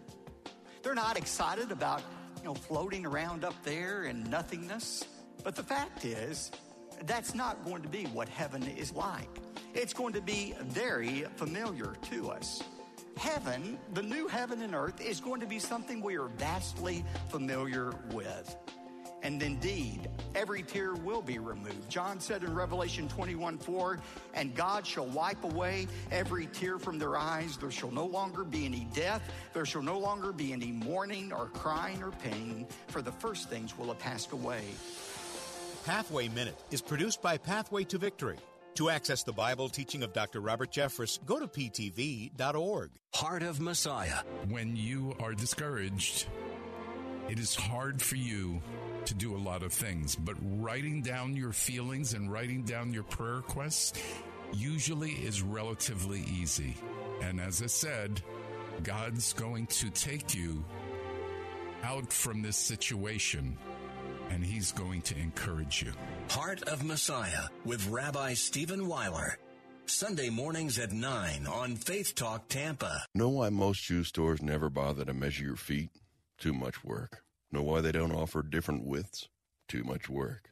They're 0.81 0.95
not 0.95 1.17
excited 1.17 1.73
about, 1.73 2.01
you 2.37 2.45
know, 2.45 2.53
floating 2.53 3.05
around 3.05 3.43
up 3.43 3.53
there 3.63 4.05
in 4.05 4.23
nothingness. 4.29 5.03
But 5.43 5.57
the 5.57 5.63
fact 5.63 6.05
is, 6.05 6.51
that's 7.05 7.35
not 7.35 7.65
going 7.65 7.81
to 7.81 7.89
be 7.89 8.05
what 8.05 8.29
heaven 8.29 8.63
is 8.63 8.93
like. 8.93 9.29
It's 9.73 9.93
going 9.93 10.13
to 10.13 10.21
be 10.21 10.55
very 10.61 11.25
familiar 11.35 11.95
to 12.09 12.31
us. 12.31 12.63
Heaven, 13.17 13.77
the 13.93 14.03
new 14.03 14.29
heaven 14.29 14.61
and 14.61 14.73
earth, 14.73 15.01
is 15.01 15.19
going 15.19 15.41
to 15.41 15.47
be 15.47 15.59
something 15.59 15.99
we 15.99 16.17
are 16.17 16.29
vastly 16.29 17.03
familiar 17.27 17.93
with. 18.13 18.55
And 19.27 19.43
indeed, 19.43 20.07
every 20.35 20.63
tear 20.63 20.93
will 20.93 21.21
be 21.21 21.37
removed. 21.37 21.89
John 21.89 22.17
said 22.21 22.45
in 22.45 22.55
Revelation 22.55 23.09
21 23.09 23.57
4, 23.57 23.99
and 24.33 24.55
God 24.55 24.87
shall 24.87 25.07
wipe 25.07 25.43
away 25.43 25.89
every 26.11 26.45
tear 26.45 26.79
from 26.79 26.97
their 26.97 27.17
eyes. 27.17 27.57
There 27.57 27.69
shall 27.69 27.91
no 27.91 28.05
longer 28.05 28.45
be 28.45 28.63
any 28.65 28.87
death. 28.93 29.21
There 29.51 29.65
shall 29.65 29.81
no 29.81 29.99
longer 29.99 30.31
be 30.31 30.53
any 30.53 30.71
mourning 30.71 31.33
or 31.33 31.47
crying 31.47 32.01
or 32.01 32.11
pain, 32.11 32.67
for 32.87 33.01
the 33.01 33.11
first 33.11 33.49
things 33.49 33.77
will 33.77 33.87
have 33.87 33.99
passed 33.99 34.31
away. 34.31 34.63
Pathway 35.85 36.29
Minute 36.29 36.63
is 36.71 36.81
produced 36.81 37.21
by 37.21 37.37
Pathway 37.37 37.83
to 37.83 37.97
Victory. 37.97 38.37
To 38.75 38.89
access 38.89 39.23
the 39.23 39.33
Bible 39.33 39.67
teaching 39.67 40.03
of 40.03 40.13
Dr. 40.13 40.39
Robert 40.39 40.71
Jeffress, 40.71 41.19
go 41.25 41.37
to 41.37 41.47
ptv.org. 41.47 42.91
Heart 43.13 43.43
of 43.43 43.59
Messiah. 43.59 44.19
When 44.47 44.77
you 44.77 45.17
are 45.19 45.33
discouraged, 45.33 46.27
it 47.27 47.39
is 47.39 47.55
hard 47.55 48.01
for 48.01 48.15
you 48.15 48.61
to 49.07 49.13
do 49.13 49.35
a 49.35 49.39
lot 49.39 49.63
of 49.63 49.71
things, 49.71 50.15
but 50.15 50.35
writing 50.41 51.01
down 51.01 51.35
your 51.35 51.53
feelings 51.53 52.13
and 52.13 52.31
writing 52.31 52.63
down 52.63 52.93
your 52.93 53.03
prayer 53.03 53.35
requests 53.35 53.93
usually 54.53 55.11
is 55.11 55.41
relatively 55.41 56.21
easy. 56.21 56.75
And 57.21 57.39
as 57.39 57.61
I 57.61 57.67
said, 57.67 58.21
God's 58.83 59.33
going 59.33 59.67
to 59.67 59.89
take 59.89 60.35
you 60.35 60.63
out 61.83 62.11
from 62.11 62.41
this 62.41 62.57
situation 62.57 63.57
and 64.29 64.43
he's 64.43 64.73
going 64.73 65.01
to 65.03 65.17
encourage 65.17 65.83
you. 65.83 65.93
Heart 66.29 66.63
of 66.63 66.83
Messiah 66.83 67.43
with 67.63 67.87
Rabbi 67.87 68.33
Stephen 68.33 68.87
Weiler. 68.87 69.37
Sunday 69.85 70.29
mornings 70.29 70.79
at 70.79 70.91
9 70.91 71.47
on 71.47 71.77
Faith 71.77 72.13
Talk 72.13 72.49
Tampa. 72.49 73.05
Know 73.15 73.29
why 73.29 73.49
most 73.49 73.77
shoe 73.77 74.03
stores 74.03 74.41
never 74.41 74.69
bother 74.69 75.05
to 75.05 75.13
measure 75.13 75.45
your 75.45 75.55
feet? 75.55 75.91
Too 76.37 76.51
much 76.51 76.83
work. 76.83 77.23
Know 77.51 77.63
why 77.63 77.81
they 77.81 77.91
don't 77.91 78.11
offer 78.11 78.43
different 78.43 78.85
widths? 78.85 79.29
Too 79.67 79.83
much 79.83 80.09
work. 80.09 80.51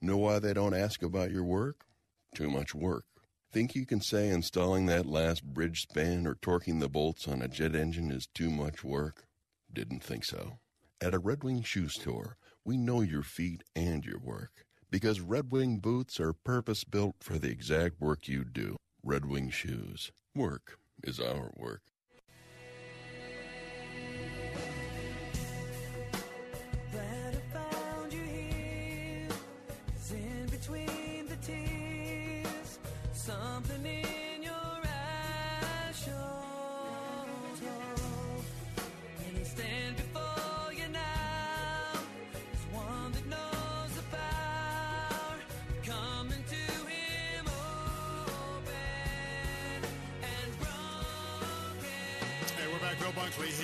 Know 0.00 0.16
why 0.16 0.38
they 0.38 0.52
don't 0.52 0.74
ask 0.74 1.02
about 1.02 1.30
your 1.30 1.44
work? 1.44 1.86
Too 2.34 2.50
much 2.50 2.74
work. 2.74 3.04
Think 3.52 3.74
you 3.74 3.84
can 3.84 4.00
say 4.00 4.28
installing 4.28 4.86
that 4.86 5.06
last 5.06 5.42
bridge 5.44 5.82
span 5.82 6.26
or 6.26 6.36
torquing 6.36 6.78
the 6.78 6.88
bolts 6.88 7.26
on 7.26 7.42
a 7.42 7.48
jet 7.48 7.74
engine 7.74 8.12
is 8.12 8.28
too 8.28 8.48
much 8.48 8.84
work? 8.84 9.26
Didn't 9.72 10.04
think 10.04 10.24
so. 10.24 10.60
At 11.00 11.14
a 11.14 11.18
Red 11.18 11.42
Wing 11.42 11.62
shoe 11.62 11.88
store, 11.88 12.36
we 12.64 12.76
know 12.76 13.00
your 13.00 13.22
feet 13.22 13.64
and 13.74 14.04
your 14.04 14.18
work 14.18 14.64
because 14.90 15.20
Red 15.20 15.50
Wing 15.50 15.78
boots 15.78 16.20
are 16.20 16.32
purpose 16.32 16.84
built 16.84 17.16
for 17.20 17.38
the 17.38 17.50
exact 17.50 18.00
work 18.00 18.28
you 18.28 18.44
do. 18.44 18.76
Red 19.02 19.24
Wing 19.24 19.50
shoes. 19.50 20.12
Work 20.34 20.78
is 21.02 21.18
our 21.18 21.52
work. 21.56 21.82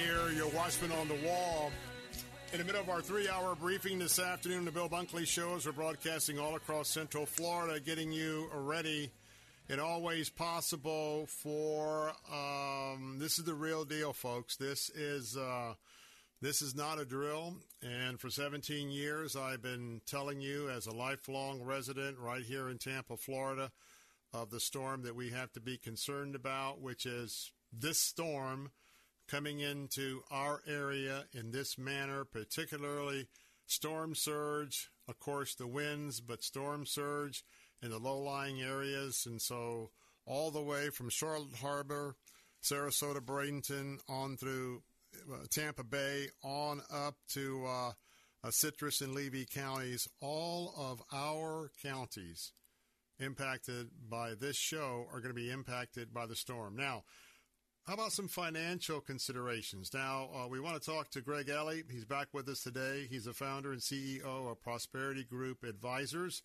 Here, 0.06 0.30
your 0.30 0.48
watchman 0.50 0.92
on 0.92 1.08
the 1.08 1.18
wall. 1.26 1.72
In 2.52 2.58
the 2.58 2.64
middle 2.64 2.80
of 2.80 2.88
our 2.88 3.00
three 3.00 3.28
hour 3.28 3.56
briefing 3.56 3.98
this 3.98 4.20
afternoon, 4.20 4.64
the 4.64 4.70
Bill 4.70 4.88
Bunkley 4.88 5.26
shows 5.26 5.66
we're 5.66 5.72
broadcasting 5.72 6.38
all 6.38 6.54
across 6.54 6.88
Central 6.88 7.26
Florida, 7.26 7.80
getting 7.80 8.12
you 8.12 8.48
ready 8.54 9.10
and 9.68 9.80
always 9.80 10.30
possible 10.30 11.26
for 11.26 12.12
um, 12.32 13.16
this 13.18 13.40
is 13.40 13.46
the 13.46 13.54
real 13.54 13.84
deal, 13.84 14.12
folks. 14.12 14.56
This 14.56 14.90
is 14.90 15.36
uh, 15.36 15.74
this 16.40 16.62
is 16.62 16.76
not 16.76 17.00
a 17.00 17.04
drill. 17.04 17.56
And 17.82 18.20
for 18.20 18.30
17 18.30 18.90
years, 18.90 19.34
I've 19.34 19.62
been 19.62 20.02
telling 20.06 20.40
you, 20.40 20.70
as 20.70 20.86
a 20.86 20.94
lifelong 20.94 21.64
resident 21.64 22.18
right 22.18 22.44
here 22.44 22.68
in 22.68 22.78
Tampa, 22.78 23.16
Florida, 23.16 23.72
of 24.32 24.50
the 24.50 24.60
storm 24.60 25.02
that 25.02 25.16
we 25.16 25.30
have 25.30 25.52
to 25.54 25.60
be 25.60 25.76
concerned 25.76 26.36
about, 26.36 26.80
which 26.80 27.06
is 27.06 27.50
this 27.72 27.98
storm 27.98 28.70
coming 29.28 29.60
into 29.60 30.22
our 30.30 30.62
area 30.66 31.24
in 31.32 31.50
this 31.50 31.78
manner, 31.78 32.24
particularly 32.24 33.26
storm 33.66 34.14
surge, 34.14 34.90
of 35.08 35.18
course, 35.18 35.54
the 35.54 35.66
winds, 35.66 36.20
but 36.20 36.42
storm 36.42 36.86
surge 36.86 37.44
in 37.82 37.90
the 37.90 37.98
low 37.98 38.18
lying 38.18 38.62
areas. 38.62 39.24
And 39.26 39.40
so, 39.40 39.90
all 40.24 40.50
the 40.50 40.62
way 40.62 40.90
from 40.90 41.10
Charlotte 41.10 41.56
Harbor, 41.60 42.16
Sarasota, 42.62 43.20
Bradenton, 43.20 43.98
on 44.08 44.36
through 44.36 44.82
uh, 45.32 45.46
Tampa 45.50 45.84
Bay, 45.84 46.28
on 46.42 46.82
up 46.92 47.14
to 47.34 47.64
uh, 47.66 47.92
uh, 48.44 48.50
Citrus 48.50 49.00
and 49.00 49.14
Levy 49.14 49.46
counties, 49.46 50.08
all 50.20 50.74
of 50.76 51.02
our 51.12 51.70
counties 51.82 52.52
impacted 53.18 53.88
by 54.08 54.34
this 54.34 54.56
show 54.56 55.06
are 55.12 55.20
going 55.20 55.34
to 55.34 55.40
be 55.40 55.50
impacted 55.50 56.12
by 56.12 56.26
the 56.26 56.36
storm. 56.36 56.76
Now, 56.76 57.04
how 57.86 57.94
about 57.94 58.12
some 58.12 58.26
financial 58.26 59.00
considerations? 59.00 59.94
Now, 59.94 60.28
uh, 60.34 60.48
we 60.48 60.58
want 60.58 60.80
to 60.80 60.90
talk 60.90 61.08
to 61.10 61.20
Greg 61.20 61.48
Ellie. 61.48 61.84
He's 61.88 62.04
back 62.04 62.26
with 62.32 62.48
us 62.48 62.60
today. 62.60 63.06
He's 63.08 63.26
the 63.26 63.32
founder 63.32 63.70
and 63.70 63.80
CEO 63.80 64.50
of 64.50 64.60
Prosperity 64.60 65.22
Group 65.22 65.62
Advisors 65.62 66.42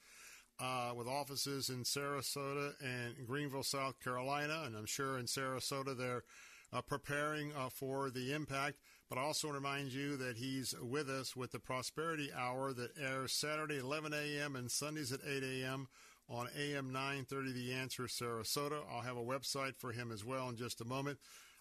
uh, 0.59 0.91
with 0.95 1.07
offices 1.07 1.69
in 1.69 1.83
Sarasota 1.83 2.73
and 2.79 3.25
Greenville, 3.25 3.63
South 3.63 3.99
Carolina. 3.99 4.61
And 4.65 4.75
I'm 4.75 4.85
sure 4.85 5.17
in 5.17 5.25
Sarasota 5.25 5.97
they're 5.97 6.23
uh, 6.71 6.81
preparing 6.81 7.53
uh, 7.53 7.69
for 7.69 8.11
the 8.11 8.33
impact. 8.33 8.77
But 9.09 9.17
I 9.17 9.23
also 9.23 9.47
want 9.47 9.55
to 9.55 9.67
remind 9.67 9.93
you 9.93 10.17
that 10.17 10.37
he's 10.37 10.75
with 10.79 11.09
us 11.09 11.35
with 11.35 11.51
the 11.53 11.59
Prosperity 11.59 12.29
Hour 12.37 12.71
that 12.73 12.91
airs 13.01 13.33
Saturday 13.33 13.79
11 13.79 14.13
a.m. 14.13 14.55
and 14.55 14.69
Sundays 14.69 15.11
at 15.11 15.21
8 15.27 15.43
a.m. 15.43 15.87
on 16.31 16.47
AM 16.57 16.91
930 16.91 17.51
The 17.51 17.73
Answer 17.73 18.03
Sarasota. 18.03 18.81
I'll 18.89 19.01
have 19.01 19.17
a 19.17 19.23
website 19.23 19.75
for 19.77 19.91
him 19.91 20.11
as 20.11 20.23
well 20.23 20.49
in 20.49 20.55
just 20.55 20.81
a 20.81 20.85
moment. 20.85 21.19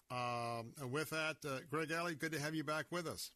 Um, 0.09 0.73
and 0.79 0.91
with 0.91 1.09
that, 1.09 1.37
uh, 1.45 1.59
Greg 1.69 1.91
Ellie, 1.91 2.15
good 2.15 2.31
to 2.31 2.39
have 2.39 2.55
you 2.55 2.63
back 2.63 2.85
with 2.89 3.07
us. 3.07 3.31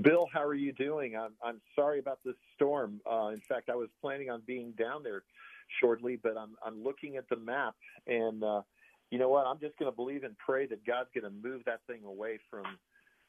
Bill, 0.00 0.26
how 0.32 0.42
are 0.42 0.54
you 0.54 0.72
doing? 0.72 1.16
I'm 1.16 1.32
I'm 1.44 1.60
sorry 1.76 1.98
about 1.98 2.18
this 2.24 2.34
storm. 2.54 3.00
Uh, 3.10 3.28
in 3.28 3.42
fact, 3.46 3.68
I 3.68 3.74
was 3.74 3.88
planning 4.00 4.30
on 4.30 4.42
being 4.46 4.72
down 4.72 5.02
there 5.02 5.22
shortly, 5.80 6.18
but 6.22 6.36
I'm 6.38 6.54
I'm 6.64 6.82
looking 6.82 7.16
at 7.16 7.28
the 7.28 7.36
map, 7.36 7.74
and 8.06 8.42
uh, 8.42 8.62
you 9.10 9.18
know 9.18 9.28
what? 9.28 9.46
I'm 9.46 9.60
just 9.60 9.76
going 9.78 9.92
to 9.92 9.94
believe 9.94 10.24
and 10.24 10.34
pray 10.38 10.66
that 10.68 10.86
God's 10.86 11.10
going 11.14 11.24
to 11.24 11.48
move 11.48 11.62
that 11.66 11.80
thing 11.86 12.04
away 12.06 12.38
from 12.50 12.64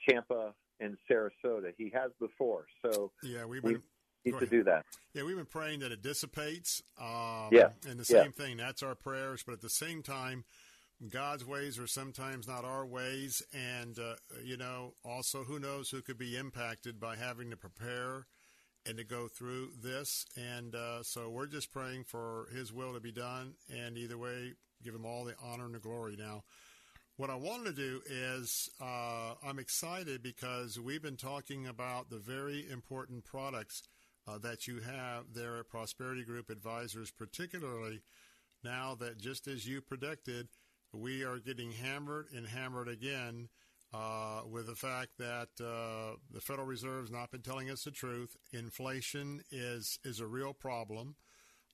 Tampa 0.07 0.53
and 0.79 0.95
Sarasota. 1.11 1.73
He 1.77 1.91
has 1.93 2.11
before, 2.17 2.65
so 2.85 3.11
yeah, 3.23 3.43
we've 3.43 3.61
been. 3.61 3.83
We 4.25 4.31
need 4.31 4.39
to 4.39 4.45
do 4.45 4.63
that. 4.63 4.85
Yeah, 5.13 5.23
we've 5.23 5.35
been 5.35 5.45
praying 5.45 5.79
that 5.79 5.91
it 5.91 6.01
dissipates. 6.01 6.81
Um, 6.99 7.49
yeah, 7.51 7.69
and 7.87 7.99
the 7.99 8.13
yeah. 8.13 8.23
same 8.23 8.31
thing. 8.31 8.57
That's 8.57 8.81
our 8.83 8.95
prayers, 8.95 9.43
but 9.45 9.53
at 9.53 9.61
the 9.61 9.69
same 9.69 10.01
time, 10.01 10.45
God's 11.09 11.45
ways 11.45 11.77
are 11.79 11.87
sometimes 11.87 12.47
not 12.47 12.63
our 12.63 12.85
ways, 12.85 13.43
and 13.53 13.97
uh, 13.99 14.15
you 14.43 14.57
know, 14.57 14.93
also 15.03 15.43
who 15.43 15.59
knows 15.59 15.89
who 15.89 16.01
could 16.01 16.17
be 16.17 16.37
impacted 16.37 16.99
by 16.99 17.15
having 17.15 17.49
to 17.49 17.57
prepare 17.57 18.27
and 18.85 18.97
to 18.97 19.03
go 19.03 19.27
through 19.27 19.69
this. 19.81 20.25
And 20.35 20.75
uh, 20.75 21.03
so 21.03 21.29
we're 21.29 21.47
just 21.47 21.71
praying 21.71 22.05
for 22.05 22.47
His 22.55 22.71
will 22.71 22.93
to 22.93 22.99
be 22.99 23.11
done, 23.11 23.55
and 23.69 23.97
either 23.97 24.17
way, 24.17 24.53
give 24.83 24.95
Him 24.95 25.05
all 25.05 25.25
the 25.25 25.35
honor 25.43 25.65
and 25.65 25.75
the 25.75 25.79
glory. 25.79 26.15
Now, 26.17 26.43
what 27.17 27.29
I 27.29 27.35
wanted 27.35 27.75
to 27.75 27.81
do 27.81 28.01
is 28.09 28.69
uh, 28.81 29.33
I'm 29.45 29.59
excited 29.59 30.23
because 30.23 30.79
we've 30.79 31.01
been 31.01 31.17
talking 31.17 31.67
about 31.67 32.09
the 32.09 32.17
very 32.17 32.65
important 32.69 33.23
products 33.25 33.83
uh, 34.27 34.37
that 34.39 34.67
you 34.67 34.79
have 34.79 35.33
there 35.33 35.57
at 35.57 35.69
Prosperity 35.69 36.23
Group 36.23 36.49
Advisors, 36.49 37.11
particularly 37.11 38.01
now 38.63 38.95
that 38.95 39.17
just 39.17 39.47
as 39.47 39.67
you 39.67 39.81
predicted 39.81 40.47
we 40.93 41.23
are 41.23 41.39
getting 41.39 41.71
hammered 41.71 42.27
and 42.35 42.47
hammered 42.47 42.87
again 42.87 43.49
uh, 43.93 44.41
with 44.49 44.67
the 44.67 44.75
fact 44.75 45.11
that 45.19 45.49
uh, 45.59 46.15
the 46.31 46.41
Federal 46.41 46.67
Reserve 46.67 47.03
has 47.03 47.11
not 47.11 47.31
been 47.31 47.41
telling 47.41 47.69
us 47.69 47.83
the 47.83 47.91
truth. 47.91 48.37
Inflation 48.51 49.41
is 49.51 49.99
is 50.03 50.19
a 50.19 50.27
real 50.27 50.53
problem. 50.53 51.15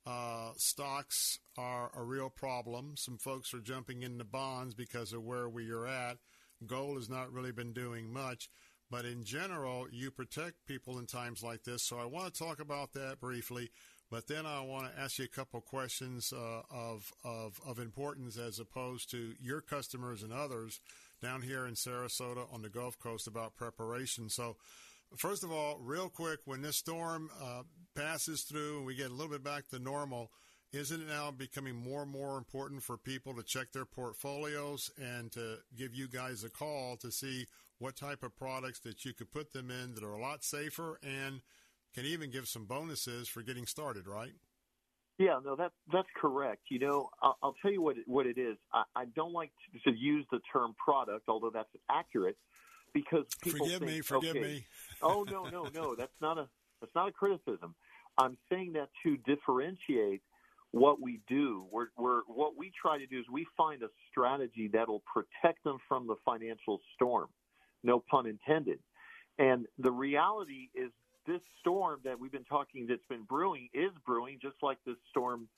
Uh, 0.06 0.52
stocks 0.56 1.38
are 1.58 1.90
a 1.94 2.02
real 2.02 2.30
problem. 2.30 2.94
Some 2.96 3.18
folks 3.18 3.52
are 3.52 3.60
jumping 3.60 4.02
into 4.02 4.24
bonds 4.24 4.74
because 4.74 5.12
of 5.12 5.22
where 5.22 5.48
we 5.48 5.70
are 5.70 5.86
at. 5.86 6.16
Gold 6.66 6.96
has 6.96 7.08
not 7.08 7.32
really 7.32 7.52
been 7.52 7.72
doing 7.72 8.12
much. 8.12 8.48
But 8.90 9.04
in 9.04 9.24
general, 9.24 9.86
you 9.92 10.10
protect 10.10 10.66
people 10.66 10.98
in 10.98 11.06
times 11.06 11.42
like 11.42 11.62
this. 11.62 11.82
So 11.84 11.98
I 11.98 12.06
want 12.06 12.32
to 12.32 12.38
talk 12.38 12.60
about 12.60 12.92
that 12.94 13.20
briefly. 13.20 13.70
But 14.10 14.26
then 14.26 14.44
I 14.44 14.60
want 14.62 14.92
to 14.92 15.00
ask 15.00 15.20
you 15.20 15.24
a 15.24 15.28
couple 15.28 15.60
questions 15.60 16.32
uh, 16.32 16.62
of, 16.68 17.12
of, 17.24 17.60
of 17.64 17.78
importance 17.78 18.36
as 18.36 18.58
opposed 18.58 19.10
to 19.12 19.34
your 19.40 19.60
customers 19.60 20.24
and 20.24 20.32
others 20.32 20.80
down 21.22 21.42
here 21.42 21.66
in 21.66 21.74
Sarasota 21.74 22.52
on 22.52 22.62
the 22.62 22.68
Gulf 22.68 22.98
Coast 22.98 23.28
about 23.28 23.54
preparation. 23.54 24.28
So, 24.28 24.56
first 25.16 25.44
of 25.44 25.52
all, 25.52 25.78
real 25.80 26.08
quick, 26.08 26.40
when 26.44 26.62
this 26.62 26.76
storm 26.76 27.30
uh, 27.40 27.62
passes 27.94 28.42
through 28.42 28.78
and 28.78 28.86
we 28.86 28.96
get 28.96 29.10
a 29.10 29.14
little 29.14 29.30
bit 29.30 29.44
back 29.44 29.68
to 29.68 29.78
normal, 29.78 30.32
isn't 30.72 31.02
it 31.02 31.08
now 31.08 31.30
becoming 31.30 31.76
more 31.76 32.02
and 32.02 32.10
more 32.10 32.36
important 32.36 32.82
for 32.82 32.96
people 32.96 33.34
to 33.34 33.42
check 33.44 33.70
their 33.72 33.84
portfolios 33.84 34.90
and 35.00 35.30
to 35.32 35.58
give 35.76 35.94
you 35.94 36.08
guys 36.08 36.42
a 36.42 36.50
call 36.50 36.96
to 36.96 37.12
see 37.12 37.46
what 37.80 37.96
type 37.96 38.22
of 38.22 38.36
products 38.36 38.78
that 38.80 39.04
you 39.04 39.12
could 39.12 39.32
put 39.32 39.52
them 39.52 39.70
in 39.70 39.94
that 39.94 40.04
are 40.04 40.12
a 40.12 40.20
lot 40.20 40.44
safer 40.44 41.00
and 41.02 41.40
can 41.94 42.04
even 42.04 42.30
give 42.30 42.46
some 42.46 42.66
bonuses 42.66 43.26
for 43.26 43.42
getting 43.42 43.66
started, 43.66 44.06
right? 44.06 44.34
Yeah, 45.18 45.38
no, 45.44 45.56
that 45.56 45.72
that's 45.92 46.08
correct. 46.16 46.62
You 46.70 46.78
know, 46.78 47.10
I'll, 47.22 47.36
I'll 47.42 47.54
tell 47.60 47.72
you 47.72 47.82
what 47.82 47.98
it, 47.98 48.04
what 48.06 48.26
it 48.26 48.38
is. 48.38 48.56
I, 48.72 48.84
I 48.94 49.04
don't 49.16 49.32
like 49.32 49.50
to, 49.72 49.90
to 49.90 49.98
use 49.98 50.24
the 50.30 50.40
term 50.52 50.74
product, 50.82 51.24
although 51.28 51.50
that's 51.50 51.68
accurate, 51.90 52.36
because 52.94 53.24
people 53.42 53.66
forgive 53.66 53.80
think, 53.80 53.90
me, 53.90 54.00
forgive 54.00 54.36
okay, 54.36 54.40
me. 54.40 54.64
oh 55.02 55.26
no, 55.30 55.44
no, 55.44 55.66
no, 55.74 55.94
that's 55.94 56.12
not 56.22 56.38
a 56.38 56.48
that's 56.80 56.94
not 56.94 57.08
a 57.08 57.12
criticism. 57.12 57.74
I'm 58.16 58.36
saying 58.50 58.72
that 58.74 58.88
to 59.04 59.16
differentiate 59.26 60.22
what 60.70 61.00
we 61.00 61.20
do. 61.28 61.66
We're, 61.70 61.88
we're 61.98 62.22
what 62.26 62.56
we 62.56 62.70
try 62.80 62.98
to 62.98 63.06
do 63.06 63.18
is 63.18 63.26
we 63.30 63.46
find 63.56 63.82
a 63.82 63.88
strategy 64.10 64.70
that'll 64.72 65.02
protect 65.12 65.64
them 65.64 65.78
from 65.88 66.06
the 66.06 66.16
financial 66.24 66.80
storm. 66.94 67.28
No 67.82 68.02
pun 68.10 68.26
intended. 68.26 68.78
And 69.38 69.66
the 69.78 69.90
reality 69.90 70.68
is 70.74 70.90
this 71.26 71.40
storm 71.60 72.00
that 72.04 72.18
we've 72.18 72.32
been 72.32 72.44
talking 72.44 72.86
that's 72.88 73.04
been 73.08 73.24
brewing 73.24 73.68
is 73.72 73.90
brewing 74.06 74.38
just 74.40 74.56
like 74.62 74.78
this 74.86 74.96
storm, 75.10 75.48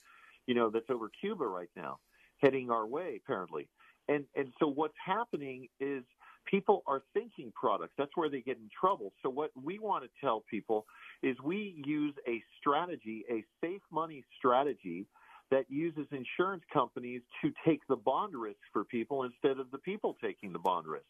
you 0.46 0.54
know, 0.54 0.70
that's 0.70 0.90
over 0.90 1.10
Cuba 1.20 1.46
right 1.46 1.70
now, 1.76 1.98
heading 2.38 2.70
our 2.70 2.86
way 2.86 3.20
apparently. 3.22 3.68
And 4.08 4.24
and 4.34 4.52
so 4.58 4.66
what's 4.66 4.94
happening 5.04 5.68
is 5.80 6.02
people 6.46 6.82
are 6.86 7.02
thinking 7.14 7.52
products. 7.54 7.94
That's 7.96 8.10
where 8.14 8.28
they 8.28 8.40
get 8.40 8.56
in 8.56 8.68
trouble. 8.78 9.12
So 9.22 9.30
what 9.30 9.50
we 9.60 9.78
want 9.78 10.04
to 10.04 10.10
tell 10.20 10.44
people 10.50 10.86
is 11.22 11.36
we 11.42 11.82
use 11.84 12.14
a 12.28 12.42
strategy, 12.58 13.24
a 13.30 13.44
safe 13.64 13.82
money 13.92 14.24
strategy 14.38 15.06
that 15.50 15.64
uses 15.68 16.06
insurance 16.10 16.64
companies 16.72 17.20
to 17.42 17.52
take 17.66 17.80
the 17.88 17.96
bond 17.96 18.34
risk 18.34 18.58
for 18.72 18.84
people 18.84 19.24
instead 19.24 19.60
of 19.60 19.70
the 19.70 19.78
people 19.78 20.16
taking 20.22 20.52
the 20.52 20.58
bond 20.58 20.86
risk. 20.86 21.04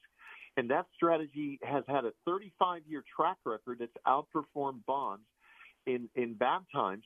And 0.56 0.70
that 0.70 0.86
strategy 0.94 1.58
has 1.62 1.84
had 1.88 2.04
a 2.04 2.12
35 2.26 2.82
year 2.86 3.02
track 3.16 3.38
record 3.44 3.78
that's 3.80 3.92
outperformed 4.06 4.84
bonds 4.86 5.24
in, 5.86 6.08
in 6.14 6.34
bad 6.34 6.60
times. 6.72 7.04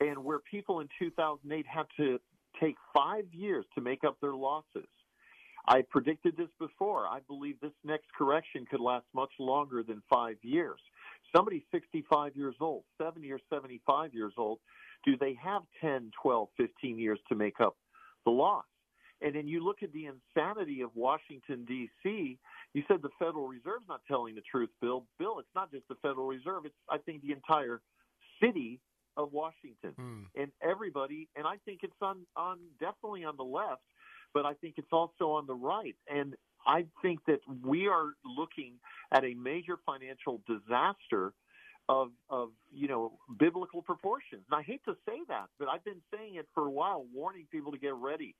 And 0.00 0.24
where 0.24 0.38
people 0.38 0.80
in 0.80 0.88
2008 0.98 1.66
had 1.66 1.86
to 1.98 2.18
take 2.60 2.76
five 2.94 3.24
years 3.32 3.64
to 3.74 3.80
make 3.80 4.02
up 4.04 4.16
their 4.20 4.34
losses. 4.34 4.88
I 5.66 5.82
predicted 5.88 6.36
this 6.36 6.48
before. 6.58 7.06
I 7.06 7.20
believe 7.28 7.60
this 7.60 7.72
next 7.84 8.06
correction 8.16 8.64
could 8.68 8.80
last 8.80 9.04
much 9.14 9.30
longer 9.38 9.82
than 9.82 10.02
five 10.08 10.36
years. 10.42 10.80
Somebody 11.36 11.64
65 11.70 12.34
years 12.34 12.56
old, 12.60 12.84
70 13.00 13.30
or 13.30 13.38
75 13.52 14.14
years 14.14 14.32
old, 14.36 14.58
do 15.04 15.16
they 15.18 15.38
have 15.42 15.62
10, 15.80 16.10
12, 16.22 16.48
15 16.56 16.98
years 16.98 17.18
to 17.28 17.34
make 17.34 17.60
up 17.60 17.76
the 18.24 18.30
loss? 18.30 18.64
And 19.22 19.34
then 19.34 19.46
you 19.46 19.62
look 19.62 19.82
at 19.82 19.92
the 19.92 20.06
insanity 20.06 20.80
of 20.80 20.90
Washington, 20.94 21.64
D.C. 21.66 22.38
You 22.74 22.84
said 22.86 23.02
the 23.02 23.10
Federal 23.18 23.48
Reserve's 23.48 23.86
not 23.88 24.00
telling 24.06 24.34
the 24.34 24.42
truth, 24.42 24.70
Bill. 24.80 25.04
Bill, 25.18 25.38
it's 25.40 25.54
not 25.54 25.70
just 25.72 25.88
the 25.88 25.96
Federal 25.96 26.26
Reserve. 26.26 26.66
It's, 26.66 26.74
I 26.88 26.98
think, 26.98 27.22
the 27.22 27.32
entire 27.32 27.80
city 28.42 28.80
of 29.16 29.32
Washington 29.32 29.92
Hmm. 29.96 30.22
and 30.36 30.52
everybody. 30.62 31.28
And 31.36 31.46
I 31.46 31.56
think 31.64 31.80
it's 31.82 32.00
on, 32.00 32.26
on 32.36 32.58
definitely 32.78 33.24
on 33.24 33.36
the 33.36 33.44
left, 33.44 33.82
but 34.32 34.46
I 34.46 34.54
think 34.54 34.74
it's 34.78 34.92
also 34.92 35.32
on 35.32 35.46
the 35.46 35.54
right. 35.54 35.96
And 36.08 36.36
I 36.66 36.86
think 37.02 37.20
that 37.26 37.40
we 37.64 37.88
are 37.88 38.12
looking 38.24 38.74
at 39.12 39.24
a 39.24 39.34
major 39.34 39.76
financial 39.84 40.40
disaster 40.46 41.32
of 41.88 42.12
of 42.28 42.50
you 42.72 42.86
know 42.86 43.18
biblical 43.38 43.82
proportions. 43.82 44.42
And 44.48 44.58
I 44.58 44.62
hate 44.62 44.84
to 44.84 44.94
say 45.06 45.18
that, 45.28 45.46
but 45.58 45.66
I've 45.68 45.84
been 45.84 46.02
saying 46.14 46.36
it 46.36 46.46
for 46.54 46.66
a 46.66 46.70
while, 46.70 47.04
warning 47.12 47.46
people 47.50 47.72
to 47.72 47.78
get 47.78 47.94
ready. 47.94 48.36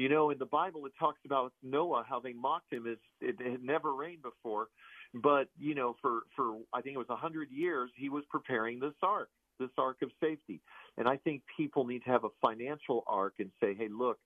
You 0.00 0.08
know, 0.08 0.30
in 0.30 0.38
the 0.38 0.46
Bible, 0.46 0.86
it 0.86 0.92
talks 0.98 1.18
about 1.26 1.52
Noah, 1.62 2.06
how 2.08 2.20
they 2.20 2.32
mocked 2.32 2.72
him 2.72 2.86
as 2.86 2.96
it 3.20 3.36
had 3.38 3.62
never 3.62 3.94
rained 3.94 4.22
before. 4.22 4.68
But 5.12 5.48
you 5.58 5.74
know, 5.74 5.94
for 6.00 6.20
for 6.34 6.56
I 6.72 6.80
think 6.80 6.94
it 6.94 6.98
was 6.98 7.10
a 7.10 7.16
hundred 7.16 7.50
years, 7.50 7.90
he 7.94 8.08
was 8.08 8.24
preparing 8.30 8.80
this 8.80 8.94
ark, 9.02 9.28
this 9.58 9.68
ark 9.76 9.98
of 10.00 10.08
safety. 10.18 10.62
And 10.96 11.06
I 11.06 11.18
think 11.18 11.42
people 11.54 11.84
need 11.84 12.02
to 12.04 12.10
have 12.12 12.24
a 12.24 12.30
financial 12.40 13.04
ark 13.06 13.34
and 13.40 13.50
say, 13.62 13.74
hey, 13.74 13.88
look, 13.90 14.16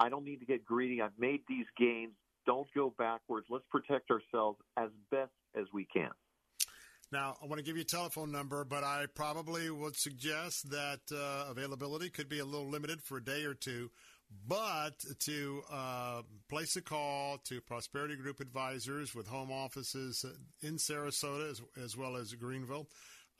I 0.00 0.08
don't 0.08 0.24
need 0.24 0.40
to 0.40 0.44
get 0.44 0.64
greedy. 0.64 1.00
I've 1.00 1.16
made 1.16 1.42
these 1.48 1.66
gains. 1.78 2.14
Don't 2.44 2.66
go 2.74 2.92
backwards. 2.98 3.46
Let's 3.48 3.66
protect 3.70 4.10
ourselves 4.10 4.58
as 4.76 4.88
best 5.12 5.30
as 5.56 5.66
we 5.72 5.84
can. 5.84 6.10
Now, 7.12 7.36
I 7.40 7.46
want 7.46 7.58
to 7.58 7.62
give 7.62 7.76
you 7.76 7.82
a 7.82 7.84
telephone 7.84 8.32
number, 8.32 8.64
but 8.64 8.82
I 8.82 9.04
probably 9.14 9.70
would 9.70 9.94
suggest 9.94 10.70
that 10.70 11.00
uh, 11.14 11.48
availability 11.48 12.10
could 12.10 12.28
be 12.28 12.40
a 12.40 12.44
little 12.44 12.68
limited 12.68 13.02
for 13.02 13.18
a 13.18 13.24
day 13.24 13.44
or 13.44 13.54
two. 13.54 13.90
But 14.46 15.04
to 15.20 15.62
uh, 15.70 16.22
place 16.48 16.76
a 16.76 16.82
call 16.82 17.38
to 17.44 17.60
Prosperity 17.60 18.16
Group 18.16 18.40
Advisors 18.40 19.14
with 19.14 19.28
home 19.28 19.52
offices 19.52 20.24
in 20.60 20.76
Sarasota 20.76 21.50
as, 21.50 21.62
as 21.82 21.96
well 21.96 22.16
as 22.16 22.32
Greenville, 22.34 22.88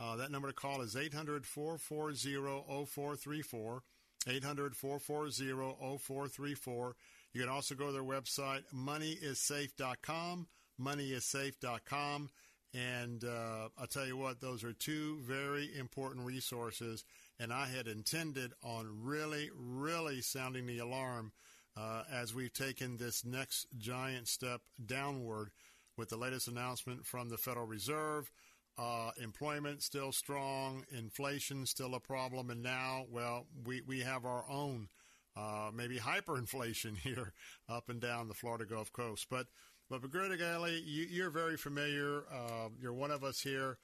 uh, 0.01 0.17
that 0.17 0.31
number 0.31 0.49
to 0.49 0.55
call 0.55 0.81
is 0.81 0.97
800 0.97 1.47
440 1.47 2.87
0434. 2.87 3.83
800 4.29 4.77
440 4.77 5.99
0434. 5.99 6.97
You 7.33 7.41
can 7.41 7.51
also 7.51 7.75
go 7.75 7.87
to 7.87 7.93
their 7.93 8.03
website, 8.03 8.63
moneyissafe.com, 8.75 10.47
moneyissafe.com. 10.81 12.31
And 12.75 13.25
uh, 13.25 13.69
I'll 13.79 13.87
tell 13.87 14.07
you 14.07 14.17
what, 14.17 14.41
those 14.41 14.65
are 14.65 14.73
two 14.73 15.19
very 15.21 15.71
important 15.79 16.27
resources. 16.27 17.05
And 17.39 17.53
I 17.53 17.67
had 17.67 17.89
intended 17.89 18.53
on 18.63 19.03
really, 19.03 19.51
really 19.55 20.21
sounding 20.21 20.67
the 20.67 20.79
alarm 20.79 21.33
uh, 21.77 22.03
as 22.13 22.35
we've 22.35 22.53
taken 22.53 22.97
this 22.97 23.25
next 23.25 23.67
giant 23.79 24.29
step 24.29 24.61
downward 24.85 25.51
with 25.97 26.09
the 26.09 26.17
latest 26.17 26.49
announcement 26.49 27.07
from 27.07 27.29
the 27.29 27.39
Federal 27.39 27.67
Reserve. 27.67 28.31
Uh, 28.79 29.11
employment 29.23 29.83
still 29.83 30.13
strong, 30.13 30.85
inflation 30.91 31.67
still 31.67 31.95
a 31.95 32.01
problem, 32.01 32.49
and 32.49 32.63
now, 32.63 33.05
well, 33.11 33.47
we, 33.67 33.83
we 33.83 34.01
have 34.01 34.25
our 34.25 34.45
own 34.49 34.89
uh, 35.37 35.71
maybe 35.75 35.99
hyperinflation 35.99 36.97
here 37.03 37.33
up 37.69 37.89
and 37.89 38.01
down 38.01 38.29
the 38.29 38.35
Florida 38.35 38.65
Gulf 38.65 38.93
Coast. 38.93 39.27
But 39.31 39.47
but 39.91 40.11
Greg 40.11 40.41
Ellie, 40.41 40.83
you, 40.87 41.07
you're 41.11 41.31
very 41.31 41.59
familiar. 41.59 42.25
Uh, 42.33 42.69
you're 42.81 42.95
one 42.95 43.11
of 43.11 43.23
us 43.23 43.41
here. 43.41 43.77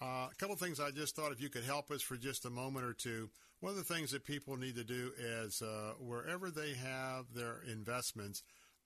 Uh, 0.00 0.28
a 0.30 0.34
couple 0.36 0.52
of 0.52 0.60
things 0.60 0.78
I 0.78 0.90
just 0.90 1.16
thought 1.16 1.32
if 1.32 1.40
you 1.40 1.48
could 1.48 1.64
help 1.64 1.90
us 1.90 2.02
for 2.02 2.16
just 2.16 2.44
a 2.44 2.50
moment 2.50 2.84
or 2.84 2.92
two. 2.92 3.30
One 3.60 3.70
of 3.70 3.78
the 3.78 3.94
things 3.94 4.10
that 4.10 4.24
people 4.24 4.56
need 4.56 4.74
to 4.74 4.84
do 4.84 5.12
is 5.18 5.62
uh, 5.62 5.94
wherever 5.98 6.50
they 6.50 6.74
have 6.74 7.32
their 7.34 7.62
investments, 7.70 8.42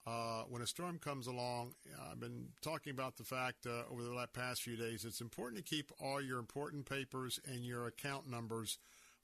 uh, 0.07 0.43
when 0.49 0.61
a 0.61 0.67
storm 0.67 0.97
comes 0.97 1.27
along, 1.27 1.73
I've 2.09 2.19
been 2.19 2.47
talking 2.61 2.91
about 2.91 3.17
the 3.17 3.23
fact 3.23 3.67
uh, 3.67 3.83
over 3.91 4.01
the 4.01 4.27
past 4.33 4.63
few 4.63 4.77
days, 4.77 5.05
it's 5.05 5.21
important 5.21 5.63
to 5.63 5.75
keep 5.75 5.91
all 5.99 6.21
your 6.21 6.39
important 6.39 6.89
papers 6.89 7.39
and 7.45 7.65
your 7.65 7.87
account 7.87 8.29
numbers 8.29 8.79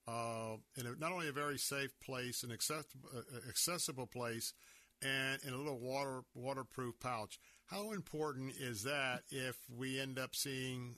uh, 0.07 0.57
in 0.76 0.85
a, 0.85 0.93
not 0.99 1.11
only 1.11 1.30
a 1.30 1.34
very 1.34 1.57
safe 1.57 1.97
place, 1.99 2.43
an 2.43 2.51
accessible, 2.51 3.09
uh, 3.15 3.49
accessible 3.49 4.07
place, 4.07 4.53
and 5.01 5.41
in 5.43 5.53
a 5.53 5.57
little 5.57 5.80
water 5.80 6.23
waterproof 6.35 6.99
pouch. 6.99 7.39
How 7.68 7.91
important 7.91 8.53
is 8.57 8.84
that 8.84 9.23
if 9.30 9.57
we 9.77 9.99
end 9.99 10.18
up 10.18 10.35
seeing, 10.35 10.95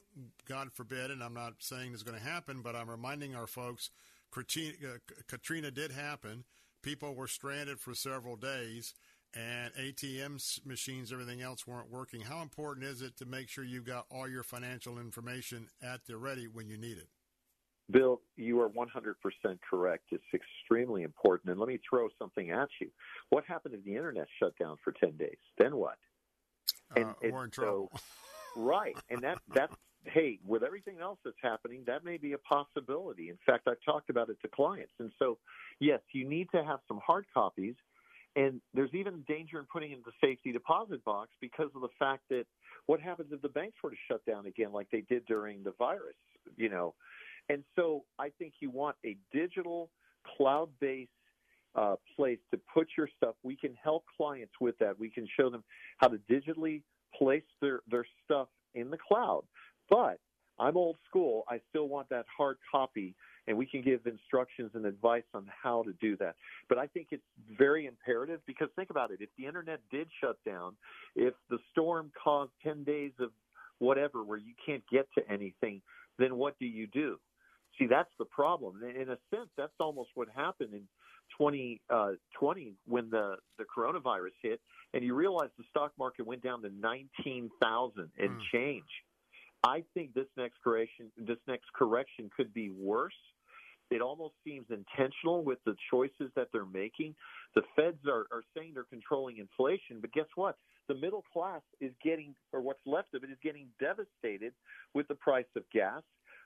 God 0.47 0.71
forbid, 0.71 1.09
and 1.09 1.23
I'm 1.23 1.33
not 1.33 1.55
saying 1.59 1.93
is 1.93 2.03
going 2.03 2.17
to 2.17 2.23
happen, 2.23 2.61
but 2.61 2.75
I'm 2.75 2.89
reminding 2.89 3.35
our 3.35 3.47
folks, 3.47 3.89
Katrina, 4.31 4.73
uh, 4.85 4.97
Katrina 5.27 5.71
did 5.71 5.91
happen. 5.91 6.43
People 6.83 7.15
were 7.15 7.27
stranded 7.27 7.79
for 7.79 7.95
several 7.95 8.35
days, 8.35 8.93
and 9.33 9.73
ATM 9.73 10.63
machines, 10.63 11.11
everything 11.11 11.41
else 11.41 11.65
weren't 11.65 11.91
working. 11.91 12.21
How 12.21 12.43
important 12.43 12.85
is 12.85 13.01
it 13.01 13.17
to 13.17 13.25
make 13.25 13.49
sure 13.49 13.63
you've 13.63 13.85
got 13.85 14.05
all 14.11 14.29
your 14.29 14.43
financial 14.43 14.99
information 14.99 15.69
at 15.81 16.05
the 16.05 16.17
ready 16.17 16.47
when 16.47 16.69
you 16.69 16.77
need 16.77 16.99
it? 16.99 17.07
Bill, 17.89 18.21
you 18.35 18.61
are 18.61 18.69
100% 18.69 18.85
correct. 19.67 20.03
It's 20.11 20.23
extremely 20.35 21.01
important. 21.01 21.49
And 21.49 21.59
let 21.59 21.67
me 21.67 21.79
throw 21.89 22.09
something 22.19 22.51
at 22.51 22.69
you. 22.79 22.91
What 23.31 23.43
happened 23.45 23.73
if 23.73 23.83
the 23.83 23.95
internet 23.95 24.27
shut 24.39 24.55
down 24.59 24.77
for 24.83 24.93
10 24.93 25.17
days? 25.17 25.37
Then 25.57 25.75
what? 25.75 25.97
And, 26.95 27.05
Uh, 27.05 27.13
and 27.23 27.33
we're 27.33 27.45
in 27.45 27.51
so- 27.51 27.89
right. 28.55 28.97
And 29.09 29.21
that, 29.21 29.39
that's, 29.53 29.75
hey, 30.05 30.39
with 30.45 30.63
everything 30.63 30.99
else 31.01 31.19
that's 31.23 31.37
happening, 31.41 31.83
that 31.87 32.03
may 32.03 32.17
be 32.17 32.33
a 32.33 32.37
possibility. 32.39 33.29
In 33.29 33.37
fact, 33.45 33.67
I've 33.67 33.81
talked 33.85 34.09
about 34.09 34.29
it 34.29 34.37
to 34.41 34.47
clients. 34.47 34.93
And 34.99 35.11
so, 35.19 35.37
yes, 35.79 35.99
you 36.13 36.27
need 36.27 36.49
to 36.51 36.63
have 36.63 36.79
some 36.87 36.99
hard 37.05 37.25
copies. 37.33 37.75
And 38.35 38.61
there's 38.73 38.93
even 38.93 39.23
danger 39.27 39.59
in 39.59 39.65
putting 39.65 39.91
it 39.91 39.95
in 39.95 40.03
the 40.05 40.11
safety 40.21 40.51
deposit 40.51 41.03
box 41.03 41.31
because 41.41 41.69
of 41.75 41.81
the 41.81 41.89
fact 41.97 42.23
that 42.29 42.45
what 42.85 42.99
happens 43.01 43.29
if 43.31 43.41
the 43.41 43.49
banks 43.49 43.77
were 43.83 43.89
to 43.89 43.95
shut 44.07 44.23
down 44.25 44.45
again 44.45 44.71
like 44.71 44.87
they 44.91 45.01
did 45.01 45.25
during 45.25 45.63
the 45.63 45.73
virus, 45.77 46.15
you 46.55 46.69
know? 46.69 46.93
And 47.49 47.63
so 47.75 48.05
I 48.19 48.29
think 48.37 48.53
you 48.59 48.69
want 48.69 48.95
a 49.05 49.17
digital 49.33 49.89
cloud 50.37 50.69
based 50.79 51.09
uh, 51.75 51.95
place 52.15 52.39
to 52.51 52.59
put 52.73 52.87
your 52.97 53.09
stuff. 53.17 53.35
We 53.43 53.55
can 53.55 53.75
help 53.81 54.03
clients 54.17 54.53
with 54.59 54.77
that. 54.79 54.99
We 54.99 55.09
can 55.09 55.27
show 55.37 55.49
them 55.49 55.63
how 55.97 56.07
to 56.07 56.17
digitally 56.29 56.81
place 57.15 57.43
their, 57.61 57.81
their 57.89 58.05
stuff 58.25 58.47
in 58.75 58.89
the 58.89 58.97
cloud. 58.97 59.43
But 59.89 60.19
I'm 60.59 60.77
old 60.77 60.97
school. 61.09 61.43
I 61.47 61.59
still 61.69 61.87
want 61.87 62.09
that 62.09 62.25
hard 62.35 62.57
copy, 62.71 63.15
and 63.47 63.57
we 63.57 63.65
can 63.65 63.81
give 63.81 64.05
instructions 64.05 64.71
and 64.73 64.85
advice 64.85 65.23
on 65.33 65.47
how 65.63 65.83
to 65.83 65.93
do 66.01 66.17
that. 66.17 66.35
But 66.67 66.77
I 66.77 66.87
think 66.87 67.07
it's 67.11 67.23
very 67.57 67.85
imperative 67.85 68.41
because 68.45 68.67
think 68.75 68.89
about 68.89 69.11
it. 69.11 69.19
If 69.21 69.29
the 69.37 69.45
internet 69.45 69.79
did 69.91 70.07
shut 70.21 70.37
down, 70.45 70.75
if 71.15 71.33
the 71.49 71.59
storm 71.71 72.11
caused 72.21 72.51
10 72.63 72.83
days 72.83 73.13
of 73.19 73.29
whatever 73.79 74.23
where 74.23 74.37
you 74.37 74.53
can't 74.63 74.83
get 74.91 75.07
to 75.17 75.31
anything, 75.31 75.81
then 76.17 76.35
what 76.35 76.59
do 76.59 76.65
you 76.65 76.87
do? 76.87 77.17
See, 77.77 77.87
that's 77.87 78.11
the 78.19 78.25
problem. 78.25 78.81
In 78.83 79.09
a 79.09 79.17
sense, 79.33 79.49
that's 79.57 79.73
almost 79.79 80.09
what 80.15 80.27
happened 80.35 80.73
in 80.73 80.83
2020 81.37 81.81
uh, 81.89 82.11
20 82.39 82.73
when 82.85 83.09
the, 83.09 83.35
the 83.57 83.65
coronavirus 83.65 84.31
hit, 84.41 84.61
and 84.93 85.03
you 85.03 85.13
realize 85.13 85.49
the 85.57 85.63
stock 85.69 85.91
market 85.97 86.25
went 86.25 86.43
down 86.43 86.61
to 86.61 86.69
19,000 86.69 88.09
and 88.17 88.41
change. 88.51 88.83
I 89.63 89.83
think 89.93 90.13
this 90.13 90.27
next 90.37 90.55
correction, 90.63 91.11
this 91.17 91.37
next 91.47 91.67
correction 91.73 92.29
could 92.35 92.53
be 92.53 92.69
worse. 92.69 93.13
It 93.91 94.01
almost 94.01 94.35
seems 94.45 94.67
intentional 94.69 95.43
with 95.43 95.57
the 95.65 95.75
choices 95.89 96.31
that 96.35 96.49
they're 96.53 96.65
making. 96.65 97.15
The 97.55 97.63
feds 97.75 97.97
are, 98.07 98.27
are 98.31 98.43
saying 98.55 98.71
they're 98.75 98.83
controlling 98.83 99.37
inflation, 99.37 99.97
but 99.99 100.11
guess 100.13 100.27
what? 100.35 100.55
The 100.87 100.95
middle 100.95 101.23
class 101.33 101.61
is 101.81 101.91
getting, 102.03 102.35
or 102.53 102.61
what's 102.61 102.79
left 102.85 103.13
of 103.15 103.23
it, 103.23 103.31
is 103.31 103.37
getting 103.43 103.67
devastated 103.79 104.53
with 104.93 105.07
the 105.07 105.15
price 105.15 105.45
of 105.55 105.63
gas. 105.73 106.01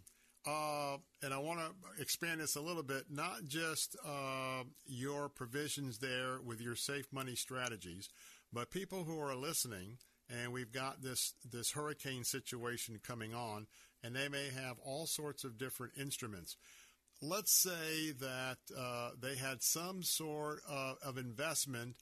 Uh, 0.46 0.98
and 1.22 1.34
I 1.34 1.38
want 1.38 1.58
to 1.58 2.00
expand 2.00 2.40
this 2.40 2.54
a 2.54 2.60
little 2.60 2.84
bit, 2.84 3.06
not 3.10 3.46
just 3.48 3.96
uh, 4.06 4.62
your 4.86 5.28
provisions 5.28 5.98
there 5.98 6.38
with 6.44 6.60
your 6.60 6.76
safe 6.76 7.06
money 7.12 7.34
strategies, 7.34 8.08
but 8.52 8.70
people 8.70 9.02
who 9.02 9.18
are 9.18 9.34
listening, 9.34 9.98
and 10.30 10.52
we've 10.52 10.70
got 10.70 11.02
this, 11.02 11.34
this 11.50 11.72
hurricane 11.72 12.22
situation 12.22 13.00
coming 13.04 13.34
on, 13.34 13.66
and 14.04 14.14
they 14.14 14.28
may 14.28 14.50
have 14.54 14.78
all 14.84 15.06
sorts 15.06 15.42
of 15.42 15.58
different 15.58 15.94
instruments. 16.00 16.56
Let's 17.20 17.50
say 17.50 18.12
that 18.20 18.58
uh, 18.78 19.10
they 19.20 19.34
had 19.34 19.62
some 19.62 20.04
sort 20.04 20.60
of, 20.68 20.96
of 21.02 21.18
investment 21.18 21.96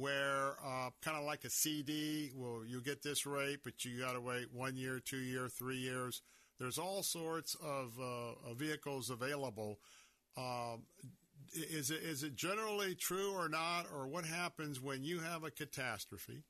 where 0.00 0.56
uh, 0.64 0.90
kind 1.02 1.16
of 1.16 1.24
like 1.24 1.44
a 1.44 1.50
CD, 1.50 2.30
well, 2.34 2.62
you 2.66 2.80
get 2.80 3.02
this 3.02 3.26
rate, 3.26 3.60
but 3.64 3.84
you 3.84 4.00
got 4.00 4.12
to 4.12 4.20
wait 4.20 4.52
one 4.52 4.76
year, 4.76 5.00
two 5.04 5.18
year, 5.18 5.48
three 5.48 5.78
years. 5.78 6.22
There's 6.58 6.78
all 6.78 7.02
sorts 7.02 7.54
of 7.62 7.92
uh, 8.00 8.54
vehicles 8.54 9.10
available. 9.10 9.78
Um, 10.36 10.84
is 11.52 11.90
it 11.90 12.02
is 12.02 12.22
it 12.22 12.34
generally 12.34 12.94
true 12.94 13.32
or 13.32 13.48
not, 13.48 13.86
or 13.94 14.06
what 14.06 14.24
happens 14.24 14.80
when 14.80 15.04
you 15.04 15.20
have 15.20 15.44
a 15.44 15.50
catastrophe 15.50 16.42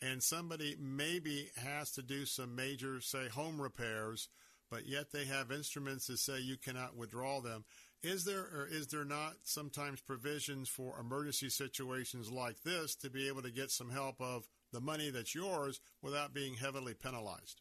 and 0.00 0.22
somebody 0.22 0.76
maybe 0.80 1.50
has 1.56 1.90
to 1.92 2.02
do 2.02 2.24
some 2.24 2.54
major, 2.54 3.00
say, 3.00 3.28
home 3.28 3.60
repairs, 3.60 4.28
but 4.70 4.86
yet 4.86 5.10
they 5.12 5.24
have 5.24 5.50
instruments 5.50 6.06
that 6.06 6.18
say 6.18 6.38
you 6.38 6.56
cannot 6.56 6.96
withdraw 6.96 7.40
them? 7.40 7.64
Is 8.02 8.24
there 8.24 8.42
or 8.42 8.68
is 8.70 8.86
there 8.86 9.04
not 9.04 9.34
sometimes 9.42 10.00
provisions 10.00 10.68
for 10.68 11.00
emergency 11.00 11.48
situations 11.48 12.30
like 12.30 12.62
this 12.62 12.94
to 12.96 13.10
be 13.10 13.26
able 13.26 13.42
to 13.42 13.50
get 13.50 13.72
some 13.72 13.90
help 13.90 14.20
of 14.20 14.48
the 14.72 14.80
money 14.80 15.10
that's 15.10 15.34
yours 15.34 15.80
without 16.00 16.32
being 16.32 16.54
heavily 16.54 16.94
penalized? 16.94 17.60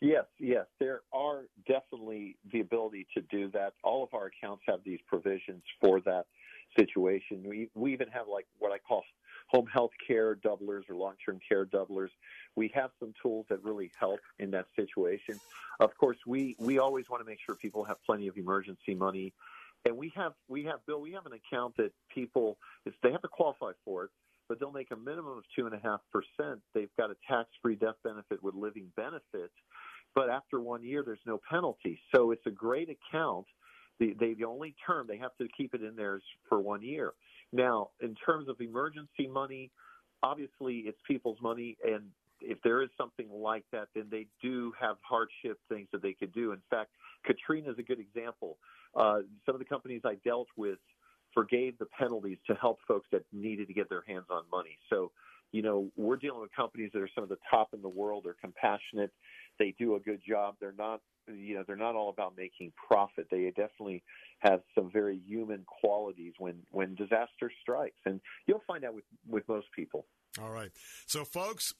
Yes, 0.00 0.24
yes, 0.38 0.66
there 0.78 1.02
are 1.12 1.44
definitely 1.66 2.36
the 2.52 2.60
ability 2.60 3.06
to 3.14 3.22
do 3.22 3.50
that. 3.52 3.74
All 3.82 4.02
of 4.02 4.14
our 4.14 4.26
accounts 4.26 4.62
have 4.66 4.80
these 4.84 5.00
provisions 5.06 5.62
for 5.80 6.00
that 6.02 6.24
situation. 6.78 7.42
We 7.44 7.68
we 7.74 7.92
even 7.92 8.08
have 8.08 8.28
like 8.28 8.46
what 8.58 8.72
I 8.72 8.78
call 8.78 9.04
home 9.48 9.66
health 9.66 9.92
care 10.06 10.34
doublers 10.36 10.88
or 10.88 10.96
long 10.96 11.14
term 11.24 11.38
care 11.46 11.66
doublers. 11.66 12.10
We 12.54 12.70
have 12.74 12.90
some 12.98 13.12
tools 13.22 13.46
that 13.48 13.62
really 13.62 13.90
help 13.98 14.20
in 14.38 14.50
that 14.52 14.66
situation. 14.74 15.38
Of 15.80 15.96
course, 15.98 16.18
we 16.26 16.56
we 16.58 16.78
always 16.78 17.08
want 17.10 17.22
to 17.22 17.26
make 17.26 17.40
sure 17.44 17.54
people 17.54 17.84
have 17.84 18.02
plenty 18.04 18.28
of 18.28 18.36
emergency 18.36 18.94
money. 18.94 19.32
And 19.86 19.96
we 19.96 20.12
have 20.14 20.32
we 20.48 20.64
have 20.64 20.84
Bill, 20.86 21.00
we 21.00 21.12
have 21.12 21.24
an 21.26 21.32
account 21.32 21.74
that 21.78 21.92
people 22.14 22.58
if 22.84 22.92
they 23.02 23.12
have 23.12 23.22
to 23.22 23.28
qualify 23.28 23.70
for 23.84 24.04
it, 24.04 24.10
but 24.48 24.60
they'll 24.60 24.72
make 24.72 24.90
a 24.90 24.96
minimum 24.96 25.38
of 25.38 25.44
two 25.56 25.64
and 25.66 25.74
a 25.74 25.80
half 25.82 26.00
percent. 26.12 26.60
They've 26.74 26.94
got 26.98 27.10
a 27.10 27.16
tax 27.30 27.48
free 27.62 27.76
death 27.76 27.96
benefit 28.04 28.42
with 28.42 28.54
living 28.54 28.92
benefits 28.96 29.54
but 30.16 30.30
after 30.30 30.60
one 30.60 30.82
year, 30.82 31.02
there's 31.04 31.20
no 31.26 31.38
penalty. 31.48 32.00
So 32.12 32.30
it's 32.30 32.46
a 32.46 32.50
great 32.50 32.88
account. 32.88 33.46
The, 34.00 34.16
they, 34.18 34.32
the 34.32 34.44
only 34.44 34.74
term 34.84 35.06
they 35.06 35.18
have 35.18 35.36
to 35.38 35.46
keep 35.56 35.74
it 35.74 35.82
in 35.82 35.94
there 35.94 36.16
is 36.16 36.22
for 36.48 36.58
one 36.58 36.82
year. 36.82 37.12
Now, 37.52 37.90
in 38.00 38.14
terms 38.14 38.48
of 38.48 38.56
emergency 38.60 39.28
money, 39.30 39.70
obviously 40.22 40.84
it's 40.86 40.98
people's 41.06 41.38
money, 41.42 41.76
and 41.84 42.04
if 42.48 42.58
there 42.62 42.82
is 42.82 42.88
something 42.96 43.28
like 43.30 43.64
that, 43.72 43.88
then 43.94 44.06
they 44.10 44.26
do 44.42 44.72
have 44.80 44.96
hardship 45.02 45.58
things 45.68 45.88
that 45.92 46.02
they 46.02 46.12
could 46.12 46.32
do. 46.32 46.52
In 46.52 46.62
fact, 46.70 46.90
Katrina 47.24 47.70
is 47.70 47.78
a 47.78 47.82
good 47.82 48.00
example. 48.00 48.58
Uh, 48.94 49.20
some 49.44 49.54
of 49.54 49.58
the 49.58 49.64
companies 49.64 50.02
I 50.04 50.14
dealt 50.24 50.48
with 50.56 50.78
forgave 51.34 51.78
the 51.78 51.86
penalties 51.98 52.38
to 52.46 52.54
help 52.54 52.78
folks 52.88 53.06
that 53.12 53.22
needed 53.32 53.68
to 53.68 53.74
get 53.74 53.88
their 53.88 54.04
hands 54.06 54.26
on 54.30 54.44
money. 54.50 54.78
So, 54.88 55.12
you 55.52 55.62
know, 55.62 55.90
we're 55.96 56.16
dealing 56.16 56.40
with 56.40 56.50
companies 56.54 56.90
that 56.94 57.02
are 57.02 57.10
some 57.14 57.22
of 57.22 57.28
the 57.28 57.38
top 57.50 57.68
in 57.74 57.82
the 57.82 57.88
world. 57.88 58.24
They're 58.24 58.36
compassionate 58.40 59.12
they 59.58 59.74
do 59.78 59.96
a 59.96 60.00
good 60.00 60.20
job. 60.26 60.56
They're 60.60 60.74
not, 60.76 61.00
you 61.28 61.54
know, 61.54 61.64
they're 61.66 61.76
not 61.76 61.94
all 61.94 62.10
about 62.10 62.34
making 62.36 62.72
profit. 62.88 63.28
They 63.30 63.46
definitely 63.48 64.02
have 64.40 64.60
some 64.74 64.90
very 64.90 65.20
human 65.26 65.64
qualities 65.66 66.34
when 66.38 66.62
when 66.70 66.94
disaster 66.94 67.50
strikes, 67.62 68.00
and 68.04 68.20
you'll 68.46 68.62
find 68.66 68.84
out 68.84 68.94
with 68.94 69.04
with 69.28 69.48
most 69.48 69.66
people. 69.74 70.06
All 70.40 70.50
right, 70.50 70.70
so 71.06 71.24
folks. 71.24 71.74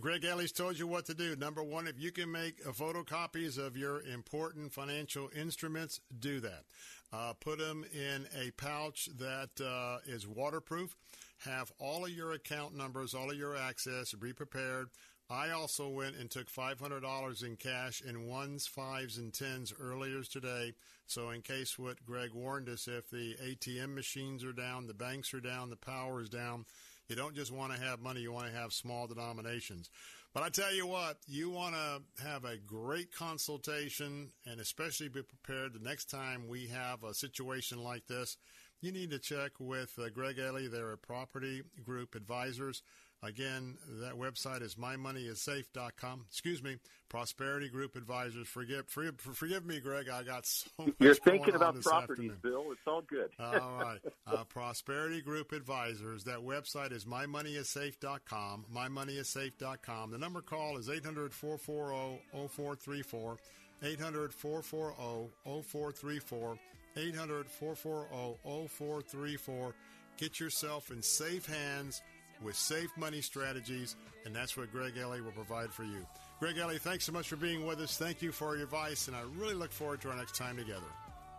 Greg 0.00 0.24
Ellis 0.24 0.52
told 0.52 0.78
you 0.78 0.86
what 0.86 1.04
to 1.04 1.14
do. 1.14 1.36
Number 1.36 1.62
one, 1.62 1.86
if 1.86 2.00
you 2.00 2.12
can 2.12 2.32
make 2.32 2.64
photocopies 2.64 3.58
of 3.58 3.76
your 3.76 4.00
important 4.00 4.72
financial 4.72 5.28
instruments, 5.36 6.00
do 6.18 6.40
that. 6.40 6.64
Uh, 7.12 7.34
put 7.34 7.58
them 7.58 7.84
in 7.92 8.26
a 8.34 8.50
pouch 8.52 9.10
that 9.18 9.50
uh, 9.62 9.98
is 10.06 10.26
waterproof. 10.26 10.96
Have 11.44 11.72
all 11.78 12.06
of 12.06 12.10
your 12.10 12.32
account 12.32 12.74
numbers, 12.74 13.12
all 13.12 13.30
of 13.30 13.36
your 13.36 13.54
access, 13.54 14.14
be 14.14 14.32
prepared. 14.32 14.88
I 15.28 15.50
also 15.50 15.88
went 15.88 16.16
and 16.16 16.30
took 16.30 16.50
$500 16.50 17.44
in 17.44 17.56
cash 17.56 18.00
in 18.00 18.26
ones, 18.26 18.66
fives, 18.66 19.18
and 19.18 19.32
tens 19.32 19.74
earlier 19.78 20.22
today. 20.22 20.72
So, 21.06 21.30
in 21.30 21.42
case 21.42 21.78
what 21.78 22.04
Greg 22.04 22.30
warned 22.32 22.68
us, 22.70 22.88
if 22.88 23.10
the 23.10 23.36
ATM 23.42 23.94
machines 23.94 24.42
are 24.42 24.52
down, 24.52 24.86
the 24.86 24.94
banks 24.94 25.34
are 25.34 25.40
down, 25.40 25.68
the 25.68 25.76
power 25.76 26.22
is 26.22 26.30
down, 26.30 26.64
you 27.08 27.16
don't 27.16 27.34
just 27.34 27.52
want 27.52 27.72
to 27.72 27.80
have 27.80 28.00
money, 28.00 28.20
you 28.20 28.32
want 28.32 28.46
to 28.46 28.58
have 28.58 28.72
small 28.72 29.06
denominations. 29.06 29.90
But 30.34 30.42
I 30.42 30.48
tell 30.48 30.74
you 30.74 30.86
what, 30.86 31.18
you 31.26 31.50
want 31.50 31.74
to 31.74 32.24
have 32.24 32.44
a 32.44 32.56
great 32.56 33.14
consultation 33.14 34.30
and 34.46 34.60
especially 34.60 35.08
be 35.08 35.22
prepared 35.22 35.74
the 35.74 35.86
next 35.86 36.06
time 36.06 36.48
we 36.48 36.68
have 36.68 37.04
a 37.04 37.12
situation 37.12 37.82
like 37.82 38.06
this. 38.06 38.38
You 38.80 38.92
need 38.92 39.10
to 39.10 39.18
check 39.18 39.52
with 39.58 39.92
uh, 39.98 40.08
Greg 40.08 40.38
Ellie. 40.38 40.68
They're 40.68 40.96
property 40.96 41.62
group 41.84 42.14
advisors. 42.14 42.82
Again, 43.24 43.76
that 44.00 44.14
website 44.14 44.62
is 44.62 44.74
mymoneyissafe.com. 44.74 46.24
Excuse 46.28 46.60
me, 46.60 46.78
Prosperity 47.08 47.68
Group 47.68 47.94
Advisors. 47.94 48.48
Forgive, 48.48 48.88
forgive, 48.88 49.20
forgive 49.20 49.64
me, 49.64 49.78
Greg. 49.78 50.08
I 50.08 50.24
got 50.24 50.44
so 50.44 50.68
much 50.78 50.94
You're 50.98 51.14
thinking 51.14 51.54
about 51.54 51.80
properties, 51.82 52.32
afternoon. 52.32 52.38
Bill. 52.42 52.72
It's 52.72 52.80
all 52.84 53.02
good. 53.02 53.30
all 53.38 53.78
right. 53.80 54.00
Uh, 54.26 54.42
Prosperity 54.44 55.22
Group 55.22 55.52
Advisors. 55.52 56.24
That 56.24 56.38
website 56.38 56.90
is 56.90 57.04
mymoneyissafe.com. 57.04 58.64
Mymoneyissafe.com. 58.74 60.10
The 60.10 60.18
number 60.18 60.40
call 60.40 60.76
is 60.78 60.88
800 60.88 61.32
440 61.32 62.22
0434. 62.32 63.36
800 63.84 64.34
440 64.34 65.30
0434. 65.44 66.58
800 66.96 67.46
440 67.48 68.68
0434. 68.68 69.74
Get 70.18 70.40
yourself 70.40 70.90
in 70.90 71.02
safe 71.02 71.46
hands 71.46 72.02
with 72.42 72.56
safe 72.56 72.90
money 72.96 73.20
strategies, 73.20 73.96
and 74.24 74.34
that's 74.34 74.56
what 74.56 74.72
Greg 74.72 74.96
Ellie 74.96 75.20
will 75.20 75.32
provide 75.32 75.72
for 75.72 75.84
you. 75.84 76.06
Greg 76.40 76.58
Ellie, 76.58 76.78
thanks 76.78 77.04
so 77.04 77.12
much 77.12 77.28
for 77.28 77.36
being 77.36 77.66
with 77.66 77.80
us. 77.80 77.96
Thank 77.96 78.22
you 78.22 78.32
for 78.32 78.56
your 78.56 78.64
advice, 78.64 79.08
and 79.08 79.16
I 79.16 79.22
really 79.36 79.54
look 79.54 79.72
forward 79.72 80.00
to 80.02 80.10
our 80.10 80.16
next 80.16 80.34
time 80.34 80.56
together. 80.56 80.80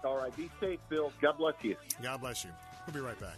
All 0.03 0.17
right, 0.17 0.35
be 0.35 0.49
safe, 0.59 0.79
Bill. 0.89 1.11
God 1.21 1.37
bless 1.37 1.55
you. 1.61 1.75
God 2.01 2.21
bless 2.21 2.43
you. 2.43 2.51
We'll 2.85 2.93
be 2.93 2.99
right 2.99 3.19
back. 3.19 3.37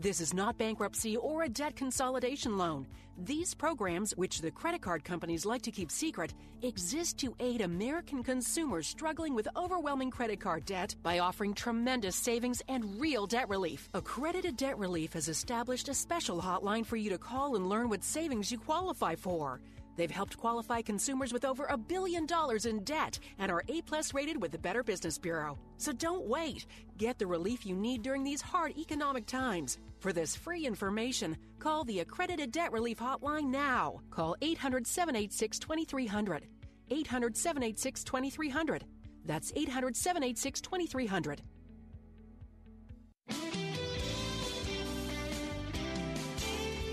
This 0.00 0.20
is 0.20 0.32
not 0.32 0.56
bankruptcy 0.56 1.16
or 1.16 1.42
a 1.42 1.48
debt 1.48 1.74
consolidation 1.74 2.56
loan. 2.56 2.86
These 3.24 3.52
programs, 3.52 4.12
which 4.16 4.40
the 4.40 4.52
credit 4.52 4.80
card 4.80 5.02
companies 5.02 5.44
like 5.44 5.60
to 5.62 5.72
keep 5.72 5.90
secret, 5.90 6.34
exist 6.62 7.18
to 7.18 7.34
aid 7.40 7.62
American 7.62 8.22
consumers 8.22 8.86
struggling 8.86 9.34
with 9.34 9.48
overwhelming 9.56 10.12
credit 10.12 10.38
card 10.38 10.64
debt 10.66 10.94
by 11.02 11.18
offering 11.18 11.52
tremendous 11.52 12.14
savings 12.14 12.62
and 12.68 13.00
real 13.00 13.26
debt 13.26 13.48
relief. 13.48 13.88
Accredited 13.92 14.56
Debt 14.56 14.78
Relief 14.78 15.14
has 15.14 15.28
established 15.28 15.88
a 15.88 15.94
special 15.94 16.40
hotline 16.40 16.86
for 16.86 16.96
you 16.96 17.10
to 17.10 17.18
call 17.18 17.56
and 17.56 17.68
learn 17.68 17.88
what 17.88 18.04
savings 18.04 18.52
you 18.52 18.58
qualify 18.58 19.16
for. 19.16 19.60
They've 19.98 20.08
helped 20.08 20.38
qualify 20.38 20.80
consumers 20.80 21.32
with 21.32 21.44
over 21.44 21.64
a 21.64 21.76
billion 21.76 22.24
dollars 22.24 22.66
in 22.66 22.84
debt 22.84 23.18
and 23.40 23.50
are 23.50 23.64
A 23.68 23.82
plus 23.82 24.14
rated 24.14 24.40
with 24.40 24.52
the 24.52 24.58
Better 24.58 24.84
Business 24.84 25.18
Bureau. 25.18 25.58
So 25.76 25.90
don't 25.90 26.28
wait. 26.28 26.66
Get 26.98 27.18
the 27.18 27.26
relief 27.26 27.66
you 27.66 27.74
need 27.74 28.02
during 28.02 28.22
these 28.22 28.40
hard 28.40 28.78
economic 28.78 29.26
times. 29.26 29.78
For 29.98 30.12
this 30.12 30.36
free 30.36 30.64
information, 30.66 31.36
call 31.58 31.82
the 31.82 31.98
Accredited 31.98 32.52
Debt 32.52 32.70
Relief 32.70 33.00
Hotline 33.00 33.48
now. 33.48 34.00
Call 34.12 34.36
800 34.40 34.86
786 34.86 35.58
2300. 35.58 36.46
800 36.90 37.36
786 37.36 38.04
2300. 38.04 38.84
That's 39.24 39.52
800 39.56 39.96
786 39.96 40.60
2300. 40.60 41.42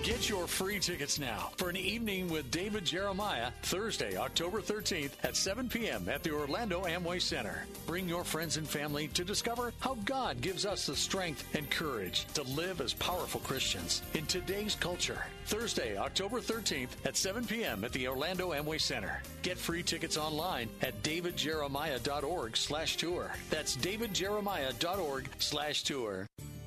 Get 0.06 0.30
your 0.30 0.46
free 0.46 0.78
tickets 0.78 1.18
now 1.18 1.50
for 1.58 1.68
an 1.68 1.76
evening 1.76 2.30
with 2.30 2.52
David 2.52 2.86
Jeremiah 2.86 3.50
Thursday, 3.64 4.18
October 4.18 4.62
13th 4.62 5.14
at 5.24 5.36
7 5.36 5.68
p.m. 5.68 6.08
at 6.10 6.22
the 6.22 6.30
Orlando 6.30 6.84
Amway 6.84 7.20
Center. 7.20 7.66
Bring 7.88 8.08
your 8.08 8.24
friends 8.24 8.58
and 8.58 8.68
family 8.68 9.08
to 9.16 9.24
discover 9.24 9.74
how 9.80 9.98
God 10.06 10.42
gives 10.42 10.64
us 10.64 10.86
the 10.86 10.96
strength 10.96 11.44
and 11.56 11.68
courage 11.72 12.26
to 12.36 12.44
live 12.44 12.82
as 12.82 12.94
powerful 12.94 13.40
Christians 13.40 14.04
in 14.14 14.28
today's 14.28 14.76
culture. 14.76 15.26
Thursday, 15.48 15.98
October 15.98 16.40
13th 16.40 16.90
at 17.04 17.18
7 17.18 17.44
p.m. 17.44 17.84
at 17.84 17.92
the 17.92 18.08
Orlando 18.08 18.52
Amway 18.52 18.80
Center. 18.80 19.24
Get 19.42 19.58
free 19.58 19.82
tickets 19.82 20.18
online 20.18 20.70
at 20.84 21.02
davidjeremiah.org 21.02 22.56
slash 22.56 22.98
tour. 22.98 23.32
That's 23.50 23.76
davidjeremiah.org 23.78 25.30
slash 25.40 25.82
tour. 25.82 26.28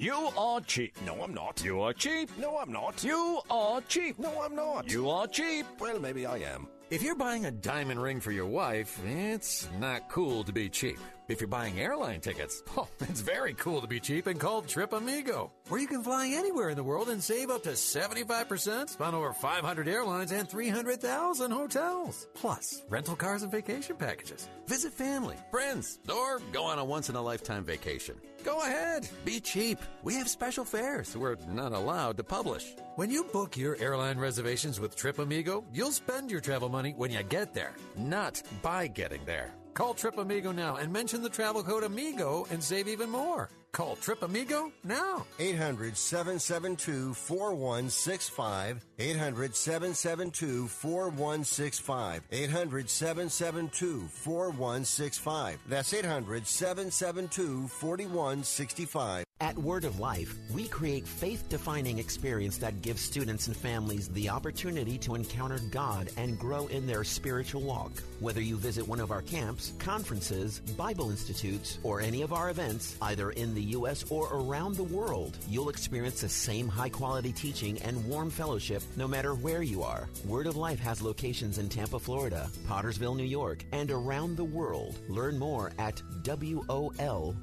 You 0.00 0.28
are 0.38 0.60
cheap. 0.60 0.96
No, 1.04 1.24
I'm 1.24 1.34
not. 1.34 1.60
You 1.64 1.80
are 1.80 1.92
cheap. 1.92 2.30
No, 2.38 2.56
I'm 2.58 2.70
not. 2.70 3.02
You 3.02 3.40
are 3.50 3.80
cheap. 3.80 4.16
No, 4.16 4.30
I'm 4.40 4.54
not. 4.54 4.88
You 4.88 5.10
are 5.10 5.26
cheap. 5.26 5.66
Well, 5.80 5.98
maybe 5.98 6.24
I 6.24 6.36
am. 6.36 6.68
If 6.88 7.02
you're 7.02 7.16
buying 7.16 7.46
a 7.46 7.50
diamond 7.50 8.00
ring 8.00 8.20
for 8.20 8.30
your 8.30 8.46
wife, 8.46 9.00
it's 9.04 9.68
not 9.80 10.08
cool 10.08 10.44
to 10.44 10.52
be 10.52 10.68
cheap. 10.68 11.00
If 11.28 11.42
you're 11.42 11.48
buying 11.48 11.78
airline 11.78 12.22
tickets, 12.22 12.62
oh, 12.78 12.88
it's 13.00 13.20
very 13.20 13.52
cool 13.52 13.82
to 13.82 13.86
be 13.86 14.00
cheap 14.00 14.26
and 14.26 14.40
called 14.40 14.66
Trip 14.66 14.94
Amigo, 14.94 15.52
where 15.68 15.80
you 15.80 15.86
can 15.86 16.02
fly 16.02 16.28
anywhere 16.28 16.70
in 16.70 16.76
the 16.76 16.82
world 16.82 17.10
and 17.10 17.22
save 17.22 17.50
up 17.50 17.62
to 17.64 17.70
75% 17.70 18.98
on 18.98 19.14
over 19.14 19.34
500 19.34 19.88
airlines 19.88 20.32
and 20.32 20.48
300,000 20.48 21.50
hotels. 21.50 22.28
Plus, 22.34 22.82
rental 22.88 23.14
cars 23.14 23.42
and 23.42 23.52
vacation 23.52 23.96
packages. 23.96 24.48
Visit 24.66 24.94
family, 24.94 25.36
friends, 25.50 25.98
or 26.10 26.40
go 26.50 26.64
on 26.64 26.78
a 26.78 26.84
once 26.84 27.10
in 27.10 27.16
a 27.16 27.20
lifetime 27.22 27.62
vacation. 27.62 28.14
Go 28.42 28.62
ahead, 28.62 29.06
be 29.26 29.38
cheap. 29.38 29.78
We 30.02 30.14
have 30.14 30.28
special 30.28 30.64
fares 30.64 31.14
we're 31.14 31.36
not 31.50 31.72
allowed 31.72 32.16
to 32.16 32.24
publish. 32.24 32.74
When 32.96 33.10
you 33.10 33.24
book 33.24 33.54
your 33.54 33.76
airline 33.76 34.18
reservations 34.18 34.80
with 34.80 34.96
Trip 34.96 35.18
Amigo, 35.18 35.64
you'll 35.74 35.92
spend 35.92 36.30
your 36.30 36.40
travel 36.40 36.70
money 36.70 36.94
when 36.96 37.10
you 37.10 37.22
get 37.22 37.52
there, 37.52 37.74
not 37.98 38.42
by 38.62 38.86
getting 38.86 39.24
there. 39.26 39.52
Call 39.78 39.94
Trip 39.94 40.18
Amigo 40.18 40.50
now 40.50 40.74
and 40.74 40.92
mention 40.92 41.22
the 41.22 41.28
travel 41.28 41.62
code 41.62 41.84
AMIGO 41.84 42.50
and 42.50 42.60
save 42.60 42.88
even 42.88 43.08
more. 43.08 43.48
Call 43.70 43.94
Trip 43.94 44.24
Amigo 44.24 44.72
now. 44.82 45.24
800 45.38 45.96
772 45.96 47.14
4165. 47.14 48.84
800 48.98 49.54
772 49.54 50.66
4165. 50.66 52.22
800 52.32 52.90
772 52.90 54.08
4165. 54.08 55.60
That's 55.68 55.94
800 55.94 56.44
772 56.44 57.68
4165. 57.68 59.27
At 59.40 59.56
Word 59.56 59.84
of 59.84 60.00
Life, 60.00 60.34
we 60.52 60.66
create 60.66 61.06
faith 61.06 61.48
defining 61.48 62.00
experience 62.00 62.58
that 62.58 62.82
gives 62.82 63.00
students 63.00 63.46
and 63.46 63.56
families 63.56 64.08
the 64.08 64.28
opportunity 64.30 64.98
to 64.98 65.14
encounter 65.14 65.60
God 65.70 66.10
and 66.16 66.36
grow 66.36 66.66
in 66.66 66.88
their 66.88 67.04
spiritual 67.04 67.60
walk. 67.62 67.92
Whether 68.18 68.40
you 68.40 68.56
visit 68.56 68.88
one 68.88 68.98
of 68.98 69.12
our 69.12 69.22
camps, 69.22 69.74
conferences, 69.78 70.58
Bible 70.76 71.10
institutes, 71.10 71.78
or 71.84 72.00
any 72.00 72.22
of 72.22 72.32
our 72.32 72.50
events, 72.50 72.96
either 73.00 73.30
in 73.30 73.54
the 73.54 73.62
U.S. 73.78 74.04
or 74.10 74.28
around 74.32 74.74
the 74.74 74.82
world, 74.82 75.38
you'll 75.48 75.68
experience 75.68 76.20
the 76.20 76.28
same 76.28 76.66
high 76.66 76.88
quality 76.88 77.30
teaching 77.30 77.80
and 77.82 78.04
warm 78.08 78.30
fellowship 78.30 78.82
no 78.96 79.06
matter 79.06 79.36
where 79.36 79.62
you 79.62 79.84
are. 79.84 80.08
Word 80.26 80.48
of 80.48 80.56
Life 80.56 80.80
has 80.80 81.00
locations 81.00 81.58
in 81.58 81.68
Tampa, 81.68 82.00
Florida, 82.00 82.50
Pottersville, 82.66 83.16
New 83.16 83.22
York, 83.22 83.64
and 83.70 83.92
around 83.92 84.36
the 84.36 84.42
world. 84.42 84.98
Learn 85.08 85.38
more 85.38 85.70
at 85.78 86.02
WOL.org. 86.24 87.38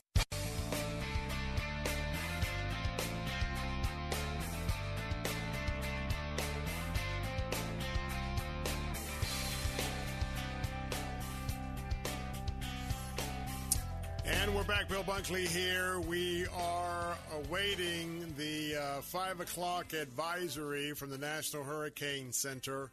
And 14.49 14.55
we're 14.55 14.65
back. 14.65 14.89
Bill 14.89 15.03
Bunkley 15.03 15.47
here. 15.47 16.01
We 16.01 16.47
are 16.55 17.17
awaiting 17.35 18.35
the 18.37 18.77
uh, 18.77 19.01
5 19.01 19.41
o'clock 19.41 19.93
advisory 19.93 20.93
from 20.93 21.11
the 21.11 21.19
National 21.19 21.65
Hurricane 21.65 22.33
Center. 22.33 22.91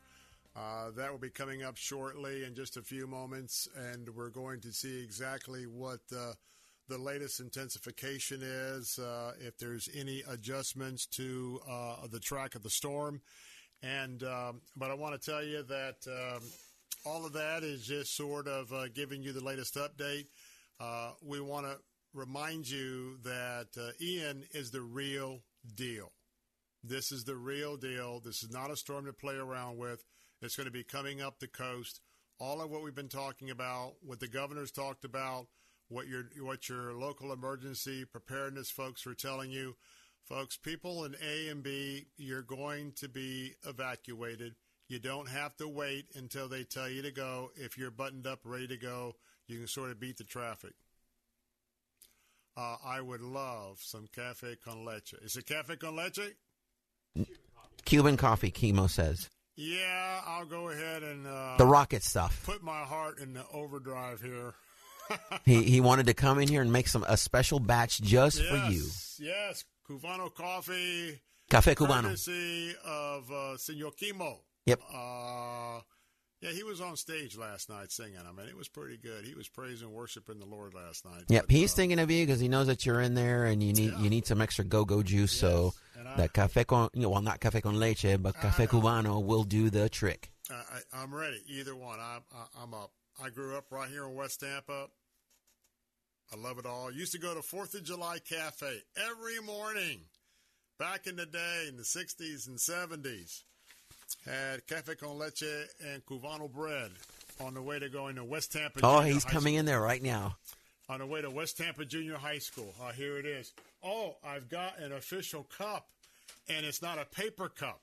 Uh, 0.55 0.91
that 0.95 1.11
will 1.11 1.19
be 1.19 1.29
coming 1.29 1.63
up 1.63 1.75
shortly 1.75 2.45
in 2.45 2.55
just 2.55 2.77
a 2.77 2.81
few 2.81 3.05
moments, 3.05 3.67
and 3.91 4.09
we're 4.15 4.29
going 4.29 4.61
to 4.61 4.71
see 4.71 5.03
exactly 5.03 5.65
what 5.65 5.99
uh, 6.15 6.31
the 6.87 6.97
latest 6.97 7.39
intensification 7.39 8.41
is, 8.43 8.99
uh, 8.99 9.31
if 9.39 9.57
there's 9.57 9.89
any 9.95 10.23
adjustments 10.29 11.05
to 11.07 11.59
uh, 11.69 12.07
the 12.11 12.19
track 12.19 12.55
of 12.55 12.63
the 12.63 12.69
storm. 12.69 13.21
And 13.81 14.23
um, 14.23 14.61
but 14.75 14.91
I 14.91 14.93
want 14.93 15.19
to 15.19 15.31
tell 15.31 15.43
you 15.43 15.63
that 15.63 15.95
um, 16.07 16.41
all 17.05 17.25
of 17.25 17.33
that 17.33 17.63
is 17.63 17.85
just 17.85 18.15
sort 18.15 18.47
of 18.47 18.71
uh, 18.71 18.87
giving 18.93 19.21
you 19.21 19.33
the 19.33 19.43
latest 19.43 19.75
update. 19.75 20.27
Uh, 20.79 21.11
we 21.21 21.39
want 21.39 21.65
to 21.65 21.77
remind 22.13 22.69
you 22.69 23.17
that 23.23 23.67
uh, 23.79 23.91
Ian 24.01 24.43
is 24.53 24.71
the 24.71 24.81
real 24.81 25.41
deal. 25.75 26.11
This 26.83 27.11
is 27.11 27.23
the 27.23 27.35
real 27.35 27.77
deal. 27.77 28.21
This 28.23 28.43
is 28.43 28.51
not 28.51 28.71
a 28.71 28.75
storm 28.75 29.05
to 29.05 29.13
play 29.13 29.35
around 29.35 29.77
with. 29.77 30.03
It's 30.41 30.55
going 30.55 30.65
to 30.65 30.71
be 30.71 30.83
coming 30.83 31.21
up 31.21 31.39
the 31.39 31.47
coast. 31.47 32.01
All 32.39 32.61
of 32.61 32.69
what 32.69 32.83
we've 32.83 32.95
been 32.95 33.07
talking 33.07 33.49
about, 33.49 33.93
what 34.01 34.19
the 34.19 34.27
governor's 34.27 34.71
talked 34.71 35.05
about, 35.05 35.47
what 35.89 36.07
your 36.07 36.23
what 36.41 36.67
your 36.69 36.93
local 36.93 37.31
emergency 37.31 38.05
preparedness 38.05 38.69
folks 38.69 39.05
are 39.05 39.13
telling 39.13 39.51
you, 39.51 39.75
folks. 40.23 40.57
People 40.57 41.05
in 41.05 41.15
A 41.23 41.49
and 41.49 41.63
B, 41.63 42.07
you're 42.17 42.41
going 42.41 42.93
to 42.93 43.07
be 43.07 43.53
evacuated. 43.65 44.55
You 44.87 44.99
don't 44.99 45.29
have 45.29 45.55
to 45.57 45.67
wait 45.67 46.05
until 46.15 46.47
they 46.47 46.63
tell 46.63 46.89
you 46.89 47.01
to 47.01 47.11
go. 47.11 47.51
If 47.55 47.77
you're 47.77 47.91
buttoned 47.91 48.27
up, 48.27 48.39
ready 48.43 48.67
to 48.67 48.77
go, 48.77 49.15
you 49.47 49.57
can 49.59 49.67
sort 49.67 49.91
of 49.91 49.99
beat 49.99 50.17
the 50.17 50.23
traffic. 50.23 50.73
Uh, 52.57 52.77
I 52.85 53.01
would 53.01 53.21
love 53.21 53.79
some 53.81 54.07
cafe 54.15 54.55
con 54.63 54.85
leche. 54.85 55.13
Is 55.21 55.35
it 55.35 55.45
cafe 55.45 55.75
con 55.75 55.95
leche? 55.95 56.35
Cuban 57.83 58.17
coffee, 58.17 58.51
Chemo 58.51 58.89
says. 58.89 59.29
Yeah, 59.55 60.21
I'll 60.25 60.45
go 60.45 60.69
ahead 60.69 61.03
and 61.03 61.27
uh, 61.27 61.55
The 61.57 61.65
rocket 61.65 62.03
stuff. 62.03 62.43
Put 62.45 62.61
my 62.63 62.81
heart 62.81 63.19
in 63.19 63.33
the 63.33 63.45
overdrive 63.53 64.21
here. 64.21 64.53
He 65.45 65.63
he 65.63 65.81
wanted 65.81 66.07
to 66.07 66.13
come 66.13 66.39
in 66.39 66.47
here 66.47 66.61
and 66.61 66.73
make 66.73 66.87
some 66.87 67.05
a 67.07 67.17
special 67.17 67.59
batch 67.59 68.01
just 68.01 68.41
yes, 68.41 68.49
for 68.49 68.71
you. 68.71 68.83
Yes, 69.19 69.65
Cubano 69.87 70.33
coffee 70.33 71.21
Café 71.49 71.75
Cubano. 71.75 72.03
Courtesy 72.03 72.73
of 72.83 73.31
uh, 73.31 73.57
Senor 73.57 73.91
Kimo. 73.91 74.39
Yep. 74.65 74.81
Uh, 74.91 75.81
yeah, 76.41 76.51
he 76.51 76.63
was 76.63 76.81
on 76.81 76.95
stage 76.95 77.37
last 77.37 77.69
night 77.69 77.91
singing. 77.91 78.19
I 78.27 78.31
mean, 78.31 78.47
it 78.47 78.57
was 78.57 78.67
pretty 78.67 78.97
good. 78.97 79.25
He 79.25 79.33
was 79.33 79.47
praising, 79.47 79.91
worshiping 79.91 80.39
the 80.39 80.45
Lord 80.45 80.73
last 80.73 81.05
night. 81.05 81.23
Yep, 81.27 81.45
But, 81.47 81.51
he's 81.51 81.73
uh, 81.73 81.75
thinking 81.75 81.99
of 81.99 82.11
you 82.11 82.25
because 82.25 82.39
he 82.39 82.47
knows 82.47 82.67
that 82.67 82.85
you're 82.85 83.01
in 83.01 83.15
there 83.15 83.45
and 83.45 83.63
you 83.63 83.73
need 83.73 83.93
you 83.99 84.09
need 84.09 84.25
some 84.25 84.41
extra 84.41 84.65
go-go 84.65 85.01
juice. 85.03 85.31
So 85.31 85.73
that 86.17 86.33
café 86.33 86.65
con, 86.65 86.89
you 86.93 87.03
know, 87.03 87.09
well, 87.09 87.21
not 87.21 87.39
café 87.39 87.61
con 87.61 87.79
leche, 87.79 88.17
but 88.19 88.35
café 88.35 88.67
cubano 88.67 89.23
will 89.23 89.43
do 89.43 89.69
the 89.69 89.87
trick. 89.89 90.31
I, 90.49 90.53
I, 90.53 91.03
I'm 91.03 91.13
ready. 91.13 91.41
Either 91.47 91.75
one. 91.75 91.99
I'm, 91.99 92.21
I, 92.33 92.61
I'm 92.61 92.73
up. 92.73 92.91
I 93.23 93.29
grew 93.29 93.55
up 93.55 93.65
right 93.71 93.89
here 93.89 94.03
in 94.05 94.15
West 94.15 94.41
Tampa. 94.41 94.87
I 96.33 96.37
love 96.37 96.57
it 96.57 96.65
all. 96.65 96.91
Used 96.91 97.11
to 97.13 97.19
go 97.19 97.33
to 97.33 97.41
Fourth 97.41 97.73
of 97.75 97.83
July 97.83 98.19
Cafe 98.19 98.81
every 99.09 99.39
morning 99.39 100.01
back 100.79 101.07
in 101.07 101.15
the 101.15 101.25
day 101.25 101.65
in 101.69 101.77
the 101.77 101.83
60s 101.83 102.47
and 102.47 102.57
70s. 102.57 103.43
Had 104.25 104.65
cafe 104.67 104.95
con 104.95 105.17
leche 105.17 105.43
and 105.91 106.05
cubano 106.05 106.51
bread 106.51 106.91
on 107.39 107.53
the 107.53 107.61
way 107.61 107.79
to 107.79 107.89
going 107.89 108.15
to 108.15 108.23
West 108.23 108.51
Tampa. 108.53 108.79
Oh, 108.83 108.99
Junior 108.99 109.13
he's 109.13 109.23
High 109.23 109.29
coming 109.31 109.53
School. 109.53 109.59
in 109.59 109.65
there 109.65 109.81
right 109.81 110.01
now. 110.01 110.35
On 110.89 110.99
the 110.99 111.05
way 111.05 111.21
to 111.21 111.29
West 111.29 111.57
Tampa 111.57 111.85
Junior 111.85 112.17
High 112.17 112.37
School. 112.39 112.73
Oh, 112.81 112.89
here 112.89 113.17
it 113.17 113.25
is. 113.25 113.51
Oh, 113.83 114.15
I've 114.23 114.49
got 114.49 114.79
an 114.79 114.91
official 114.91 115.43
cup, 115.57 115.87
and 116.49 116.65
it's 116.65 116.81
not 116.81 116.99
a 116.99 117.05
paper 117.05 117.49
cup. 117.49 117.81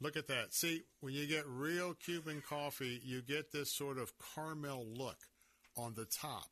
Look 0.00 0.16
at 0.16 0.28
that. 0.28 0.52
See, 0.52 0.82
when 1.00 1.14
you 1.14 1.26
get 1.26 1.46
real 1.46 1.94
Cuban 1.94 2.42
coffee, 2.46 3.00
you 3.02 3.22
get 3.22 3.52
this 3.52 3.72
sort 3.72 3.98
of 3.98 4.12
caramel 4.34 4.84
look 4.86 5.18
on 5.76 5.94
the 5.94 6.04
top. 6.04 6.48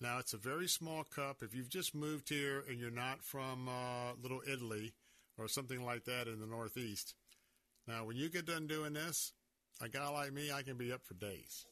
Now, 0.00 0.18
it's 0.18 0.32
a 0.32 0.38
very 0.38 0.66
small 0.66 1.04
cup. 1.04 1.42
If 1.42 1.54
you've 1.54 1.68
just 1.68 1.94
moved 1.94 2.30
here 2.30 2.64
and 2.68 2.80
you're 2.80 2.90
not 2.90 3.22
from 3.22 3.68
uh, 3.68 4.14
Little 4.22 4.40
Italy 4.50 4.94
or 5.36 5.46
something 5.46 5.84
like 5.84 6.04
that 6.04 6.26
in 6.26 6.40
the 6.40 6.46
Northeast, 6.46 7.14
now 7.86 8.06
when 8.06 8.16
you 8.16 8.30
get 8.30 8.46
done 8.46 8.66
doing 8.66 8.94
this, 8.94 9.32
a 9.82 9.88
guy 9.88 10.08
like 10.08 10.32
me, 10.32 10.50
I 10.50 10.62
can 10.62 10.78
be 10.78 10.90
up 10.90 11.04
for 11.04 11.14
days. 11.14 11.66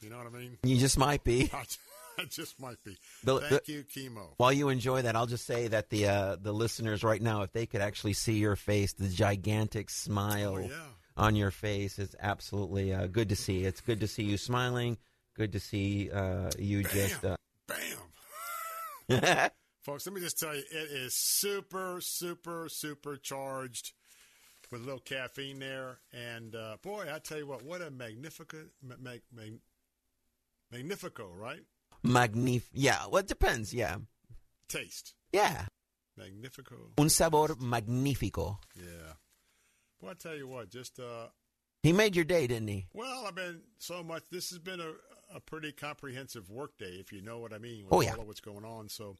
You 0.00 0.10
know 0.10 0.18
what 0.18 0.26
I 0.26 0.30
mean? 0.30 0.58
You 0.64 0.76
just 0.76 0.98
might 0.98 1.22
be. 1.22 1.50
I 2.22 2.24
just 2.24 2.60
might 2.60 2.82
be. 2.84 2.96
The- 3.24 3.40
Thank 3.40 3.64
the- 3.64 3.72
you, 3.72 3.84
Chemo. 3.84 4.28
While 4.36 4.52
you 4.52 4.68
enjoy 4.68 5.02
that, 5.02 5.14
I'll 5.16 5.26
just 5.26 5.46
say 5.46 5.68
that 5.68 5.90
the 5.90 6.06
uh, 6.08 6.36
the 6.40 6.52
listeners 6.52 7.02
right 7.04 7.20
now, 7.22 7.42
if 7.42 7.52
they 7.52 7.66
could 7.66 7.80
actually 7.80 8.12
see 8.14 8.34
your 8.38 8.56
face, 8.56 8.92
the 8.94 9.08
gigantic 9.08 9.90
smile 9.90 10.54
Oh, 10.56 10.58
yeah. 10.58 10.86
on 11.16 11.36
your 11.36 11.50
face 11.50 11.98
is 11.98 12.14
absolutely 12.20 12.92
uh, 12.92 13.06
good 13.06 13.28
to 13.30 13.36
see. 13.36 13.64
It's 13.64 13.80
good 13.80 14.00
to 14.00 14.08
see 14.08 14.24
you 14.24 14.36
smiling. 14.36 14.98
Good 15.36 15.52
to 15.52 15.60
see 15.60 16.10
uh, 16.10 16.50
you 16.58 16.82
just. 16.82 17.24
Uh, 17.24 17.36
Bam! 17.68 19.50
Folks, 19.82 20.06
let 20.06 20.14
me 20.14 20.20
just 20.20 20.38
tell 20.38 20.54
you, 20.54 20.62
it 20.70 20.90
is 20.90 21.14
super, 21.14 21.98
super, 22.02 22.66
super 22.68 23.16
charged 23.16 23.92
with 24.70 24.82
a 24.82 24.84
little 24.84 25.00
caffeine 25.00 25.60
there. 25.60 25.98
And 26.12 26.54
uh, 26.54 26.76
boy, 26.82 27.06
I 27.10 27.18
tell 27.20 27.38
you 27.38 27.46
what, 27.46 27.62
what 27.64 27.80
a 27.80 27.90
magnificent, 27.90 28.68
ma- 28.82 28.96
mag, 29.00 29.22
mag, 29.34 29.60
magnifico, 30.70 31.28
right? 31.32 31.62
Magnif. 32.04 32.62
Yeah, 32.72 33.06
well, 33.10 33.20
it 33.20 33.28
depends. 33.28 33.72
Yeah, 33.74 33.96
Taste. 34.68 35.14
yeah. 35.32 35.66
Magnifico. 36.16 36.74
Un 36.98 37.08
sabor 37.08 37.54
magnífico. 37.56 38.58
Yeah. 38.74 39.12
Well, 40.00 40.10
I 40.10 40.14
tell 40.14 40.34
you 40.36 40.48
what, 40.48 40.68
just 40.70 40.98
uh, 40.98 41.28
He 41.82 41.92
made 41.92 42.16
your 42.16 42.24
day, 42.24 42.46
didn't 42.48 42.68
he? 42.68 42.86
Well, 42.92 43.24
I've 43.26 43.34
been 43.36 43.60
so 43.78 44.02
much. 44.02 44.24
This 44.30 44.50
has 44.50 44.58
been 44.58 44.80
a, 44.80 44.92
a 45.34 45.40
pretty 45.40 45.70
comprehensive 45.72 46.50
work 46.50 46.76
day, 46.78 46.96
if 47.00 47.12
you 47.12 47.22
know 47.22 47.38
what 47.38 47.52
I 47.52 47.58
mean. 47.58 47.84
With 47.84 47.92
Oh, 47.94 48.00
yeah. 48.00 48.14
all 48.14 48.22
of 48.22 48.26
what's 48.26 48.40
going 48.40 48.64
on. 48.64 48.88
So, 48.88 49.16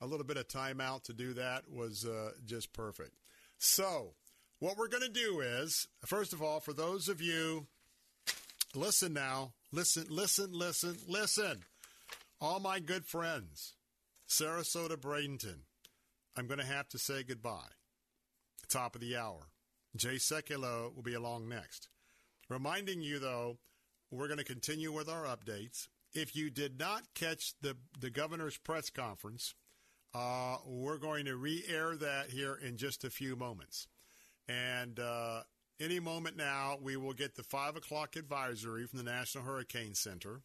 a 0.00 0.06
little 0.06 0.24
bit 0.26 0.36
of 0.36 0.46
time 0.46 0.80
out 0.80 1.04
to 1.04 1.12
do 1.12 1.34
that 1.34 1.68
was 1.70 2.04
uh, 2.04 2.30
just 2.44 2.72
perfect. 2.72 3.12
So, 3.58 4.14
what 4.60 4.76
we're 4.76 4.88
going 4.88 5.02
to 5.02 5.08
do 5.08 5.40
is, 5.40 5.88
first 6.06 6.32
of 6.32 6.42
all, 6.42 6.60
for 6.60 6.72
those 6.72 7.08
of 7.08 7.20
you, 7.20 7.66
listen 8.74 9.12
now, 9.14 9.52
listen, 9.72 10.06
listen, 10.10 10.52
listen, 10.52 10.96
listen. 11.08 11.64
All 12.38 12.60
my 12.60 12.80
good 12.80 13.06
friends, 13.06 13.76
Sarasota, 14.28 14.98
Bradenton, 14.98 15.60
I'm 16.36 16.46
going 16.46 16.60
to 16.60 16.66
have 16.66 16.86
to 16.90 16.98
say 16.98 17.22
goodbye. 17.22 17.72
Top 18.68 18.94
of 18.94 19.00
the 19.00 19.16
hour. 19.16 19.48
Jay 19.96 20.16
Sekulow 20.16 20.94
will 20.94 21.02
be 21.02 21.14
along 21.14 21.48
next. 21.48 21.88
Reminding 22.50 23.00
you, 23.00 23.18
though, 23.18 23.56
we're 24.10 24.26
going 24.26 24.38
to 24.38 24.44
continue 24.44 24.92
with 24.92 25.08
our 25.08 25.24
updates. 25.24 25.88
If 26.12 26.36
you 26.36 26.50
did 26.50 26.78
not 26.78 27.04
catch 27.14 27.54
the, 27.62 27.74
the 27.98 28.10
governor's 28.10 28.58
press 28.58 28.90
conference, 28.90 29.54
uh, 30.14 30.58
we're 30.66 30.98
going 30.98 31.24
to 31.24 31.36
re 31.36 31.64
air 31.66 31.96
that 31.96 32.28
here 32.28 32.54
in 32.54 32.76
just 32.76 33.02
a 33.02 33.10
few 33.10 33.34
moments. 33.34 33.88
And 34.46 35.00
uh, 35.00 35.44
any 35.80 36.00
moment 36.00 36.36
now, 36.36 36.76
we 36.82 36.98
will 36.98 37.14
get 37.14 37.34
the 37.34 37.42
5 37.42 37.76
o'clock 37.76 38.14
advisory 38.14 38.86
from 38.86 38.98
the 38.98 39.10
National 39.10 39.44
Hurricane 39.44 39.94
Center. 39.94 40.42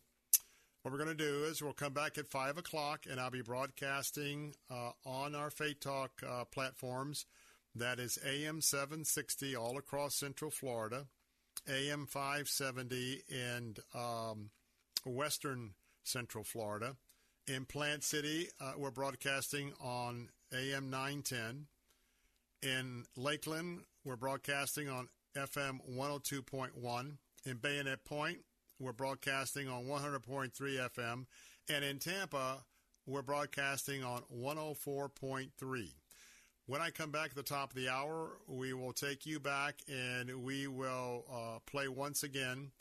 What 0.81 0.91
we're 0.91 0.97
going 0.97 1.15
to 1.15 1.23
do 1.23 1.43
is 1.43 1.61
we'll 1.61 1.73
come 1.73 1.93
back 1.93 2.17
at 2.17 2.27
5 2.27 2.57
o'clock, 2.57 3.05
and 3.07 3.19
I'll 3.19 3.29
be 3.29 3.43
broadcasting 3.43 4.55
uh, 4.67 4.93
on 5.05 5.35
our 5.35 5.51
Faith 5.51 5.79
Talk 5.79 6.09
uh, 6.27 6.45
platforms. 6.45 7.27
That 7.75 7.99
is 7.99 8.17
AM 8.25 8.61
760 8.61 9.55
all 9.55 9.77
across 9.77 10.15
Central 10.15 10.49
Florida, 10.49 11.05
AM 11.69 12.07
570 12.07 13.21
in 13.29 13.75
um, 13.93 14.49
Western 15.05 15.75
Central 16.03 16.43
Florida. 16.43 16.95
In 17.47 17.65
Plant 17.65 18.03
City, 18.03 18.47
uh, 18.59 18.73
we're 18.75 18.89
broadcasting 18.89 19.73
on 19.79 20.29
AM 20.51 20.89
910. 20.89 21.67
In 22.63 23.05
Lakeland, 23.15 23.81
we're 24.03 24.15
broadcasting 24.15 24.89
on 24.89 25.09
FM 25.35 25.79
102.1. 25.95 27.17
In 27.45 27.57
Bayonet 27.57 28.03
Point, 28.03 28.39
we're 28.81 28.93
broadcasting 28.93 29.69
on 29.69 29.85
100.3 29.85 30.51
FM. 30.51 31.25
And 31.69 31.85
in 31.85 31.99
Tampa, 31.99 32.65
we're 33.05 33.21
broadcasting 33.21 34.03
on 34.03 34.23
104.3. 34.35 35.49
When 36.65 36.81
I 36.81 36.89
come 36.89 37.11
back 37.11 37.31
at 37.31 37.35
the 37.35 37.43
top 37.43 37.71
of 37.71 37.75
the 37.75 37.89
hour, 37.89 38.37
we 38.47 38.73
will 38.73 38.93
take 38.93 39.25
you 39.25 39.39
back 39.39 39.75
and 39.87 40.43
we 40.43 40.67
will 40.67 41.25
uh, 41.31 41.59
play 41.65 41.87
once 41.87 42.23
again 42.23 42.71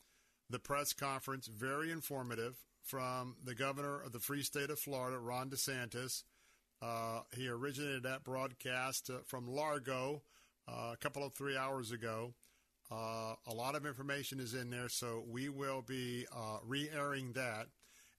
the 0.49 0.59
press 0.59 0.93
conference, 0.93 1.47
very 1.47 1.91
informative, 1.91 2.57
from 2.83 3.37
the 3.45 3.55
governor 3.55 4.01
of 4.01 4.13
the 4.13 4.19
free 4.19 4.43
state 4.43 4.71
of 4.71 4.79
Florida, 4.79 5.19
Ron 5.19 5.51
DeSantis. 5.51 6.25
Uh, 6.83 7.21
he 7.37 7.49
originated 7.49 8.03
that 8.05 8.25
broadcast 8.25 9.11
uh, 9.11 9.19
from 9.27 9.47
Largo 9.47 10.23
uh, 10.67 10.91
a 10.93 10.97
couple 10.97 11.25
of 11.25 11.35
three 11.35 11.57
hours 11.57 11.93
ago. 11.93 12.33
Uh, 12.91 13.35
a 13.47 13.55
lot 13.55 13.75
of 13.75 13.87
information 13.87 14.41
is 14.41 14.55
in 14.55 14.71
there, 14.71 14.89
so 14.89 15.23
we 15.29 15.49
will 15.49 15.83
be 15.83 16.27
uh, 16.35 16.59
re 16.65 16.89
airing 16.93 17.33
that. 17.33 17.69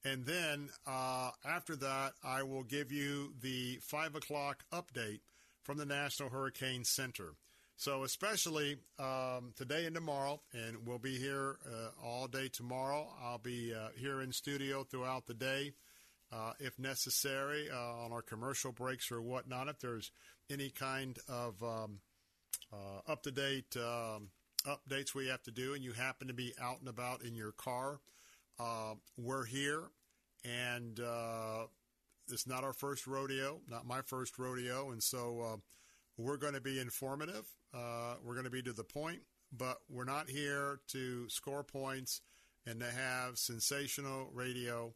And 0.03 0.25
then 0.25 0.69
uh, 0.87 1.31
after 1.45 1.75
that, 1.75 2.13
I 2.23 2.43
will 2.43 2.63
give 2.63 2.91
you 2.91 3.33
the 3.39 3.79
5 3.81 4.15
o'clock 4.15 4.63
update 4.73 5.19
from 5.63 5.77
the 5.77 5.85
National 5.85 6.29
Hurricane 6.29 6.83
Center. 6.83 7.33
So, 7.75 8.03
especially 8.03 8.77
um, 8.99 9.53
today 9.55 9.85
and 9.85 9.95
tomorrow, 9.95 10.41
and 10.53 10.85
we'll 10.85 10.99
be 10.99 11.17
here 11.17 11.57
uh, 11.65 12.05
all 12.05 12.27
day 12.27 12.47
tomorrow. 12.47 13.07
I'll 13.23 13.39
be 13.39 13.73
uh, 13.73 13.89
here 13.97 14.21
in 14.21 14.31
studio 14.31 14.83
throughout 14.83 15.25
the 15.25 15.33
day, 15.33 15.73
uh, 16.31 16.53
if 16.59 16.77
necessary, 16.77 17.69
uh, 17.71 18.03
on 18.05 18.11
our 18.11 18.21
commercial 18.21 18.71
breaks 18.71 19.11
or 19.11 19.19
whatnot. 19.21 19.67
If 19.67 19.79
there's 19.79 20.11
any 20.49 20.69
kind 20.69 21.17
of 21.27 21.61
um, 21.63 22.01
uh, 22.71 23.11
up 23.11 23.23
to 23.23 23.31
date 23.31 23.75
um, 23.77 24.29
updates 24.63 25.13
we 25.13 25.27
have 25.27 25.43
to 25.43 25.51
do, 25.51 25.73
and 25.73 25.83
you 25.83 25.93
happen 25.93 26.27
to 26.27 26.33
be 26.33 26.53
out 26.61 26.79
and 26.79 26.89
about 26.89 27.23
in 27.23 27.35
your 27.35 27.51
car, 27.51 27.99
uh, 28.59 28.93
we're 29.17 29.45
here. 29.45 29.83
And 30.43 30.99
uh, 30.99 31.65
it's 32.29 32.47
not 32.47 32.63
our 32.63 32.73
first 32.73 33.07
rodeo, 33.07 33.61
not 33.69 33.85
my 33.85 34.01
first 34.01 34.39
rodeo. 34.39 34.91
And 34.91 35.01
so 35.01 35.41
uh, 35.41 35.57
we're 36.17 36.37
going 36.37 36.53
to 36.53 36.61
be 36.61 36.79
informative. 36.79 37.47
Uh, 37.73 38.15
we're 38.23 38.33
going 38.33 38.45
to 38.45 38.51
be 38.51 38.61
to 38.63 38.73
the 38.73 38.83
point, 38.83 39.21
but 39.55 39.77
we're 39.89 40.03
not 40.03 40.29
here 40.29 40.79
to 40.89 41.29
score 41.29 41.63
points 41.63 42.21
and 42.65 42.79
to 42.79 42.87
have 42.87 43.37
sensational 43.37 44.29
radio. 44.33 44.93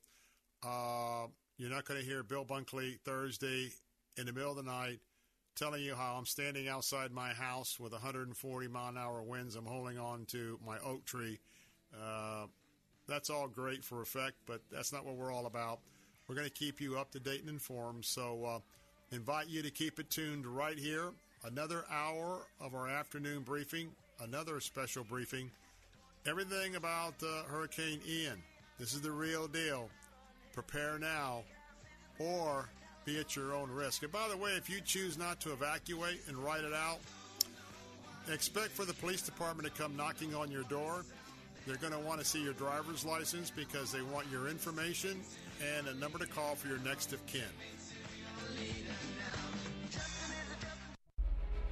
Uh, 0.63 1.27
you're 1.57 1.69
not 1.69 1.85
going 1.85 1.99
to 1.99 2.05
hear 2.05 2.23
Bill 2.23 2.45
Bunkley 2.45 2.99
Thursday 3.01 3.69
in 4.17 4.25
the 4.25 4.33
middle 4.33 4.51
of 4.51 4.57
the 4.57 4.63
night 4.63 4.99
telling 5.55 5.81
you 5.81 5.95
how 5.95 6.15
I'm 6.17 6.25
standing 6.25 6.67
outside 6.67 7.11
my 7.11 7.29
house 7.29 7.79
with 7.79 7.93
140 7.93 8.67
mile 8.67 8.89
an 8.89 8.97
hour 8.97 9.23
winds. 9.23 9.55
I'm 9.55 9.65
holding 9.65 9.97
on 9.97 10.25
to 10.25 10.59
my 10.65 10.77
oak 10.79 11.05
tree. 11.05 11.39
Uh, 11.93 12.47
that's 13.07 13.29
all 13.29 13.47
great 13.47 13.83
for 13.83 14.01
effect, 14.01 14.35
but 14.45 14.61
that's 14.71 14.91
not 14.91 15.05
what 15.05 15.15
we're 15.15 15.31
all 15.31 15.45
about. 15.45 15.79
We're 16.27 16.35
going 16.35 16.47
to 16.47 16.53
keep 16.53 16.81
you 16.81 16.97
up 16.97 17.11
to 17.11 17.19
date 17.19 17.41
and 17.41 17.49
informed. 17.49 18.03
So, 18.03 18.43
uh, 18.45 18.59
invite 19.11 19.47
you 19.47 19.61
to 19.61 19.71
keep 19.71 19.99
it 19.99 20.09
tuned 20.09 20.45
right 20.45 20.77
here. 20.77 21.11
Another 21.43 21.85
hour 21.91 22.47
of 22.59 22.73
our 22.73 22.87
afternoon 22.89 23.43
briefing, 23.43 23.89
another 24.21 24.59
special 24.59 25.03
briefing. 25.03 25.51
Everything 26.25 26.75
about 26.75 27.13
uh, 27.21 27.43
Hurricane 27.43 27.99
Ian. 28.07 28.41
This 28.79 28.93
is 28.93 29.01
the 29.01 29.11
real 29.11 29.47
deal. 29.47 29.89
Prepare 30.53 30.97
now, 30.97 31.43
or 32.17 32.67
be 33.05 33.19
at 33.19 33.35
your 33.35 33.53
own 33.53 33.69
risk. 33.69 34.03
And 34.03 34.11
by 34.11 34.27
the 34.27 34.37
way, 34.37 34.51
if 34.51 34.69
you 34.69 34.81
choose 34.81 35.17
not 35.17 35.39
to 35.41 35.53
evacuate 35.53 36.21
and 36.27 36.37
write 36.37 36.63
it 36.63 36.73
out, 36.73 36.99
expect 38.31 38.71
for 38.71 38.85
the 38.85 38.93
police 38.93 39.21
department 39.21 39.73
to 39.73 39.81
come 39.81 39.95
knocking 39.95 40.33
on 40.33 40.51
your 40.51 40.63
door. 40.63 41.03
They're 41.67 41.77
going 41.77 41.93
to 41.93 41.99
want 41.99 42.19
to 42.19 42.25
see 42.25 42.43
your 42.43 42.53
driver's 42.53 43.05
license 43.05 43.49
because 43.49 43.91
they 43.91 44.01
want 44.01 44.27
your 44.31 44.47
information 44.49 45.21
and 45.77 45.87
a 45.87 45.93
number 45.95 46.19
to 46.19 46.27
call 46.27 46.55
for 46.55 46.67
your 46.67 46.79
next 46.79 47.13
of 47.13 47.25
kin. 47.27 47.41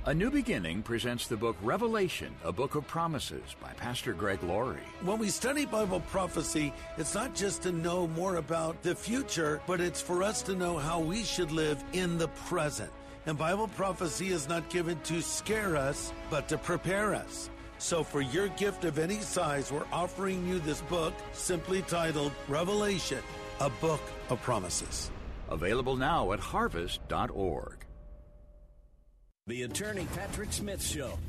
A 0.05 0.13
New 0.13 0.29
Beginning 0.29 0.83
presents 0.83 1.27
the 1.27 1.37
book 1.37 1.55
Revelation, 1.61 2.35
a 2.43 2.51
book 2.51 2.75
of 2.75 2.85
promises 2.85 3.55
by 3.61 3.71
Pastor 3.71 4.11
Greg 4.11 4.43
Laurie. 4.43 4.83
When 5.01 5.17
we 5.17 5.29
study 5.29 5.65
Bible 5.65 6.01
prophecy, 6.01 6.73
it's 6.97 7.15
not 7.15 7.33
just 7.33 7.61
to 7.61 7.71
know 7.71 8.07
more 8.07 8.35
about 8.35 8.83
the 8.83 8.95
future, 8.95 9.61
but 9.65 9.79
it's 9.79 10.01
for 10.01 10.21
us 10.21 10.41
to 10.41 10.55
know 10.55 10.77
how 10.77 10.99
we 10.99 11.23
should 11.23 11.53
live 11.53 11.81
in 11.93 12.17
the 12.17 12.27
present. 12.49 12.91
And 13.27 13.37
Bible 13.37 13.69
prophecy 13.69 14.33
is 14.33 14.49
not 14.49 14.69
given 14.69 14.99
to 15.03 15.21
scare 15.21 15.77
us, 15.77 16.11
but 16.29 16.49
to 16.49 16.57
prepare 16.57 17.15
us. 17.15 17.49
So 17.77 18.03
for 18.03 18.19
your 18.19 18.49
gift 18.49 18.83
of 18.83 18.99
any 18.99 19.21
size, 19.21 19.71
we're 19.71 19.87
offering 19.93 20.45
you 20.45 20.59
this 20.59 20.81
book 20.81 21.13
simply 21.31 21.81
titled 21.83 22.33
Revelation, 22.49 23.19
a 23.61 23.69
book 23.69 24.01
of 24.29 24.41
promises. 24.41 25.11
Available 25.47 25.95
now 25.95 26.33
at 26.33 26.41
harvest.org. 26.41 27.82
The 29.45 29.63
Attorney 29.63 30.07
Patrick 30.15 30.53
Smith 30.53 30.81
Show. 30.81 31.19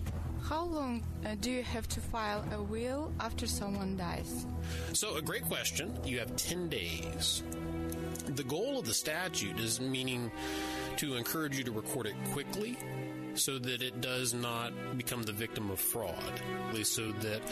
How 0.49 0.62
long 0.62 1.03
uh, 1.27 1.35
do 1.41 1.51
you 1.51 1.65
have 1.65 1.89
to 1.89 2.01
file 2.01 2.45
a 2.53 2.62
will 2.62 3.12
after 3.19 3.45
someone 3.45 3.97
dies? 3.97 4.47
So, 4.93 5.16
a 5.16 5.20
great 5.20 5.43
question. 5.43 5.99
You 6.05 6.20
have 6.20 6.36
10 6.36 6.69
days. 6.69 7.43
The 8.27 8.45
goal 8.45 8.78
of 8.78 8.85
the 8.85 8.95
statute 8.95 9.59
is 9.59 9.81
meaning 9.81 10.31
to 10.99 11.16
encourage 11.16 11.59
you 11.59 11.65
to 11.65 11.73
record 11.73 12.07
it 12.07 12.15
quickly 12.31 12.78
so 13.35 13.59
that 13.59 13.82
it 13.82 14.01
does 14.01 14.32
not 14.32 14.97
become 14.97 15.24
the 15.24 15.32
victim 15.32 15.69
of 15.73 15.81
fraud, 15.81 16.41
at 16.69 16.74
least 16.74 16.93
so 16.93 17.11
that 17.11 17.43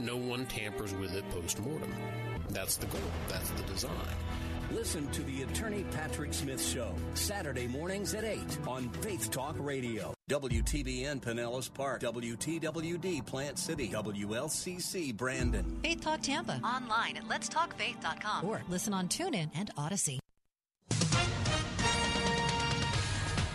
no 0.00 0.16
one 0.16 0.46
tampers 0.46 0.94
with 0.94 1.14
it 1.14 1.28
post 1.28 1.60
mortem. 1.60 1.94
That's 2.48 2.78
the 2.78 2.86
goal, 2.86 3.02
that's 3.28 3.50
the 3.50 3.64
design. 3.64 3.92
Listen 4.72 5.06
to 5.12 5.22
the 5.22 5.42
Attorney 5.42 5.84
Patrick 5.92 6.34
Smith 6.34 6.60
Show, 6.60 6.92
Saturday 7.14 7.68
mornings 7.68 8.14
at 8.14 8.24
8 8.24 8.40
on 8.66 8.88
Faith 9.00 9.30
Talk 9.30 9.54
Radio. 9.60 10.12
WTBN 10.28 11.20
Pinellas 11.20 11.72
Park, 11.72 12.00
WTWD 12.00 13.24
Plant 13.24 13.60
City, 13.60 13.88
WLCC 13.88 15.16
Brandon. 15.16 15.78
Faith 15.84 16.00
Talk 16.00 16.20
Tampa. 16.20 16.60
Online 16.64 17.16
at 17.16 17.28
letstalkfaith.com 17.28 18.44
or 18.44 18.62
listen 18.68 18.92
on 18.92 19.06
TuneIn 19.06 19.50
and 19.54 19.70
Audacy. 19.76 20.18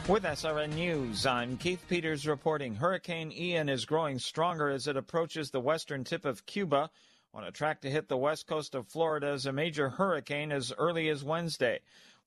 With 0.08 0.24
SRN 0.24 0.74
News, 0.76 1.26
I'm 1.26 1.58
Keith 1.58 1.86
Peters 1.90 2.26
reporting 2.26 2.74
Hurricane 2.76 3.34
Ian 3.34 3.68
is 3.68 3.86
growing 3.86 4.18
stronger 4.18 4.70
as 4.70 4.88
it 4.88 4.96
approaches 4.96 5.52
the 5.52 5.60
western 5.60 6.06
tip 6.06 6.24
of 6.24 6.46
Cuba 6.46 6.90
on 7.34 7.44
a 7.44 7.52
track 7.52 7.82
to 7.82 7.90
hit 7.90 8.10
the 8.10 8.18
west 8.18 8.48
coast 8.48 8.76
of 8.76 8.88
Florida 8.88 9.28
as 9.28 9.46
a 9.46 9.54
major 9.54 9.90
hurricane 9.90 10.52
as 10.52 10.74
early 10.78 11.10
as 11.10 11.24
Wednesday. 11.24 11.80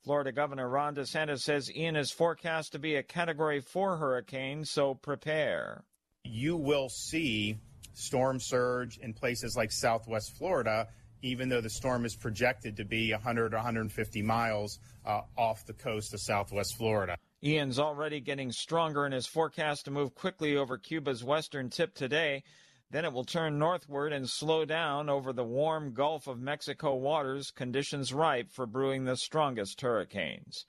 Florida 0.02 0.32
Governor 0.32 0.68
Ron 0.68 0.94
DeSantis 0.94 1.40
says 1.40 1.70
Ian 1.74 1.96
is 1.96 2.10
forecast 2.10 2.72
to 2.72 2.78
be 2.78 2.96
a 2.96 3.02
Category 3.02 3.60
4 3.60 3.96
hurricane, 3.96 4.64
so 4.64 4.94
prepare. 4.94 5.84
You 6.24 6.56
will 6.56 6.88
see 6.88 7.58
storm 7.94 8.40
surge 8.40 8.98
in 8.98 9.12
places 9.14 9.56
like 9.56 9.72
southwest 9.72 10.36
Florida, 10.36 10.88
even 11.22 11.48
though 11.48 11.60
the 11.60 11.70
storm 11.70 12.04
is 12.04 12.14
projected 12.14 12.76
to 12.76 12.84
be 12.84 13.12
100 13.12 13.54
or 13.54 13.56
150 13.56 14.22
miles 14.22 14.78
uh, 15.06 15.22
off 15.36 15.64
the 15.66 15.72
coast 15.72 16.12
of 16.12 16.20
southwest 16.20 16.76
Florida. 16.76 17.16
Ian's 17.42 17.78
already 17.78 18.20
getting 18.20 18.52
stronger 18.52 19.04
and 19.04 19.14
is 19.14 19.26
forecast 19.26 19.84
to 19.84 19.90
move 19.90 20.14
quickly 20.14 20.56
over 20.56 20.78
Cuba's 20.78 21.22
western 21.22 21.68
tip 21.68 21.94
today. 21.94 22.42
Then 22.94 23.04
it 23.04 23.12
will 23.12 23.24
turn 23.24 23.58
northward 23.58 24.12
and 24.12 24.30
slow 24.30 24.64
down 24.64 25.08
over 25.08 25.32
the 25.32 25.42
warm 25.42 25.94
Gulf 25.94 26.28
of 26.28 26.38
Mexico 26.38 26.94
waters, 26.94 27.50
conditions 27.50 28.14
ripe 28.14 28.52
for 28.52 28.66
brewing 28.66 29.04
the 29.04 29.16
strongest 29.16 29.80
hurricanes. 29.80 30.64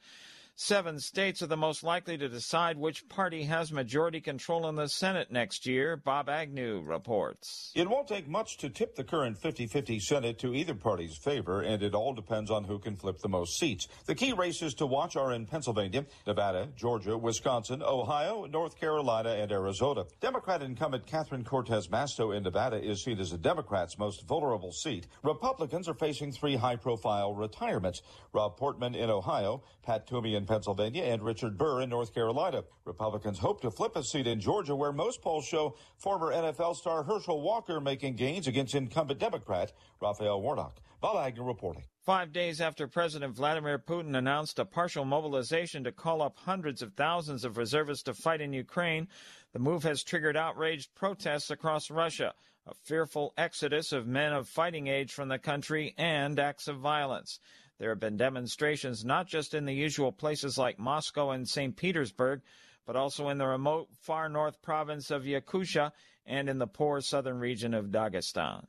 Seven 0.58 1.02
states 1.02 1.42
are 1.42 1.48
the 1.48 1.58
most 1.58 1.84
likely 1.84 2.18
to 2.18 2.30
decide 2.30 2.78
which 2.78 3.10
party 3.10 3.44
has 3.44 3.74
majority 3.74 4.22
control 4.22 4.70
in 4.70 4.76
the 4.76 4.88
Senate 4.88 5.30
next 5.30 5.66
year, 5.66 5.98
Bob 5.98 6.30
Agnew 6.30 6.82
reports. 6.82 7.74
It 7.76 7.90
won't 7.90 8.08
take 8.08 8.30
much 8.30 8.56
to 8.60 8.70
tip 8.70 8.96
the 8.96 9.04
current 9.04 9.38
50 9.38 9.68
50 9.68 10.00
Senate 10.00 10.40
to 10.40 10.54
either 10.54 10.74
party's 10.74 11.18
favor, 11.18 11.60
and 11.60 11.84
it 11.84 11.94
all 11.94 12.14
depends 12.14 12.50
on 12.50 12.64
who 12.64 12.80
can 12.80 12.96
flip 12.96 13.20
the 13.20 13.28
most 13.28 13.60
seats. 13.60 13.90
The 14.06 14.16
key 14.16 14.32
races 14.32 14.74
to 14.76 14.86
watch 14.86 15.18
are 15.18 15.34
in 15.34 15.46
Pennsylvania, 15.46 16.06
Nevada, 16.26 16.70
Georgia, 16.78 17.18
Wisconsin, 17.18 17.84
Ohio, 17.84 18.46
North 18.46 18.80
Carolina, 18.80 19.32
and 19.32 19.52
Arizona. 19.52 20.06
Democrat 20.22 20.62
incumbent 20.62 21.06
Catherine 21.06 21.44
Cortez 21.44 21.90
Masto 21.90 22.34
in 22.34 22.44
Nevada 22.44 22.82
is 22.82 23.04
seen 23.04 23.20
as 23.20 23.32
the 23.32 23.38
Democrats' 23.38 24.00
most 24.00 24.26
vulnerable 24.26 24.72
seat. 24.72 25.06
Republicans 25.22 25.90
are 25.90 25.96
facing 25.96 26.32
three 26.32 26.56
high 26.56 26.78
profile 26.78 27.34
retirements 27.34 28.02
Rob 28.32 28.56
Portman 28.56 28.96
in 28.96 29.10
Ohio, 29.10 29.62
Pat 29.84 30.08
Toomey 30.08 30.36
in 30.36 30.45
Pennsylvania, 30.46 31.04
and 31.04 31.22
Richard 31.22 31.58
Burr 31.58 31.82
in 31.82 31.90
North 31.90 32.14
Carolina. 32.14 32.64
Republicans 32.86 33.40
hope 33.40 33.62
to 33.62 33.72
flip 33.72 33.96
a 33.96 34.04
seat 34.04 34.28
in 34.28 34.40
Georgia, 34.40 34.76
where 34.76 34.92
most 34.92 35.22
polls 35.22 35.46
show 35.46 35.76
former 35.98 36.32
NFL 36.32 36.76
star 36.76 37.04
Herschel 37.04 37.42
Walker 37.42 37.80
making 37.80 38.16
gains 38.16 38.48
against 38.48 38.76
incumbent 38.76 39.20
Democrat 39.20 39.74
Raphael 40.02 40.42
Warnock. 40.42 40.80
Bob 41.02 41.18
Agnew 41.18 41.44
reporting. 41.44 41.84
Five 42.06 42.32
days 42.32 42.62
after 42.62 42.88
President 42.88 43.36
Vladimir 43.36 43.78
Putin 43.80 44.16
announced 44.16 44.60
a 44.60 44.66
partial 44.66 45.06
mobilization 45.06 45.84
to 45.84 45.92
call 45.92 46.22
up 46.22 46.38
hundreds 46.38 46.82
of 46.82 46.94
thousands 46.94 47.44
of 47.44 47.58
reservists 47.58 48.04
to 48.04 48.14
fight 48.14 48.42
in 48.42 48.54
Ukraine, 48.54 49.08
the 49.54 49.60
move 49.60 49.84
has 49.84 50.04
triggered 50.04 50.38
outraged 50.38 50.94
protests 50.96 51.50
across 51.50 51.90
Russia, 51.90 52.34
a 52.68 52.74
fearful 52.74 53.34
exodus 53.38 53.92
of 53.92 54.08
men 54.08 54.34
of 54.34 54.48
fighting 54.48 54.88
age 54.88 55.14
from 55.14 55.30
the 55.30 55.40
country, 55.40 55.94
and 55.98 56.40
acts 56.40 56.68
of 56.68 56.78
violence. 56.78 57.40
There 57.78 57.90
have 57.90 58.00
been 58.00 58.18
demonstrations 58.18 59.04
not 59.04 59.28
just 59.28 59.54
in 59.54 59.66
the 59.66 59.74
usual 59.74 60.12
places 60.12 60.58
like 60.58 60.80
Moscow 60.80 61.32
and 61.32 61.48
St. 61.48 61.76
Petersburg, 61.76 62.42
but 62.86 62.96
also 62.96 63.30
in 63.30 63.38
the 63.38 63.48
remote 63.48 63.90
far 64.02 64.30
north 64.30 64.62
province 64.62 65.12
of 65.12 65.24
Yakutia 65.24 65.92
and 66.26 66.50
in 66.50 66.58
the 66.58 66.68
poor 66.68 67.02
southern 67.02 67.40
region 67.40 67.74
of 67.74 67.88
Dagestan. 67.88 68.66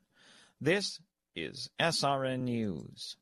This 0.61 1.01
is 1.35 1.71
SRN 1.79 2.41
News. 2.41 3.17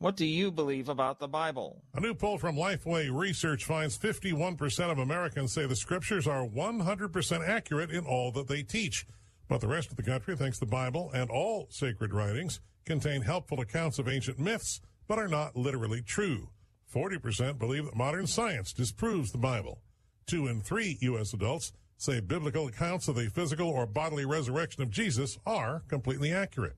What 0.00 0.16
do 0.16 0.24
you 0.24 0.50
believe 0.50 0.88
about 0.88 1.18
the 1.18 1.28
Bible? 1.28 1.82
A 1.92 2.00
new 2.00 2.14
poll 2.14 2.38
from 2.38 2.56
Lifeway 2.56 3.14
Research 3.14 3.66
finds 3.66 3.98
51% 3.98 4.90
of 4.90 4.98
Americans 4.98 5.52
say 5.52 5.66
the 5.66 5.76
scriptures 5.76 6.26
are 6.26 6.46
100% 6.46 7.46
accurate 7.46 7.90
in 7.90 8.06
all 8.06 8.32
that 8.32 8.48
they 8.48 8.62
teach. 8.62 9.06
But 9.46 9.60
the 9.60 9.68
rest 9.68 9.90
of 9.90 9.98
the 9.98 10.02
country 10.02 10.34
thinks 10.36 10.58
the 10.58 10.64
Bible 10.64 11.10
and 11.12 11.28
all 11.28 11.66
sacred 11.68 12.14
writings 12.14 12.60
contain 12.86 13.20
helpful 13.20 13.60
accounts 13.60 13.98
of 13.98 14.08
ancient 14.08 14.38
myths, 14.38 14.80
but 15.06 15.18
are 15.18 15.28
not 15.28 15.54
literally 15.54 16.00
true. 16.00 16.48
40% 16.90 17.58
believe 17.58 17.84
that 17.84 17.94
modern 17.94 18.26
science 18.26 18.72
disproves 18.72 19.32
the 19.32 19.36
Bible. 19.36 19.82
Two 20.24 20.46
in 20.46 20.62
three 20.62 20.96
U.S. 21.02 21.34
adults 21.34 21.72
say 21.98 22.20
biblical 22.20 22.68
accounts 22.68 23.06
of 23.08 23.16
the 23.16 23.28
physical 23.28 23.68
or 23.68 23.84
bodily 23.84 24.24
resurrection 24.24 24.82
of 24.82 24.88
Jesus 24.88 25.36
are 25.44 25.82
completely 25.88 26.32
accurate. 26.32 26.76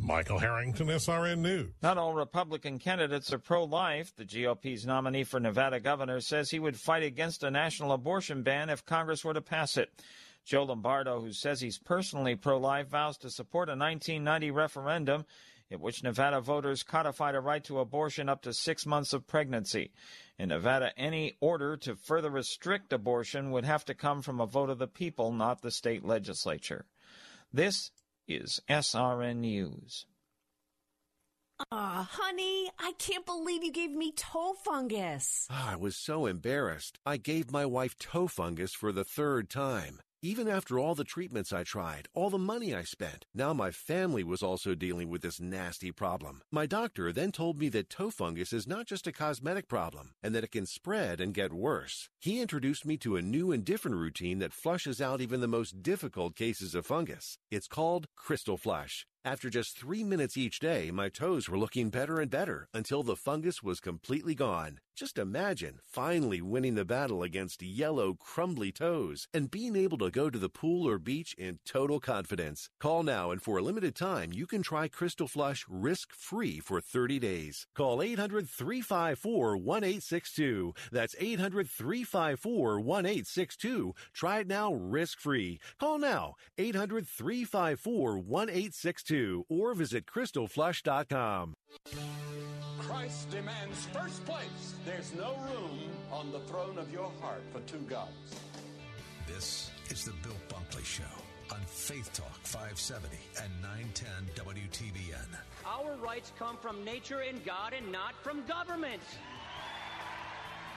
Michael 0.00 0.38
Harrington, 0.38 0.86
SRN 0.86 1.38
News. 1.38 1.70
Not 1.82 1.98
all 1.98 2.14
Republican 2.14 2.78
candidates 2.78 3.32
are 3.32 3.38
pro 3.38 3.64
life. 3.64 4.14
The 4.16 4.24
GOP's 4.24 4.86
nominee 4.86 5.24
for 5.24 5.40
Nevada 5.40 5.80
governor 5.80 6.20
says 6.20 6.50
he 6.50 6.58
would 6.58 6.78
fight 6.78 7.02
against 7.02 7.42
a 7.42 7.50
national 7.50 7.92
abortion 7.92 8.42
ban 8.42 8.70
if 8.70 8.84
Congress 8.84 9.24
were 9.24 9.34
to 9.34 9.42
pass 9.42 9.76
it. 9.76 9.90
Joe 10.44 10.64
Lombardo, 10.64 11.20
who 11.20 11.32
says 11.32 11.60
he's 11.60 11.78
personally 11.78 12.34
pro 12.34 12.58
life, 12.58 12.88
vows 12.88 13.18
to 13.18 13.30
support 13.30 13.68
a 13.68 13.76
1990 13.76 14.50
referendum 14.50 15.26
in 15.70 15.80
which 15.80 16.02
Nevada 16.02 16.40
voters 16.40 16.82
codified 16.82 17.34
a 17.34 17.40
right 17.40 17.62
to 17.64 17.80
abortion 17.80 18.28
up 18.28 18.42
to 18.42 18.54
six 18.54 18.86
months 18.86 19.12
of 19.12 19.26
pregnancy. 19.26 19.92
In 20.38 20.48
Nevada, 20.48 20.92
any 20.96 21.36
order 21.40 21.76
to 21.78 21.96
further 21.96 22.30
restrict 22.30 22.92
abortion 22.92 23.50
would 23.50 23.64
have 23.64 23.84
to 23.86 23.94
come 23.94 24.22
from 24.22 24.40
a 24.40 24.46
vote 24.46 24.70
of 24.70 24.78
the 24.78 24.86
people, 24.86 25.32
not 25.32 25.60
the 25.60 25.70
state 25.70 26.04
legislature. 26.04 26.86
This 27.52 27.90
is 28.28 28.60
SRN 28.68 29.36
News. 29.36 30.06
Aw, 31.72 32.08
honey, 32.12 32.70
I 32.78 32.92
can't 32.98 33.26
believe 33.26 33.64
you 33.64 33.72
gave 33.72 33.90
me 33.90 34.12
toe 34.12 34.54
fungus. 34.64 35.46
Ah, 35.50 35.72
I 35.72 35.76
was 35.76 35.96
so 35.96 36.26
embarrassed. 36.26 36.98
I 37.04 37.16
gave 37.16 37.50
my 37.50 37.66
wife 37.66 37.98
toe 37.98 38.28
fungus 38.28 38.72
for 38.72 38.92
the 38.92 39.04
third 39.04 39.50
time. 39.50 40.00
Even 40.20 40.48
after 40.48 40.80
all 40.80 40.96
the 40.96 41.04
treatments 41.04 41.52
I 41.52 41.62
tried, 41.62 42.08
all 42.12 42.28
the 42.28 42.38
money 42.38 42.74
I 42.74 42.82
spent, 42.82 43.24
now 43.32 43.52
my 43.52 43.70
family 43.70 44.24
was 44.24 44.42
also 44.42 44.74
dealing 44.74 45.08
with 45.08 45.22
this 45.22 45.38
nasty 45.38 45.92
problem. 45.92 46.42
My 46.50 46.66
doctor 46.66 47.12
then 47.12 47.30
told 47.30 47.56
me 47.56 47.68
that 47.68 47.88
toe 47.88 48.10
fungus 48.10 48.52
is 48.52 48.66
not 48.66 48.86
just 48.86 49.06
a 49.06 49.12
cosmetic 49.12 49.68
problem 49.68 50.14
and 50.20 50.34
that 50.34 50.42
it 50.42 50.50
can 50.50 50.66
spread 50.66 51.20
and 51.20 51.32
get 51.32 51.52
worse. 51.52 52.08
He 52.18 52.40
introduced 52.40 52.84
me 52.84 52.96
to 52.96 53.14
a 53.14 53.22
new 53.22 53.52
and 53.52 53.64
different 53.64 53.96
routine 53.96 54.40
that 54.40 54.52
flushes 54.52 55.00
out 55.00 55.20
even 55.20 55.40
the 55.40 55.46
most 55.46 55.84
difficult 55.84 56.34
cases 56.34 56.74
of 56.74 56.84
fungus. 56.84 57.38
It's 57.52 57.68
called 57.68 58.08
Crystal 58.16 58.56
Flush. 58.56 59.06
After 59.24 59.50
just 59.50 59.76
three 59.76 60.04
minutes 60.04 60.36
each 60.36 60.60
day, 60.60 60.90
my 60.92 61.08
toes 61.08 61.48
were 61.48 61.58
looking 61.58 61.90
better 61.90 62.20
and 62.20 62.30
better 62.30 62.68
until 62.72 63.02
the 63.02 63.16
fungus 63.16 63.62
was 63.62 63.80
completely 63.80 64.34
gone. 64.34 64.78
Just 64.94 65.18
imagine 65.18 65.78
finally 65.86 66.40
winning 66.40 66.74
the 66.74 66.84
battle 66.84 67.22
against 67.22 67.62
yellow, 67.62 68.14
crumbly 68.14 68.72
toes 68.72 69.28
and 69.32 69.48
being 69.48 69.76
able 69.76 69.98
to 69.98 70.10
go 70.10 70.28
to 70.28 70.38
the 70.38 70.48
pool 70.48 70.88
or 70.88 70.98
beach 70.98 71.34
in 71.38 71.60
total 71.64 72.00
confidence. 72.00 72.68
Call 72.80 73.04
now 73.04 73.30
and 73.30 73.40
for 73.40 73.58
a 73.58 73.62
limited 73.62 73.94
time, 73.94 74.32
you 74.32 74.44
can 74.44 74.60
try 74.60 74.88
Crystal 74.88 75.28
Flush 75.28 75.64
risk 75.68 76.12
free 76.12 76.58
for 76.58 76.80
30 76.80 77.20
days. 77.20 77.66
Call 77.76 78.02
800 78.02 78.48
354 78.48 79.56
1862. 79.56 80.74
That's 80.90 81.14
800 81.18 81.68
354 81.68 82.80
1862. 82.80 83.94
Try 84.12 84.40
it 84.40 84.48
now 84.48 84.72
risk 84.72 85.20
free. 85.20 85.60
Call 85.78 85.98
now 85.98 86.34
800 86.56 87.06
354 89.08 89.44
1862 89.46 89.46
or 89.48 89.74
visit 89.74 90.06
crystalflush.com. 90.06 91.54
Christ 92.78 93.30
demands 93.30 93.86
first 93.86 94.24
place. 94.24 94.74
There's 94.84 95.14
no 95.14 95.34
room 95.50 95.90
on 96.12 96.30
the 96.32 96.40
throne 96.40 96.78
of 96.78 96.92
your 96.92 97.10
heart 97.20 97.42
for 97.52 97.60
two 97.60 97.84
gods. 97.88 98.40
This 99.26 99.70
is 99.90 100.04
the 100.04 100.12
Bill 100.22 100.36
Bunkley 100.48 100.84
Show 100.84 101.04
on 101.52 101.60
Faith 101.66 102.12
Talk 102.12 102.38
570 102.42 103.16
and 103.42 103.50
910 103.62 104.44
WTBN. 104.44 105.28
Our 105.66 105.96
rights 105.96 106.32
come 106.38 106.56
from 106.56 106.84
nature 106.84 107.20
and 107.20 107.44
God 107.44 107.72
and 107.76 107.90
not 107.92 108.14
from 108.22 108.44
government. 108.46 109.02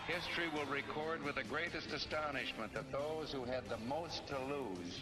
History 0.08 0.50
will 0.54 0.66
record 0.66 1.24
with 1.24 1.36
the 1.36 1.44
greatest 1.44 1.94
astonishment 1.94 2.74
that 2.74 2.92
those 2.92 3.32
who 3.32 3.46
had 3.46 3.70
the 3.70 3.78
most 3.88 4.28
to 4.28 4.38
lose 4.50 5.02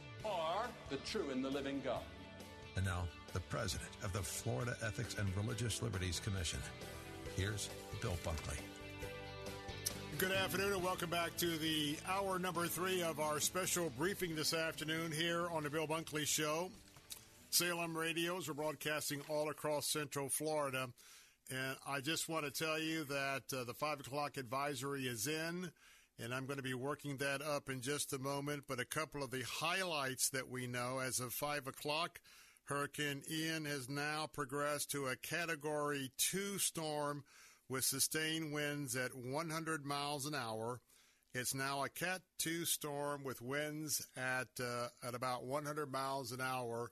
or 0.23 0.65
the 0.89 0.97
true 0.97 1.29
and 1.31 1.43
the 1.43 1.49
living 1.49 1.81
God. 1.83 2.01
And 2.75 2.85
now, 2.85 3.03
the 3.33 3.39
president 3.41 3.89
of 4.03 4.13
the 4.13 4.21
Florida 4.21 4.75
Ethics 4.83 5.15
and 5.17 5.27
Religious 5.35 5.81
Liberties 5.81 6.19
Commission. 6.19 6.59
Here's 7.35 7.69
Bill 8.01 8.17
Bunkley. 8.23 8.57
Good 10.17 10.31
afternoon 10.31 10.73
and 10.73 10.83
welcome 10.83 11.09
back 11.09 11.35
to 11.37 11.57
the 11.57 11.97
hour 12.07 12.37
number 12.37 12.67
three 12.67 13.01
of 13.01 13.19
our 13.19 13.39
special 13.39 13.89
briefing 13.97 14.35
this 14.35 14.53
afternoon 14.53 15.11
here 15.11 15.47
on 15.49 15.63
the 15.63 15.69
Bill 15.69 15.87
Bunkley 15.87 16.27
Show. 16.27 16.69
Salem 17.49 17.97
radios 17.97 18.47
are 18.47 18.53
broadcasting 18.53 19.21
all 19.29 19.49
across 19.49 19.87
Central 19.87 20.29
Florida. 20.29 20.87
And 21.49 21.75
I 21.87 21.99
just 21.99 22.29
want 22.29 22.45
to 22.45 22.51
tell 22.51 22.79
you 22.79 23.03
that 23.05 23.43
uh, 23.53 23.63
the 23.63 23.73
5 23.73 24.01
o'clock 24.01 24.37
advisory 24.37 25.03
is 25.03 25.27
in, 25.27 25.71
and 26.21 26.33
I'm 26.33 26.45
going 26.45 26.57
to 26.57 26.63
be 26.63 26.73
working 26.73 27.17
that 27.17 27.41
up 27.41 27.69
in 27.69 27.81
just 27.81 28.13
a 28.13 28.19
moment. 28.19 28.63
But 28.67 28.79
a 28.79 28.85
couple 28.85 29.23
of 29.23 29.31
the 29.31 29.43
highlights 29.43 30.29
that 30.29 30.49
we 30.49 30.67
know 30.67 30.99
as 30.99 31.19
of 31.19 31.33
5 31.33 31.67
o'clock 31.67 32.19
Hurricane 32.65 33.23
Ian 33.29 33.65
has 33.65 33.89
now 33.89 34.27
progressed 34.31 34.91
to 34.91 35.07
a 35.07 35.15
Category 35.15 36.11
2 36.17 36.59
storm 36.59 37.23
with 37.67 37.83
sustained 37.83 38.53
winds 38.53 38.95
at 38.95 39.15
100 39.15 39.85
miles 39.85 40.25
an 40.25 40.35
hour. 40.35 40.79
It's 41.33 41.55
now 41.55 41.83
a 41.83 41.89
Cat 41.89 42.21
2 42.39 42.65
storm 42.65 43.23
with 43.23 43.41
winds 43.41 44.05
at 44.15 44.47
uh, 44.61 44.87
at 45.05 45.15
about 45.15 45.45
100 45.45 45.91
miles 45.91 46.31
an 46.33 46.41
hour, 46.41 46.91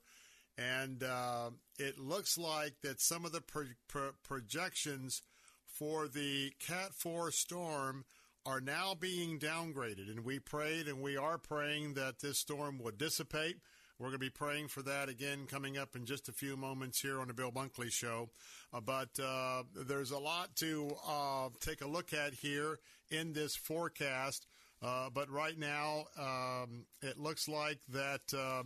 and 0.57 1.03
uh, 1.03 1.49
it 1.77 1.99
looks 1.99 2.37
like 2.37 2.75
that 2.81 3.01
some 3.01 3.25
of 3.25 3.33
the 3.33 3.41
pro- 3.41 3.75
pro- 3.89 4.13
projections 4.23 5.21
for 5.65 6.07
the 6.07 6.51
Cat 6.59 6.93
4 6.93 7.31
storm 7.31 8.05
are 8.45 8.61
now 8.61 8.95
being 8.95 9.39
downgraded. 9.39 10.09
And 10.09 10.25
we 10.25 10.39
prayed 10.39 10.87
and 10.87 11.01
we 11.01 11.17
are 11.17 11.37
praying 11.37 11.93
that 11.95 12.19
this 12.19 12.39
storm 12.39 12.79
would 12.79 12.97
dissipate. 12.97 13.57
We're 13.99 14.07
going 14.07 14.13
to 14.13 14.19
be 14.19 14.29
praying 14.29 14.69
for 14.69 14.81
that 14.83 15.09
again 15.09 15.45
coming 15.45 15.77
up 15.77 15.95
in 15.95 16.05
just 16.05 16.29
a 16.29 16.31
few 16.31 16.55
moments 16.55 17.01
here 17.01 17.19
on 17.19 17.27
the 17.27 17.33
Bill 17.33 17.51
Bunkley 17.51 17.91
Show. 17.91 18.29
Uh, 18.73 18.79
but 18.79 19.09
uh, 19.21 19.63
there's 19.75 20.11
a 20.11 20.17
lot 20.17 20.55
to 20.57 20.95
uh, 21.05 21.49
take 21.59 21.81
a 21.81 21.87
look 21.87 22.13
at 22.13 22.33
here 22.33 22.79
in 23.11 23.33
this 23.33 23.57
forecast. 23.57 24.47
Uh, 24.81 25.09
but 25.13 25.29
right 25.29 25.59
now, 25.59 26.05
um, 26.17 26.85
it 27.01 27.19
looks 27.19 27.49
like 27.49 27.79
that 27.89 28.21
uh, 28.33 28.63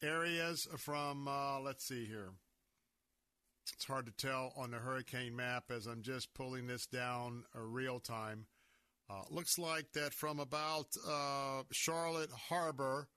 areas 0.00 0.68
from, 0.76 1.26
uh, 1.26 1.58
let's 1.58 1.84
see 1.84 2.04
here. 2.04 2.30
It's 3.74 3.84
hard 3.84 4.06
to 4.06 4.12
tell 4.12 4.52
on 4.56 4.70
the 4.70 4.78
hurricane 4.78 5.34
map 5.34 5.64
as 5.70 5.86
I'm 5.86 6.02
just 6.02 6.32
pulling 6.34 6.68
this 6.68 6.86
down 6.86 7.42
real 7.52 7.98
time. 7.98 8.46
Looks 9.30 9.58
like 9.58 9.92
that 9.92 10.12
from 10.12 10.38
about 10.40 10.86
Charlotte 11.70 12.30
Harbor 12.48 13.08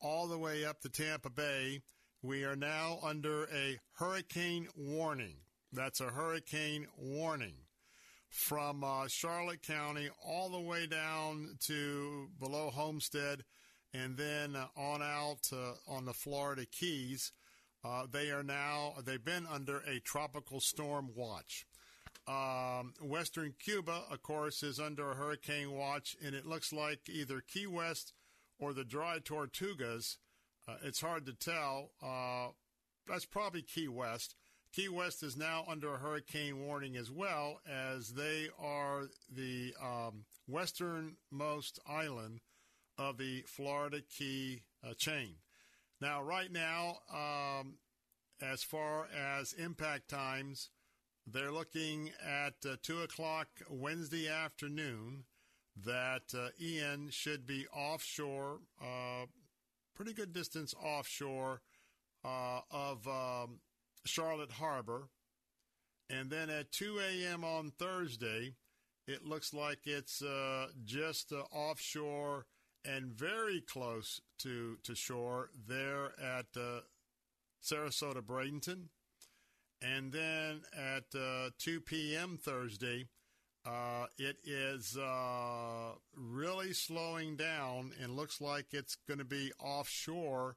all 0.00 0.28
the 0.28 0.38
way 0.38 0.64
up 0.64 0.80
to 0.80 0.88
Tampa 0.88 1.30
Bay. 1.30 1.82
We 2.22 2.44
are 2.44 2.56
now 2.56 2.98
under 3.02 3.44
a 3.44 3.78
hurricane 3.94 4.68
warning. 4.76 5.36
That's 5.72 6.00
a 6.00 6.10
hurricane 6.10 6.86
warning 6.98 7.54
from 8.28 8.84
uh, 8.84 9.06
Charlotte 9.08 9.62
County 9.62 10.08
all 10.24 10.50
the 10.50 10.60
way 10.60 10.86
down 10.86 11.56
to 11.66 12.28
below 12.38 12.70
Homestead 12.70 13.44
and 13.94 14.16
then 14.16 14.56
uh, 14.56 14.66
on 14.76 15.02
out 15.02 15.48
uh, 15.52 15.72
on 15.88 16.04
the 16.04 16.12
Florida 16.12 16.66
Keys. 16.70 17.32
Uh, 17.84 18.06
they 18.10 18.30
are 18.30 18.42
now, 18.42 18.94
they've 19.04 19.24
been 19.24 19.46
under 19.46 19.78
a 19.78 20.00
tropical 20.00 20.60
storm 20.60 21.10
watch. 21.14 21.64
Um, 22.28 22.94
Western 23.00 23.54
Cuba, 23.58 24.02
of 24.10 24.22
course, 24.22 24.62
is 24.62 24.80
under 24.80 25.12
a 25.12 25.14
hurricane 25.14 25.72
watch, 25.72 26.16
and 26.24 26.34
it 26.34 26.44
looks 26.46 26.72
like 26.72 27.08
either 27.08 27.40
Key 27.40 27.66
West 27.66 28.12
or 28.58 28.72
the 28.72 28.84
dry 28.84 29.18
tortugas. 29.18 30.16
Uh, 30.66 30.76
it's 30.82 31.00
hard 31.00 31.24
to 31.26 31.32
tell. 31.32 31.92
Uh, 32.02 32.48
that's 33.06 33.26
probably 33.26 33.62
Key 33.62 33.86
West. 33.88 34.34
Key 34.72 34.88
West 34.88 35.22
is 35.22 35.36
now 35.36 35.64
under 35.68 35.94
a 35.94 35.98
hurricane 35.98 36.66
warning 36.66 36.96
as 36.96 37.10
well, 37.10 37.60
as 37.66 38.10
they 38.10 38.48
are 38.58 39.04
the 39.32 39.72
um, 39.80 40.24
westernmost 40.48 41.78
island 41.86 42.40
of 42.98 43.18
the 43.18 43.42
Florida 43.46 44.00
Key 44.00 44.62
uh, 44.84 44.94
chain. 44.94 45.36
Now, 46.00 46.22
right 46.22 46.50
now, 46.52 46.98
um, 47.12 47.74
as 48.42 48.62
far 48.62 49.06
as 49.16 49.52
impact 49.54 50.08
times, 50.08 50.70
they're 51.26 51.52
looking 51.52 52.10
at 52.24 52.54
uh, 52.64 52.76
2 52.82 53.02
o'clock 53.02 53.48
Wednesday 53.68 54.28
afternoon 54.28 55.24
that 55.84 56.32
uh, 56.34 56.48
Ian 56.60 57.10
should 57.10 57.46
be 57.46 57.66
offshore, 57.74 58.60
uh, 58.80 59.26
pretty 59.94 60.12
good 60.12 60.32
distance 60.32 60.74
offshore 60.80 61.62
uh, 62.24 62.60
of 62.70 63.06
um, 63.08 63.58
Charlotte 64.04 64.52
Harbor. 64.52 65.08
And 66.08 66.30
then 66.30 66.48
at 66.48 66.70
2 66.70 67.00
a.m. 67.00 67.42
on 67.42 67.72
Thursday, 67.76 68.54
it 69.08 69.24
looks 69.24 69.52
like 69.52 69.80
it's 69.84 70.22
uh, 70.22 70.68
just 70.84 71.32
uh, 71.32 71.42
offshore 71.52 72.46
and 72.84 73.12
very 73.12 73.60
close 73.60 74.20
to, 74.38 74.78
to 74.84 74.94
shore 74.94 75.50
there 75.66 76.12
at 76.22 76.46
Sarasota 77.60 78.22
Bradenton. 78.22 78.90
And 79.82 80.12
then 80.12 80.62
at 80.76 81.04
uh, 81.14 81.50
2 81.58 81.80
p.m. 81.82 82.38
Thursday, 82.40 83.06
uh, 83.66 84.06
it 84.16 84.36
is 84.44 84.96
uh, 84.96 85.92
really 86.16 86.72
slowing 86.72 87.36
down 87.36 87.92
and 88.00 88.16
looks 88.16 88.40
like 88.40 88.66
it's 88.72 88.96
going 89.08 89.18
to 89.18 89.24
be 89.24 89.52
offshore 89.60 90.56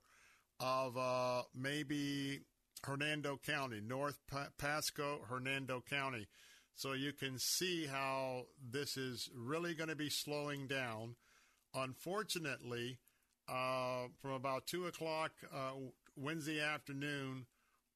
of 0.60 0.98
uh, 0.98 1.44
maybe 1.56 2.42
Hernando 2.84 3.40
County, 3.44 3.82
North 3.82 4.20
pa- 4.30 4.50
Pasco, 4.58 5.22
Hernando 5.28 5.84
County. 5.90 6.28
So 6.76 6.94
you 6.94 7.12
can 7.12 7.40
see 7.40 7.88
how 7.88 8.46
this 8.72 8.96
is 8.96 9.30
really 9.36 9.74
going 9.74 9.90
to 9.90 9.96
be 9.96 10.10
slowing 10.10 10.68
down. 10.68 11.16
Unfortunately, 11.74 13.00
uh, 13.50 14.08
from 14.22 14.32
about 14.32 14.68
2 14.68 14.86
o'clock 14.86 15.32
uh, 15.54 15.72
Wednesday 16.16 16.62
afternoon 16.62 17.48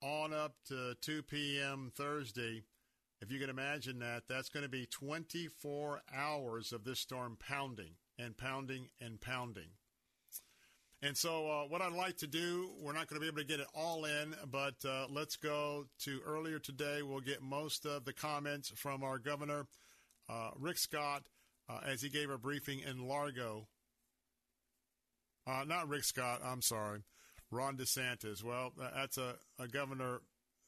on 0.03 0.33
up 0.33 0.55
to 0.67 0.95
2 1.01 1.23
p.m. 1.23 1.91
Thursday, 1.95 2.63
if 3.21 3.31
you 3.31 3.39
can 3.39 3.49
imagine 3.49 3.99
that, 3.99 4.23
that's 4.27 4.49
going 4.49 4.63
to 4.63 4.69
be 4.69 4.85
24 4.85 6.01
hours 6.13 6.73
of 6.73 6.83
this 6.83 6.99
storm 6.99 7.37
pounding 7.39 7.95
and 8.19 8.37
pounding 8.37 8.89
and 8.99 9.21
pounding. 9.21 9.69
And 11.01 11.17
so, 11.17 11.49
uh, 11.49 11.63
what 11.67 11.81
I'd 11.81 11.93
like 11.93 12.17
to 12.17 12.27
do, 12.27 12.71
we're 12.81 12.93
not 12.93 13.07
going 13.07 13.19
to 13.19 13.21
be 13.21 13.27
able 13.27 13.39
to 13.39 13.47
get 13.47 13.59
it 13.59 13.67
all 13.73 14.05
in, 14.05 14.35
but 14.49 14.75
uh, 14.87 15.07
let's 15.09 15.35
go 15.35 15.85
to 16.03 16.21
earlier 16.25 16.59
today. 16.59 17.01
We'll 17.01 17.19
get 17.19 17.41
most 17.41 17.85
of 17.85 18.05
the 18.05 18.13
comments 18.13 18.71
from 18.75 19.03
our 19.03 19.17
governor, 19.19 19.67
uh, 20.29 20.51
Rick 20.57 20.77
Scott, 20.77 21.23
uh, 21.69 21.79
as 21.85 22.01
he 22.01 22.09
gave 22.09 22.29
a 22.29 22.37
briefing 22.37 22.79
in 22.79 23.05
Largo. 23.07 23.67
Uh, 25.45 25.65
not 25.67 25.89
Rick 25.89 26.05
Scott, 26.05 26.39
I'm 26.43 26.61
sorry, 26.61 27.01
Ron 27.53 27.77
DeSantis. 27.77 28.43
Well, 28.43 28.73
that's 28.95 29.17
a, 29.17 29.35
a 29.59 29.67
governor 29.67 30.21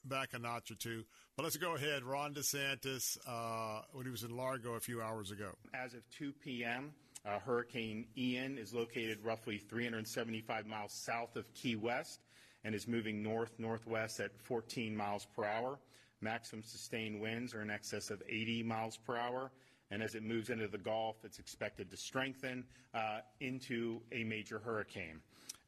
back 0.06 0.30
a 0.34 0.40
notch 0.40 0.72
or 0.72 0.76
two. 0.76 1.03
But 1.36 1.44
let's 1.44 1.57
go 1.57 1.76
ahead. 1.76 2.03
Ron 2.03 2.34
DeSantis, 2.34 3.18
uh, 3.28 3.82
when 3.91 4.06
he 4.06 4.12
was 4.12 4.24
in 4.24 4.36
Largo 4.36 4.74
a 4.76 4.80
few 4.80 5.02
hours 5.02 5.32
ago. 5.32 5.52
As 5.74 5.94
of 5.94 6.07
2 6.12 6.32
p.m., 6.44 6.94
uh, 7.26 7.40
Hurricane 7.40 8.06
Ian 8.18 8.57
is 8.57 8.74
located 8.74 9.20
roughly 9.24 9.57
375 9.57 10.68
miles 10.68 10.94
south 10.94 11.36
of 11.36 11.52
Key 11.53 11.76
West 11.76 12.22
and 12.64 12.76
is 12.76 12.88
moving 12.88 13.24
north 13.24 13.52
northwest 13.57 14.20
at 14.20 14.32
14 14.44 14.95
miles 14.95 15.26
per 15.36 15.44
hour. 15.44 15.80
Maximum 16.22 16.64
sustained 16.64 17.20
winds 17.20 17.53
are 17.53 17.62
in 17.62 17.70
excess 17.70 18.10
of 18.12 18.22
80 18.30 18.64
miles 18.64 18.98
per 18.98 19.18
hour. 19.18 19.52
And 19.91 20.02
as 20.02 20.16
it 20.16 20.24
moves 20.24 20.49
into 20.49 20.68
the 20.68 20.78
Gulf, 20.78 21.18
it's 21.24 21.40
expected 21.40 21.91
to 21.91 21.98
strengthen 21.98 22.64
uh, 22.94 23.20
into 23.40 24.02
a 24.12 24.24
major 24.24 24.60
hurricane. 24.60 25.20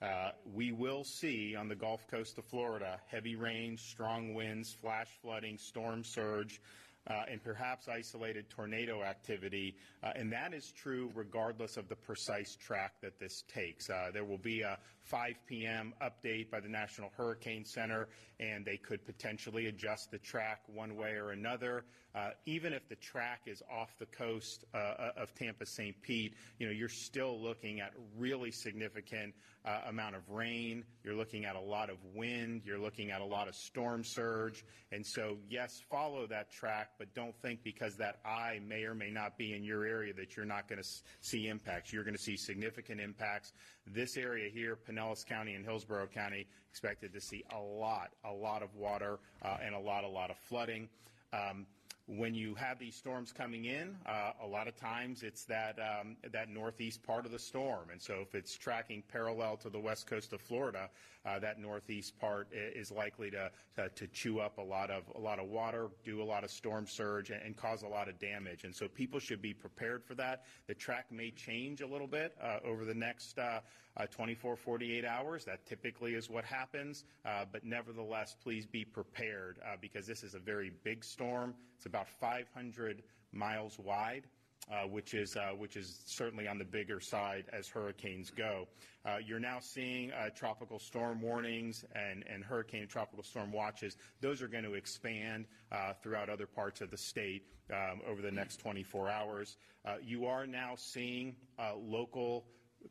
Uh, 0.02 0.30
we 0.54 0.72
will 0.72 1.04
see 1.04 1.56
on 1.56 1.68
the 1.68 1.76
Gulf 1.76 2.08
Coast 2.08 2.38
of 2.38 2.46
Florida 2.46 3.00
heavy 3.08 3.36
rain, 3.36 3.78
strong 3.78 4.34
winds, 4.34 4.74
flash 4.74 5.08
flooding, 5.22 5.58
storm 5.58 6.04
surge, 6.04 6.62
uh, 7.10 7.24
and 7.32 7.42
perhaps 7.44 7.88
isolated 7.88 8.50
tornado 8.50 9.02
activity. 9.02 9.76
Uh, 10.04 10.12
and 10.16 10.32
that 10.32 10.54
is 10.54 10.72
true 10.72 11.10
regardless 11.16 11.78
of 11.78 11.88
the 11.88 11.96
precise 11.96 12.56
track 12.56 12.94
that 13.02 13.20
this 13.20 13.44
takes. 13.48 13.90
Uh, 13.90 14.10
there 14.14 14.26
will 14.26 14.38
be 14.38 14.62
a 14.62 14.78
5 15.02 15.36
p.m. 15.48 15.94
update 16.02 16.52
by 16.52 16.60
the 16.60 16.68
National 16.68 17.10
Hurricane 17.16 17.64
Center, 17.64 18.10
and 18.40 18.66
they 18.66 18.78
could 18.78 19.06
potentially 19.06 19.68
adjust 19.68 20.12
the 20.12 20.18
track 20.18 20.62
one 20.68 20.96
way 20.96 21.12
or 21.12 21.32
another. 21.32 21.86
Uh, 22.14 22.32
even 22.46 22.74
if 22.74 22.88
the 22.90 22.96
track 22.96 23.42
is 23.46 23.62
off 23.72 23.98
the 24.00 24.06
coast 24.08 24.66
uh, 24.74 25.12
of 25.16 25.34
Tampa 25.36 25.66
St. 25.66 26.00
Pete, 26.02 26.34
you 26.60 26.66
know, 26.66 26.74
you're 26.74 26.90
still 26.90 27.40
looking 27.40 27.80
at 27.80 27.94
really 28.18 28.52
significant 28.52 29.34
uh, 29.68 29.82
amount 29.90 30.16
of 30.16 30.22
rain. 30.30 30.86
You're 31.04 31.16
looking 31.16 31.46
at 31.46 31.56
a 31.56 31.60
lot 31.60 31.90
of 31.90 31.98
wind. 32.16 32.62
You're 32.64 32.80
looking 32.80 33.12
at 33.12 33.20
a 33.20 33.26
lot 33.26 33.50
of 33.50 33.56
storm 33.56 34.04
surge. 34.04 34.64
And 34.92 35.06
so, 35.06 35.38
yes, 35.50 35.82
follow 35.92 36.26
that 36.28 36.50
track, 36.50 36.92
but 36.98 37.14
don't 37.14 37.36
think 37.42 37.64
because 37.64 37.98
that 37.98 38.20
eye 38.26 38.60
may 38.66 38.84
or 38.84 38.96
may 38.96 39.12
not 39.12 39.38
be 39.38 39.54
in 39.54 39.64
your 39.64 39.86
area 39.86 40.14
that 40.14 40.38
you're 40.38 40.46
not 40.46 40.70
going 40.70 40.82
to 40.82 40.88
see 41.20 41.48
impacts. 41.50 41.92
You're 41.92 42.06
going 42.06 42.16
to 42.16 42.22
see 42.22 42.38
significant 42.38 43.02
impacts. 43.02 43.52
This 43.86 44.16
area 44.16 44.50
here, 44.50 44.78
Pinellas 44.90 45.26
County 45.26 45.56
and 45.56 45.66
Hillsborough 45.66 46.08
County, 46.08 46.48
expected 46.70 47.14
to 47.14 47.20
see 47.20 47.44
a 47.54 47.60
lot, 47.60 48.12
a 48.24 48.32
lot 48.32 48.64
of 48.64 48.74
water 48.74 49.20
uh, 49.42 49.58
and 49.62 49.76
a 49.76 49.80
lot, 49.80 50.06
a 50.06 50.10
lot 50.10 50.30
of 50.30 50.38
flooding. 50.38 50.88
Um, 51.34 51.66
when 52.08 52.34
you 52.34 52.56
have 52.56 52.80
these 52.80 52.96
storms 52.96 53.34
coming 53.34 53.66
in, 53.66 53.96
uh, 54.06 54.32
a 54.42 54.48
lot 54.48 54.68
of 54.68 54.76
times 54.78 55.24
it's 55.24 55.44
that 55.46 55.78
um, 55.78 56.16
that 56.32 56.50
northeast 56.50 57.04
part 57.04 57.26
of 57.26 57.32
the 57.32 57.40
storm, 57.40 57.90
and 57.92 58.02
so 58.02 58.20
if 58.22 58.34
it's 58.34 58.56
tracking 58.56 59.04
parallel 59.12 59.58
to 59.58 59.70
the 59.70 59.80
west 59.80 60.08
coast 60.08 60.32
of 60.32 60.40
Florida, 60.40 60.90
uh, 61.26 61.38
that 61.40 61.60
northeast 61.60 62.18
part 62.18 62.48
is 62.54 62.92
likely 62.92 63.30
to, 63.30 63.52
to, 63.76 63.90
to 63.90 64.08
chew 64.08 64.40
up 64.40 64.58
a 64.58 64.62
lot 64.62 64.90
of 64.90 65.04
a 65.16 65.20
lot 65.20 65.40
of 65.40 65.48
water, 65.48 65.90
do 66.06 66.22
a 66.22 66.24
lot 66.24 66.44
of 66.46 66.50
storm 66.50 66.88
surge, 66.88 67.30
and, 67.30 67.42
and 67.42 67.58
cause 67.58 67.84
a 67.84 67.88
lot 67.88 68.08
of 68.08 68.18
damage. 68.20 68.64
And 68.64 68.74
so 68.74 68.88
people 68.88 69.20
should 69.20 69.42
be 69.42 69.54
prepared 69.54 70.04
for 70.06 70.16
that. 70.16 70.46
The 70.68 70.76
track 70.76 71.12
may 71.12 71.32
change 71.32 71.82
a 71.82 71.88
little 71.88 72.08
bit 72.08 72.36
uh, 72.42 72.60
over 72.64 72.86
the 72.86 72.94
next 72.94 73.38
uh, 73.38 73.60
uh, 73.98 74.06
24, 74.06 74.56
48 74.56 75.04
hours. 75.04 75.44
That 75.44 75.66
typically 75.66 76.14
is 76.14 76.30
what 76.30 76.46
happens. 76.46 77.04
Uh, 77.26 77.46
but 77.52 77.66
nevertheless, 77.66 78.38
please 78.42 78.66
be 78.66 78.86
prepared 78.86 79.58
because 79.82 80.08
this 80.08 80.24
is 80.24 80.36
a 80.36 80.40
very 80.40 80.72
big 80.84 81.04
storm. 81.04 81.54
It's 81.78 81.86
about 81.86 82.08
500 82.08 83.04
miles 83.32 83.80
wide. 83.80 84.24
Uh, 84.70 84.86
which 84.86 85.14
is 85.14 85.38
uh, 85.38 85.52
which 85.58 85.78
is 85.78 86.02
certainly 86.06 86.46
on 86.46 86.58
the 86.58 86.66
bigger 86.66 87.00
side 87.00 87.46
as 87.54 87.70
hurricanes 87.70 88.30
go. 88.30 88.68
Uh, 89.06 89.16
you're 89.26 89.40
now 89.40 89.60
seeing 89.62 90.12
uh, 90.12 90.30
tropical 90.36 90.78
storm 90.78 91.22
warnings 91.22 91.86
and, 91.96 92.26
and 92.30 92.44
hurricane 92.44 92.82
and 92.82 92.90
tropical 92.90 93.24
storm 93.24 93.50
watches. 93.54 93.96
Those 94.20 94.42
are 94.42 94.50
going 94.50 94.66
to 94.66 94.74
expand 94.74 95.46
uh, 95.72 95.94
throughout 96.04 96.28
other 96.28 96.48
parts 96.48 96.82
of 96.82 96.92
the 96.92 96.98
state 96.98 97.44
um, 97.72 98.02
over 98.06 98.22
the 98.22 98.30
next 98.30 98.58
24 98.58 99.10
hours. 99.10 99.56
Uh, 99.86 99.94
you 100.04 100.26
are 100.26 100.46
now 100.46 100.74
seeing 100.76 101.38
local 101.78 102.44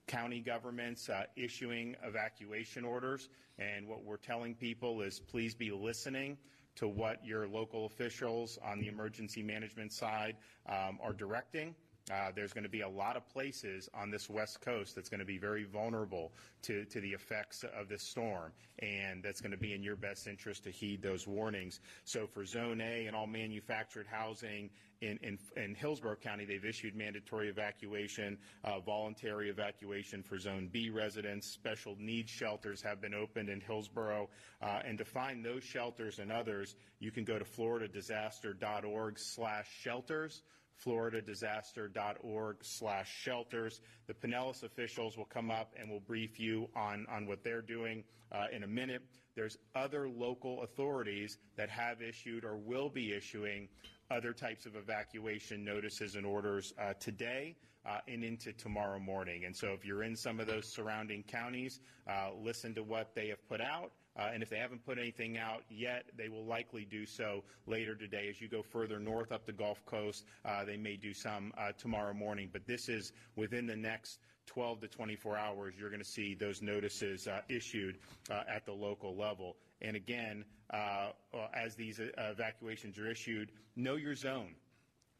county 0.07 0.41
governments 0.41 1.09
uh, 1.09 1.25
issuing 1.37 1.97
evacuation 2.03 2.85
orders. 2.85 3.29
And 3.59 3.89
what 3.89 4.05
we're 4.05 4.17
telling 4.17 4.55
people 4.55 5.03
is 5.03 5.21
please 5.21 5.55
be 5.55 5.71
listening 5.71 6.37
to 6.77 6.89
what 6.89 7.25
your 7.25 7.49
local 7.49 7.87
officials 7.87 8.59
on 8.65 8.81
the 8.81 8.89
emergency 8.89 9.43
management 9.43 9.93
side 9.93 10.37
um, 10.69 10.99
are 11.03 11.13
directing. 11.13 11.75
Uh, 12.13 12.31
there's 12.37 12.53
going 12.53 12.63
to 12.63 12.71
be 12.71 12.83
a 12.83 12.89
lot 12.89 13.17
of 13.17 13.29
places 13.29 13.89
on 13.93 14.11
this 14.13 14.31
west 14.31 14.61
coast 14.61 14.95
that's 14.95 15.09
going 15.09 15.19
to 15.19 15.27
be 15.27 15.39
very 15.39 15.65
vulnerable 15.65 16.33
to, 16.63 16.85
to 16.85 17.01
the 17.01 17.11
effects 17.11 17.65
of 17.77 17.89
this 17.89 18.03
storm, 18.03 18.53
and 18.79 19.25
that's 19.25 19.41
going 19.41 19.51
to 19.51 19.57
be 19.59 19.75
in 19.75 19.83
your 19.83 19.97
best 19.97 20.29
interest 20.29 20.63
to 20.63 20.71
heed 20.71 21.03
those 21.03 21.27
warnings. 21.27 21.81
So 22.05 22.29
for 22.29 22.45
Zone 22.45 22.81
A 22.81 23.07
and 23.07 23.17
all 23.17 23.27
manufactured 23.27 24.07
housing 24.09 24.71
in, 25.01 25.19
in, 25.23 25.39
in 25.57 25.75
Hillsborough 25.75 26.17
County, 26.17 26.45
they've 26.45 26.65
issued 26.65 26.95
mandatory 26.95 27.49
evacuation, 27.49 28.39
uh, 28.65 28.81
voluntary 28.81 29.51
evacuation 29.51 30.23
for 30.23 30.39
Zone 30.39 30.69
B 30.73 30.91
residents. 30.91 31.47
Special 31.49 31.97
needs 31.99 32.31
shelters 32.31 32.83
have 32.83 33.01
been 33.01 33.15
opened 33.15 33.49
in 33.49 33.61
Hillsborough, 33.61 34.29
uh, 34.63 34.81
and 34.85 34.99
to 34.99 35.05
find 35.05 35.45
those 35.45 35.65
shelters 35.65 36.19
and 36.19 36.33
others, 36.33 36.77
you 36.99 37.11
can 37.11 37.25
go 37.25 37.39
to 37.39 37.45
floridadisaster.org 37.45 39.19
slash 39.19 39.67
shelters 39.83 40.43
floridadisaster.org 40.85 42.57
slash 42.63 43.11
shelters. 43.23 43.81
The 44.07 44.15
Pinellas 44.15 44.63
officials 44.63 45.17
will 45.17 45.25
come 45.25 45.51
up 45.51 45.73
and 45.79 45.91
will 45.91 46.01
brief 46.01 46.39
you 46.39 46.69
on, 46.77 47.07
on 47.11 47.27
what 47.27 47.43
they're 47.43 47.63
doing 47.63 48.05
uh, 48.33 48.45
in 48.53 48.63
a 48.63 48.67
minute. 48.67 49.03
There's 49.35 49.57
other 49.75 50.09
local 50.09 50.63
authorities 50.63 51.39
that 51.57 51.71
have 51.71 52.03
issued 52.03 52.45
or 52.45 52.57
will 52.57 52.89
be 52.89 53.13
issuing 53.13 53.69
other 54.11 54.33
types 54.33 54.67
of 54.67 54.77
evacuation 54.77 55.65
notices 55.65 56.15
and 56.17 56.25
orders 56.25 56.73
uh, 56.81 56.95
today 57.01 57.57
uh, 57.87 57.99
and 58.09 58.25
into 58.25 58.53
tomorrow 58.53 58.99
morning. 58.99 59.45
And 59.45 59.55
so 59.55 59.69
if 59.69 59.85
you're 59.85 60.03
in 60.03 60.17
some 60.17 60.41
of 60.41 60.47
those 60.47 60.67
surrounding 60.67 61.23
counties, 61.23 61.81
uh, 62.09 62.31
listen 62.43 62.75
to 62.75 62.83
what 62.83 63.15
they 63.15 63.29
have 63.29 63.47
put 63.49 63.61
out. 63.61 63.93
Uh, 64.19 64.31
and 64.33 64.43
if 64.43 64.49
they 64.49 64.57
haven't 64.57 64.85
put 64.85 64.99
anything 64.99 65.37
out 65.37 65.63
yet, 65.69 66.07
they 66.17 66.29
will 66.29 66.45
likely 66.47 66.87
do 66.87 67.05
so 67.05 67.45
later 67.67 67.95
today. 67.95 68.29
As 68.31 68.41
you 68.41 68.49
go 68.49 68.63
further 68.63 68.99
north 68.99 69.31
up 69.31 69.45
the 69.45 69.53
Gulf 69.53 69.85
Coast, 69.85 70.25
uh, 70.45 70.65
they 70.65 70.79
may 70.79 70.97
do 70.97 71.13
some 71.13 71.53
uh, 71.59 71.73
tomorrow 71.77 72.15
morning. 72.15 72.49
But 72.51 72.67
this 72.67 72.89
is 72.89 73.13
within 73.37 73.67
the 73.67 73.77
next 73.77 74.21
12 74.47 74.81
to 74.81 74.89
24 74.89 75.37
hours, 75.37 75.75
you're 75.79 75.91
going 75.91 76.03
to 76.03 76.09
see 76.09 76.35
those 76.35 76.63
notices 76.63 77.29
issued 77.49 77.99
at 78.31 78.65
the 78.65 78.73
local 78.73 79.17
level. 79.17 79.57
And 79.83 79.97
again, 79.97 80.45
uh, 80.71 81.11
as 81.55 81.75
these 81.75 82.01
evacuations 82.19 82.99
are 82.99 83.11
issued, 83.11 83.53
know 83.77 83.97
your 83.97 84.15
zone. 84.15 84.55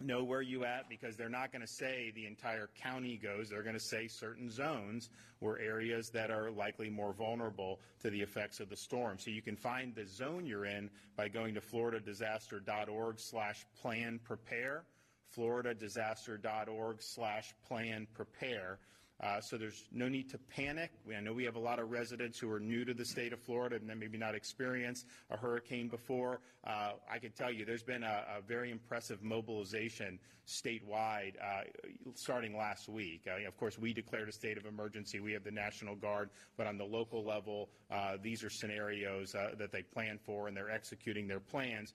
know 0.01 0.23
where 0.23 0.43
you 0.43 0.65
at 0.65 0.89
because 0.91 1.17
they're 1.17 1.29
not 1.29 1.53
going 1.53 1.63
to 1.63 1.67
say 1.67 2.13
the 2.15 2.27
entire 2.27 2.69
county 2.83 3.17
goes. 3.17 3.49
They're 3.49 3.63
going 3.63 3.75
to 3.77 3.81
say 3.81 4.09
certain 4.09 4.51
zones 4.51 5.09
or 5.41 5.59
areas 5.59 6.11
that 6.11 6.31
are 6.31 6.51
likely 6.51 6.91
more 6.91 7.15
vulnerable 7.15 7.81
to 8.03 8.11
the 8.11 8.21
effects 8.21 8.61
of 8.61 8.69
the 8.69 8.77
storm. 8.77 9.19
So 9.19 9.31
you 9.31 9.41
can 9.41 9.57
find 9.57 9.95
the 9.95 10.07
zone 10.07 10.45
you're 10.47 10.67
in 10.67 10.91
by 11.17 11.29
going 11.29 11.55
to 11.55 11.61
floridadisaster.org 11.61 13.19
slash 13.19 13.65
plan 13.81 14.21
prepare, 14.23 14.85
floridadisaster.org 15.37 17.03
slash 17.03 17.55
plan 17.67 18.07
prepare. 18.13 18.79
Uh, 19.23 19.41
so 19.41 19.57
there's 19.57 19.85
no 19.93 20.09
need 20.09 20.29
to 20.29 20.39
panic. 20.39 20.91
I 21.15 21.21
know 21.21 21.33
we 21.33 21.45
have 21.45 21.57
a 21.57 21.61
lot 21.61 21.79
of 21.79 21.91
residents 21.91 22.39
who 22.39 22.51
are 22.53 22.61
new 22.61 22.85
to 22.85 22.93
the 22.93 23.05
state 23.05 23.33
of 23.33 23.41
Florida 23.41 23.77
and 23.77 23.99
maybe 23.99 24.19
not 24.19 24.35
experienced 24.35 25.07
a 25.31 25.37
hurricane 25.37 25.89
before. 25.89 26.41
Uh, 26.67 26.93
I 27.11 27.19
can 27.19 27.33
tell 27.33 27.51
you 27.51 27.65
there's 27.65 27.83
been 27.83 28.03
a, 28.03 28.25
a 28.39 28.43
very 28.47 28.71
impressive 28.71 29.23
mobilization 29.23 30.19
statewide 30.47 31.33
uh, 31.43 31.63
starting 32.15 32.57
last 32.57 32.89
week. 32.89 33.27
Uh, 33.27 33.47
of 33.49 33.57
course, 33.57 33.79
we 33.79 33.93
declared 33.93 34.29
a 34.29 34.33
state 34.33 34.59
of 34.59 34.67
emergency. 34.67 35.19
We 35.19 35.33
have 35.33 35.45
the 35.45 35.51
National 35.51 35.97
Guard, 35.97 36.31
but 36.57 36.67
on 36.67 36.77
the 36.77 36.85
local 36.85 37.25
level, 37.25 37.71
uh, 37.91 38.17
these 38.23 38.45
are 38.45 38.51
scenarios 38.51 39.35
uh, 39.35 39.55
that 39.59 39.73
they 39.73 39.83
plan 39.83 40.19
for 40.23 40.47
and 40.47 40.57
they're 40.57 40.71
executing 40.71 41.27
their 41.27 41.41
plans. 41.41 41.95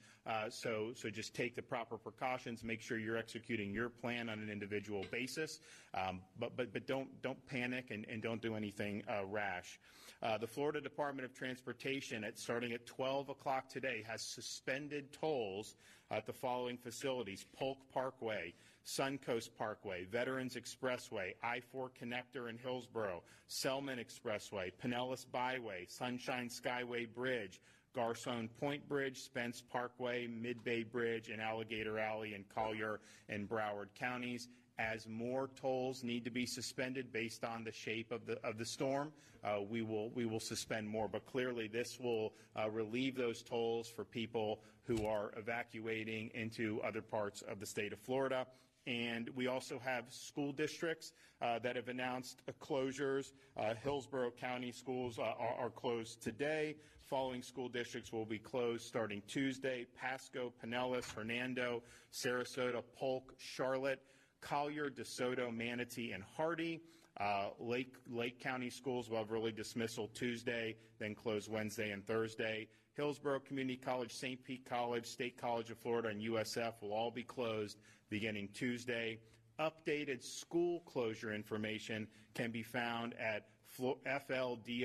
so, 0.50 0.92
so 0.96 1.10
just 1.10 1.36
take 1.36 1.56
the 1.56 1.62
proper 1.62 1.98
precautions. 1.98 2.64
Make 2.64 2.82
sure 2.82 2.98
you're 2.98 3.18
executing 3.18 3.72
your 3.72 3.90
plan 3.90 4.28
on 4.28 4.40
an 4.40 4.50
individual 4.50 5.06
basis, 5.12 5.60
um, 5.94 6.22
but 6.40 6.56
but 6.56 6.72
but 6.72 6.88
don't 6.88 7.10
don't 7.22 7.46
panic 7.48 7.92
and, 7.92 8.06
and 8.10 8.22
don't 8.22 8.42
do 8.42 8.56
anything 8.56 9.04
uh, 9.10 9.26
rash. 9.26 9.80
Uh, 10.24 10.38
the 10.38 10.48
Florida 10.48 10.80
Department 10.80 11.26
of 11.26 11.34
Transportation, 11.34 12.24
at 12.24 12.38
starting 12.38 12.74
at 12.74 12.86
12 12.86 13.30
o'clock 13.30 13.68
today, 13.68 14.04
has 14.08 14.22
suspended 14.22 15.12
tolls 15.12 15.76
at 16.12 16.26
the 16.26 16.34
following 16.34 16.78
facilities: 16.78 17.46
Polk 17.58 17.80
Parkway, 17.94 18.54
Suncoast 18.86 19.50
Parkway, 19.58 20.06
Veterans 20.06 20.56
Expressway, 20.56 21.34
I-4 21.44 21.90
Connector 22.00 22.50
in 22.50 22.58
Hillsborough, 22.58 23.24
Selmon 23.50 24.00
Expressway, 24.00 24.72
Pinellas 24.84 25.26
Bayway, 25.26 25.90
Sunshine 25.90 26.50
Skyway 26.50 27.14
Bridge, 27.14 27.60
Garcon 27.94 28.50
Point 28.60 28.88
Bridge, 28.88 29.18
Spence 29.20 29.62
Parkway, 29.62 30.28
Mid-Bay 30.28 30.84
Bridge, 30.84 31.30
and 31.30 31.42
Alligator 31.42 32.00
Alley 32.00 32.34
in 32.34 32.44
Collier 32.56 33.02
and 33.30 33.48
Broward 33.48 33.88
counties, 34.00 34.48
as 34.80 35.08
more 35.08 35.50
tolls 35.56 36.04
need 36.04 36.26
to 36.26 36.32
be 36.32 36.46
suspended 36.46 37.12
based 37.12 37.44
on 37.44 37.64
the 37.64 37.72
shape 37.72 38.12
of 38.12 38.26
the 38.26 38.40
of 38.46 38.58
the 38.58 38.66
storm, 38.66 39.12
uh, 39.44 39.60
we 39.70 39.82
will 39.82 40.10
we 40.12 40.26
will 40.26 40.40
suspend 40.40 40.88
more. 40.88 41.08
But 41.08 41.26
clearly, 41.26 41.68
this 41.68 42.00
will 42.00 42.34
uh, 42.56 42.70
relieve 42.70 43.16
those 43.16 43.42
tolls 43.42 43.88
for 43.88 44.04
people 44.04 44.62
who 44.84 45.06
are 45.06 45.32
evacuating 45.38 46.32
into 46.34 46.82
other 46.84 47.02
parts 47.02 47.42
of 47.44 47.60
the 47.60 47.66
state 47.66 47.94
of 47.94 48.00
Florida. 48.00 48.48
And 48.88 49.30
we 49.36 49.48
also 49.48 49.80
have 49.80 50.06
school 50.10 50.52
districts 50.52 51.14
uh, 51.42 51.60
that 51.60 51.76
have 51.76 51.88
announced 51.88 52.42
closures. 52.60 53.34
Uh, 53.56 53.76
Hillsborough 53.76 54.32
County 54.32 54.72
schools 54.72 55.20
uh, 55.20 55.22
are, 55.22 55.56
are 55.60 55.70
closed 55.70 56.22
today. 56.22 56.76
Following 57.02 57.44
school 57.44 57.70
districts 57.70 58.12
will 58.12 58.26
be 58.26 58.40
closed 58.40 58.86
starting 58.86 59.22
Tuesday. 59.28 59.86
Pasco, 60.00 60.52
Pinellas, 60.64 61.14
Hernando, 61.14 61.84
Sarasota, 62.12 62.82
Polk, 62.96 63.34
Charlotte. 63.38 64.02
Collier, 64.42 64.90
DeSoto, 64.90 65.56
Manatee, 65.56 66.12
and 66.12 66.24
Hardee. 66.36 66.82
Uh, 67.20 67.50
Lake, 67.60 67.96
Lake 68.10 68.40
County 68.40 68.70
schools 68.70 69.10
will 69.10 69.18
have 69.18 69.32
early 69.32 69.52
dismissal 69.52 70.08
Tuesday, 70.14 70.76
then 71.00 71.14
close 71.14 71.48
Wednesday 71.48 71.92
and 71.92 72.06
Thursday. 72.06 72.68
Hillsborough 72.94 73.40
Community 73.40 73.78
College, 73.78 74.14
St. 74.14 74.44
Pete 74.44 74.66
College, 74.66 75.06
State 75.06 75.38
College 75.38 75.70
of 75.72 75.78
Florida, 75.78 76.10
and 76.10 76.22
USF 76.22 76.74
will 76.82 76.94
all 76.94 77.12
be 77.12 77.24
closed 77.24 77.78
beginning 78.10 78.50
Tuesday. 78.54 79.20
Updated 79.60 80.24
school 80.24 80.82
closure 80.82 81.34
information 81.34 82.08
can 82.34 82.52
be 82.52 82.64
found 82.64 83.14
at 83.20 83.48
fldoe.org 83.80 84.76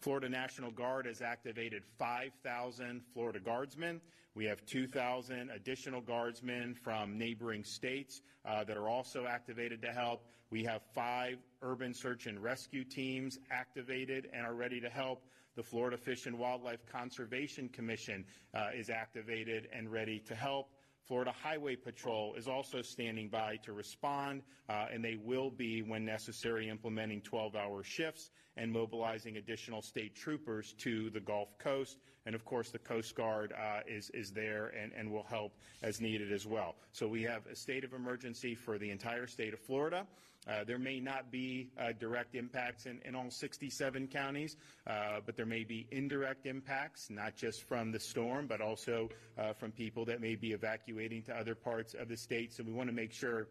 Florida 0.04 0.28
National 0.28 0.70
Guard 0.70 1.06
has 1.06 1.22
activated 1.22 1.82
5,000 1.98 3.02
Florida 3.14 3.40
Guardsmen. 3.40 4.02
We 4.36 4.44
have 4.44 4.66
2,000 4.66 5.50
additional 5.50 6.02
Guardsmen 6.02 6.76
from 6.76 7.18
neighboring 7.18 7.64
states 7.64 8.22
uh, 8.44 8.66
that 8.66 8.76
are 8.76 8.90
also 8.90 9.28
activated 9.28 9.82
to 9.82 9.94
help. 9.94 10.26
We 10.50 10.62
have 10.66 10.82
five 10.94 11.38
urban 11.62 11.94
search 11.94 12.28
and 12.28 12.44
rescue 12.44 12.84
teams 12.84 13.40
activated 13.50 14.28
and 14.34 14.46
are 14.46 14.56
ready 14.56 14.82
to 14.82 14.90
help. 14.90 15.24
The 15.56 15.64
Florida 15.64 15.96
Fish 15.96 16.26
and 16.26 16.38
Wildlife 16.38 16.86
Conservation 16.86 17.70
Commission 17.70 18.26
uh, 18.54 18.72
is 18.76 18.90
activated 18.90 19.70
and 19.72 19.90
ready 19.90 20.20
to 20.28 20.36
help. 20.36 20.68
Florida 21.08 21.34
Highway 21.44 21.76
Patrol 21.76 22.34
is 22.36 22.48
also 22.48 22.82
standing 22.82 23.28
by 23.28 23.58
to 23.58 23.74
respond, 23.74 24.42
uh, 24.70 24.86
and 24.92 25.04
they 25.04 25.18
will 25.22 25.50
be, 25.50 25.82
when 25.82 26.06
necessary, 26.06 26.70
implementing 26.70 27.22
12 27.22 27.56
hour 27.56 27.84
shifts 27.84 28.32
and 28.56 28.72
mobilizing 28.72 29.38
additional 29.38 29.82
state 29.82 30.16
troopers 30.16 30.74
to 30.78 31.10
the 31.10 31.20
Gulf 31.20 31.58
Coast. 31.58 31.98
And 32.26 32.36
of 32.36 32.46
course, 32.46 32.70
the 32.70 32.80
Coast 32.80 33.16
Guard 33.16 33.52
uh, 33.52 33.82
is, 33.86 34.10
is 34.12 34.32
there 34.32 34.68
and, 34.80 34.94
and 34.94 35.12
will 35.12 35.24
help 35.24 35.54
as 35.82 36.00
needed 36.00 36.32
as 36.32 36.46
well. 36.46 36.76
So 36.94 37.08
we 37.08 37.24
have 37.24 37.48
a 37.48 37.56
state 37.56 37.84
of 37.84 37.94
emergency 37.94 38.56
for 38.56 38.78
the 38.78 38.90
entire 38.90 39.28
state 39.28 39.54
of 39.54 39.60
Florida. 39.60 40.08
Uh, 40.48 40.64
there 40.66 40.78
may 40.78 41.00
not 41.00 41.32
be 41.32 41.70
uh, 41.80 41.92
direct 42.00 42.36
impacts 42.36 42.86
in, 42.86 43.00
in, 43.06 43.16
all 43.16 43.30
67 43.30 44.08
counties, 44.08 44.58
uh, 44.88 45.20
but 45.26 45.38
there 45.38 45.46
may 45.46 45.64
be 45.64 45.88
indirect 45.92 46.46
impacts, 46.46 47.10
not 47.10 47.36
just 47.36 47.64
from 47.64 47.92
the 47.92 48.00
storm, 48.00 48.46
but 48.48 48.60
also 48.60 49.10
uh, 49.38 49.54
from 49.54 49.72
people 49.72 50.04
that 50.06 50.20
may 50.20 50.36
be 50.36 50.52
evacuating 50.52 51.22
to 51.22 51.34
other 51.36 51.56
parts 51.56 51.94
of 51.94 52.10
the 52.10 52.18
state. 52.18 52.52
So 52.52 52.64
we 52.64 52.74
want 52.74 52.90
to 52.90 52.96
make 52.96 53.14
sure 53.14 53.48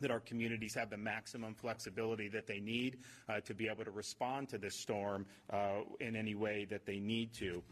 that 0.00 0.10
our 0.10 0.20
communities 0.20 0.74
have 0.74 0.90
the 0.90 0.96
maximum 0.96 1.54
flexibility 1.54 2.28
that 2.28 2.46
they 2.46 2.60
need 2.60 2.98
uh, 3.28 3.40
to 3.40 3.54
be 3.54 3.68
able 3.68 3.84
to 3.84 3.90
respond 3.90 4.48
to 4.50 4.58
this 4.58 4.74
storm 4.74 5.24
uh, 5.50 5.80
in 6.00 6.16
any 6.16 6.34
way 6.34 6.66
that 6.68 6.84
they 6.84 6.98
need 6.98 7.32
to. 7.34 7.62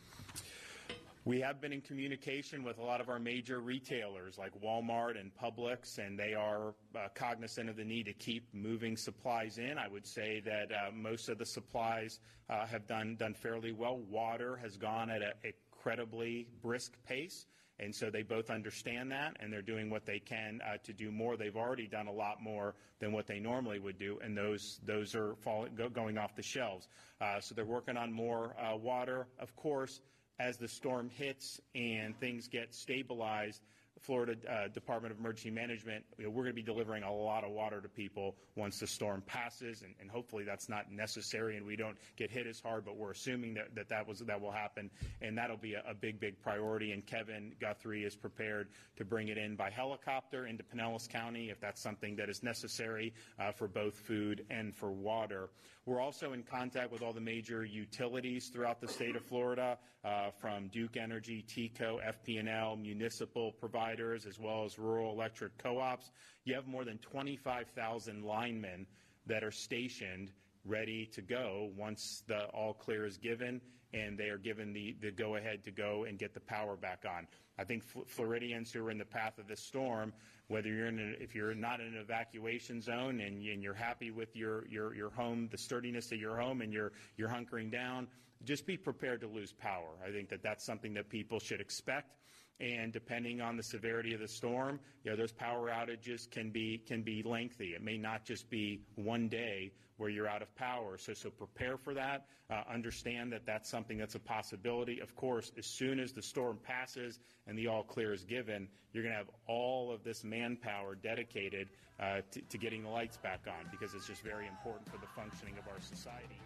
We 1.26 1.40
have 1.40 1.58
been 1.58 1.72
in 1.72 1.80
communication 1.80 2.62
with 2.62 2.76
a 2.76 2.82
lot 2.82 3.00
of 3.00 3.08
our 3.08 3.18
major 3.18 3.60
retailers 3.60 4.36
like 4.36 4.52
Walmart 4.62 5.18
and 5.18 5.30
Publix, 5.34 5.96
and 5.96 6.18
they 6.18 6.34
are 6.34 6.74
uh, 6.94 7.08
cognizant 7.14 7.70
of 7.70 7.76
the 7.76 7.84
need 7.84 8.04
to 8.04 8.12
keep 8.12 8.52
moving 8.52 8.94
supplies 8.94 9.56
in. 9.56 9.78
I 9.78 9.88
would 9.88 10.06
say 10.06 10.42
that 10.44 10.70
uh, 10.70 10.90
most 10.92 11.30
of 11.30 11.38
the 11.38 11.46
supplies 11.46 12.20
uh, 12.50 12.66
have 12.66 12.86
done 12.86 13.16
done 13.16 13.32
fairly 13.32 13.72
well. 13.72 13.96
Water 13.96 14.56
has 14.56 14.76
gone 14.76 15.08
at 15.08 15.22
an 15.22 15.32
incredibly 15.42 16.46
brisk 16.60 16.92
pace. 17.08 17.46
And 17.80 17.92
so 17.92 18.10
they 18.10 18.22
both 18.22 18.50
understand 18.50 19.10
that, 19.10 19.36
and 19.40 19.52
they're 19.52 19.60
doing 19.62 19.90
what 19.90 20.06
they 20.06 20.20
can 20.20 20.60
uh, 20.62 20.76
to 20.84 20.92
do 20.92 21.10
more. 21.10 21.36
They've 21.36 21.56
already 21.56 21.88
done 21.88 22.06
a 22.06 22.12
lot 22.12 22.40
more 22.40 22.74
than 23.00 23.12
what 23.12 23.26
they 23.26 23.40
normally 23.40 23.80
would 23.80 23.98
do, 23.98 24.20
and 24.22 24.36
those 24.36 24.78
those 24.84 25.14
are 25.16 25.34
falling, 25.36 25.74
go, 25.74 25.88
going 25.88 26.16
off 26.16 26.36
the 26.36 26.42
shelves. 26.42 26.86
Uh, 27.20 27.40
so 27.40 27.54
they're 27.54 27.64
working 27.64 27.96
on 27.96 28.12
more 28.12 28.54
uh, 28.60 28.76
water. 28.76 29.26
Of 29.40 29.56
course, 29.56 30.02
as 30.38 30.56
the 30.56 30.68
storm 30.68 31.08
hits 31.08 31.60
and 31.74 32.18
things 32.18 32.48
get 32.48 32.74
stabilized, 32.74 33.62
Florida 34.04 34.36
uh, 34.50 34.68
Department 34.68 35.12
of 35.12 35.18
Emergency 35.18 35.50
Management, 35.50 36.04
you 36.18 36.24
know, 36.24 36.30
we're 36.30 36.42
going 36.42 36.54
to 36.54 36.54
be 36.54 36.62
delivering 36.62 37.04
a 37.04 37.12
lot 37.12 37.42
of 37.42 37.52
water 37.52 37.80
to 37.80 37.88
people 37.88 38.36
once 38.54 38.78
the 38.78 38.86
storm 38.86 39.22
passes, 39.26 39.82
and, 39.82 39.94
and, 40.00 40.10
hopefully 40.10 40.44
that's 40.44 40.68
not 40.68 40.92
necessary 40.92 41.56
and 41.56 41.64
we 41.64 41.74
don't 41.74 41.96
get 42.16 42.30
hit 42.30 42.46
as 42.46 42.60
hard. 42.60 42.84
But 42.84 42.96
we're 42.96 43.12
assuming 43.12 43.54
that 43.54 43.74
that, 43.74 43.88
that 43.88 44.06
was 44.06 44.18
that 44.20 44.40
will 44.40 44.52
happen, 44.52 44.90
and 45.22 45.38
that'll 45.38 45.56
be 45.56 45.74
a, 45.74 45.82
a, 45.88 45.94
big, 45.94 46.20
big 46.20 46.40
priority. 46.40 46.92
And 46.92 47.04
Kevin 47.06 47.52
Guthrie 47.60 48.04
is 48.04 48.14
prepared 48.14 48.68
to 48.96 49.04
bring 49.04 49.28
it 49.28 49.38
in 49.38 49.56
by 49.56 49.70
helicopter 49.70 50.46
into 50.46 50.62
Pinellas 50.62 51.08
County 51.08 51.48
if 51.50 51.58
that's 51.60 51.80
something 51.80 52.14
that 52.16 52.28
is 52.28 52.42
necessary 52.42 53.14
uh, 53.38 53.52
for 53.52 53.66
both 53.66 53.94
food 53.94 54.44
and 54.50 54.74
for 54.76 54.92
water. 54.92 55.48
We're 55.86 56.00
also 56.00 56.32
in 56.32 56.42
contact 56.42 56.90
with 56.90 57.02
all 57.02 57.12
the 57.12 57.20
major 57.20 57.62
utilities 57.62 58.48
throughout 58.48 58.80
the 58.80 58.88
state 58.88 59.16
of 59.16 59.24
Florida, 59.24 59.76
uh, 60.02 60.30
from 60.30 60.68
Duke 60.68 60.96
Energy, 60.96 61.44
TECO, 61.46 62.00
FP&L, 62.00 62.76
municipal 62.76 63.52
providers, 63.52 64.24
as 64.24 64.38
well 64.38 64.64
as 64.64 64.78
rural 64.78 65.12
electric 65.12 65.58
co-ops. 65.58 66.10
You 66.44 66.54
have 66.54 66.66
more 66.66 66.86
than 66.86 66.96
25,000 66.98 68.24
linemen 68.24 68.86
that 69.26 69.44
are 69.44 69.50
stationed 69.50 70.32
ready 70.64 71.06
to 71.06 71.22
go 71.22 71.70
once 71.76 72.22
the 72.26 72.44
all 72.46 72.72
clear 72.72 73.06
is 73.06 73.16
given 73.16 73.60
and 73.92 74.18
they 74.18 74.28
are 74.28 74.38
given 74.38 74.72
the, 74.72 74.96
the 75.00 75.10
go 75.10 75.36
ahead 75.36 75.62
to 75.64 75.70
go 75.70 76.04
and 76.04 76.18
get 76.18 76.34
the 76.34 76.40
power 76.40 76.76
back 76.76 77.04
on. 77.08 77.26
I 77.58 77.64
think 77.64 77.84
Floridians 78.06 78.72
who 78.72 78.84
are 78.84 78.90
in 78.90 78.98
the 78.98 79.04
path 79.04 79.38
of 79.38 79.46
this 79.46 79.60
storm 79.60 80.12
whether 80.48 80.68
you're 80.68 80.88
in 80.88 80.98
a, 80.98 81.22
if 81.22 81.34
you're 81.34 81.54
not 81.54 81.80
in 81.80 81.86
an 81.86 81.96
evacuation 81.96 82.80
zone 82.80 83.20
and, 83.20 83.44
and 83.46 83.62
you're 83.62 83.74
happy 83.74 84.10
with 84.10 84.36
your, 84.36 84.66
your, 84.68 84.94
your 84.94 85.10
home, 85.10 85.48
the 85.50 85.58
sturdiness 85.58 86.12
of 86.12 86.18
your 86.18 86.36
home, 86.36 86.60
and 86.60 86.72
you're, 86.72 86.92
you're 87.16 87.28
hunkering 87.28 87.70
down, 87.70 88.06
just 88.44 88.66
be 88.66 88.76
prepared 88.76 89.20
to 89.22 89.26
lose 89.26 89.52
power. 89.52 89.88
I 90.06 90.10
think 90.10 90.28
that 90.28 90.42
that's 90.42 90.64
something 90.64 90.92
that 90.94 91.08
people 91.08 91.40
should 91.40 91.60
expect. 91.60 92.18
And 92.60 92.92
depending 92.92 93.40
on 93.40 93.56
the 93.56 93.62
severity 93.62 94.14
of 94.14 94.20
the 94.20 94.28
storm, 94.28 94.78
you 95.02 95.10
know, 95.10 95.16
those 95.16 95.32
power 95.32 95.70
outages 95.70 96.30
can 96.30 96.50
be 96.50 96.78
can 96.86 97.02
be 97.02 97.22
lengthy. 97.22 97.74
It 97.74 97.82
may 97.82 97.98
not 97.98 98.24
just 98.24 98.48
be 98.48 98.80
one 98.94 99.28
day 99.28 99.72
where 99.96 100.10
you're 100.10 100.28
out 100.28 100.42
of 100.42 100.54
power. 100.54 100.96
So 100.98 101.14
so 101.14 101.30
prepare 101.30 101.76
for 101.76 101.94
that. 101.94 102.26
Uh, 102.50 102.62
understand 102.72 103.32
that 103.32 103.46
that's 103.46 103.68
something 103.68 103.98
that's 103.98 104.14
a 104.14 104.20
possibility. 104.20 105.00
Of 105.00 105.16
course, 105.16 105.50
as 105.58 105.66
soon 105.66 105.98
as 105.98 106.12
the 106.12 106.22
storm 106.22 106.58
passes 106.62 107.20
and 107.46 107.58
the 107.58 107.66
all 107.66 107.82
clear 107.82 108.12
is 108.12 108.24
given, 108.24 108.68
you're 108.92 109.02
going 109.02 109.12
to 109.12 109.18
have 109.18 109.30
all 109.46 109.90
of 109.90 110.04
this 110.04 110.24
manpower 110.24 110.94
dedicated 110.94 111.70
uh, 112.00 112.20
to, 112.30 112.40
to 112.42 112.58
getting 112.58 112.82
the 112.82 112.88
lights 112.88 113.16
back 113.16 113.46
on 113.46 113.70
because 113.70 113.94
it's 113.94 114.06
just 114.06 114.22
very 114.22 114.46
important 114.46 114.88
for 114.90 114.98
the 114.98 115.06
functioning 115.06 115.54
of 115.58 115.66
our 115.72 115.80
society. 115.80 116.38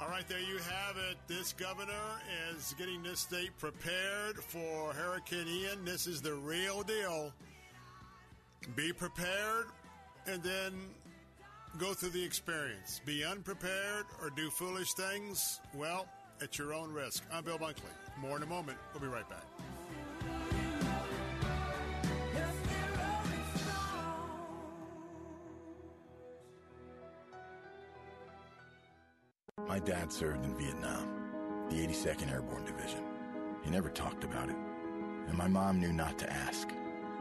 All 0.00 0.08
right, 0.08 0.26
there 0.28 0.40
you 0.40 0.58
have 0.58 0.96
it. 0.96 1.16
This 1.28 1.52
governor 1.52 1.92
is 2.50 2.74
getting 2.76 3.02
this 3.02 3.20
state 3.20 3.56
prepared 3.58 4.36
for 4.36 4.92
Hurricane 4.92 5.46
Ian. 5.46 5.84
This 5.84 6.06
is 6.06 6.20
the 6.20 6.34
real 6.34 6.82
deal. 6.82 7.32
Be 8.74 8.92
prepared 8.92 9.66
and 10.26 10.42
then 10.42 10.72
go 11.78 11.94
through 11.94 12.10
the 12.10 12.22
experience. 12.22 13.00
Be 13.04 13.24
unprepared 13.24 14.06
or 14.20 14.30
do 14.30 14.50
foolish 14.50 14.92
things, 14.94 15.60
well, 15.74 16.06
at 16.42 16.58
your 16.58 16.74
own 16.74 16.92
risk. 16.92 17.24
I'm 17.32 17.44
Bill 17.44 17.58
Bunkley. 17.58 17.92
More 18.20 18.36
in 18.36 18.42
a 18.42 18.46
moment. 18.46 18.78
We'll 18.92 19.02
be 19.02 19.08
right 19.08 19.28
back. 19.28 20.61
My 29.72 29.78
dad 29.78 30.12
served 30.12 30.44
in 30.44 30.54
Vietnam, 30.54 31.08
the 31.70 31.76
82nd 31.76 32.30
Airborne 32.30 32.66
Division. 32.66 33.02
He 33.64 33.70
never 33.70 33.88
talked 33.88 34.22
about 34.22 34.50
it, 34.50 34.56
and 35.26 35.34
my 35.34 35.48
mom 35.48 35.80
knew 35.80 35.94
not 35.94 36.18
to 36.18 36.30
ask. 36.30 36.68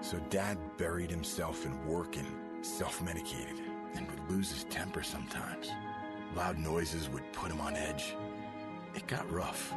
So 0.01 0.19
dad 0.29 0.57
buried 0.77 1.09
himself 1.09 1.65
in 1.65 1.87
work 1.87 2.17
and 2.17 2.27
self-medicated 2.61 3.57
and 3.95 4.05
would 4.05 4.29
lose 4.29 4.51
his 4.51 4.65
temper 4.65 5.01
sometimes. 5.01 5.71
Loud 6.35 6.57
noises 6.57 7.07
would 7.07 7.23
put 7.31 7.51
him 7.51 7.61
on 7.61 7.77
edge. 7.77 8.17
It 8.95 9.07
got 9.07 9.31
rough. 9.31 9.73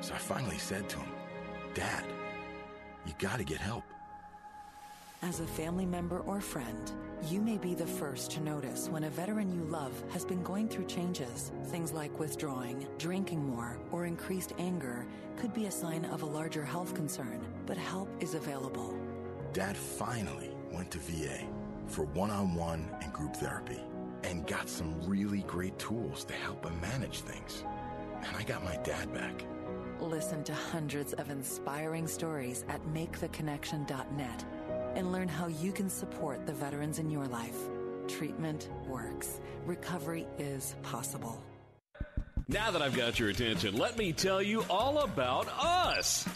So 0.00 0.12
I 0.12 0.18
finally 0.18 0.58
said 0.58 0.88
to 0.88 0.98
him, 0.98 1.12
Dad, 1.74 2.04
you 3.06 3.12
gotta 3.20 3.44
get 3.44 3.58
help. 3.58 3.84
As 5.22 5.38
a 5.38 5.46
family 5.46 5.84
member 5.84 6.20
or 6.20 6.40
friend, 6.40 6.90
you 7.28 7.42
may 7.42 7.58
be 7.58 7.74
the 7.74 7.86
first 7.86 8.30
to 8.32 8.40
notice 8.40 8.88
when 8.88 9.04
a 9.04 9.10
veteran 9.10 9.52
you 9.52 9.62
love 9.64 9.92
has 10.10 10.24
been 10.24 10.42
going 10.42 10.66
through 10.66 10.86
changes. 10.86 11.52
Things 11.66 11.92
like 11.92 12.18
withdrawing, 12.18 12.86
drinking 12.96 13.44
more, 13.44 13.78
or 13.92 14.06
increased 14.06 14.54
anger 14.58 15.06
could 15.36 15.52
be 15.52 15.66
a 15.66 15.70
sign 15.70 16.06
of 16.06 16.22
a 16.22 16.26
larger 16.26 16.64
health 16.64 16.94
concern, 16.94 17.46
but 17.66 17.76
help 17.76 18.08
is 18.20 18.32
available. 18.32 18.98
Dad 19.52 19.76
finally 19.76 20.52
went 20.72 20.90
to 20.92 20.98
VA 20.98 21.46
for 21.86 22.06
one 22.06 22.30
on 22.30 22.54
one 22.54 22.88
and 23.02 23.12
group 23.12 23.36
therapy 23.36 23.80
and 24.22 24.46
got 24.46 24.70
some 24.70 24.98
really 25.02 25.42
great 25.42 25.78
tools 25.78 26.24
to 26.24 26.32
help 26.32 26.64
him 26.64 26.80
manage 26.80 27.20
things. 27.20 27.62
And 28.22 28.36
I 28.38 28.42
got 28.42 28.64
my 28.64 28.76
dad 28.78 29.12
back. 29.12 29.44
Listen 30.00 30.42
to 30.44 30.54
hundreds 30.54 31.12
of 31.12 31.28
inspiring 31.28 32.06
stories 32.06 32.64
at 32.70 32.82
maketheconnection.net 32.86 34.44
and 34.94 35.12
learn 35.12 35.28
how 35.28 35.46
you 35.46 35.72
can 35.72 35.88
support 35.88 36.46
the 36.46 36.52
veterans 36.52 36.98
in 36.98 37.10
your 37.10 37.26
life. 37.26 37.56
Treatment 38.08 38.68
works. 38.86 39.40
Recovery 39.64 40.26
is 40.38 40.74
possible. 40.82 41.42
Now 42.48 42.72
that 42.72 42.82
I've 42.82 42.96
got 42.96 43.20
your 43.20 43.28
attention, 43.28 43.76
let 43.76 43.96
me 43.96 44.12
tell 44.12 44.42
you 44.42 44.64
all 44.68 44.98
about 44.98 45.46
us. 45.56 46.28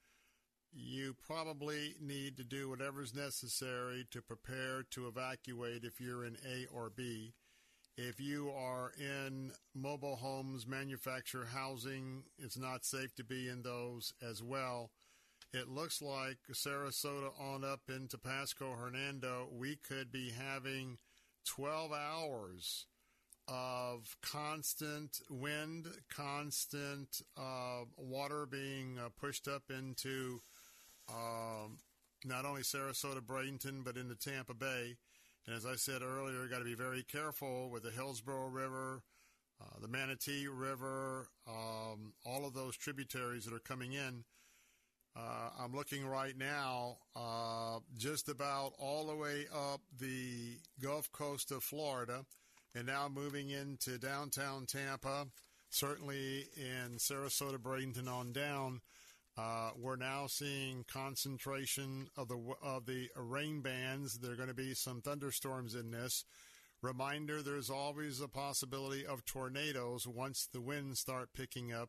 You 0.73 1.17
probably 1.27 1.95
need 2.01 2.37
to 2.37 2.45
do 2.45 2.69
whatever's 2.69 3.15
necessary 3.15 4.07
to 4.11 4.23
prepare 4.23 4.85
to 4.91 5.09
evacuate 5.09 5.85
if 5.85 6.01
you're 6.01 6.25
in 6.25 6.37
A 6.47 6.67
or 6.73 6.91
B. 6.95 7.33
If 7.97 8.21
you 8.21 8.51
are 8.51 8.93
in 8.99 9.53
mobile 9.75 10.17
homes, 10.17 10.67
manufactured 10.67 11.49
housing, 11.55 12.25
it's 12.39 12.59
not 12.59 12.85
safe 12.85 13.15
to 13.17 13.25
be 13.25 13.49
in 13.49 13.63
those 13.63 14.13
as 14.23 14.43
well. 14.43 14.91
It 15.53 15.69
looks 15.69 16.03
like 16.03 16.39
Sarasota 16.53 17.31
on 17.41 17.65
up 17.65 17.83
into 17.89 18.19
Pasco 18.19 18.73
Hernando, 18.73 19.49
we 19.51 19.77
could 19.77 20.13
be 20.13 20.31
having 20.31 20.99
12 21.47 21.93
hours 21.93 22.87
of 23.49 24.17
constant 24.23 25.21
wind, 25.31 25.87
constant 26.11 27.23
uh, 27.37 27.85
water 27.97 28.45
being 28.45 28.99
uh, 28.99 29.09
pushed 29.19 29.47
up 29.47 29.63
into 29.71 30.41
um, 31.09 31.79
not 32.25 32.45
only 32.45 32.63
Sarasota, 32.63 33.21
Bradenton, 33.21 33.85
but 33.85 33.97
into 33.97 34.17
Tampa 34.17 34.55
Bay. 34.55 34.97
And 35.47 35.55
as 35.55 35.65
I 35.65 35.77
said 35.77 36.03
earlier, 36.03 36.49
got 36.49 36.59
to 36.59 36.65
be 36.65 36.75
very 36.75 37.05
careful 37.05 37.71
with 37.71 37.85
the 37.85 37.91
Hillsborough 37.93 38.49
River, 38.49 39.05
uh, 39.61 39.79
the 39.81 39.89
Manatee 39.89 40.49
River, 40.49 41.29
um, 41.47 42.15
all 42.25 42.45
of 42.45 42.53
those 42.53 42.77
tributaries 42.77 43.45
that 43.45 43.55
are 43.55 43.61
coming 43.61 43.93
in. 43.93 44.25
Uh, 45.17 45.49
I'm 45.59 45.75
looking 45.75 46.07
right 46.07 46.37
now, 46.37 46.99
uh, 47.15 47.79
just 47.97 48.29
about 48.29 48.75
all 48.79 49.07
the 49.07 49.17
way 49.17 49.47
up 49.55 49.81
the 49.99 50.59
Gulf 50.83 51.11
Coast 51.11 51.51
of 51.53 51.65
Florida, 51.65 52.27
and 52.75 52.87
now 52.87 53.09
moving 53.09 53.49
into 53.49 53.99
downtown 53.99 54.67
Tampa, 54.67 55.27
certainly 55.71 56.49
in 56.57 56.99
Sarasota, 56.99 57.57
Bradenton 57.57 58.09
on 58.09 58.33
down. 58.33 58.83
Uh, 59.39 59.71
we're 59.79 59.97
now 59.97 60.27
seeing 60.27 60.85
concentration 60.87 62.09
of 62.17 62.29
the 62.29 62.39
of 62.63 62.85
the 62.85 63.09
rain 63.17 63.63
bands. 63.63 64.19
There 64.19 64.33
are 64.33 64.37
going 64.37 64.49
to 64.49 64.55
be 64.55 64.75
some 64.75 65.01
thunderstorms 65.01 65.75
in 65.75 65.93
this. 65.93 66.25
Reminder: 66.83 67.43
There's 67.43 67.71
always 67.71 68.21
a 68.21 68.29
possibility 68.29 69.07
of 69.07 69.25
tornadoes 69.25 70.07
once 70.07 70.47
the 70.53 70.61
winds 70.61 71.01
start 71.01 71.31
picking 71.35 71.73
up 71.73 71.89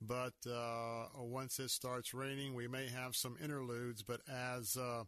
But 0.00 0.34
uh, 0.46 1.06
once 1.16 1.58
it 1.58 1.70
starts 1.70 2.12
raining, 2.12 2.54
we 2.54 2.68
may 2.68 2.88
have 2.88 3.16
some 3.16 3.36
interludes. 3.42 4.02
But 4.02 4.20
as 4.28 4.76
uh, 4.76 5.04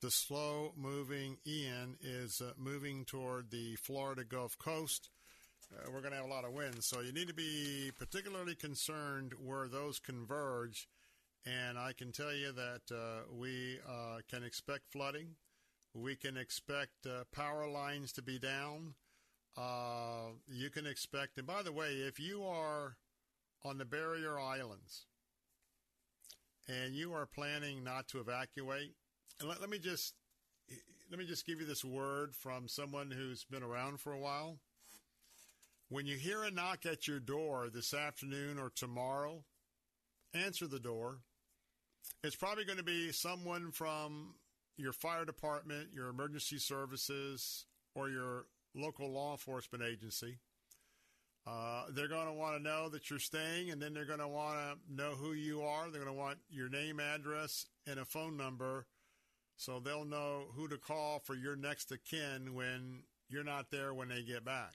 the 0.00 0.10
slow 0.10 0.72
moving 0.76 1.38
Ian 1.46 1.96
is 2.00 2.40
uh, 2.40 2.52
moving 2.56 3.04
toward 3.04 3.50
the 3.50 3.76
Florida 3.76 4.24
Gulf 4.24 4.58
Coast, 4.58 5.10
uh, 5.72 5.90
we're 5.92 6.00
going 6.00 6.10
to 6.10 6.18
have 6.18 6.26
a 6.26 6.32
lot 6.32 6.44
of 6.44 6.52
winds. 6.52 6.86
So 6.86 7.00
you 7.00 7.12
need 7.12 7.28
to 7.28 7.34
be 7.34 7.92
particularly 7.96 8.54
concerned 8.54 9.32
where 9.38 9.68
those 9.68 9.98
converge. 9.98 10.88
And 11.44 11.78
I 11.78 11.92
can 11.92 12.12
tell 12.12 12.32
you 12.32 12.52
that 12.52 12.94
uh, 12.94 13.22
we 13.32 13.78
can 14.30 14.44
expect 14.44 14.92
flooding. 14.92 15.34
We 15.92 16.14
can 16.14 16.36
expect 16.36 17.06
power 17.32 17.68
lines 17.68 18.12
to 18.12 18.22
be 18.22 18.38
down. 18.38 18.94
Uh, 19.56 20.32
you 20.46 20.70
can 20.70 20.86
expect, 20.86 21.36
and 21.36 21.46
by 21.46 21.62
the 21.62 21.72
way, 21.72 21.88
if 21.92 22.18
you 22.18 22.42
are 22.44 22.96
on 23.64 23.78
the 23.78 23.84
barrier 23.84 24.38
islands 24.38 25.06
and 26.68 26.94
you 26.94 27.12
are 27.12 27.26
planning 27.26 27.82
not 27.82 28.08
to 28.08 28.20
evacuate, 28.20 28.92
and 29.40 29.48
let, 29.48 29.60
let 29.60 29.70
me 29.70 29.78
just 29.78 30.14
let 31.10 31.18
me 31.18 31.26
just 31.26 31.46
give 31.46 31.60
you 31.60 31.66
this 31.66 31.84
word 31.84 32.34
from 32.34 32.68
someone 32.68 33.10
who's 33.10 33.44
been 33.44 33.62
around 33.62 34.00
for 34.00 34.12
a 34.12 34.18
while. 34.18 34.58
When 35.90 36.06
you 36.06 36.16
hear 36.16 36.42
a 36.42 36.50
knock 36.50 36.86
at 36.86 37.06
your 37.06 37.20
door 37.20 37.68
this 37.68 37.92
afternoon 37.92 38.58
or 38.58 38.70
tomorrow, 38.74 39.44
answer 40.32 40.66
the 40.66 40.80
door. 40.80 41.18
It's 42.24 42.36
probably 42.36 42.64
going 42.64 42.78
to 42.78 42.84
be 42.84 43.12
someone 43.12 43.72
from 43.72 44.36
your 44.78 44.94
fire 44.94 45.26
department, 45.26 45.88
your 45.92 46.08
emergency 46.08 46.58
services, 46.58 47.66
or 47.94 48.08
your 48.08 48.46
local 48.74 49.12
law 49.12 49.32
enforcement 49.32 49.84
agency. 49.84 50.38
Uh, 51.46 51.84
they're 51.90 52.08
going 52.08 52.26
to 52.26 52.32
want 52.32 52.56
to 52.56 52.62
know 52.62 52.88
that 52.88 53.10
you're 53.10 53.18
staying, 53.18 53.70
and 53.70 53.82
then 53.82 53.92
they're 53.92 54.04
going 54.04 54.20
to 54.20 54.28
want 54.28 54.56
to 54.56 54.94
know 54.94 55.12
who 55.12 55.32
you 55.32 55.62
are. 55.62 55.90
They're 55.90 56.02
going 56.02 56.14
to 56.14 56.20
want 56.20 56.38
your 56.48 56.68
name, 56.68 57.00
address, 57.00 57.66
and 57.86 57.98
a 57.98 58.04
phone 58.04 58.36
number 58.36 58.86
so 59.56 59.78
they'll 59.78 60.04
know 60.04 60.46
who 60.54 60.66
to 60.68 60.78
call 60.78 61.20
for 61.20 61.34
your 61.34 61.56
next 61.56 61.92
of 61.92 62.02
kin 62.04 62.54
when 62.54 63.02
you're 63.28 63.44
not 63.44 63.70
there 63.70 63.94
when 63.94 64.08
they 64.08 64.22
get 64.22 64.44
back 64.44 64.74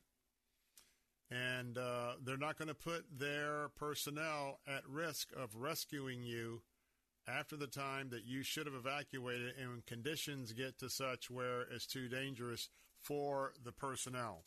and 1.29 1.77
uh, 1.77 2.13
they're 2.23 2.37
not 2.37 2.57
going 2.57 2.69
to 2.69 2.73
put 2.73 3.05
their 3.17 3.69
personnel 3.75 4.59
at 4.67 4.87
risk 4.87 5.29
of 5.35 5.55
rescuing 5.55 6.23
you 6.23 6.61
after 7.27 7.57
the 7.57 7.67
time 7.67 8.09
that 8.09 8.25
you 8.25 8.43
should 8.43 8.65
have 8.65 8.75
evacuated 8.75 9.53
and 9.59 9.69
when 9.69 9.81
conditions 9.85 10.53
get 10.53 10.79
to 10.79 10.89
such 10.89 11.29
where 11.29 11.63
it's 11.73 11.85
too 11.85 12.07
dangerous 12.07 12.69
for 13.01 13.51
the 13.63 13.73
personnel. 13.73 14.45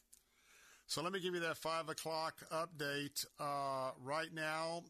So 0.90 1.02
let 1.02 1.12
me 1.12 1.20
give 1.20 1.34
you 1.34 1.40
that 1.42 1.56
5 1.56 1.88
o'clock 1.88 2.34
update. 2.50 3.24
Uh, 3.38 3.92
right 4.02 4.34
now, 4.34 4.82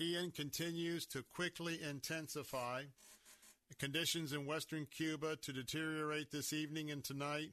Ian 0.00 0.30
continues 0.30 1.06
to 1.06 1.24
quickly 1.24 1.80
intensify. 1.82 2.84
Conditions 3.76 4.32
in 4.32 4.46
western 4.46 4.86
Cuba 4.86 5.34
to 5.34 5.52
deteriorate 5.52 6.30
this 6.30 6.52
evening 6.52 6.92
and 6.92 7.02
tonight 7.02 7.50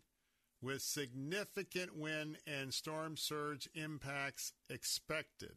with 0.61 0.83
significant 0.83 1.97
wind 1.97 2.37
and 2.45 2.71
storm 2.71 3.17
surge 3.17 3.67
impacts 3.73 4.53
expected. 4.69 5.55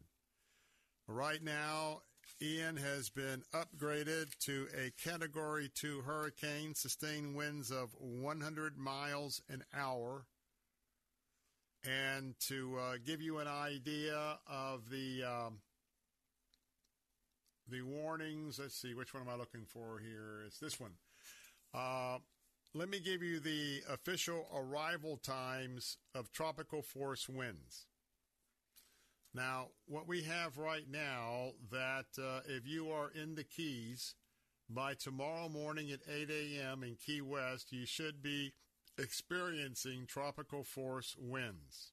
Right 1.07 1.43
now, 1.43 2.01
Ian 2.41 2.77
has 2.77 3.09
been 3.09 3.43
upgraded 3.53 4.35
to 4.39 4.67
a 4.75 4.89
Category 4.99 5.69
2 5.75 6.01
hurricane, 6.01 6.73
sustained 6.73 7.35
winds 7.35 7.69
of 7.69 7.95
100 7.99 8.79
miles 8.79 9.43
an 9.47 9.63
hour. 9.75 10.25
And 11.83 12.35
to 12.47 12.77
uh, 12.77 12.93
give 13.03 13.21
you 13.21 13.39
an 13.39 13.47
idea 13.47 14.37
of 14.47 14.89
the 14.89 15.23
um, 15.23 15.57
the 17.67 17.81
warnings, 17.81 18.59
let's 18.59 18.75
see, 18.75 18.93
which 18.93 19.13
one 19.13 19.23
am 19.23 19.29
I 19.29 19.35
looking 19.35 19.65
for 19.65 19.99
here? 19.99 20.43
It's 20.45 20.59
this 20.59 20.79
one. 20.79 20.91
Uh, 21.73 22.17
let 22.73 22.89
me 22.89 22.99
give 22.99 23.23
you 23.23 23.39
the 23.39 23.81
official 23.89 24.47
arrival 24.53 25.17
times 25.17 25.97
of 26.13 26.31
tropical 26.31 26.81
force 26.81 27.27
winds. 27.27 27.87
Now, 29.33 29.67
what 29.87 30.07
we 30.07 30.23
have 30.23 30.57
right 30.57 30.85
now 30.89 31.51
that 31.71 32.07
uh, 32.21 32.41
if 32.47 32.67
you 32.67 32.91
are 32.91 33.11
in 33.11 33.35
the 33.35 33.45
Keys 33.45 34.15
by 34.69 34.93
tomorrow 34.93 35.47
morning 35.47 35.91
at 35.91 36.01
8 36.09 36.29
a.m. 36.29 36.83
in 36.83 36.95
Key 36.95 37.21
West, 37.21 37.71
you 37.71 37.85
should 37.85 38.21
be 38.21 38.53
experiencing 38.97 40.05
tropical 40.07 40.63
force 40.63 41.15
winds. 41.19 41.91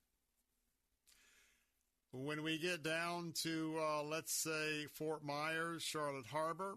When 2.11 2.43
we 2.43 2.59
get 2.59 2.83
down 2.83 3.33
to, 3.43 3.79
uh, 3.81 4.03
let's 4.03 4.33
say, 4.33 4.87
Fort 4.87 5.23
Myers, 5.23 5.83
Charlotte 5.83 6.27
Harbor, 6.27 6.77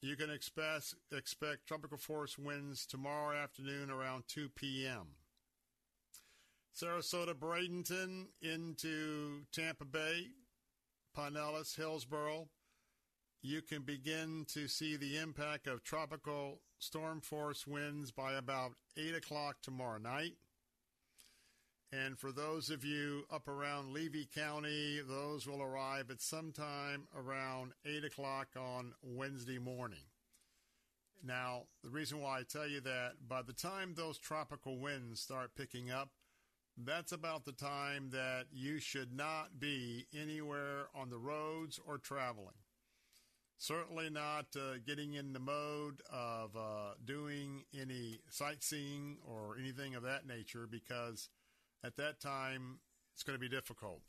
you 0.00 0.16
can 0.16 0.30
expect, 0.30 0.94
expect 1.10 1.66
tropical 1.66 1.98
force 1.98 2.38
winds 2.38 2.86
tomorrow 2.86 3.36
afternoon 3.36 3.90
around 3.90 4.24
2 4.28 4.50
p.m. 4.50 5.16
Sarasota, 6.76 7.34
Bradenton 7.34 8.26
into 8.42 9.46
Tampa 9.50 9.86
Bay, 9.86 10.26
Pinellas, 11.16 11.74
Hillsborough. 11.74 12.48
You 13.42 13.62
can 13.62 13.82
begin 13.82 14.44
to 14.48 14.68
see 14.68 14.96
the 14.96 15.16
impact 15.16 15.66
of 15.66 15.82
tropical 15.82 16.60
storm 16.78 17.20
force 17.20 17.66
winds 17.66 18.10
by 18.10 18.34
about 18.34 18.72
8 18.96 19.14
o'clock 19.14 19.56
tomorrow 19.62 19.98
night. 19.98 20.34
And 21.92 22.18
for 22.18 22.32
those 22.32 22.68
of 22.68 22.84
you 22.84 23.24
up 23.32 23.48
around 23.48 23.92
Levy 23.92 24.26
County, 24.26 25.00
those 25.06 25.46
will 25.46 25.62
arrive 25.62 26.10
at 26.10 26.20
sometime 26.20 27.06
around 27.16 27.72
8 27.84 28.04
o'clock 28.04 28.48
on 28.56 28.92
Wednesday 29.02 29.58
morning. 29.58 30.04
Now, 31.24 31.62
the 31.82 31.90
reason 31.90 32.20
why 32.20 32.40
I 32.40 32.42
tell 32.42 32.66
you 32.66 32.80
that, 32.82 33.28
by 33.28 33.42
the 33.42 33.52
time 33.52 33.94
those 33.94 34.18
tropical 34.18 34.78
winds 34.78 35.20
start 35.20 35.54
picking 35.56 35.90
up, 35.90 36.10
that's 36.76 37.12
about 37.12 37.44
the 37.44 37.52
time 37.52 38.10
that 38.10 38.46
you 38.52 38.78
should 38.78 39.12
not 39.16 39.58
be 39.58 40.06
anywhere 40.14 40.88
on 40.94 41.08
the 41.08 41.18
roads 41.18 41.80
or 41.86 41.98
traveling. 41.98 42.54
Certainly 43.58 44.10
not 44.10 44.46
uh, 44.54 44.78
getting 44.86 45.14
in 45.14 45.32
the 45.32 45.38
mode 45.38 46.02
of 46.12 46.54
uh, 46.54 46.94
doing 47.04 47.64
any 47.78 48.20
sightseeing 48.28 49.16
or 49.26 49.56
anything 49.58 49.94
of 49.94 50.02
that 50.02 50.26
nature 50.26 50.68
because 50.70 51.30
at 51.82 51.96
that 51.96 52.20
time, 52.20 52.80
it's 53.14 53.22
going 53.22 53.38
to 53.38 53.40
be 53.40 53.48
difficult. 53.48 54.02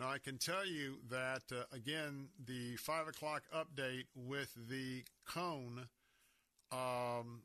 Now, 0.00 0.08
I 0.08 0.18
can 0.18 0.38
tell 0.38 0.66
you 0.66 0.96
that, 1.10 1.42
uh, 1.52 1.64
again, 1.72 2.28
the 2.44 2.76
5 2.76 3.08
o'clock 3.08 3.42
update 3.54 4.06
with 4.14 4.52
the 4.68 5.04
cone, 5.26 5.86
um, 6.72 7.42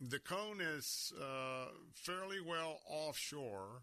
the 0.00 0.18
cone 0.18 0.60
is 0.60 1.12
uh, 1.20 1.66
fairly 1.94 2.40
well 2.40 2.80
offshore 2.88 3.82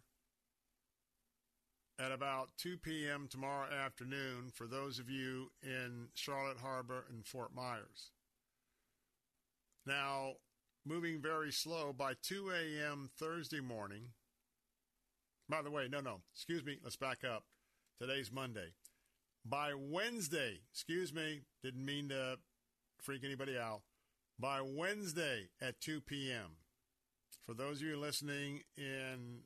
at 1.99 2.11
about 2.11 2.49
2 2.57 2.77
p.m. 2.77 3.27
tomorrow 3.29 3.67
afternoon 3.71 4.51
for 4.53 4.67
those 4.67 4.99
of 4.99 5.09
you 5.09 5.51
in 5.63 6.09
Charlotte 6.13 6.59
Harbor 6.61 7.05
and 7.09 7.25
Fort 7.25 7.55
Myers. 7.55 8.11
Now, 9.85 10.33
moving 10.85 11.21
very 11.21 11.51
slow 11.51 11.93
by 11.93 12.13
2 12.21 12.51
a.m. 12.51 13.09
Thursday 13.17 13.61
morning. 13.61 14.09
By 15.49 15.61
the 15.61 15.71
way, 15.71 15.87
no, 15.89 16.01
no, 16.01 16.21
excuse 16.33 16.63
me, 16.63 16.77
let's 16.83 16.97
back 16.97 17.23
up. 17.23 17.43
Today's 17.99 18.31
Monday. 18.31 18.73
By 19.43 19.73
Wednesday, 19.73 20.59
excuse 20.71 21.13
me, 21.13 21.41
didn't 21.63 21.85
mean 21.85 22.09
to 22.09 22.37
freak 23.01 23.23
anybody 23.23 23.57
out. 23.57 23.81
By 24.39 24.61
Wednesday 24.61 25.49
at 25.61 25.81
2 25.81 26.01
p.m., 26.01 26.57
for 27.45 27.53
those 27.53 27.81
of 27.81 27.87
you 27.87 27.97
listening 27.97 28.61
in 28.77 29.39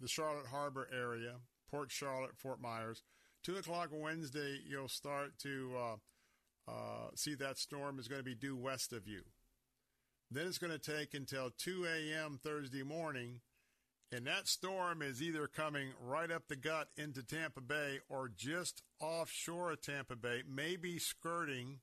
the 0.00 0.08
Charlotte 0.08 0.46
Harbor 0.46 0.88
area, 0.96 1.34
Port 1.74 1.90
Charlotte, 1.90 2.36
Fort 2.36 2.60
Myers, 2.60 3.02
2 3.42 3.56
o'clock 3.56 3.88
Wednesday, 3.90 4.60
you'll 4.64 4.86
start 4.86 5.36
to 5.40 5.72
uh, 5.76 6.70
uh, 6.70 7.08
see 7.16 7.34
that 7.34 7.58
storm 7.58 7.98
is 7.98 8.06
going 8.06 8.20
to 8.20 8.24
be 8.24 8.36
due 8.36 8.54
west 8.54 8.92
of 8.92 9.08
you. 9.08 9.22
Then 10.30 10.46
it's 10.46 10.58
going 10.58 10.72
to 10.72 10.78
take 10.78 11.14
until 11.14 11.50
2 11.50 11.84
a.m. 11.84 12.38
Thursday 12.40 12.84
morning, 12.84 13.40
and 14.12 14.24
that 14.24 14.46
storm 14.46 15.02
is 15.02 15.20
either 15.20 15.48
coming 15.48 15.88
right 16.00 16.30
up 16.30 16.44
the 16.46 16.54
gut 16.54 16.90
into 16.96 17.24
Tampa 17.24 17.60
Bay 17.60 17.98
or 18.08 18.28
just 18.28 18.84
offshore 19.00 19.72
of 19.72 19.80
Tampa 19.80 20.14
Bay, 20.14 20.44
maybe 20.48 21.00
skirting 21.00 21.80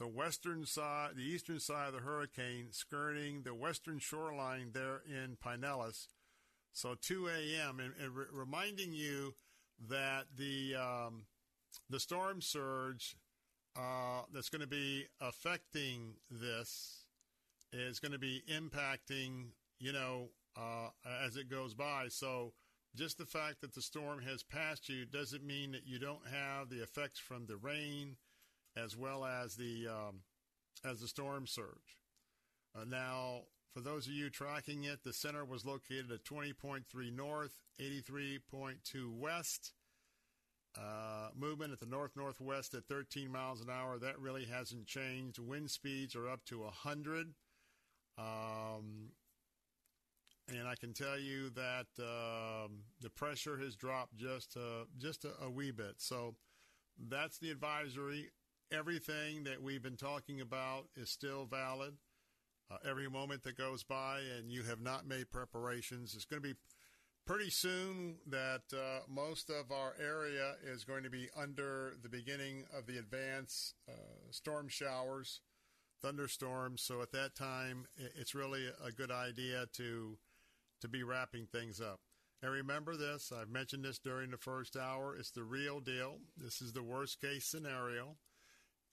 the 0.00 0.08
western 0.08 0.64
side, 0.64 1.16
the 1.16 1.22
eastern 1.22 1.60
side 1.60 1.88
of 1.88 1.92
the 1.92 2.00
hurricane, 2.00 2.68
skirting 2.70 3.42
the 3.42 3.54
western 3.54 3.98
shoreline 3.98 4.70
there 4.72 5.02
in 5.06 5.36
Pinellas. 5.36 6.06
So 6.72 6.94
2 7.00 7.28
a.m. 7.28 7.80
and, 7.80 7.92
and 8.02 8.16
re- 8.16 8.26
reminding 8.32 8.92
you 8.92 9.34
that 9.88 10.26
the 10.36 10.74
um, 10.76 11.24
the 11.90 12.00
storm 12.00 12.40
surge 12.40 13.16
uh, 13.76 14.22
that's 14.32 14.48
going 14.48 14.60
to 14.60 14.66
be 14.66 15.06
affecting 15.20 16.14
this 16.30 17.06
is 17.72 17.98
going 18.00 18.12
to 18.12 18.18
be 18.18 18.42
impacting, 18.50 19.46
you 19.80 19.92
know, 19.92 20.28
uh, 20.56 20.88
as 21.24 21.36
it 21.36 21.50
goes 21.50 21.74
by. 21.74 22.06
So 22.08 22.52
just 22.94 23.16
the 23.16 23.26
fact 23.26 23.60
that 23.62 23.74
the 23.74 23.82
storm 23.82 24.20
has 24.22 24.42
passed 24.42 24.88
you 24.88 25.06
doesn't 25.06 25.44
mean 25.44 25.72
that 25.72 25.86
you 25.86 25.98
don't 25.98 26.26
have 26.30 26.68
the 26.68 26.82
effects 26.82 27.18
from 27.18 27.46
the 27.46 27.56
rain 27.56 28.16
as 28.76 28.96
well 28.96 29.24
as 29.24 29.56
the 29.56 29.88
um, 29.88 30.20
as 30.84 31.00
the 31.00 31.08
storm 31.08 31.46
surge. 31.46 31.98
Uh, 32.74 32.84
now, 32.84 33.42
for 33.72 33.80
those 33.80 34.06
of 34.06 34.12
you 34.12 34.30
tracking 34.30 34.84
it, 34.84 35.02
the 35.02 35.12
center 35.12 35.44
was 35.44 35.64
located 35.64 36.10
at 36.12 36.24
20.3 36.24 36.84
north, 37.14 37.62
83.2 37.80 39.10
west. 39.10 39.72
Uh, 40.74 41.28
movement 41.38 41.70
at 41.70 41.80
the 41.80 41.86
north 41.86 42.12
northwest 42.16 42.72
at 42.72 42.86
13 42.86 43.30
miles 43.30 43.60
an 43.60 43.68
hour. 43.68 43.98
That 43.98 44.18
really 44.18 44.46
hasn't 44.46 44.86
changed. 44.86 45.38
Wind 45.38 45.70
speeds 45.70 46.16
are 46.16 46.28
up 46.28 46.44
to 46.46 46.60
100. 46.60 47.34
Um, 48.16 49.10
and 50.48 50.66
I 50.66 50.74
can 50.74 50.92
tell 50.92 51.18
you 51.18 51.50
that 51.50 51.86
um, 51.98 52.84
the 53.00 53.10
pressure 53.10 53.58
has 53.58 53.76
dropped 53.76 54.16
just 54.16 54.56
uh, 54.56 54.84
just 54.98 55.24
a, 55.24 55.32
a, 55.44 55.50
wee 55.50 55.70
bit. 55.70 55.94
So 55.98 56.34
that's 57.08 57.38
the 57.38 57.50
advisory. 57.50 58.30
Everything 58.72 59.44
that 59.44 59.62
we've 59.62 59.82
been 59.82 59.96
talking 59.96 60.40
about 60.40 60.86
is 60.96 61.10
still 61.10 61.44
valid. 61.44 61.94
Uh, 62.70 62.76
every 62.88 63.08
moment 63.08 63.42
that 63.42 63.56
goes 63.56 63.82
by 63.82 64.20
and 64.38 64.50
you 64.50 64.62
have 64.62 64.80
not 64.80 65.06
made 65.06 65.30
preparations, 65.30 66.14
it's 66.14 66.24
going 66.24 66.42
to 66.42 66.48
be 66.48 66.54
pretty 67.26 67.50
soon 67.50 68.16
that 68.26 68.62
uh, 68.72 69.00
most 69.08 69.50
of 69.50 69.70
our 69.70 69.94
area 70.00 70.54
is 70.64 70.84
going 70.84 71.04
to 71.04 71.10
be 71.10 71.28
under 71.36 71.94
the 72.02 72.08
beginning 72.08 72.64
of 72.76 72.86
the 72.86 72.98
advance 72.98 73.74
uh, 73.88 73.92
storm 74.30 74.68
showers, 74.68 75.40
thunderstorms. 76.00 76.82
So 76.82 77.02
at 77.02 77.12
that 77.12 77.34
time, 77.34 77.86
it's 77.96 78.34
really 78.34 78.66
a 78.84 78.90
good 78.90 79.10
idea 79.10 79.66
to 79.74 80.18
to 80.80 80.88
be 80.88 81.04
wrapping 81.04 81.46
things 81.46 81.80
up. 81.80 82.00
And 82.42 82.50
remember 82.50 82.96
this, 82.96 83.30
I've 83.32 83.48
mentioned 83.48 83.84
this 83.84 84.00
during 84.00 84.32
the 84.32 84.36
first 84.36 84.76
hour, 84.76 85.16
it's 85.16 85.30
the 85.30 85.44
real 85.44 85.78
deal. 85.78 86.18
This 86.36 86.60
is 86.60 86.72
the 86.72 86.82
worst 86.82 87.20
case 87.20 87.46
scenario. 87.46 88.16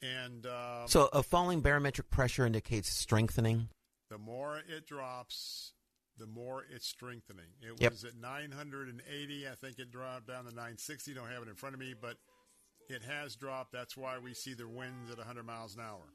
And 0.02 0.46
uh, 0.46 0.88
so 0.88 1.10
a 1.12 1.24
falling 1.24 1.62
barometric 1.62 2.10
pressure 2.10 2.46
indicates 2.46 2.90
strengthening. 2.90 3.70
The 4.10 4.18
more 4.18 4.58
it 4.58 4.88
drops, 4.88 5.74
the 6.18 6.26
more 6.26 6.66
it's 6.74 6.88
strengthening. 6.88 7.46
It 7.62 7.82
yep. 7.82 7.92
was 7.92 8.04
at 8.04 8.16
980. 8.16 9.48
I 9.48 9.56
think 9.56 9.80
it 9.80 9.92
dropped 9.92 10.28
down 10.28 10.46
to 10.46 10.52
960. 10.52 11.14
Don't 11.14 11.30
have 11.30 11.44
it 11.44 11.50
in 11.50 11.56
front 11.56 11.76
of 11.76 11.82
me, 11.82 11.94
but 12.00 12.16
it 12.90 13.04
has 13.04 13.36
dropped. 13.36 13.72
That's 13.72 13.98
why 13.98 14.18
we 14.20 14.34
see 14.34 14.54
the 14.54 14.68
winds 14.68 15.12
at 15.12 15.18
100 15.18 15.46
miles 15.46 15.76
an 15.76 15.82
hour. 15.82 16.14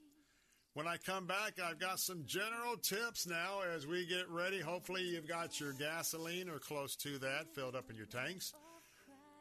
When 0.74 0.88
I 0.88 0.96
come 0.96 1.26
back, 1.26 1.60
I've 1.62 1.78
got 1.78 2.00
some 2.00 2.24
general 2.26 2.76
tips 2.76 3.28
now 3.28 3.60
as 3.76 3.86
we 3.86 4.06
get 4.06 4.28
ready. 4.28 4.60
Hopefully, 4.60 5.02
you've 5.02 5.28
got 5.28 5.60
your 5.60 5.72
gasoline 5.72 6.48
or 6.48 6.58
close 6.58 6.96
to 6.96 7.16
that 7.18 7.54
filled 7.54 7.76
up 7.76 7.90
in 7.90 7.96
your 7.96 8.06
tanks. 8.06 8.52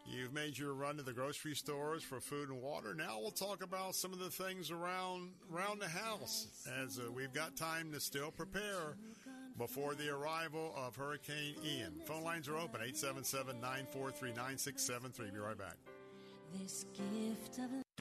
You've 0.06 0.34
made 0.34 0.58
your 0.58 0.74
run 0.74 0.98
to 0.98 1.04
the 1.04 1.14
grocery 1.14 1.56
stores 1.56 2.04
for 2.04 2.20
food 2.20 2.50
and 2.50 2.62
water. 2.62 2.94
Now 2.94 3.18
we'll 3.20 3.32
talk 3.32 3.64
about 3.64 3.96
some 3.96 4.12
of 4.14 4.20
the 4.20 4.30
things 4.30 4.70
around 4.70 5.32
around 5.54 5.80
the 5.80 5.88
house 5.88 6.48
as 6.84 7.00
uh, 7.00 7.10
we've 7.12 7.34
got 7.34 7.56
time 7.56 7.92
to 7.94 8.00
still 8.00 8.30
prepare 8.32 8.96
before 9.58 9.96
the 9.96 10.10
arrival 10.10 10.74
of 10.76 10.96
Hurricane 10.96 11.56
Ian. 11.66 11.94
Phone 12.06 12.24
lines 12.24 12.48
are 12.48 12.58
open 12.58 12.82
877-943-9673. 12.82 15.34
Be 15.34 15.40
right 15.40 15.58
back. 15.58 15.78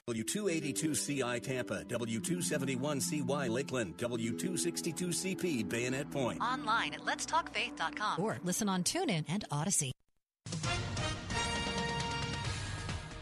W282CI 0.09 1.41
Tampa, 1.41 1.83
W271CY 1.85 3.49
Lakeland, 3.49 3.97
W262CP 3.97 5.69
Bayonet 5.69 6.11
Point. 6.11 6.41
Online 6.41 6.93
at 6.93 6.99
letstalkfaith.com 7.01 8.21
or 8.21 8.39
listen 8.43 8.67
on 8.67 8.83
TuneIn 8.83 9.23
and 9.29 9.45
Audacy. 9.49 9.91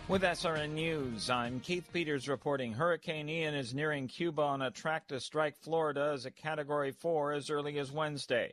With 0.08 0.24
SRN 0.24 0.72
News, 0.72 1.30
I'm 1.30 1.62
Keith 1.62 1.88
Peters 1.94 2.28
reporting 2.28 2.74
Hurricane 2.74 3.30
Ian 3.30 3.54
is 3.54 3.74
nearing 3.74 4.08
Cuba 4.08 4.42
on 4.42 4.62
a 4.62 4.72
track 4.72 5.08
to 5.08 5.20
strike 5.22 5.56
Florida 5.56 6.12
as 6.14 6.26
a 6.26 6.32
Category 6.32 6.92
4 6.92 7.32
as 7.32 7.50
early 7.50 7.80
as 7.80 7.92
Wednesday. 7.92 8.52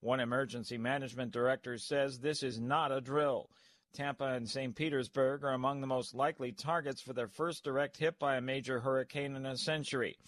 One 0.00 0.18
emergency 0.18 0.76
management 0.76 1.30
director 1.30 1.78
says 1.78 2.18
this 2.18 2.42
is 2.42 2.58
not 2.58 2.90
a 2.90 3.00
drill. 3.00 3.48
Tampa 3.92 4.24
and 4.24 4.48
St. 4.48 4.74
Petersburg 4.74 5.44
are 5.44 5.52
among 5.52 5.80
the 5.80 5.86
most 5.86 6.14
likely 6.14 6.52
targets 6.52 7.00
for 7.00 7.12
their 7.12 7.28
first 7.28 7.62
direct 7.62 7.96
hit 7.96 8.18
by 8.18 8.36
a 8.36 8.40
major 8.40 8.80
hurricane 8.80 9.36
in 9.36 9.46
a 9.46 9.56
century. 9.56 10.18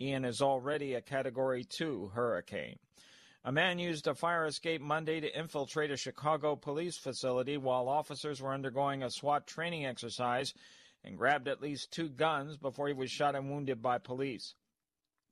Ian 0.00 0.24
is 0.24 0.42
already 0.42 0.94
a 0.94 1.00
Category 1.00 1.64
2 1.64 2.12
hurricane. 2.14 2.78
A 3.44 3.52
man 3.52 3.78
used 3.78 4.06
a 4.06 4.14
fire 4.14 4.46
escape 4.46 4.80
Monday 4.80 5.20
to 5.20 5.38
infiltrate 5.38 5.90
a 5.90 5.96
Chicago 5.96 6.56
police 6.56 6.96
facility 6.96 7.56
while 7.56 7.88
officers 7.88 8.42
were 8.42 8.52
undergoing 8.52 9.02
a 9.02 9.10
SWAT 9.10 9.46
training 9.46 9.86
exercise 9.86 10.54
and 11.04 11.16
grabbed 11.16 11.46
at 11.46 11.62
least 11.62 11.92
two 11.92 12.08
guns 12.08 12.56
before 12.56 12.88
he 12.88 12.94
was 12.94 13.10
shot 13.10 13.36
and 13.36 13.48
wounded 13.48 13.80
by 13.80 13.98
police. 13.98 14.54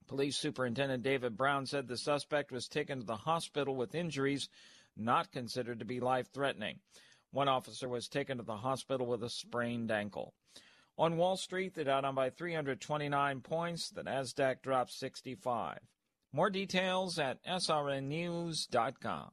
Police 0.06 0.36
Superintendent 0.36 1.02
David 1.02 1.36
Brown 1.36 1.66
said 1.66 1.88
the 1.88 1.96
suspect 1.96 2.52
was 2.52 2.68
taken 2.68 3.00
to 3.00 3.04
the 3.04 3.16
hospital 3.16 3.74
with 3.74 3.94
injuries 3.94 4.48
not 4.96 5.32
considered 5.32 5.80
to 5.80 5.84
be 5.84 5.98
life 5.98 6.32
threatening. 6.32 6.78
One 7.32 7.48
officer 7.48 7.88
was 7.88 8.08
taken 8.08 8.38
to 8.38 8.44
the 8.44 8.58
hospital 8.58 9.06
with 9.06 9.24
a 9.24 9.28
sprained 9.28 9.90
ankle. 9.90 10.32
On 10.96 11.16
Wall 11.16 11.36
Street, 11.36 11.74
the 11.74 11.84
Dow 11.84 12.00
down 12.00 12.14
by 12.14 12.30
329 12.30 13.40
points. 13.40 13.90
The 13.90 14.04
Nasdaq 14.04 14.62
dropped 14.62 14.92
65. 14.92 15.80
More 16.32 16.50
details 16.50 17.18
at 17.18 17.44
srnnews.com. 17.44 19.30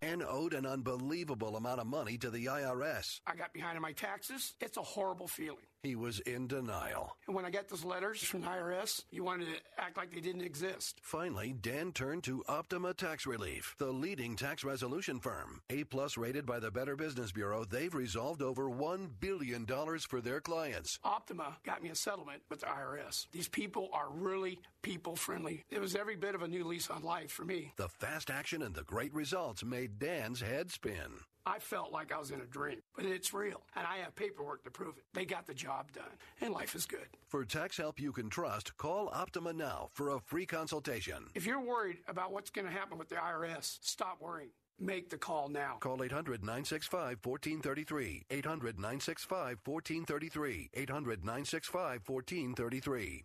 Dan 0.00 0.22
owed 0.22 0.52
an 0.52 0.66
unbelievable 0.66 1.56
amount 1.56 1.80
of 1.80 1.86
money 1.86 2.18
to 2.18 2.30
the 2.30 2.46
IRS. 2.46 3.20
I 3.26 3.34
got 3.34 3.52
behind 3.52 3.76
on 3.76 3.82
my 3.82 3.92
taxes. 3.92 4.54
It's 4.60 4.76
a 4.76 4.82
horrible 4.82 5.28
feeling. 5.28 5.64
He 5.84 5.96
was 5.96 6.20
in 6.20 6.46
denial. 6.46 7.14
When 7.26 7.44
I 7.44 7.50
got 7.50 7.68
those 7.68 7.84
letters 7.84 8.22
from 8.22 8.40
the 8.40 8.46
IRS, 8.46 9.04
you 9.10 9.22
wanted 9.22 9.48
to 9.48 9.60
act 9.76 9.98
like 9.98 10.14
they 10.14 10.20
didn't 10.22 10.40
exist. 10.40 10.98
Finally, 11.02 11.56
Dan 11.60 11.92
turned 11.92 12.24
to 12.24 12.42
Optima 12.48 12.94
Tax 12.94 13.26
Relief, 13.26 13.74
the 13.76 13.92
leading 13.92 14.34
tax 14.34 14.64
resolution 14.64 15.20
firm. 15.20 15.60
A 15.68 15.84
plus 15.84 16.16
rated 16.16 16.46
by 16.46 16.58
the 16.58 16.70
Better 16.70 16.96
Business 16.96 17.32
Bureau, 17.32 17.66
they've 17.66 17.94
resolved 17.94 18.40
over 18.40 18.70
$1 18.70 19.10
billion 19.20 19.66
for 20.08 20.22
their 20.22 20.40
clients. 20.40 20.98
Optima 21.04 21.58
got 21.66 21.82
me 21.82 21.90
a 21.90 21.94
settlement 21.94 22.40
with 22.48 22.60
the 22.60 22.66
IRS. 22.66 23.26
These 23.30 23.48
people 23.48 23.90
are 23.92 24.08
really 24.10 24.60
people 24.80 25.16
friendly. 25.16 25.64
It 25.70 25.82
was 25.82 25.94
every 25.94 26.16
bit 26.16 26.34
of 26.34 26.40
a 26.40 26.48
new 26.48 26.64
lease 26.64 26.88
on 26.88 27.02
life 27.02 27.30
for 27.30 27.44
me. 27.44 27.74
The 27.76 27.90
fast 27.90 28.30
action 28.30 28.62
and 28.62 28.74
the 28.74 28.84
great 28.84 29.12
results 29.12 29.62
made 29.62 29.98
Dan's 29.98 30.40
head 30.40 30.70
spin. 30.70 31.20
I 31.46 31.58
felt 31.58 31.92
like 31.92 32.10
I 32.10 32.18
was 32.18 32.30
in 32.30 32.40
a 32.40 32.46
dream, 32.46 32.80
but 32.96 33.04
it's 33.04 33.34
real, 33.34 33.60
and 33.76 33.86
I 33.86 33.98
have 33.98 34.16
paperwork 34.16 34.64
to 34.64 34.70
prove 34.70 34.96
it. 34.96 35.04
They 35.12 35.26
got 35.26 35.46
the 35.46 35.52
job 35.52 35.92
done, 35.92 36.04
and 36.40 36.54
life 36.54 36.74
is 36.74 36.86
good. 36.86 37.06
For 37.28 37.44
tax 37.44 37.76
help 37.76 38.00
you 38.00 38.12
can 38.12 38.30
trust, 38.30 38.76
call 38.78 39.10
Optima 39.12 39.52
now 39.52 39.90
for 39.92 40.10
a 40.10 40.20
free 40.20 40.46
consultation. 40.46 41.26
If 41.34 41.44
you're 41.44 41.60
worried 41.60 41.98
about 42.08 42.32
what's 42.32 42.48
going 42.48 42.66
to 42.66 42.72
happen 42.72 42.96
with 42.96 43.10
the 43.10 43.16
IRS, 43.16 43.78
stop 43.82 44.22
worrying. 44.22 44.50
Make 44.80 45.10
the 45.10 45.18
call 45.18 45.48
now. 45.48 45.76
Call 45.80 46.02
800 46.02 46.40
965 46.40 47.18
1433. 47.22 48.24
800 48.30 48.76
965 48.76 49.58
1433. 49.64 50.70
800 50.74 51.24
965 51.24 52.00
1433. 52.06 53.24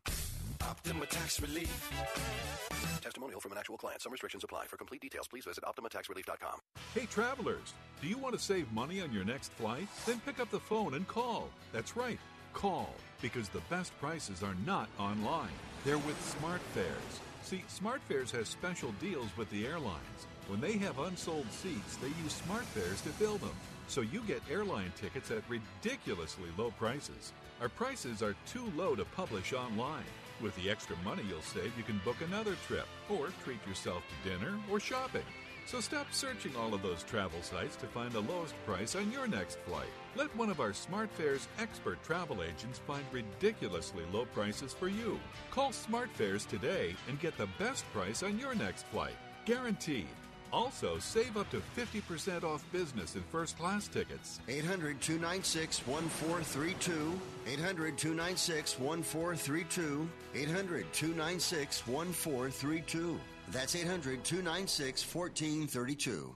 Optima 0.62 1.06
Tax 1.08 1.42
Relief. 1.42 2.79
Testimonial 3.02 3.40
from 3.40 3.52
an 3.52 3.58
actual 3.58 3.78
client. 3.78 4.02
Some 4.02 4.12
restrictions 4.12 4.44
apply. 4.44 4.66
For 4.68 4.78
complete 4.78 5.02
details, 5.02 5.28
please 5.28 5.46
visit 5.46 5.64
OptimaTaxRelief.com. 5.64 6.60
Hey, 6.94 7.06
travelers, 7.06 7.74
do 8.02 8.08
you 8.08 8.18
want 8.18 8.38
to 8.38 8.44
save 8.44 8.72
money 8.72 9.02
on 9.02 9.12
your 9.14 9.24
next 9.24 9.52
flight? 9.54 9.88
Then 10.06 10.20
pick 10.26 10.40
up 10.40 10.50
the 10.52 10.60
phone 10.60 10.94
and 10.94 11.08
call. 11.08 11.50
That's 11.74 11.96
right, 11.96 12.20
call, 12.54 12.94
because 13.22 13.50
the 13.50 13.62
best 13.70 13.98
prices 14.00 14.44
are 14.44 14.56
not 14.66 14.90
online. 15.00 15.50
They're 15.86 15.98
with 15.98 16.38
SmartFares. 16.42 17.20
See, 17.44 17.64
SmartFares 17.70 18.32
has 18.32 18.48
special 18.48 18.92
deals 19.00 19.30
with 19.38 19.50
the 19.50 19.66
airlines. 19.66 20.28
When 20.48 20.60
they 20.60 20.74
have 20.80 21.00
unsold 21.00 21.52
seats, 21.52 21.96
they 21.98 22.08
use 22.24 22.42
SmartFares 22.48 23.04
to 23.04 23.10
fill 23.10 23.38
them. 23.38 23.56
So 23.88 24.02
you 24.02 24.22
get 24.28 24.42
airline 24.52 24.92
tickets 24.96 25.32
at 25.32 25.44
ridiculously 25.50 26.50
low 26.58 26.72
prices. 26.72 27.34
Our 27.62 27.70
prices 27.70 28.22
are 28.22 28.36
too 28.48 28.72
low 28.76 28.96
to 28.96 29.06
publish 29.06 29.54
online. 29.54 30.04
With 30.42 30.56
the 30.56 30.70
extra 30.70 30.96
money 31.04 31.24
you'll 31.28 31.42
save, 31.42 31.78
you 31.78 31.84
can 31.84 32.00
book 32.06 32.18
another 32.26 32.56
trip 32.66 32.88
or 33.10 33.30
treat 33.44 33.66
yourself 33.68 34.04
to 34.08 34.30
dinner 34.30 34.58
or 34.72 34.80
shopping. 34.80 35.26
So 35.66 35.82
stop 35.82 36.08
searching 36.12 36.56
all 36.56 36.74
of 36.74 36.82
those 36.82 37.04
travel 37.04 37.42
sites 37.42 37.76
to 37.76 37.86
find 37.86 38.12
the 38.12 38.22
lowest 38.22 38.56
price 38.66 38.96
on 38.96 39.12
your 39.12 39.28
next 39.28 39.60
flight. 39.68 39.90
Let 40.16 40.36
one 40.36 40.50
of 40.50 40.60
our 40.60 40.72
SmartFares 40.72 41.48
expert 41.60 42.02
travel 42.04 42.42
agents 42.42 42.80
find 42.88 43.04
ridiculously 43.12 44.04
low 44.12 44.26
prices 44.26 44.74
for 44.74 44.88
you. 44.88 45.20
Call 45.52 45.70
SmartFares 45.70 46.48
today 46.48 46.96
and 47.08 47.20
get 47.20 47.38
the 47.38 47.50
best 47.60 47.86
price 47.94 48.24
on 48.24 48.40
your 48.40 48.56
next 48.56 48.88
flight. 48.88 49.16
Guaranteed. 49.46 50.08
Also, 50.52 50.98
save 51.00 51.38
up 51.38 51.50
to 51.52 51.62
50% 51.78 52.44
off 52.44 52.64
business 52.72 53.16
and 53.16 53.26
first 53.26 53.58
class 53.58 53.88
tickets. 53.88 54.40
800 54.48 55.00
296 55.02 55.86
1432. 55.88 57.20
800 57.48 57.98
296 57.98 58.80
1432. 58.80 60.10
800 60.36 60.94
296 60.94 61.88
1432. 61.88 63.20
That's 63.52 63.76
800 63.76 64.24
296 64.24 65.16
1432. 65.16 66.36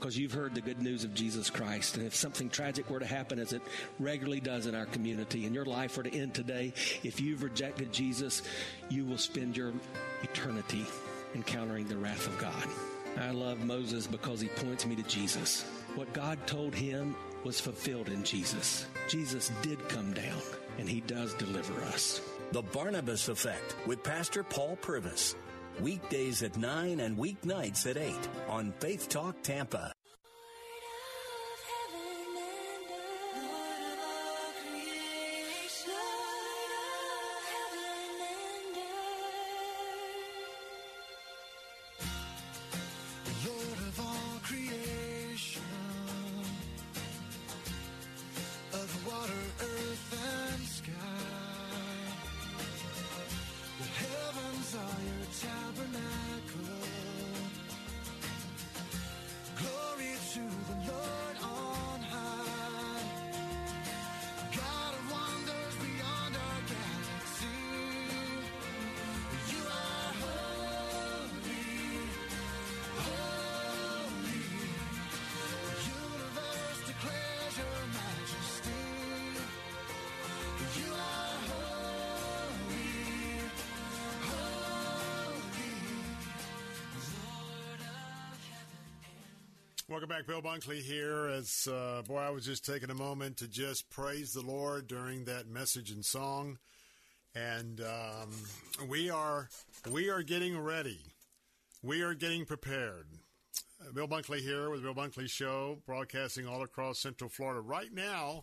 Because 0.00 0.16
you've 0.16 0.32
heard 0.32 0.54
the 0.54 0.62
good 0.62 0.80
news 0.80 1.04
of 1.04 1.12
Jesus 1.12 1.50
Christ. 1.50 1.98
And 1.98 2.06
if 2.06 2.14
something 2.14 2.48
tragic 2.48 2.88
were 2.88 3.00
to 3.00 3.06
happen, 3.06 3.38
as 3.38 3.52
it 3.52 3.60
regularly 3.98 4.40
does 4.40 4.64
in 4.66 4.74
our 4.74 4.86
community, 4.86 5.44
and 5.44 5.54
your 5.54 5.66
life 5.66 5.98
were 5.98 6.02
to 6.02 6.14
end 6.14 6.32
today, 6.32 6.72
if 7.04 7.20
you've 7.20 7.42
rejected 7.42 7.92
Jesus, 7.92 8.40
you 8.88 9.04
will 9.04 9.18
spend 9.18 9.58
your 9.58 9.74
eternity 10.22 10.86
encountering 11.34 11.86
the 11.86 11.98
wrath 11.98 12.26
of 12.26 12.38
God. 12.38 12.66
I 13.18 13.30
love 13.30 13.62
Moses 13.62 14.06
because 14.06 14.40
he 14.40 14.48
points 14.48 14.86
me 14.86 14.96
to 14.96 15.02
Jesus. 15.02 15.64
What 15.96 16.12
God 16.14 16.38
told 16.46 16.74
him 16.74 17.14
was 17.44 17.60
fulfilled 17.60 18.08
in 18.08 18.24
Jesus. 18.24 18.86
Jesus 19.06 19.52
did 19.60 19.86
come 19.90 20.14
down, 20.14 20.40
and 20.78 20.88
he 20.88 21.02
does 21.02 21.34
deliver 21.34 21.78
us. 21.82 22.22
The 22.52 22.62
Barnabas 22.62 23.28
Effect 23.28 23.76
with 23.86 24.02
Pastor 24.02 24.44
Paul 24.44 24.76
Purvis. 24.80 25.34
Weekdays 25.82 26.42
at 26.42 26.56
9 26.56 27.00
and 27.00 27.16
weeknights 27.16 27.88
at 27.88 27.96
8 27.96 28.14
on 28.48 28.72
Faith 28.80 29.08
Talk 29.08 29.42
Tampa. 29.42 29.92
Back, 90.10 90.26
Bill 90.26 90.42
Bunkley 90.42 90.82
here. 90.82 91.28
As 91.28 91.68
uh, 91.70 92.02
boy, 92.02 92.18
I 92.18 92.30
was 92.30 92.44
just 92.44 92.66
taking 92.66 92.90
a 92.90 92.94
moment 92.94 93.36
to 93.36 93.46
just 93.46 93.88
praise 93.90 94.32
the 94.32 94.40
Lord 94.40 94.88
during 94.88 95.24
that 95.26 95.46
message 95.46 95.92
and 95.92 96.04
song, 96.04 96.58
and 97.32 97.80
um, 97.80 98.88
we 98.88 99.08
are 99.08 99.48
we 99.88 100.10
are 100.10 100.24
getting 100.24 100.58
ready. 100.58 100.98
We 101.80 102.02
are 102.02 102.14
getting 102.14 102.44
prepared. 102.44 103.06
Bill 103.94 104.08
Bunkley 104.08 104.40
here 104.40 104.68
with 104.68 104.82
Bill 104.82 104.96
Bunkley 104.96 105.30
Show, 105.30 105.78
broadcasting 105.86 106.44
all 106.44 106.64
across 106.64 106.98
Central 106.98 107.30
Florida 107.30 107.60
right 107.60 107.94
now 107.94 108.42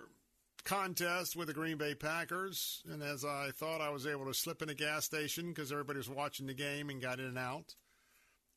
contest 0.64 1.36
with 1.36 1.48
the 1.48 1.54
Green 1.54 1.76
Bay 1.76 1.94
Packers. 1.94 2.82
And 2.90 3.02
as 3.02 3.24
I 3.24 3.50
thought, 3.54 3.80
I 3.80 3.90
was 3.90 4.06
able 4.06 4.26
to 4.26 4.34
slip 4.34 4.62
in 4.62 4.68
a 4.68 4.74
gas 4.74 5.04
station 5.04 5.48
because 5.48 5.72
everybody 5.72 5.98
was 5.98 6.10
watching 6.10 6.46
the 6.46 6.54
game 6.54 6.90
and 6.90 7.00
got 7.00 7.20
in 7.20 7.26
and 7.26 7.38
out. 7.38 7.74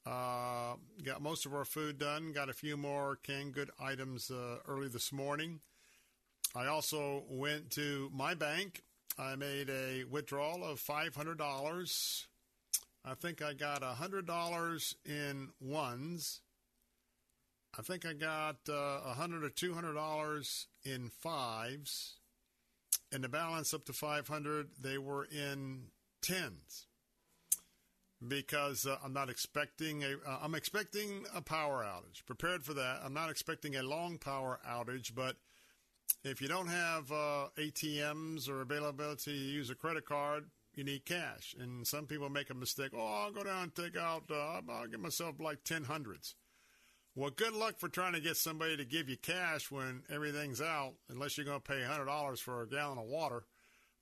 Uh, 0.05 0.75
got 1.03 1.21
most 1.21 1.45
of 1.45 1.53
our 1.53 1.65
food 1.65 1.99
done. 1.99 2.31
Got 2.31 2.49
a 2.49 2.53
few 2.53 2.77
more 2.77 3.17
canned 3.21 3.53
good 3.53 3.69
items 3.79 4.31
uh, 4.31 4.57
early 4.67 4.88
this 4.88 5.11
morning. 5.11 5.59
I 6.55 6.65
also 6.65 7.25
went 7.29 7.69
to 7.71 8.09
my 8.13 8.33
bank. 8.33 8.81
I 9.19 9.35
made 9.35 9.69
a 9.69 10.03
withdrawal 10.05 10.63
of 10.63 10.79
$500. 10.79 12.25
I 13.05 13.13
think 13.13 13.41
I 13.41 13.53
got 13.53 13.81
$100 13.81 14.95
in 15.05 15.49
ones. 15.61 16.41
I 17.77 17.81
think 17.81 18.06
I 18.06 18.14
got 18.14 18.57
uh, 18.67 18.99
100 19.06 19.43
or 19.43 19.49
$200 19.49 20.65
in 20.83 21.09
fives. 21.09 22.15
And 23.11 23.23
the 23.23 23.30
balance 23.30 23.73
up 23.73 23.85
to 23.85 23.93
500 23.93 24.67
they 24.80 24.98
were 24.98 25.25
in 25.25 25.85
tens. 26.22 26.88
Because 28.25 28.85
uh, 28.85 28.98
I'm 29.03 29.14
not 29.14 29.30
expecting 29.30 30.03
a, 30.03 30.15
uh, 30.27 30.39
I'm 30.41 30.56
expecting 30.56 31.25
a 31.33 31.41
power 31.41 31.85
outage. 31.85 32.25
Prepared 32.25 32.65
for 32.65 32.73
that. 32.73 32.99
I'm 33.03 33.14
not 33.14 33.30
expecting 33.30 33.75
a 33.75 33.83
long 33.83 34.17
power 34.17 34.59
outage, 34.67 35.15
but 35.15 35.38
if 36.23 36.41
you 36.41 36.48
don't 36.48 36.67
have 36.67 37.11
uh, 37.11 37.48
ATMs 37.57 38.49
or 38.49 38.61
availability 38.61 39.31
to 39.31 39.38
use 39.38 39.69
a 39.69 39.75
credit 39.75 40.06
card, 40.06 40.45
you 40.73 40.83
need 40.83 41.06
cash. 41.06 41.56
And 41.57 41.88
some 41.88 42.07
people 42.07 42.30
make 42.30 42.49
a 42.49 42.53
mistake. 42.53 42.91
Oh, 42.93 43.06
I'll 43.06 43.31
go 43.31 43.43
down 43.43 43.64
and 43.64 43.75
take 43.75 43.95
out, 43.95 44.23
uh, 44.30 44.61
I'll 44.69 44.88
get 44.88 44.99
myself 44.99 45.39
like 45.39 45.64
10 45.64 45.85
hundreds. 45.85 46.35
Well, 47.19 47.31
good 47.31 47.51
luck 47.51 47.77
for 47.77 47.89
trying 47.89 48.14
to 48.14 48.22
get 48.22 48.38
somebody 48.38 48.77
to 48.77 48.85
give 48.85 49.09
you 49.09 49.17
cash 49.17 49.69
when 49.69 50.03
everything's 50.09 50.61
out, 50.61 50.93
unless 51.09 51.38
you're 51.38 51.45
going 51.45 51.59
to 51.59 51.69
pay 51.69 51.81
$100 51.81 52.39
for 52.39 52.61
a 52.61 52.65
gallon 52.65 52.98
of 52.98 53.07
water. 53.07 53.43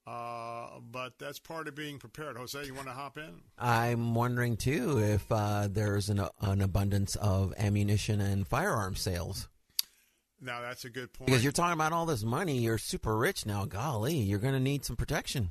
Uh, 0.05 0.79
but 0.91 1.17
that's 1.17 1.39
part 1.39 1.67
of 1.67 1.73
being 1.73 1.97
prepared. 1.97 2.37
Jose, 2.37 2.63
you 2.63 2.75
want 2.75 2.85
to 2.85 2.93
hop 2.93 3.17
in? 3.17 3.41
I'm 3.57 4.13
wondering 4.13 4.55
too 4.55 4.99
if 4.99 5.25
uh, 5.31 5.67
there's 5.67 6.09
an, 6.09 6.21
an 6.41 6.61
abundance 6.61 7.15
of 7.15 7.55
ammunition 7.57 8.21
and 8.21 8.47
firearm 8.47 8.95
sales. 8.95 9.49
Now 10.39 10.61
that's 10.61 10.85
a 10.85 10.89
good 10.91 11.11
point. 11.11 11.25
Because 11.25 11.41
you're 11.41 11.51
talking 11.51 11.73
about 11.73 11.93
all 11.93 12.05
this 12.05 12.23
money, 12.23 12.59
you're 12.59 12.77
super 12.77 13.17
rich 13.17 13.47
now. 13.47 13.65
Golly, 13.65 14.13
you're 14.13 14.37
going 14.37 14.53
to 14.53 14.59
need 14.59 14.85
some 14.85 14.95
protection. 14.95 15.49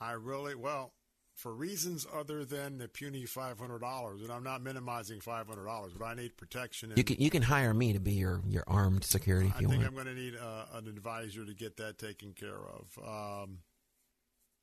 I 0.00 0.12
really 0.12 0.54
well 0.54 0.92
for 1.38 1.54
reasons 1.54 2.06
other 2.12 2.44
than 2.44 2.78
the 2.78 2.88
puny 2.88 3.24
five 3.24 3.58
hundred 3.58 3.80
dollars, 3.80 4.22
and 4.22 4.30
I'm 4.32 4.42
not 4.42 4.62
minimizing 4.62 5.20
five 5.20 5.46
hundred 5.46 5.66
dollars, 5.66 5.92
but 5.96 6.04
I 6.04 6.14
need 6.14 6.36
protection. 6.36 6.92
You 6.96 7.04
can 7.04 7.16
you 7.18 7.30
can 7.30 7.42
hire 7.42 7.72
me 7.72 7.92
to 7.92 8.00
be 8.00 8.12
your, 8.12 8.42
your 8.48 8.64
armed 8.66 9.04
security 9.04 9.48
if 9.48 9.54
I 9.54 9.58
think 9.58 9.70
want. 9.70 9.86
I'm 9.86 9.94
going 9.94 10.06
to 10.06 10.14
need 10.14 10.34
uh, 10.36 10.64
an 10.74 10.88
advisor 10.88 11.44
to 11.44 11.54
get 11.54 11.76
that 11.76 11.96
taken 11.96 12.32
care 12.32 12.58
of. 12.58 12.98
Um, 13.44 13.58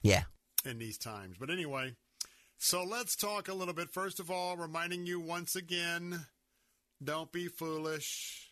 yeah. 0.02 0.24
in 0.66 0.78
these 0.78 0.98
times. 0.98 1.38
But 1.40 1.50
anyway, 1.50 1.96
so 2.58 2.84
let's 2.84 3.16
talk 3.16 3.48
a 3.48 3.54
little 3.54 3.74
bit. 3.74 3.90
First 3.90 4.20
of 4.20 4.30
all, 4.30 4.58
reminding 4.58 5.06
you 5.06 5.20
once 5.20 5.56
again 5.56 6.28
don't 7.04 7.32
be 7.32 7.48
foolish. 7.48 8.52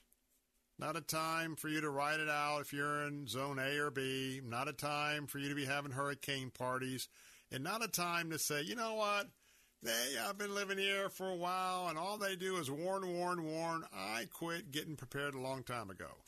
Not 0.80 0.98
a 0.98 1.02
time 1.02 1.56
for 1.56 1.70
you 1.70 1.82
to 1.82 1.90
ride 1.90 2.20
it 2.20 2.30
out 2.30 2.62
if 2.62 2.74
you're 2.74 3.06
in 3.06 3.28
zone 3.28 3.60
A 3.60 3.78
or 3.78 3.92
B. 3.92 4.42
Not 4.44 4.68
a 4.68 4.74
time 4.74 5.28
for 5.28 5.38
you 5.38 5.50
to 5.50 5.56
be 5.56 5.66
having 5.66 5.92
hurricane 5.92 6.50
parties. 6.50 7.08
And 7.54 7.64
not 7.64 7.84
a 7.84 7.88
time 7.88 8.32
to 8.32 8.40
say, 8.40 8.64
you 8.64 8.76
know 8.76 8.96
what? 8.96 9.28
Hey, 9.84 10.16
I've 10.28 10.40
been 10.40 10.56
living 10.56 10.80
here 10.80 11.08
for 11.10 11.30
a 11.30 11.36
while, 11.36 11.88
and 11.88 12.00
all 12.00 12.18
they 12.18 12.36
do 12.36 12.58
is 12.58 12.72
warn, 12.72 13.08
warn, 13.14 13.46
warn. 13.46 13.84
I 13.94 14.26
quit 14.32 14.72
getting 14.72 14.96
prepared 14.96 15.36
a 15.36 15.40
long 15.40 15.62
time 15.62 15.92
ago. 15.92 16.24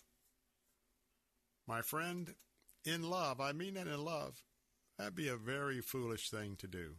My 1.67 1.81
friend, 1.81 2.35
in 2.85 3.09
love, 3.09 3.41
I 3.41 3.53
mean 3.53 3.73
that 3.73 3.87
in 3.87 4.05
love, 4.05 4.43
that'd 4.99 5.15
be 5.15 5.27
a 5.27 5.35
very 5.35 5.81
foolish 5.81 6.29
thing 6.29 6.57
to 6.57 6.67
do. 6.67 6.97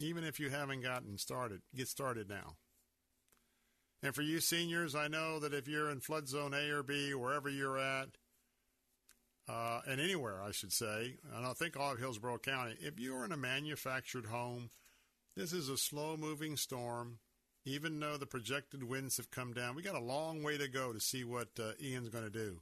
Even 0.00 0.24
if 0.24 0.40
you 0.40 0.50
haven't 0.50 0.82
gotten 0.82 1.18
started, 1.18 1.60
get 1.76 1.86
started 1.86 2.28
now. 2.28 2.56
And 4.02 4.12
for 4.12 4.22
you 4.22 4.40
seniors, 4.40 4.96
I 4.96 5.06
know 5.06 5.38
that 5.38 5.54
if 5.54 5.68
you're 5.68 5.90
in 5.90 6.00
flood 6.00 6.26
zone 6.26 6.54
A 6.54 6.70
or 6.70 6.82
B, 6.82 7.14
wherever 7.14 7.48
you're 7.48 7.78
at, 7.78 8.08
uh, 9.50 9.80
and 9.86 10.00
anywhere, 10.00 10.40
I 10.40 10.52
should 10.52 10.72
say, 10.72 11.16
and 11.34 11.44
I 11.44 11.52
think 11.54 11.76
all 11.76 11.92
of 11.92 11.98
Hillsborough 11.98 12.38
County, 12.38 12.76
if 12.80 13.00
you're 13.00 13.24
in 13.24 13.32
a 13.32 13.36
manufactured 13.36 14.26
home, 14.26 14.70
this 15.36 15.52
is 15.52 15.68
a 15.68 15.76
slow 15.76 16.16
moving 16.16 16.56
storm. 16.56 17.18
Even 17.66 18.00
though 18.00 18.16
the 18.16 18.26
projected 18.26 18.84
winds 18.84 19.16
have 19.16 19.30
come 19.30 19.52
down, 19.52 19.74
we 19.74 19.82
got 19.82 19.94
a 19.94 20.00
long 20.00 20.42
way 20.42 20.56
to 20.56 20.68
go 20.68 20.92
to 20.92 21.00
see 21.00 21.24
what 21.24 21.48
uh, 21.58 21.72
Ian's 21.82 22.08
going 22.08 22.24
to 22.24 22.30
do. 22.30 22.60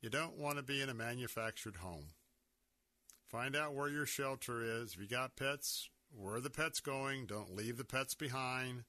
You 0.00 0.10
don't 0.10 0.38
want 0.38 0.58
to 0.58 0.62
be 0.62 0.80
in 0.80 0.88
a 0.88 0.94
manufactured 0.94 1.76
home. 1.76 2.08
Find 3.28 3.56
out 3.56 3.74
where 3.74 3.88
your 3.88 4.06
shelter 4.06 4.62
is. 4.62 4.92
If 4.94 5.00
you 5.00 5.08
got 5.08 5.36
pets, 5.36 5.88
where 6.14 6.34
are 6.34 6.40
the 6.40 6.50
pets 6.50 6.80
going? 6.80 7.26
Don't 7.26 7.56
leave 7.56 7.78
the 7.78 7.84
pets 7.84 8.14
behind. 8.14 8.84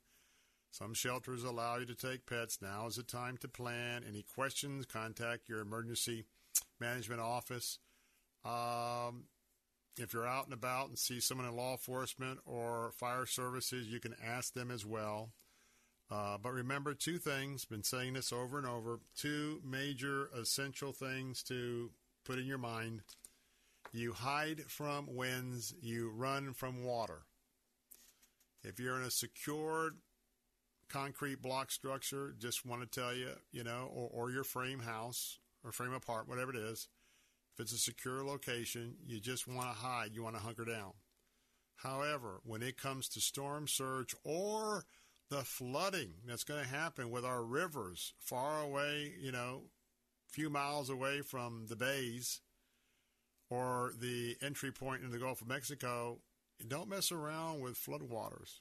Some 0.71 0.93
shelters 0.93 1.43
allow 1.43 1.77
you 1.77 1.85
to 1.85 1.95
take 1.95 2.25
pets. 2.25 2.59
Now 2.61 2.87
is 2.87 2.97
the 2.97 3.03
time 3.03 3.37
to 3.37 3.47
plan. 3.47 4.03
Any 4.07 4.23
questions, 4.23 4.85
contact 4.85 5.47
your 5.47 5.61
emergency 5.61 6.25
management 6.83 7.21
office. 7.21 7.79
Um, 8.43 9.25
if 9.97 10.13
you're 10.13 10.27
out 10.27 10.45
and 10.45 10.53
about 10.53 10.89
and 10.89 10.97
see 10.97 11.19
someone 11.19 11.47
in 11.47 11.55
law 11.55 11.71
enforcement 11.71 12.39
or 12.45 12.91
fire 12.97 13.25
services, 13.25 13.87
you 13.87 13.99
can 13.99 14.15
ask 14.23 14.53
them 14.53 14.71
as 14.71 14.85
well. 14.85 15.31
Uh, 16.11 16.37
but 16.41 16.51
remember 16.51 16.93
two 16.93 17.17
things, 17.17 17.65
been 17.65 17.83
saying 17.83 18.13
this 18.13 18.33
over 18.33 18.57
and 18.57 18.67
over, 18.67 18.99
two 19.15 19.61
major 19.65 20.29
essential 20.37 20.91
things 20.91 21.41
to 21.43 21.91
put 22.25 22.37
in 22.37 22.45
your 22.45 22.57
mind. 22.57 23.01
You 23.93 24.13
hide 24.13 24.61
from 24.67 25.15
winds, 25.15 25.73
you 25.81 26.11
run 26.13 26.53
from 26.53 26.83
water. 26.83 27.21
If 28.63 28.79
you're 28.79 28.97
in 28.97 29.05
a 29.05 29.11
secured 29.11 29.97
concrete 30.89 31.41
block 31.41 31.71
structure, 31.71 32.35
just 32.37 32.65
want 32.65 32.81
to 32.81 32.99
tell 32.99 33.13
you, 33.13 33.29
you 33.51 33.63
know, 33.63 33.89
or, 33.93 34.09
or 34.11 34.31
your 34.31 34.43
frame 34.43 34.79
house 34.79 35.39
or 35.63 35.71
frame 35.71 35.93
apart, 35.93 36.27
whatever 36.27 36.51
it 36.51 36.57
is, 36.57 36.87
if 37.53 37.61
it's 37.61 37.73
a 37.73 37.77
secure 37.77 38.23
location, 38.23 38.95
you 39.05 39.19
just 39.19 39.47
want 39.47 39.61
to 39.61 39.75
hide, 39.75 40.11
you 40.13 40.23
want 40.23 40.35
to 40.35 40.41
hunker 40.41 40.65
down. 40.65 40.93
However, 41.77 42.39
when 42.43 42.63
it 42.63 42.77
comes 42.77 43.07
to 43.09 43.21
storm 43.21 43.67
surge 43.67 44.15
or 44.23 44.85
the 45.29 45.43
flooding 45.43 46.13
that's 46.25 46.43
going 46.43 46.63
to 46.63 46.69
happen 46.69 47.09
with 47.09 47.25
our 47.25 47.43
rivers 47.43 48.13
far 48.19 48.61
away, 48.61 49.13
you 49.19 49.31
know, 49.31 49.63
few 50.27 50.49
miles 50.49 50.89
away 50.89 51.21
from 51.21 51.65
the 51.67 51.75
bays 51.75 52.41
or 53.49 53.93
the 53.99 54.35
entry 54.41 54.71
point 54.71 55.03
in 55.03 55.11
the 55.11 55.19
Gulf 55.19 55.41
of 55.41 55.47
Mexico, 55.47 56.19
don't 56.67 56.89
mess 56.89 57.11
around 57.11 57.61
with 57.61 57.75
floodwaters. 57.75 58.59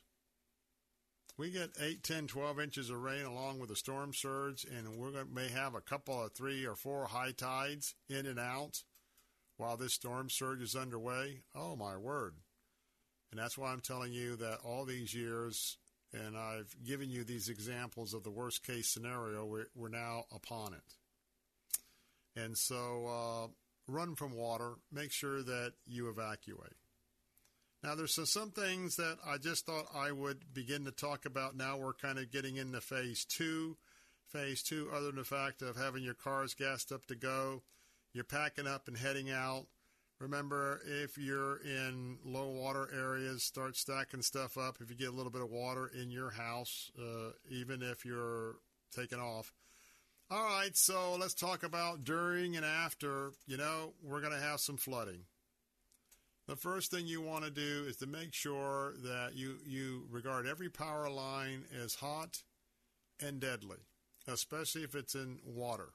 We 1.39 1.51
get 1.51 1.70
8, 1.81 2.02
10, 2.02 2.27
12 2.27 2.61
inches 2.61 2.91
of 2.91 2.99
rain 2.99 3.25
along 3.25 3.59
with 3.59 3.70
a 3.70 3.77
storm 3.77 4.12
surge, 4.12 4.65
and 4.65 4.99
we 4.99 5.11
may 5.33 5.49
have 5.49 5.75
a 5.75 5.81
couple 5.81 6.23
of 6.23 6.33
three 6.33 6.67
or 6.67 6.75
four 6.75 7.07
high 7.07 7.33
tides 7.33 7.94
in 8.09 8.27
and 8.27 8.39
out 8.39 8.83
while 9.57 9.77
this 9.77 9.94
storm 9.94 10.28
surge 10.28 10.61
is 10.61 10.77
underway. 10.77 11.41
Oh, 11.55 11.75
my 11.75 11.97
word. 11.97 12.35
And 13.31 13.41
that's 13.41 13.57
why 13.57 13.73
I'm 13.73 13.81
telling 13.81 14.12
you 14.12 14.36
that 14.36 14.59
all 14.62 14.85
these 14.85 15.15
years, 15.15 15.78
and 16.12 16.36
I've 16.36 16.77
given 16.85 17.11
you 17.11 17.25
these 17.25 17.49
examples 17.49 18.12
of 18.12 18.25
the 18.25 18.31
worst 18.31 18.62
case 18.67 18.89
scenario, 18.89 19.47
we're, 19.47 19.67
we're 19.75 19.89
now 19.89 20.25
upon 20.35 20.75
it. 20.75 22.41
And 22.41 22.59
so 22.59 23.07
uh, 23.07 23.49
run 23.89 24.17
from 24.17 24.36
water, 24.36 24.75
make 24.93 25.12
sure 25.12 25.43
that 25.43 25.73
you 25.86 26.11
evacuate. 26.11 26.77
Now, 27.83 27.97
there's 27.97 28.15
some 28.31 28.51
things 28.52 28.97
that 28.97 29.19
I 29.27 29.39
just 29.39 29.67
thought 29.67 29.86
I 29.93 30.12
would 30.12 30.55
begin 30.55 30.85
to 30.85 30.93
talk 30.93 31.27
about. 31.27 31.57
Now 31.57 31.78
we're 31.78 31.94
kind 31.94 32.19
of 32.19 32.31
getting 32.31 32.57
into 32.57 32.81
phase 32.81 33.25
two. 33.25 33.77
Phase 34.28 34.62
two, 34.62 34.89
other 34.94 35.07
than 35.07 35.17
the 35.17 35.25
fact 35.25 35.61
of 35.62 35.77
having 35.77 36.02
your 36.02 36.15
cars 36.15 36.55
gassed 36.55 36.91
up 36.91 37.05
to 37.07 37.15
go, 37.15 37.62
you're 38.15 38.25
packing 38.25 38.67
up 38.67 38.89
and 38.89 38.97
heading 38.97 39.31
out. 39.31 39.67
Remember, 40.20 40.81
if 40.86 41.19
you're 41.19 41.57
in 41.57 42.19
low 42.25 42.49
water 42.49 42.89
areas, 42.97 43.43
start 43.43 43.77
stacking 43.77 44.23
stuff 44.23 44.57
up. 44.57 44.78
If 44.81 44.89
you 44.89 44.97
get 44.97 45.09
a 45.09 45.12
little 45.12 45.33
bit 45.33 45.43
of 45.43 45.51
water 45.51 45.91
in 46.01 46.11
your 46.11 46.31
house, 46.31 46.91
uh, 46.99 47.33
even 47.51 47.83
if 47.83 48.07
you're 48.07 48.55
taking 48.94 49.19
off. 49.19 49.52
All 50.31 50.44
right, 50.44 50.75
so 50.77 51.17
let's 51.17 51.35
talk 51.35 51.62
about 51.65 52.05
during 52.05 52.57
and 52.57 52.65
after. 52.65 53.33
You 53.47 53.57
know, 53.57 53.94
we're 54.02 54.20
going 54.20 54.33
to 54.33 54.39
have 54.39 54.61
some 54.61 54.77
flooding 54.77 55.25
the 56.52 56.56
first 56.56 56.90
thing 56.90 57.06
you 57.06 57.22
want 57.22 57.44
to 57.47 57.50
do 57.50 57.86
is 57.89 57.97
to 57.97 58.06
make 58.06 58.34
sure 58.34 58.92
that 59.02 59.31
you, 59.34 59.56
you 59.66 60.05
regard 60.10 60.47
every 60.47 60.68
power 60.68 61.08
line 61.08 61.64
as 61.82 61.94
hot 61.94 62.42
and 63.26 63.40
deadly, 63.40 63.78
especially 64.28 64.82
if 64.82 64.94
it's 64.94 65.14
in 65.14 65.39
water. 65.47 65.94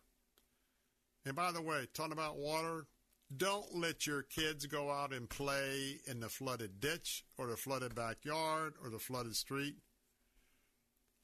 And 1.27 1.35
by 1.35 1.51
the 1.51 1.61
way, 1.61 1.85
talking 1.93 2.11
about 2.11 2.39
water, 2.39 2.87
don't 3.35 3.75
let 3.75 4.07
your 4.07 4.23
kids 4.23 4.65
go 4.65 4.89
out 4.89 5.13
and 5.13 5.29
play 5.29 5.99
in 6.07 6.21
the 6.21 6.27
flooded 6.27 6.79
ditch 6.79 7.23
or 7.37 7.45
the 7.45 7.55
flooded 7.55 7.93
backyard 7.93 8.73
or 8.83 8.89
the 8.89 8.97
flooded 8.97 9.35
street. 9.35 9.75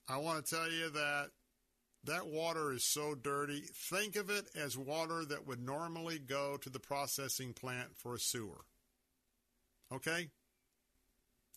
I 0.08 0.18
want 0.18 0.46
to 0.46 0.56
tell 0.56 0.72
you 0.72 0.92
that 0.92 1.32
that 2.04 2.28
water 2.28 2.72
is 2.72 2.84
so 2.84 3.16
dirty. 3.16 3.64
Think 3.74 4.16
of 4.16 4.30
it 4.30 4.46
as 4.56 4.78
water 4.78 5.26
that 5.26 5.48
would 5.48 5.60
normally 5.60 6.20
go 6.20 6.58
to 6.58 6.70
the 6.70 6.80
processing 6.80 7.54
plant 7.54 7.98
for 7.98 8.14
a 8.14 8.20
sewer. 8.20 8.66
Okay? 9.92 10.30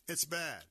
It's 0.08 0.24
bad. 0.24 0.62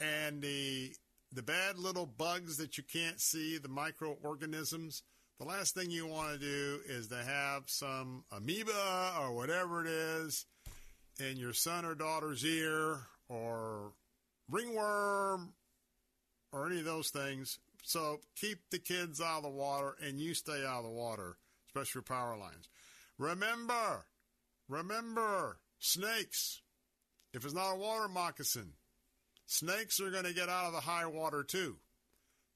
And 0.00 0.42
the 0.42 0.92
the 1.32 1.42
bad 1.42 1.78
little 1.78 2.06
bugs 2.06 2.56
that 2.56 2.78
you 2.78 2.84
can't 2.84 3.20
see, 3.20 3.58
the 3.58 3.68
microorganisms, 3.68 5.02
the 5.38 5.44
last 5.46 5.74
thing 5.74 5.90
you 5.90 6.06
want 6.06 6.32
to 6.32 6.38
do 6.38 6.80
is 6.86 7.08
to 7.08 7.22
have 7.22 7.64
some 7.66 8.24
amoeba 8.32 9.12
or 9.20 9.34
whatever 9.34 9.84
it 9.84 9.90
is 9.90 10.46
in 11.20 11.36
your 11.36 11.52
son 11.52 11.84
or 11.84 11.94
daughter's 11.94 12.44
ear 12.44 13.00
or 13.28 13.92
ringworm 14.50 15.52
or 16.52 16.66
any 16.66 16.78
of 16.78 16.84
those 16.84 17.10
things. 17.10 17.58
So 17.84 18.20
keep 18.36 18.58
the 18.70 18.78
kids 18.78 19.20
out 19.20 19.38
of 19.38 19.42
the 19.44 19.50
water 19.50 19.94
and 20.04 20.18
you 20.20 20.34
stay 20.34 20.64
out 20.66 20.78
of 20.78 20.84
the 20.84 20.90
water, 20.90 21.36
especially 21.68 22.02
power 22.02 22.36
lines. 22.36 22.68
Remember, 23.18 24.06
remember, 24.68 25.58
snakes. 25.78 26.62
If 27.32 27.44
it's 27.44 27.54
not 27.54 27.72
a 27.72 27.76
water 27.76 28.08
moccasin, 28.08 28.72
snakes 29.46 30.00
are 30.00 30.10
going 30.10 30.24
to 30.24 30.34
get 30.34 30.48
out 30.48 30.66
of 30.66 30.72
the 30.72 30.80
high 30.80 31.06
water 31.06 31.42
too. 31.42 31.76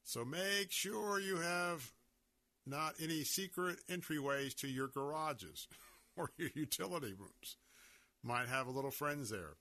So 0.03 0.25
make 0.25 0.71
sure 0.71 1.19
you 1.19 1.37
have 1.37 1.91
not 2.65 2.95
any 3.01 3.23
secret 3.23 3.79
entryways 3.89 4.55
to 4.55 4.67
your 4.67 4.87
garages 4.87 5.67
or 6.15 6.31
your 6.37 6.49
utility 6.55 7.13
rooms. 7.17 7.57
Might 8.23 8.47
have 8.47 8.67
a 8.67 8.71
little 8.71 8.91
friends 8.91 9.29
there. 9.29 9.55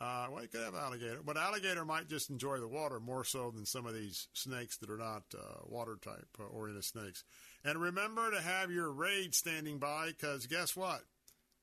Uh, 0.00 0.28
well, 0.30 0.42
you 0.42 0.48
could 0.48 0.62
have 0.62 0.76
alligator, 0.76 1.18
but 1.24 1.36
alligator 1.36 1.84
might 1.84 2.08
just 2.08 2.30
enjoy 2.30 2.58
the 2.58 2.68
water 2.68 3.00
more 3.00 3.24
so 3.24 3.50
than 3.50 3.66
some 3.66 3.84
of 3.84 3.94
these 3.94 4.28
snakes 4.32 4.76
that 4.76 4.90
are 4.90 4.96
not 4.96 5.24
uh, 5.34 5.58
water 5.66 5.98
type 6.00 6.28
uh, 6.38 6.44
oriented 6.44 6.84
snakes. 6.84 7.24
And 7.64 7.80
remember 7.80 8.30
to 8.30 8.40
have 8.40 8.70
your 8.70 8.92
raid 8.92 9.34
standing 9.34 9.78
by 9.78 10.08
because 10.08 10.46
guess 10.46 10.76
what? 10.76 11.02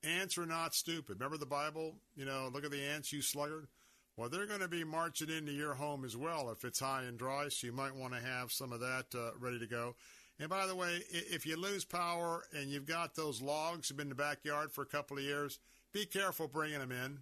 Ants 0.05 0.37
are 0.37 0.45
not 0.45 0.75
stupid. 0.75 1.19
Remember 1.19 1.37
the 1.37 1.45
Bible? 1.45 1.95
You 2.15 2.25
know, 2.25 2.49
look 2.53 2.63
at 2.63 2.71
the 2.71 2.83
ants, 2.83 3.11
you 3.11 3.21
sluggard. 3.21 3.67
Well, 4.17 4.29
they're 4.29 4.45
going 4.45 4.61
to 4.61 4.67
be 4.67 4.83
marching 4.83 5.29
into 5.29 5.51
your 5.51 5.73
home 5.73 6.05
as 6.05 6.15
well 6.15 6.49
if 6.49 6.63
it's 6.63 6.79
high 6.79 7.03
and 7.03 7.17
dry, 7.17 7.49
so 7.49 7.67
you 7.67 7.73
might 7.73 7.95
want 7.95 8.13
to 8.13 8.21
have 8.21 8.51
some 8.51 8.71
of 8.71 8.79
that 8.79 9.07
uh, 9.13 9.31
ready 9.39 9.59
to 9.59 9.67
go. 9.67 9.95
And 10.39 10.49
by 10.49 10.67
the 10.67 10.75
way, 10.75 11.01
if 11.09 11.45
you 11.45 11.57
lose 11.57 11.85
power 11.85 12.43
and 12.53 12.69
you've 12.69 12.85
got 12.85 13.15
those 13.15 13.41
logs 13.41 13.89
have 13.89 13.97
been 13.97 14.05
in 14.05 14.09
the 14.09 14.15
backyard 14.15 14.71
for 14.71 14.83
a 14.83 14.87
couple 14.87 15.17
of 15.17 15.23
years, 15.23 15.59
be 15.91 16.05
careful 16.05 16.47
bringing 16.47 16.79
them 16.79 16.91
in. 16.91 17.19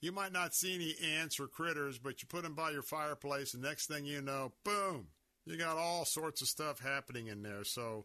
You 0.00 0.12
might 0.12 0.32
not 0.32 0.54
see 0.54 0.74
any 0.74 0.94
ants 1.16 1.40
or 1.40 1.46
critters, 1.46 1.98
but 1.98 2.20
you 2.20 2.28
put 2.28 2.42
them 2.42 2.54
by 2.54 2.70
your 2.70 2.82
fireplace, 2.82 3.54
and 3.54 3.62
next 3.62 3.86
thing 3.86 4.04
you 4.04 4.20
know, 4.20 4.52
boom, 4.62 5.08
you 5.46 5.56
got 5.56 5.78
all 5.78 6.04
sorts 6.04 6.42
of 6.42 6.48
stuff 6.48 6.80
happening 6.80 7.26
in 7.28 7.42
there. 7.42 7.64
So 7.64 8.04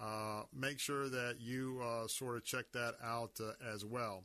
uh, 0.00 0.42
make 0.52 0.78
sure 0.78 1.08
that 1.08 1.36
you 1.40 1.80
uh, 1.82 2.06
sort 2.08 2.36
of 2.36 2.44
check 2.44 2.66
that 2.72 2.94
out 3.02 3.38
uh, 3.40 3.52
as 3.72 3.84
well. 3.84 4.24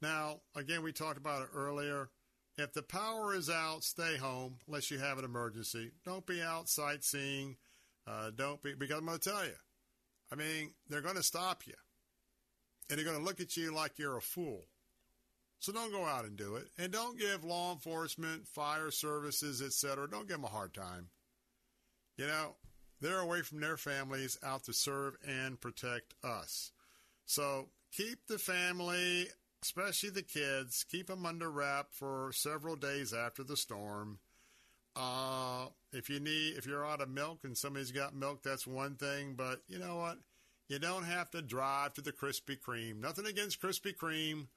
Now, 0.00 0.40
again, 0.54 0.82
we 0.82 0.92
talked 0.92 1.18
about 1.18 1.42
it 1.42 1.48
earlier. 1.54 2.10
If 2.56 2.72
the 2.72 2.82
power 2.82 3.34
is 3.34 3.48
out, 3.48 3.84
stay 3.84 4.16
home 4.16 4.56
unless 4.66 4.90
you 4.90 4.98
have 4.98 5.18
an 5.18 5.24
emergency. 5.24 5.92
Don't 6.04 6.26
be 6.26 6.42
out 6.42 6.68
sightseeing. 6.68 7.56
Uh, 8.06 8.30
don't 8.34 8.62
be, 8.62 8.74
because 8.74 8.98
I'm 8.98 9.06
going 9.06 9.18
to 9.18 9.30
tell 9.30 9.44
you, 9.44 9.54
I 10.32 10.34
mean, 10.34 10.72
they're 10.88 11.00
going 11.00 11.16
to 11.16 11.22
stop 11.22 11.66
you. 11.66 11.74
And 12.88 12.98
they're 12.98 13.04
going 13.04 13.18
to 13.18 13.24
look 13.24 13.40
at 13.40 13.56
you 13.56 13.74
like 13.74 13.98
you're 13.98 14.16
a 14.16 14.22
fool. 14.22 14.64
So 15.60 15.72
don't 15.72 15.92
go 15.92 16.04
out 16.04 16.24
and 16.24 16.36
do 16.36 16.56
it. 16.56 16.68
And 16.78 16.92
don't 16.92 17.18
give 17.18 17.44
law 17.44 17.72
enforcement, 17.72 18.46
fire 18.46 18.90
services, 18.90 19.60
etc., 19.60 20.08
don't 20.08 20.28
give 20.28 20.36
them 20.36 20.44
a 20.44 20.48
hard 20.48 20.72
time. 20.72 21.08
You 22.16 22.26
know, 22.26 22.54
they're 23.00 23.20
away 23.20 23.42
from 23.42 23.60
their 23.60 23.76
families 23.76 24.38
out 24.44 24.64
to 24.64 24.72
serve 24.72 25.16
and 25.26 25.60
protect 25.60 26.14
us. 26.24 26.72
So 27.26 27.68
keep 27.92 28.26
the 28.26 28.38
family, 28.38 29.28
especially 29.62 30.10
the 30.10 30.22
kids, 30.22 30.84
keep 30.90 31.08
them 31.08 31.26
under 31.26 31.50
wrap 31.50 31.88
for 31.92 32.30
several 32.32 32.76
days 32.76 33.12
after 33.12 33.42
the 33.44 33.56
storm. 33.56 34.18
Uh, 34.96 35.66
if 35.92 36.10
you 36.10 36.18
need, 36.20 36.56
if 36.56 36.66
you're 36.66 36.86
out 36.86 37.00
of 37.00 37.08
milk 37.08 37.40
and 37.44 37.56
somebody's 37.56 37.92
got 37.92 38.14
milk, 38.14 38.42
that's 38.42 38.66
one 38.66 38.96
thing. 38.96 39.34
But 39.36 39.62
you 39.68 39.78
know 39.78 39.96
what? 39.96 40.18
You 40.68 40.78
don't 40.78 41.04
have 41.04 41.30
to 41.30 41.40
drive 41.40 41.94
to 41.94 42.02
the 42.02 42.12
Krispy 42.12 42.58
Kreme. 42.58 43.00
Nothing 43.00 43.26
against 43.26 43.60
Krispy 43.62 43.96
Kreme, 43.96 44.48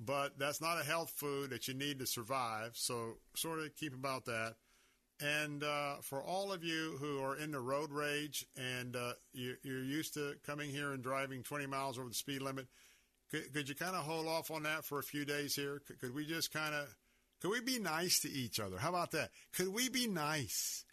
but 0.00 0.38
that's 0.38 0.60
not 0.60 0.80
a 0.80 0.84
health 0.84 1.12
food 1.16 1.50
that 1.50 1.68
you 1.68 1.74
need 1.74 1.98
to 1.98 2.06
survive. 2.06 2.72
So 2.74 3.14
sort 3.34 3.60
of 3.60 3.74
keep 3.76 3.92
about 3.94 4.24
that. 4.26 4.54
And 5.22 5.62
uh, 5.62 5.96
for 6.00 6.20
all 6.20 6.52
of 6.52 6.64
you 6.64 6.96
who 6.98 7.20
are 7.22 7.36
into 7.36 7.60
road 7.60 7.92
rage 7.92 8.44
and 8.56 8.96
uh, 8.96 9.12
you, 9.32 9.54
you're 9.62 9.84
used 9.84 10.14
to 10.14 10.34
coming 10.44 10.70
here 10.70 10.92
and 10.92 11.02
driving 11.02 11.44
20 11.44 11.66
miles 11.66 11.98
over 11.98 12.08
the 12.08 12.14
speed 12.14 12.42
limit, 12.42 12.66
could, 13.30 13.52
could 13.54 13.68
you 13.68 13.76
kind 13.76 13.94
of 13.94 14.04
hold 14.04 14.26
off 14.26 14.50
on 14.50 14.64
that 14.64 14.84
for 14.84 14.98
a 14.98 15.04
few 15.04 15.24
days 15.24 15.54
here? 15.54 15.80
Could, 15.86 16.00
could 16.00 16.14
we 16.14 16.26
just 16.26 16.52
kind 16.52 16.74
of, 16.74 16.88
could 17.40 17.50
we 17.50 17.60
be 17.60 17.78
nice 17.78 18.20
to 18.20 18.30
each 18.30 18.58
other? 18.58 18.78
How 18.78 18.88
about 18.88 19.12
that? 19.12 19.30
Could 19.54 19.68
we 19.68 19.88
be 19.88 20.08
nice? 20.08 20.84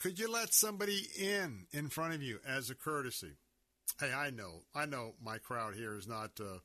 Could 0.00 0.18
you 0.18 0.30
let 0.30 0.52
somebody 0.52 1.08
in 1.16 1.66
in 1.72 1.88
front 1.88 2.14
of 2.14 2.22
you 2.22 2.38
as 2.46 2.70
a 2.70 2.74
courtesy? 2.74 3.36
Hey, 3.98 4.12
I 4.12 4.30
know, 4.30 4.62
I 4.74 4.86
know, 4.86 5.14
my 5.22 5.38
crowd 5.38 5.74
here 5.74 5.96
is 5.96 6.06
not 6.06 6.30
uh, 6.40 6.58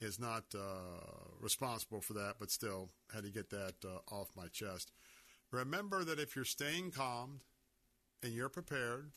is 0.00 0.18
not 0.18 0.44
uh, 0.54 1.38
responsible 1.40 2.02
for 2.02 2.14
that, 2.14 2.34
but 2.38 2.50
still 2.50 2.90
had 3.14 3.24
to 3.24 3.30
get 3.30 3.50
that 3.50 3.74
uh, 3.84 4.14
off 4.14 4.28
my 4.36 4.48
chest. 4.48 4.92
Remember 5.56 6.04
that 6.04 6.20
if 6.20 6.36
you're 6.36 6.44
staying 6.44 6.90
calm 6.90 7.40
and 8.22 8.34
you're 8.34 8.50
prepared 8.50 9.12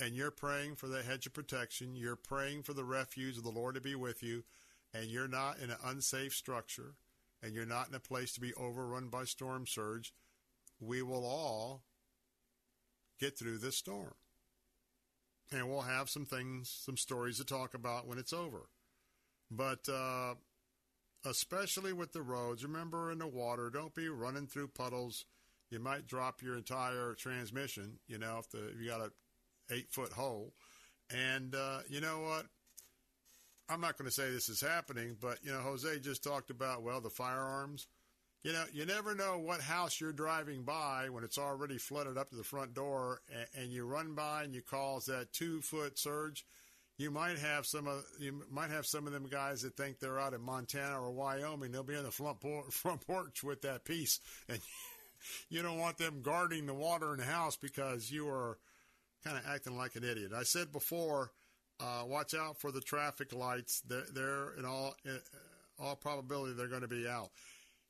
and 0.00 0.14
you're 0.14 0.30
praying 0.30 0.76
for 0.76 0.88
the 0.88 1.02
hedge 1.02 1.26
of 1.26 1.34
protection, 1.34 1.94
you're 1.94 2.16
praying 2.16 2.62
for 2.62 2.72
the 2.72 2.84
refuge 2.84 3.36
of 3.36 3.44
the 3.44 3.50
Lord 3.50 3.74
to 3.74 3.80
be 3.82 3.94
with 3.94 4.22
you, 4.22 4.44
and 4.94 5.10
you're 5.10 5.28
not 5.28 5.58
in 5.58 5.68
an 5.68 5.76
unsafe 5.84 6.32
structure 6.32 6.94
and 7.42 7.54
you're 7.54 7.66
not 7.66 7.88
in 7.88 7.94
a 7.94 8.00
place 8.00 8.32
to 8.32 8.40
be 8.40 8.54
overrun 8.54 9.08
by 9.08 9.24
storm 9.24 9.66
surge, 9.66 10.14
we 10.80 11.02
will 11.02 11.26
all 11.26 11.82
get 13.20 13.38
through 13.38 13.58
this 13.58 13.76
storm. 13.76 14.14
And 15.52 15.68
we'll 15.68 15.82
have 15.82 16.08
some 16.08 16.24
things, 16.24 16.70
some 16.70 16.96
stories 16.96 17.36
to 17.36 17.44
talk 17.44 17.74
about 17.74 18.08
when 18.08 18.16
it's 18.16 18.32
over. 18.32 18.70
But 19.50 19.86
uh, 19.90 20.36
especially 21.26 21.92
with 21.92 22.12
the 22.12 22.22
roads, 22.22 22.64
remember 22.64 23.10
in 23.10 23.18
the 23.18 23.26
water, 23.26 23.68
don't 23.68 23.94
be 23.94 24.08
running 24.08 24.46
through 24.46 24.68
puddles. 24.68 25.26
You 25.74 25.80
might 25.80 26.06
drop 26.06 26.40
your 26.40 26.56
entire 26.56 27.14
transmission, 27.14 27.98
you 28.06 28.16
know, 28.16 28.36
if, 28.38 28.48
the, 28.48 28.68
if 28.68 28.80
you 28.80 28.88
got 28.88 29.00
a 29.00 29.10
eight 29.74 29.90
foot 29.90 30.12
hole. 30.12 30.52
And 31.10 31.52
uh, 31.52 31.80
you 31.88 32.00
know 32.00 32.20
what? 32.20 32.46
I'm 33.68 33.80
not 33.80 33.98
going 33.98 34.06
to 34.06 34.14
say 34.14 34.30
this 34.30 34.48
is 34.48 34.60
happening, 34.60 35.16
but 35.20 35.38
you 35.42 35.50
know, 35.50 35.58
Jose 35.58 35.98
just 35.98 36.22
talked 36.22 36.50
about 36.50 36.84
well 36.84 37.00
the 37.00 37.10
firearms. 37.10 37.88
You 38.44 38.52
know, 38.52 38.62
you 38.72 38.86
never 38.86 39.16
know 39.16 39.38
what 39.38 39.62
house 39.62 40.00
you're 40.00 40.12
driving 40.12 40.62
by 40.62 41.08
when 41.10 41.24
it's 41.24 41.38
already 41.38 41.78
flooded 41.78 42.16
up 42.16 42.30
to 42.30 42.36
the 42.36 42.44
front 42.44 42.72
door, 42.72 43.22
and, 43.34 43.64
and 43.64 43.72
you 43.72 43.84
run 43.84 44.14
by 44.14 44.44
and 44.44 44.54
you 44.54 44.62
cause 44.62 45.06
that 45.06 45.32
two 45.32 45.60
foot 45.60 45.98
surge. 45.98 46.44
You 46.98 47.10
might 47.10 47.38
have 47.38 47.66
some 47.66 47.88
of 47.88 48.04
you 48.20 48.44
might 48.48 48.70
have 48.70 48.86
some 48.86 49.08
of 49.08 49.12
them 49.12 49.26
guys 49.28 49.62
that 49.62 49.76
think 49.76 49.98
they're 49.98 50.20
out 50.20 50.34
in 50.34 50.40
Montana 50.40 51.00
or 51.00 51.10
Wyoming. 51.10 51.72
They'll 51.72 51.82
be 51.82 51.96
on 51.96 52.04
the 52.04 52.12
front 52.12 52.38
por- 52.38 52.64
front 52.70 53.04
porch 53.04 53.42
with 53.42 53.62
that 53.62 53.84
piece, 53.84 54.20
and 54.48 54.60
you 55.48 55.62
don't 55.62 55.78
want 55.78 55.98
them 55.98 56.22
guarding 56.22 56.66
the 56.66 56.74
water 56.74 57.12
in 57.12 57.20
the 57.20 57.26
house 57.26 57.56
because 57.56 58.10
you 58.10 58.28
are 58.28 58.58
kind 59.24 59.36
of 59.36 59.44
acting 59.48 59.76
like 59.76 59.96
an 59.96 60.04
idiot. 60.04 60.32
I 60.36 60.42
said 60.42 60.72
before, 60.72 61.32
uh, 61.80 62.04
watch 62.06 62.34
out 62.34 62.60
for 62.60 62.70
the 62.70 62.80
traffic 62.80 63.32
lights. 63.32 63.80
They're, 63.80 64.04
they're 64.12 64.54
in 64.58 64.64
all 64.64 64.94
in 65.04 65.18
all 65.78 65.96
probability 65.96 66.54
they're 66.54 66.68
going 66.68 66.82
to 66.82 66.88
be 66.88 67.08
out. 67.08 67.30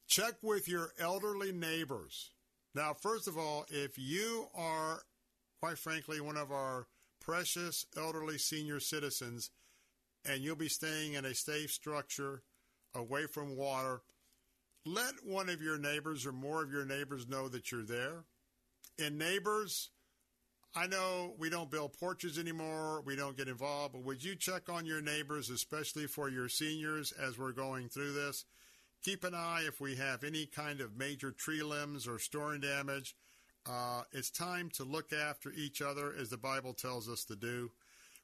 Check 0.06 0.34
with 0.42 0.68
your 0.68 0.92
elderly 0.98 1.52
neighbors. 1.52 2.30
Now, 2.74 2.94
first 2.94 3.28
of 3.28 3.38
all, 3.38 3.66
if 3.68 3.98
you 3.98 4.48
are, 4.54 5.02
quite 5.60 5.78
frankly, 5.78 6.20
one 6.20 6.36
of 6.36 6.50
our 6.50 6.86
precious 7.20 7.86
elderly 7.96 8.38
senior 8.38 8.80
citizens, 8.80 9.50
and 10.24 10.42
you'll 10.42 10.56
be 10.56 10.68
staying 10.68 11.14
in 11.14 11.24
a 11.24 11.34
safe 11.34 11.70
structure 11.70 12.42
away 12.94 13.26
from 13.26 13.56
water, 13.56 14.02
let 14.86 15.14
one 15.24 15.48
of 15.48 15.62
your 15.62 15.78
neighbors 15.78 16.26
or 16.26 16.32
more 16.32 16.62
of 16.62 16.70
your 16.70 16.84
neighbors 16.84 17.28
know 17.28 17.48
that 17.48 17.72
you're 17.72 17.84
there. 17.84 18.24
And 18.98 19.18
neighbors, 19.18 19.90
I 20.74 20.86
know 20.86 21.34
we 21.38 21.50
don't 21.50 21.70
build 21.70 21.98
porches 21.98 22.38
anymore, 22.38 23.02
we 23.04 23.16
don't 23.16 23.36
get 23.36 23.48
involved, 23.48 23.94
but 23.94 24.04
would 24.04 24.22
you 24.22 24.36
check 24.36 24.68
on 24.68 24.86
your 24.86 25.00
neighbors, 25.00 25.50
especially 25.50 26.06
for 26.06 26.28
your 26.28 26.48
seniors 26.48 27.12
as 27.12 27.38
we're 27.38 27.52
going 27.52 27.88
through 27.88 28.12
this? 28.12 28.44
Keep 29.04 29.24
an 29.24 29.34
eye 29.34 29.64
if 29.66 29.80
we 29.80 29.96
have 29.96 30.24
any 30.24 30.46
kind 30.46 30.80
of 30.80 30.96
major 30.96 31.30
tree 31.30 31.62
limbs 31.62 32.06
or 32.08 32.18
storm 32.18 32.60
damage. 32.60 33.14
Uh, 33.66 34.02
it's 34.12 34.30
time 34.30 34.70
to 34.74 34.84
look 34.84 35.12
after 35.12 35.52
each 35.52 35.80
other 35.80 36.14
as 36.18 36.28
the 36.28 36.36
Bible 36.36 36.74
tells 36.74 37.08
us 37.08 37.24
to 37.24 37.36
do. 37.36 37.70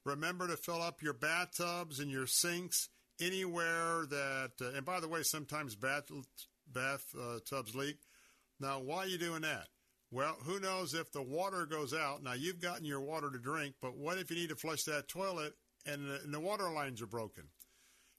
Remember 0.05 0.47
to 0.47 0.57
fill 0.57 0.81
up 0.81 1.03
your 1.03 1.13
bathtubs 1.13 2.01
and 2.01 2.11
your 2.11 2.27
sinks 2.27 2.89
anywhere 3.21 4.07
that, 4.07 4.53
uh, 4.61 4.71
and 4.75 4.85
by 4.85 5.01
the 5.01 5.09
way, 5.09 5.23
sometimes 5.23 5.75
bath, 5.75 6.11
bath 6.73 7.05
uh, 7.19 7.39
tubs 7.49 7.75
leak. 7.75 7.99
Now, 8.59 8.81
why 8.81 8.99
are 8.99 9.07
you 9.07 9.19
doing 9.19 9.43
that? 9.43 9.69
Well, 10.11 10.37
who 10.43 10.59
knows 10.59 10.93
if 10.93 11.13
the 11.13 11.23
water 11.23 11.67
goes 11.67 11.95
out? 11.95 12.23
Now, 12.23 12.33
you've 12.33 12.61
gotten 12.61 12.85
your 12.85 13.01
water 13.01 13.31
to 13.31 13.39
drink, 13.39 13.77
but 13.81 13.97
what 13.97 14.19
if 14.19 14.31
you 14.31 14.37
need 14.37 14.49
to 14.49 14.57
flush 14.57 14.83
that 14.85 15.09
toilet 15.09 15.55
and 15.87 16.09
the, 16.09 16.21
and 16.25 16.35
the 16.35 16.41
water 16.41 16.71
lines 16.71 17.01
are 17.01 17.07
broken? 17.07 17.45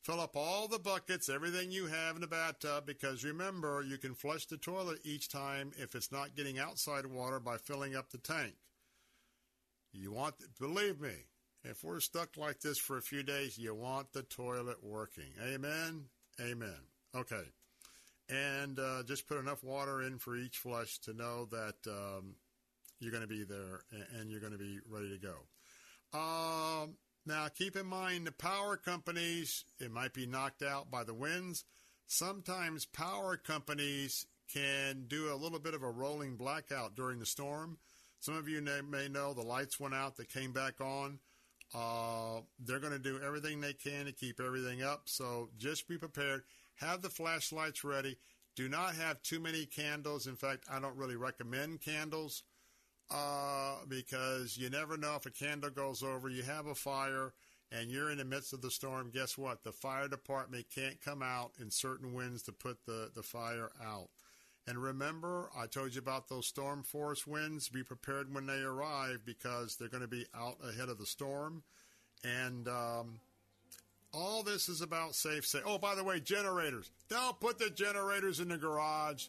Fill 0.03 0.19
up 0.19 0.35
all 0.35 0.67
the 0.67 0.79
buckets, 0.79 1.29
everything 1.29 1.69
you 1.69 1.85
have 1.85 2.15
in 2.15 2.21
the 2.21 2.27
bathtub, 2.27 2.87
because 2.87 3.23
remember, 3.23 3.83
you 3.87 3.97
can 3.97 4.15
flush 4.15 4.47
the 4.47 4.57
toilet 4.57 4.99
each 5.03 5.29
time 5.29 5.71
if 5.77 5.93
it's 5.93 6.11
not 6.11 6.35
getting 6.35 6.57
outside 6.57 7.05
water 7.05 7.39
by 7.39 7.57
filling 7.57 7.95
up 7.95 8.09
the 8.09 8.17
tank. 8.17 8.55
You 9.93 10.11
want, 10.11 10.35
believe 10.59 10.99
me, 10.99 11.27
if 11.63 11.83
we're 11.83 11.99
stuck 11.99 12.37
like 12.37 12.61
this 12.61 12.79
for 12.79 12.97
a 12.97 13.01
few 13.01 13.21
days, 13.21 13.57
you 13.57 13.75
want 13.75 14.13
the 14.13 14.23
toilet 14.23 14.83
working. 14.83 15.33
Amen? 15.43 16.05
Amen. 16.39 16.79
Okay. 17.13 17.43
And 18.31 18.79
uh, 18.79 19.03
just 19.03 19.27
put 19.27 19.37
enough 19.37 19.63
water 19.63 20.01
in 20.03 20.17
for 20.17 20.37
each 20.37 20.57
flush 20.57 20.99
to 20.99 21.13
know 21.13 21.47
that 21.51 21.75
um, 21.87 22.35
you're 22.99 23.11
going 23.11 23.23
to 23.23 23.27
be 23.27 23.43
there 23.43 23.81
and 24.17 24.31
you're 24.31 24.39
going 24.39 24.53
to 24.53 24.57
be 24.57 24.79
ready 24.89 25.09
to 25.09 25.17
go. 25.17 25.35
Um, 26.17 26.95
now, 27.25 27.47
keep 27.49 27.75
in 27.75 27.85
mind 27.85 28.25
the 28.25 28.31
power 28.31 28.77
companies, 28.77 29.65
it 29.79 29.91
might 29.91 30.13
be 30.13 30.25
knocked 30.25 30.63
out 30.63 30.89
by 30.89 31.03
the 31.03 31.13
winds. 31.13 31.65
Sometimes 32.07 32.85
power 32.85 33.37
companies 33.37 34.25
can 34.53 35.05
do 35.07 35.33
a 35.33 35.35
little 35.35 35.59
bit 35.59 35.73
of 35.73 35.83
a 35.83 35.89
rolling 35.89 36.35
blackout 36.35 36.95
during 36.95 37.19
the 37.19 37.25
storm. 37.25 37.77
Some 38.19 38.35
of 38.35 38.47
you 38.47 38.61
may 38.61 39.07
know 39.07 39.33
the 39.33 39.41
lights 39.41 39.79
went 39.79 39.95
out 39.95 40.15
they 40.15 40.25
came 40.25 40.51
back 40.51 40.79
on. 40.79 41.19
Uh, 41.73 42.41
they're 42.59 42.79
going 42.79 42.93
to 42.93 42.99
do 42.99 43.19
everything 43.25 43.61
they 43.61 43.73
can 43.73 44.05
to 44.05 44.11
keep 44.11 44.39
everything 44.39 44.83
up. 44.83 45.03
So 45.05 45.49
just 45.57 45.87
be 45.87 45.97
prepared. 45.97 46.43
Have 46.81 47.01
the 47.01 47.09
flashlights 47.09 47.83
ready. 47.83 48.17
Do 48.55 48.67
not 48.67 48.95
have 48.95 49.21
too 49.21 49.39
many 49.39 49.65
candles. 49.65 50.27
In 50.27 50.35
fact, 50.35 50.65
I 50.69 50.79
don't 50.79 50.97
really 50.97 51.15
recommend 51.15 51.81
candles 51.81 52.43
uh, 53.09 53.75
because 53.87 54.57
you 54.57 54.69
never 54.69 54.97
know 54.97 55.15
if 55.15 55.25
a 55.25 55.31
candle 55.31 55.69
goes 55.69 56.01
over. 56.03 56.27
You 56.27 56.43
have 56.43 56.65
a 56.65 56.75
fire 56.75 57.33
and 57.71 57.89
you're 57.89 58.09
in 58.09 58.17
the 58.17 58.25
midst 58.25 58.51
of 58.51 58.61
the 58.61 58.71
storm. 58.71 59.11
Guess 59.13 59.37
what? 59.37 59.63
The 59.63 59.71
fire 59.71 60.07
department 60.07 60.65
can't 60.73 60.99
come 60.99 61.21
out 61.21 61.51
in 61.59 61.69
certain 61.69 62.13
winds 62.13 62.41
to 62.43 62.51
put 62.51 62.85
the, 62.85 63.11
the 63.15 63.23
fire 63.23 63.69
out. 63.83 64.09
And 64.67 64.81
remember, 64.81 65.49
I 65.57 65.67
told 65.67 65.93
you 65.93 65.99
about 65.99 66.29
those 66.29 66.47
storm 66.47 66.83
force 66.83 67.25
winds. 67.25 67.69
Be 67.69 67.83
prepared 67.83 68.33
when 68.33 68.45
they 68.45 68.61
arrive 68.61 69.21
because 69.25 69.75
they're 69.75 69.87
going 69.87 70.01
to 70.01 70.07
be 70.07 70.25
out 70.35 70.57
ahead 70.67 70.89
of 70.89 70.97
the 70.97 71.05
storm. 71.05 71.63
And 72.23 72.67
um, 72.67 73.19
all 74.13 74.43
this 74.43 74.69
is 74.69 74.81
about 74.81 75.15
safe. 75.15 75.45
Say, 75.45 75.59
oh, 75.65 75.77
by 75.77 75.95
the 75.95 76.03
way, 76.03 76.19
generators. 76.19 76.91
Don't 77.09 77.39
put 77.39 77.59
the 77.59 77.69
generators 77.69 78.39
in 78.39 78.49
the 78.49 78.57
garage. 78.57 79.27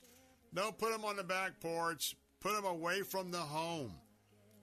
Don't 0.54 0.76
put 0.76 0.92
them 0.92 1.04
on 1.04 1.16
the 1.16 1.24
back 1.24 1.60
porch. 1.60 2.16
Put 2.40 2.54
them 2.54 2.64
away 2.64 3.02
from 3.02 3.30
the 3.30 3.38
home. 3.38 3.94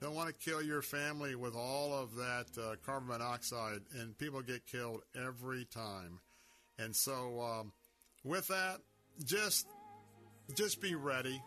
Don't 0.00 0.14
want 0.14 0.28
to 0.28 0.34
kill 0.34 0.62
your 0.62 0.82
family 0.82 1.34
with 1.34 1.54
all 1.54 1.92
of 1.92 2.16
that 2.16 2.46
uh, 2.58 2.76
carbon 2.84 3.08
monoxide, 3.08 3.80
and 3.98 4.16
people 4.16 4.40
get 4.40 4.66
killed 4.66 5.02
every 5.14 5.66
time. 5.66 6.20
And 6.78 6.96
so, 6.96 7.40
um, 7.40 7.72
with 8.24 8.48
that, 8.48 8.78
just 9.24 9.66
just 10.54 10.80
be 10.80 10.94
ready. 10.94 11.42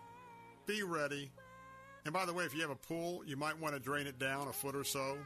Be 0.67 0.83
ready. 0.83 1.31
And 2.05 2.13
by 2.13 2.25
the 2.25 2.33
way, 2.33 2.43
if 2.43 2.53
you 2.53 2.61
have 2.61 2.69
a 2.69 2.75
pool, 2.75 3.23
you 3.25 3.37
might 3.37 3.59
want 3.59 3.73
to 3.73 3.79
drain 3.79 4.07
it 4.07 4.19
down 4.19 4.47
a 4.47 4.53
foot 4.53 4.75
or 4.75 4.83
so 4.83 5.17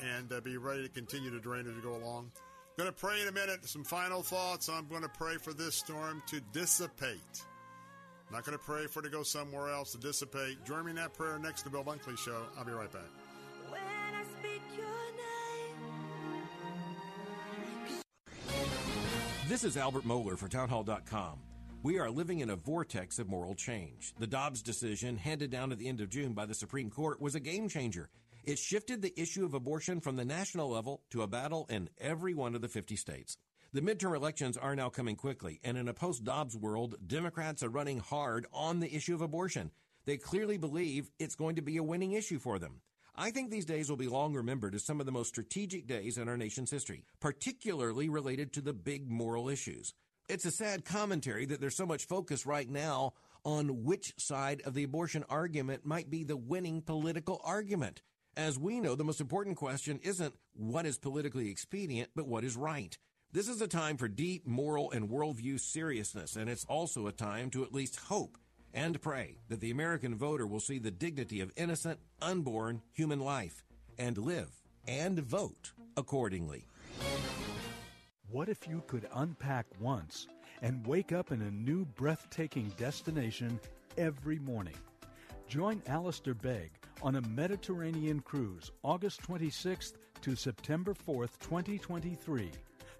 and 0.00 0.32
uh, 0.32 0.40
be 0.40 0.56
ready 0.56 0.82
to 0.82 0.88
continue 0.88 1.30
to 1.30 1.40
drain 1.40 1.66
as 1.68 1.74
we 1.74 1.80
go 1.80 1.96
along. 1.96 2.30
Going 2.76 2.88
to 2.88 2.96
pray 2.96 3.20
in 3.20 3.28
a 3.28 3.32
minute. 3.32 3.68
Some 3.68 3.82
final 3.82 4.22
thoughts. 4.22 4.68
I'm 4.68 4.86
going 4.86 5.02
to 5.02 5.08
pray 5.08 5.36
for 5.36 5.52
this 5.52 5.74
storm 5.74 6.22
to 6.28 6.40
dissipate. 6.52 7.42
Not 8.30 8.44
going 8.44 8.56
to 8.56 8.64
pray 8.64 8.86
for 8.86 9.00
it 9.00 9.04
to 9.04 9.08
go 9.08 9.22
somewhere 9.22 9.70
else 9.70 9.92
to 9.92 9.98
dissipate. 9.98 10.64
Join 10.64 10.84
me 10.84 10.90
in 10.90 10.96
that 10.96 11.14
prayer 11.14 11.38
next 11.38 11.62
to 11.62 11.64
the 11.64 11.70
Bill 11.70 11.82
Bunkley 11.82 12.16
Show. 12.16 12.42
I'll 12.56 12.64
be 12.64 12.72
right 12.72 12.92
back. 12.92 13.02
When 13.68 13.80
I 13.80 14.22
speak 14.38 14.62
your 14.76 14.86
name, 14.86 16.42
This 19.48 19.64
is 19.64 19.76
Albert 19.76 20.04
Mohler 20.04 20.38
for 20.38 20.46
Townhall.com. 20.46 21.38
We 21.82 21.98
are 21.98 22.10
living 22.10 22.40
in 22.40 22.50
a 22.50 22.56
vortex 22.56 23.18
of 23.18 23.28
moral 23.28 23.54
change. 23.54 24.12
The 24.18 24.26
Dobbs 24.26 24.62
decision, 24.62 25.16
handed 25.16 25.50
down 25.50 25.72
at 25.72 25.78
the 25.78 25.88
end 25.88 26.00
of 26.00 26.10
June 26.10 26.32
by 26.32 26.44
the 26.44 26.54
Supreme 26.54 26.90
Court, 26.90 27.20
was 27.20 27.34
a 27.34 27.40
game 27.40 27.68
changer. 27.68 28.10
It 28.48 28.58
shifted 28.58 29.02
the 29.02 29.12
issue 29.20 29.44
of 29.44 29.52
abortion 29.52 30.00
from 30.00 30.16
the 30.16 30.24
national 30.24 30.70
level 30.70 31.02
to 31.10 31.20
a 31.20 31.26
battle 31.26 31.66
in 31.68 31.90
every 31.98 32.32
one 32.32 32.54
of 32.54 32.62
the 32.62 32.68
50 32.68 32.96
states. 32.96 33.36
The 33.74 33.82
midterm 33.82 34.16
elections 34.16 34.56
are 34.56 34.74
now 34.74 34.88
coming 34.88 35.16
quickly, 35.16 35.60
and 35.62 35.76
in 35.76 35.86
a 35.86 35.92
post 35.92 36.24
Dobbs 36.24 36.56
world, 36.56 36.94
Democrats 37.06 37.62
are 37.62 37.68
running 37.68 37.98
hard 37.98 38.46
on 38.50 38.80
the 38.80 38.96
issue 38.96 39.14
of 39.14 39.20
abortion. 39.20 39.70
They 40.06 40.16
clearly 40.16 40.56
believe 40.56 41.10
it's 41.18 41.34
going 41.34 41.56
to 41.56 41.62
be 41.62 41.76
a 41.76 41.82
winning 41.82 42.12
issue 42.12 42.38
for 42.38 42.58
them. 42.58 42.80
I 43.14 43.32
think 43.32 43.50
these 43.50 43.66
days 43.66 43.90
will 43.90 43.98
be 43.98 44.08
long 44.08 44.32
remembered 44.32 44.74
as 44.74 44.82
some 44.82 44.98
of 44.98 45.04
the 45.04 45.12
most 45.12 45.28
strategic 45.28 45.86
days 45.86 46.16
in 46.16 46.26
our 46.26 46.38
nation's 46.38 46.70
history, 46.70 47.04
particularly 47.20 48.08
related 48.08 48.54
to 48.54 48.62
the 48.62 48.72
big 48.72 49.10
moral 49.10 49.50
issues. 49.50 49.92
It's 50.26 50.46
a 50.46 50.50
sad 50.50 50.86
commentary 50.86 51.44
that 51.44 51.60
there's 51.60 51.76
so 51.76 51.84
much 51.84 52.06
focus 52.06 52.46
right 52.46 52.70
now 52.70 53.12
on 53.44 53.84
which 53.84 54.14
side 54.16 54.62
of 54.64 54.72
the 54.72 54.84
abortion 54.84 55.24
argument 55.28 55.84
might 55.84 56.08
be 56.08 56.24
the 56.24 56.38
winning 56.38 56.80
political 56.80 57.42
argument. 57.44 58.00
As 58.38 58.56
we 58.56 58.78
know, 58.78 58.94
the 58.94 59.02
most 59.02 59.20
important 59.20 59.56
question 59.56 59.98
isn't 60.04 60.32
what 60.54 60.86
is 60.86 60.96
politically 60.96 61.50
expedient, 61.50 62.10
but 62.14 62.28
what 62.28 62.44
is 62.44 62.56
right. 62.56 62.96
This 63.32 63.48
is 63.48 63.60
a 63.60 63.66
time 63.66 63.96
for 63.96 64.06
deep 64.06 64.46
moral 64.46 64.92
and 64.92 65.08
worldview 65.08 65.58
seriousness, 65.58 66.36
and 66.36 66.48
it's 66.48 66.64
also 66.66 67.08
a 67.08 67.12
time 67.12 67.50
to 67.50 67.64
at 67.64 67.74
least 67.74 67.96
hope 67.96 68.38
and 68.72 69.02
pray 69.02 69.38
that 69.48 69.58
the 69.58 69.72
American 69.72 70.14
voter 70.14 70.46
will 70.46 70.60
see 70.60 70.78
the 70.78 70.92
dignity 70.92 71.40
of 71.40 71.50
innocent, 71.56 71.98
unborn 72.22 72.80
human 72.92 73.18
life 73.18 73.64
and 73.98 74.16
live 74.16 74.62
and 74.86 75.18
vote 75.18 75.72
accordingly. 75.96 76.64
What 78.30 78.48
if 78.48 78.68
you 78.68 78.84
could 78.86 79.08
unpack 79.14 79.66
once 79.80 80.28
and 80.62 80.86
wake 80.86 81.10
up 81.10 81.32
in 81.32 81.42
a 81.42 81.50
new 81.50 81.86
breathtaking 81.86 82.72
destination 82.76 83.58
every 83.96 84.38
morning? 84.38 84.76
Join 85.48 85.82
Alistair 85.88 86.34
Begg 86.34 86.77
on 87.02 87.16
a 87.16 87.28
Mediterranean 87.28 88.20
cruise 88.20 88.72
August 88.82 89.22
26th 89.22 89.94
to 90.20 90.34
September 90.34 90.94
4th, 90.94 91.38
2023. 91.40 92.50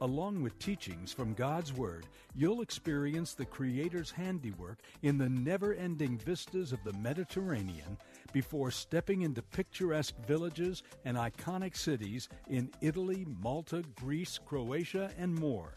Along 0.01 0.43
with 0.43 0.57
teachings 0.61 1.13
from 1.13 1.35
God's 1.35 1.73
Word, 1.73 2.07
you'll 2.37 2.61
experience 2.61 3.35
the 3.35 3.45
Creator's 3.45 4.13
handiwork 4.13 4.79
in 5.03 5.19
the 5.19 5.29
never 5.29 5.75
ending 5.75 6.17
vistas 6.19 6.73
of 6.73 6.79
the 6.85 6.93
Mediterranean 6.93 7.99
before 8.33 8.71
stepping 8.71 9.23
into 9.23 9.43
picturesque 9.43 10.15
villages 10.25 10.85
and 11.05 11.17
iconic 11.17 11.77
cities 11.77 12.29
in 12.49 12.71
Italy, 12.81 13.27
Malta, 13.43 13.83
Greece, 13.97 14.39
Croatia, 14.47 15.11
and 15.19 15.35
more. 15.35 15.75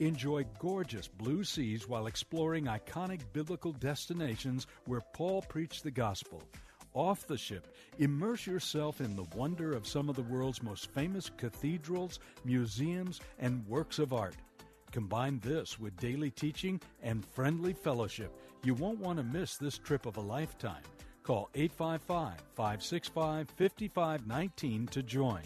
Enjoy 0.00 0.44
gorgeous 0.58 1.08
blue 1.08 1.44
seas 1.44 1.88
while 1.88 2.06
exploring 2.08 2.64
iconic 2.64 3.20
biblical 3.32 3.72
destinations 3.72 4.66
where 4.84 5.02
Paul 5.14 5.40
preached 5.40 5.84
the 5.84 5.90
gospel. 5.90 6.42
Off 6.94 7.26
the 7.26 7.36
ship, 7.36 7.68
immerse 7.98 8.46
yourself 8.46 9.00
in 9.00 9.16
the 9.16 9.26
wonder 9.34 9.72
of 9.72 9.84
some 9.86 10.08
of 10.08 10.14
the 10.14 10.22
world's 10.22 10.62
most 10.62 10.92
famous 10.92 11.28
cathedrals, 11.36 12.20
museums, 12.44 13.20
and 13.40 13.66
works 13.66 13.98
of 13.98 14.12
art. 14.12 14.36
Combine 14.92 15.40
this 15.40 15.76
with 15.76 15.96
daily 15.96 16.30
teaching 16.30 16.80
and 17.02 17.26
friendly 17.26 17.72
fellowship. 17.72 18.32
You 18.62 18.74
won't 18.74 19.00
want 19.00 19.18
to 19.18 19.24
miss 19.24 19.56
this 19.56 19.76
trip 19.76 20.06
of 20.06 20.18
a 20.18 20.20
lifetime. 20.20 20.84
Call 21.24 21.50
855 21.56 22.40
565 22.54 23.50
5519 23.50 24.86
to 24.86 25.02
join 25.02 25.42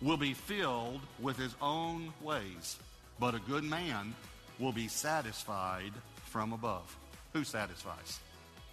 will 0.00 0.16
be 0.16 0.32
filled 0.32 1.00
with 1.20 1.36
his 1.36 1.54
own 1.60 2.12
ways, 2.22 2.78
but 3.18 3.34
a 3.34 3.40
good 3.40 3.64
man 3.64 4.14
will 4.60 4.72
be 4.72 4.86
satisfied 4.86 5.92
from 6.26 6.52
above. 6.52 6.96
Who 7.32 7.42
satisfies? 7.42 8.20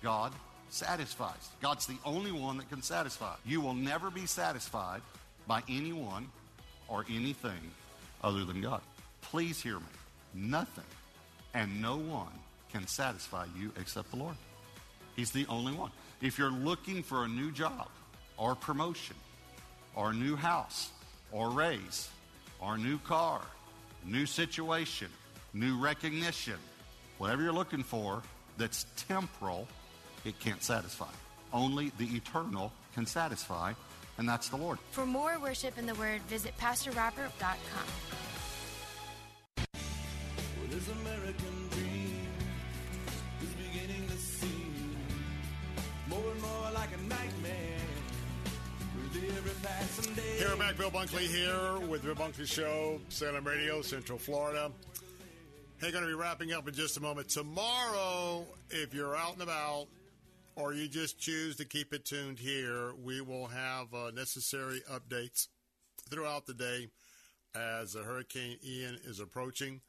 God 0.04 0.34
satisfies. 0.70 1.50
God's 1.62 1.88
the 1.88 1.98
only 2.06 2.32
one 2.32 2.58
that 2.58 2.70
can 2.70 2.84
satisfy. 2.84 3.36
You 3.44 3.60
will 3.60 3.74
never 3.74 4.12
be 4.12 4.28
satisfied 4.28 5.02
by 5.48 5.64
anyone 5.68 6.30
or 6.88 7.06
anything 7.10 7.72
other 8.24 8.46
than 8.46 8.62
God. 8.62 8.82
Please 9.22 9.62
hear 9.62 9.80
me. 9.80 9.86
Nothing 10.34 10.84
and 11.54 11.82
no 11.82 11.98
one 11.98 12.32
can 12.76 12.88
satisfy 12.88 13.46
you 13.58 13.72
except 13.80 14.12
the 14.12 14.18
Lord. 14.18 14.36
He's 15.16 15.32
the 15.32 15.46
only 15.48 15.72
one. 15.72 15.92
If 16.22 16.38
you're 16.38 16.52
looking 16.52 17.04
for 17.04 17.24
a 17.24 17.28
new 17.28 17.50
job 17.50 17.88
or 18.36 18.54
promotion 18.54 19.16
or 19.96 20.12
a 20.12 20.14
new 20.14 20.36
house 20.36 20.90
or 21.32 21.52
raise 21.52 22.10
or 22.60 22.76
a 22.76 22.78
new 22.78 22.98
car, 22.98 23.42
new 24.06 24.26
situation, 24.26 25.08
new 25.54 25.80
recognition, 25.80 26.58
whatever 27.18 27.44
you're 27.44 27.54
looking 27.54 27.82
for 27.82 28.22
that's 28.58 28.86
temporal, 29.08 29.70
it 30.26 30.38
can't 30.42 30.62
satisfy. 30.62 31.14
Only 31.54 31.94
the 31.98 32.08
eternal 32.08 32.74
can 32.94 33.06
satisfy, 33.06 33.72
and 34.18 34.28
that's 34.28 34.50
the 34.50 34.58
Lord. 34.58 34.80
For 34.92 35.06
more 35.06 35.40
worship 35.40 35.78
in 35.78 35.86
the 35.86 35.96
Word, 35.96 36.22
visit 36.24 36.58
PastorRobert.com. 36.58 37.88
Well, 40.58 40.68
Here, 50.38 50.56
back. 50.58 50.78
Bill 50.78 50.92
Bunkley 50.92 51.28
here 51.28 51.80
with 51.88 52.04
the 52.04 52.14
Bunkley 52.14 52.46
Show, 52.46 53.00
Salem 53.10 53.44
Radio, 53.46 53.82
Central 53.82 54.20
Florida. 54.20 54.72
Hey, 55.78 55.92
going 55.92 56.04
to 56.04 56.08
be 56.08 56.14
wrapping 56.14 56.54
up 56.54 56.68
in 56.68 56.74
just 56.74 56.98
a 56.98 57.02
moment. 57.02 57.30
Tomorrow, 57.30 58.46
if 58.70 58.94
you're 58.94 59.16
out 59.16 59.34
and 59.34 59.42
about 59.42 59.88
or 60.56 60.74
you 60.74 60.88
just 60.88 61.20
choose 61.20 61.56
to 61.56 61.66
keep 61.66 61.94
it 61.94 62.06
tuned 62.06 62.38
here, 62.38 62.94
we 63.04 63.22
will 63.22 63.48
have 63.48 63.92
uh, 63.94 64.12
necessary 64.12 64.82
updates 64.92 65.48
throughout 66.10 66.46
the 66.46 66.54
day 66.54 66.88
as 67.56 67.96
uh, 67.96 68.04
Hurricane 68.04 68.58
Ian 68.64 69.00
is 69.06 69.20
approaching. 69.20 69.82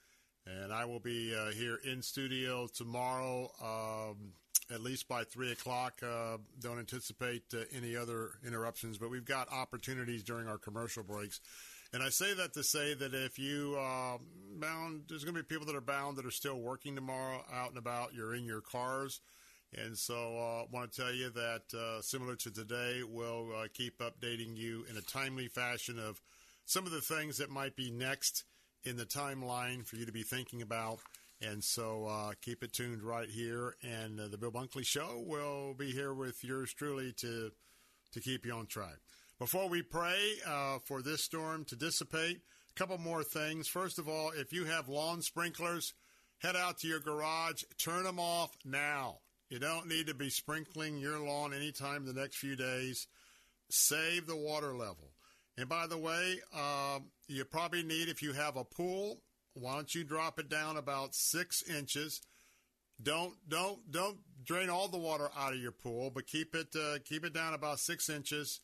And 0.47 0.73
I 0.73 0.87
will 0.87 1.01
be 1.01 1.35
uh, 1.35 1.51
here 1.51 1.81
in 1.85 2.01
studio 2.01 2.67
tomorrow, 2.75 3.51
um, 3.63 4.33
at 4.73 4.81
least 4.81 5.09
by 5.09 5.25
3 5.25 5.53
o'clock. 5.53 6.01
Uh, 6.03 6.39
don't 6.61 6.79
anticipate 6.79 7.43
uh, 7.55 7.59
any 7.75 7.97
other 7.97 8.33
interruptions, 8.47 8.99
but 8.99 9.11
we've 9.11 9.25
got 9.25 9.53
opportunities 9.53 10.23
during 10.23 10.49
our 10.49 10.59
commercial 10.59 11.03
breaks. 11.03 11.41
And 11.93 12.03
I 12.03 12.09
say 12.09 12.35
that 12.35 12.53
to 12.55 12.63
say 12.63 12.95
that 12.95 13.15
if 13.15 13.39
you 13.39 13.77
uh, 13.79 14.19
bound, 14.59 15.05
there's 15.09 15.25
going 15.25 15.37
to 15.37 15.43
be 15.43 15.47
people 15.47 15.67
that 15.67 15.77
are 15.77 15.81
bound 15.81 16.17
that 16.17 16.27
are 16.27 16.31
still 16.31 16.59
working 16.59 16.95
tomorrow, 16.95 17.45
out 17.53 17.71
and 17.71 17.79
about. 17.79 18.13
You're 18.13 18.35
in 18.35 18.45
your 18.45 18.61
cars, 18.61 19.21
and 19.75 19.97
so 19.97 20.15
I 20.15 20.63
uh, 20.63 20.67
want 20.73 20.93
to 20.93 21.03
tell 21.03 21.13
you 21.13 21.31
that 21.31 21.63
uh, 21.75 22.03
similar 22.03 22.35
to 22.37 22.51
today, 22.51 23.03
we'll 23.09 23.51
uh, 23.57 23.67
keep 23.73 23.99
updating 23.99 24.57
you 24.57 24.85
in 24.91 24.97
a 24.97 25.01
timely 25.01 25.49
fashion 25.49 25.99
of 25.99 26.21
some 26.65 26.87
of 26.87 26.93
the 26.93 27.01
things 27.01 27.39
that 27.39 27.51
might 27.51 27.77
be 27.77 27.91
next 27.91 28.45
in 28.85 28.97
the 28.97 29.05
timeline 29.05 29.87
for 29.87 29.97
you 29.97 30.07
to 30.07 30.13
be 30.13 30.23
thinking 30.23 30.63
about. 30.63 30.99
And 31.43 31.63
so 31.63 32.07
uh, 32.07 32.33
keep 32.41 32.63
it 32.63 32.73
tuned 32.73 33.03
right 33.03 33.29
here. 33.29 33.77
And 33.83 34.19
uh, 34.19 34.29
the 34.29 34.39
Bill 34.39 34.53
Bunkley 34.53 34.87
Show 34.87 35.23
will 35.27 35.75
be 35.75 35.93
here 35.93 36.15
with 36.15 36.43
yours 36.43 36.73
truly 36.73 37.13
to, 37.19 37.51
to 38.13 38.21
keep 38.21 38.47
you 38.47 38.53
on 38.53 38.67
track. 38.67 38.97
Before 39.39 39.69
we 39.69 39.83
pray 39.83 40.19
uh, 40.47 40.79
for 40.85 41.03
this 41.03 41.23
storm 41.23 41.65
to 41.67 41.77
dissipate, 41.77 42.41
a 42.71 42.75
couple 42.75 42.97
more 42.97 43.23
things. 43.23 43.69
First 43.69 43.99
of 43.99 44.09
all, 44.09 44.31
if 44.35 44.53
you 44.53 44.65
have 44.65 44.89
lawn 44.89 45.21
sprinklers, 45.21 45.93
head 46.39 46.57
out 46.57 46.79
to 46.79 46.89
your 46.89 47.01
garage, 47.01 47.65
turn 47.79 48.05
them 48.05 48.19
off 48.19 48.57
now. 48.65 49.19
You 49.51 49.59
don't 49.59 49.89
need 49.89 50.07
to 50.07 50.15
be 50.15 50.31
sprinkling 50.31 50.97
your 50.99 51.19
lawn 51.19 51.53
anytime 51.53 52.07
the 52.07 52.13
next 52.13 52.37
few 52.37 52.57
days. 52.57 53.07
Save 53.69 54.27
the 54.27 54.37
water 54.37 54.73
level. 54.73 55.13
And 55.59 55.69
by 55.69 55.87
the 55.87 55.99
way, 55.99 56.41
um, 56.55 57.07
you 57.29 57.45
probably 57.45 57.83
need, 57.83 58.09
if 58.09 58.23
you 58.23 58.33
have 58.33 58.57
a 58.57 58.65
pool, 58.65 59.19
why 59.59 59.75
don't 59.75 59.95
you 59.95 60.05
drop 60.05 60.39
it 60.39 60.49
down 60.49 60.77
about 60.77 61.15
six 61.15 61.63
inches? 61.63 62.21
Don't 63.03 63.35
don't 63.49 63.91
don't 63.91 64.19
drain 64.45 64.71
all 64.71 64.89
the 64.89 64.99
water 64.99 65.29
out 65.37 65.53
of 65.53 65.59
your 65.59 65.73
pool, 65.73 66.11
but 66.11 66.27
keep 66.27 66.55
it 66.55 66.69
uh, 66.75 66.99
keep 67.05 67.25
it 67.25 67.33
down 67.33 67.55
about 67.55 67.81
six 67.81 68.09
inches. 68.09 68.61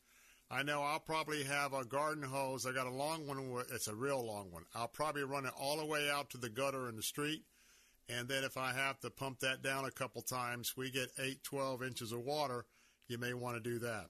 I 0.51 0.61
know 0.61 0.83
I'll 0.83 0.99
probably 0.99 1.43
have 1.43 1.73
a 1.73 1.83
garden 1.83 2.23
hose. 2.23 2.65
I 2.65 2.73
got 2.73 2.85
a 2.85 2.91
long 2.91 3.27
one. 3.27 3.63
It's 3.71 3.87
a 3.87 3.95
real 3.95 4.23
long 4.23 4.51
one. 4.51 4.65
I'll 4.75 4.87
probably 4.87 5.23
run 5.23 5.45
it 5.45 5.53
all 5.59 5.77
the 5.77 5.85
way 5.85 6.09
out 6.11 6.29
to 6.31 6.37
the 6.37 6.49
gutter 6.49 6.87
in 6.89 6.95
the 6.95 7.01
street. 7.01 7.43
And 8.07 8.27
then 8.27 8.43
if 8.43 8.57
I 8.57 8.73
have 8.73 8.99
to 8.99 9.09
pump 9.09 9.39
that 9.39 9.63
down 9.63 9.85
a 9.85 9.91
couple 9.91 10.21
times, 10.21 10.75
we 10.75 10.91
get 10.91 11.09
8, 11.17 11.43
12 11.43 11.83
inches 11.83 12.11
of 12.11 12.19
water. 12.19 12.65
You 13.07 13.17
may 13.17 13.33
want 13.33 13.55
to 13.55 13.69
do 13.69 13.79
that. 13.79 14.07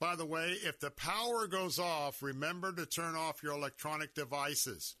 By 0.00 0.16
the 0.16 0.26
way, 0.26 0.56
if 0.64 0.80
the 0.80 0.90
power 0.90 1.46
goes 1.46 1.78
off, 1.78 2.22
remember 2.22 2.72
to 2.72 2.86
turn 2.86 3.14
off 3.14 3.42
your 3.42 3.52
electronic 3.52 4.14
devices. 4.14 4.96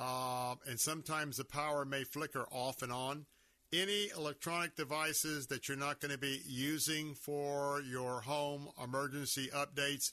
Uh, 0.00 0.54
and 0.66 0.80
sometimes 0.80 1.36
the 1.36 1.44
power 1.44 1.84
may 1.84 2.04
flicker 2.04 2.46
off 2.50 2.80
and 2.80 2.90
on. 2.90 3.26
Any 3.70 4.08
electronic 4.16 4.74
devices 4.74 5.48
that 5.48 5.68
you're 5.68 5.76
not 5.76 6.00
going 6.00 6.10
to 6.10 6.18
be 6.18 6.40
using 6.46 7.14
for 7.14 7.82
your 7.82 8.22
home 8.22 8.68
emergency 8.82 9.50
updates, 9.54 10.10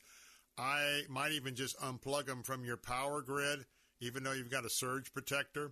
I 0.57 1.03
might 1.09 1.31
even 1.31 1.55
just 1.55 1.79
unplug 1.79 2.25
them 2.25 2.43
from 2.43 2.65
your 2.65 2.75
power 2.75 3.21
grid, 3.21 3.65
even 4.01 4.23
though 4.23 4.33
you've 4.33 4.51
got 4.51 4.65
a 4.65 4.69
surge 4.69 5.13
protector. 5.13 5.71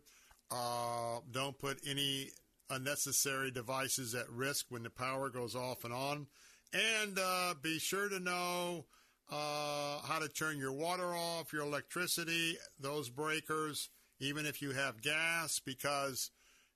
Uh, 0.50 1.20
don't 1.30 1.60
put 1.60 1.82
any 1.86 2.30
unnecessary 2.70 3.52
devices 3.52 4.16
at 4.16 4.30
risk 4.30 4.68
when 4.70 4.84
the 4.84 4.90
power 4.90 5.30
goes 5.30 5.56
off 5.56 5.84
and 5.84 5.94
on. 5.94 6.28
And 6.74 7.20
uh, 7.22 7.56
be 7.62 7.80
sure 7.80 8.08
to 8.08 8.20
know 8.20 8.86
uh, 9.30 10.00
how 10.04 10.20
to 10.20 10.30
turn 10.30 10.58
your 10.58 10.72
water 10.72 11.14
off, 11.16 11.52
your 11.52 11.64
electricity, 11.64 12.58
those 12.80 13.10
breakers, 13.10 13.90
even 14.20 14.46
if 14.46 14.62
you 14.62 14.72
have 14.72 15.02
gas, 15.02 15.60
because 15.60 16.32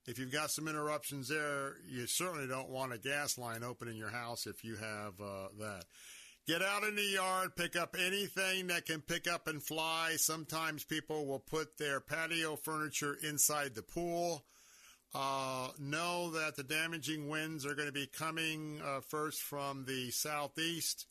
if 0.06 0.18
you've 0.18 0.32
got 0.32 0.50
some 0.50 0.68
interruptions 0.68 1.28
there, 1.28 1.76
you 1.88 2.06
certainly 2.06 2.46
don't 2.46 2.70
want 2.70 2.92
a 2.92 2.98
gas 2.98 3.38
line 3.38 3.62
open 3.62 3.88
in 3.88 3.96
your 3.96 4.10
house 4.10 4.46
if 4.46 4.64
you 4.64 4.76
have 4.76 5.20
uh, 5.20 5.48
that. 5.58 5.84
Get 6.46 6.62
out 6.62 6.84
in 6.84 6.96
the 6.96 7.02
yard, 7.02 7.54
pick 7.54 7.76
up 7.76 7.94
anything 7.98 8.68
that 8.68 8.86
can 8.86 9.02
pick 9.02 9.30
up 9.30 9.46
and 9.46 9.62
fly. 9.62 10.14
Sometimes 10.16 10.84
people 10.84 11.26
will 11.26 11.38
put 11.38 11.78
their 11.78 12.00
patio 12.00 12.56
furniture 12.56 13.16
inside 13.22 13.74
the 13.74 13.82
pool. 13.82 14.44
Uh, 15.14 15.68
know 15.78 16.30
that 16.30 16.56
the 16.56 16.62
damaging 16.62 17.28
winds 17.28 17.66
are 17.66 17.74
going 17.74 17.88
to 17.88 17.92
be 17.92 18.06
coming 18.06 18.80
uh, 18.84 19.00
first 19.00 19.42
from 19.42 19.84
the 19.84 20.10
southeast 20.10 21.06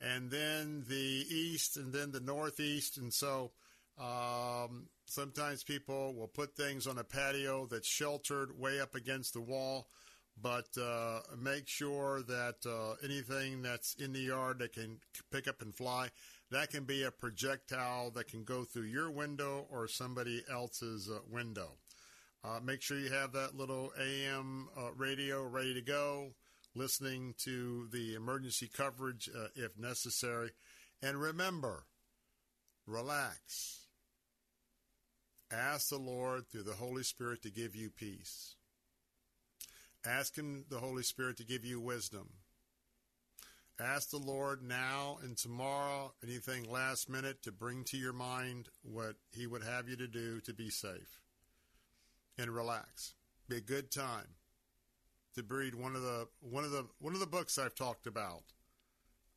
and 0.00 0.30
then 0.30 0.84
the 0.88 1.24
east 1.30 1.76
and 1.76 1.92
then 1.92 2.12
the 2.12 2.20
northeast. 2.20 2.98
And 2.98 3.12
so 3.12 3.50
um, 3.98 4.86
sometimes 5.08 5.64
people 5.64 6.14
will 6.14 6.28
put 6.28 6.54
things 6.54 6.86
on 6.86 6.98
a 6.98 7.04
patio 7.04 7.66
that's 7.66 7.88
sheltered 7.88 8.58
way 8.58 8.80
up 8.80 8.94
against 8.94 9.32
the 9.32 9.40
wall. 9.40 9.88
But 10.40 10.68
uh, 10.80 11.20
make 11.36 11.66
sure 11.66 12.22
that 12.22 12.64
uh, 12.64 12.94
anything 13.04 13.62
that's 13.62 13.94
in 13.94 14.12
the 14.12 14.20
yard 14.20 14.60
that 14.60 14.72
can 14.72 15.00
pick 15.32 15.48
up 15.48 15.62
and 15.62 15.74
fly, 15.74 16.10
that 16.52 16.70
can 16.70 16.84
be 16.84 17.02
a 17.02 17.10
projectile 17.10 18.10
that 18.12 18.28
can 18.28 18.44
go 18.44 18.62
through 18.62 18.84
your 18.84 19.10
window 19.10 19.66
or 19.68 19.88
somebody 19.88 20.44
else's 20.50 21.10
uh, 21.10 21.18
window. 21.28 21.72
Uh, 22.44 22.60
make 22.62 22.82
sure 22.82 22.98
you 22.98 23.10
have 23.10 23.32
that 23.32 23.56
little 23.56 23.92
AM 24.00 24.68
uh, 24.76 24.92
radio 24.96 25.42
ready 25.42 25.74
to 25.74 25.82
go, 25.82 26.34
listening 26.74 27.34
to 27.38 27.88
the 27.90 28.14
emergency 28.14 28.70
coverage 28.72 29.28
uh, 29.36 29.48
if 29.56 29.76
necessary. 29.76 30.50
And 31.02 31.20
remember, 31.20 31.84
relax. 32.86 33.87
Ask 35.50 35.88
the 35.88 35.98
Lord 35.98 36.48
through 36.48 36.64
the 36.64 36.74
Holy 36.74 37.02
Spirit 37.02 37.42
to 37.42 37.50
give 37.50 37.74
you 37.74 37.90
peace. 37.90 38.56
Ask 40.04 40.36
Him, 40.36 40.64
the 40.68 40.78
Holy 40.78 41.02
Spirit, 41.02 41.38
to 41.38 41.44
give 41.44 41.64
you 41.64 41.80
wisdom. 41.80 42.28
Ask 43.80 44.10
the 44.10 44.18
Lord 44.18 44.62
now 44.62 45.18
and 45.22 45.36
tomorrow, 45.36 46.12
anything 46.22 46.70
last 46.70 47.08
minute, 47.08 47.42
to 47.44 47.52
bring 47.52 47.84
to 47.84 47.96
your 47.96 48.12
mind 48.12 48.68
what 48.82 49.16
He 49.30 49.46
would 49.46 49.62
have 49.62 49.88
you 49.88 49.96
to 49.96 50.08
do 50.08 50.40
to 50.40 50.52
be 50.52 50.68
safe 50.68 51.20
and 52.36 52.50
relax. 52.50 53.14
Be 53.48 53.56
a 53.56 53.60
good 53.60 53.90
time 53.90 54.34
to 55.34 55.44
read 55.48 55.74
one 55.74 55.94
of 55.94 56.02
the 56.02 56.28
one 56.40 56.64
of 56.64 56.72
the 56.72 56.86
one 56.98 57.14
of 57.14 57.20
the 57.20 57.26
books 57.26 57.58
I've 57.58 57.74
talked 57.74 58.06
about. 58.06 58.42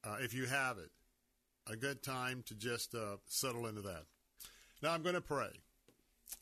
Uh, 0.04 0.18
if 0.20 0.34
you 0.34 0.46
have 0.46 0.78
it, 0.80 0.90
a 1.72 1.76
good 1.76 2.02
time 2.02 2.44
to 2.48 2.56
just 2.56 2.96
uh, 2.96 3.18
settle 3.28 3.68
into 3.68 3.82
that. 3.82 4.06
Now 4.82 4.94
I'm 4.94 5.04
going 5.04 5.16
to 5.16 5.22
pray, 5.22 5.52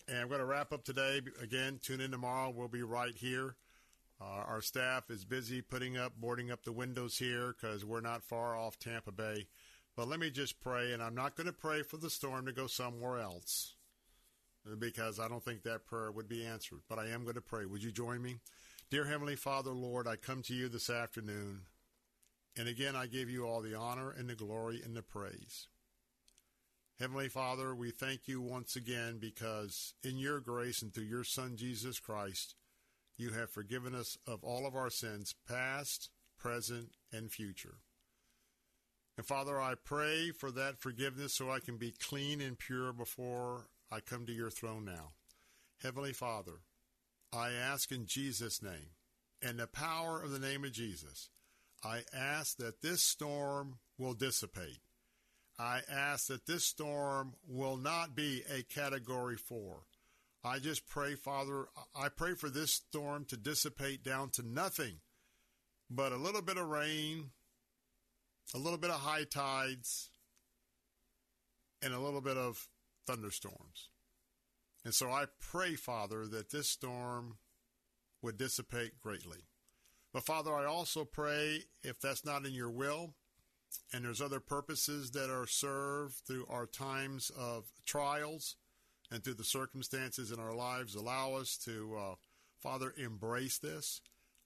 and 0.07 0.17
I'm 0.17 0.27
going 0.27 0.39
to 0.39 0.45
wrap 0.45 0.73
up 0.73 0.83
today. 0.83 1.21
Again, 1.41 1.79
tune 1.81 2.01
in 2.01 2.11
tomorrow. 2.11 2.49
We'll 2.49 2.67
be 2.67 2.83
right 2.83 3.15
here. 3.15 3.55
Uh, 4.21 4.43
our 4.47 4.61
staff 4.61 5.09
is 5.09 5.23
busy 5.23 5.61
putting 5.61 5.97
up, 5.97 6.13
boarding 6.17 6.51
up 6.51 6.63
the 6.63 6.73
windows 6.73 7.17
here 7.17 7.53
because 7.53 7.85
we're 7.85 8.01
not 8.01 8.23
far 8.23 8.55
off 8.55 8.77
Tampa 8.77 9.11
Bay. 9.11 9.47
But 9.95 10.07
let 10.07 10.19
me 10.19 10.29
just 10.29 10.59
pray, 10.61 10.93
and 10.93 11.01
I'm 11.01 11.15
not 11.15 11.35
going 11.35 11.47
to 11.47 11.53
pray 11.53 11.83
for 11.83 11.97
the 11.97 12.09
storm 12.09 12.45
to 12.45 12.51
go 12.51 12.67
somewhere 12.67 13.19
else 13.19 13.75
because 14.77 15.19
I 15.19 15.27
don't 15.27 15.43
think 15.43 15.63
that 15.63 15.85
prayer 15.85 16.11
would 16.11 16.27
be 16.27 16.45
answered. 16.45 16.79
But 16.89 16.99
I 16.99 17.07
am 17.07 17.23
going 17.23 17.35
to 17.35 17.41
pray. 17.41 17.65
Would 17.65 17.83
you 17.83 17.91
join 17.91 18.21
me? 18.21 18.37
Dear 18.89 19.05
Heavenly 19.05 19.35
Father, 19.35 19.71
Lord, 19.71 20.07
I 20.07 20.15
come 20.15 20.41
to 20.43 20.53
you 20.53 20.67
this 20.67 20.89
afternoon. 20.89 21.61
And 22.57 22.67
again, 22.67 22.95
I 22.95 23.05
give 23.05 23.29
you 23.29 23.45
all 23.45 23.61
the 23.61 23.75
honor 23.75 24.11
and 24.11 24.29
the 24.29 24.35
glory 24.35 24.81
and 24.83 24.95
the 24.95 25.01
praise. 25.01 25.67
Heavenly 26.99 27.29
Father, 27.29 27.73
we 27.73 27.91
thank 27.91 28.27
you 28.27 28.41
once 28.41 28.75
again 28.75 29.19
because 29.21 29.93
in 30.03 30.17
your 30.17 30.41
grace 30.41 30.81
and 30.81 30.93
through 30.93 31.05
your 31.05 31.23
Son, 31.23 31.55
Jesus 31.55 31.97
Christ, 31.97 32.55
you 33.17 33.29
have 33.29 33.49
forgiven 33.49 33.95
us 33.95 34.17
of 34.27 34.43
all 34.43 34.67
of 34.67 34.75
our 34.75 34.89
sins, 34.89 35.33
past, 35.47 36.09
present, 36.37 36.89
and 37.09 37.31
future. 37.31 37.77
And 39.17 39.25
Father, 39.25 39.61
I 39.61 39.75
pray 39.81 40.31
for 40.31 40.51
that 40.51 40.81
forgiveness 40.81 41.35
so 41.35 41.49
I 41.49 41.61
can 41.61 41.77
be 41.77 41.93
clean 41.97 42.41
and 42.41 42.59
pure 42.59 42.91
before 42.91 43.67
I 43.89 44.01
come 44.01 44.25
to 44.25 44.33
your 44.33 44.49
throne 44.49 44.83
now. 44.83 45.13
Heavenly 45.81 46.13
Father, 46.13 46.63
I 47.31 47.51
ask 47.51 47.93
in 47.93 48.07
Jesus' 48.07 48.61
name, 48.61 48.95
and 49.41 49.57
the 49.57 49.67
power 49.67 50.21
of 50.21 50.31
the 50.31 50.39
name 50.39 50.65
of 50.65 50.73
Jesus, 50.73 51.29
I 51.81 52.01
ask 52.13 52.57
that 52.57 52.81
this 52.81 53.01
storm 53.01 53.75
will 53.97 54.13
dissipate. 54.13 54.79
I 55.59 55.81
ask 55.91 56.27
that 56.27 56.45
this 56.45 56.63
storm 56.63 57.33
will 57.45 57.75
not 57.75 58.15
be 58.15 58.43
a 58.49 58.63
category 58.63 59.35
four. 59.35 59.81
I 60.41 60.59
just 60.59 60.87
pray, 60.87 61.15
Father, 61.15 61.65
I 61.93 62.07
pray 62.07 62.33
for 62.33 62.49
this 62.49 62.71
storm 62.71 63.25
to 63.25 63.35
dissipate 63.35 64.01
down 64.01 64.29
to 64.31 64.41
nothing 64.41 64.99
but 65.89 66.13
a 66.13 66.17
little 66.17 66.41
bit 66.41 66.55
of 66.55 66.67
rain, 66.67 67.31
a 68.55 68.57
little 68.57 68.79
bit 68.79 68.89
of 68.89 69.01
high 69.01 69.25
tides, 69.25 70.11
and 71.81 71.93
a 71.93 71.99
little 71.99 72.21
bit 72.21 72.37
of 72.37 72.69
thunderstorms. 73.05 73.89
And 74.85 74.93
so 74.93 75.09
I 75.09 75.25
pray, 75.41 75.75
Father, 75.75 76.25
that 76.27 76.51
this 76.51 76.69
storm 76.69 77.37
would 78.21 78.37
dissipate 78.37 79.01
greatly. 79.01 79.47
But 80.13 80.25
Father, 80.25 80.53
I 80.53 80.65
also 80.65 81.03
pray 81.03 81.63
if 81.83 81.99
that's 81.99 82.23
not 82.23 82.45
in 82.45 82.53
your 82.53 82.69
will, 82.69 83.13
and 83.93 84.05
there's 84.05 84.21
other 84.21 84.39
purposes 84.39 85.11
that 85.11 85.29
are 85.29 85.47
served 85.47 86.15
through 86.25 86.45
our 86.49 86.65
times 86.65 87.31
of 87.37 87.65
trials 87.85 88.55
and 89.11 89.23
through 89.23 89.35
the 89.35 89.43
circumstances 89.43 90.31
in 90.31 90.39
our 90.39 90.53
lives, 90.53 90.95
allow 90.95 91.33
us 91.33 91.57
to, 91.65 91.95
uh, 91.97 92.15
Father, 92.59 92.93
embrace 92.97 93.57
this. 93.57 94.01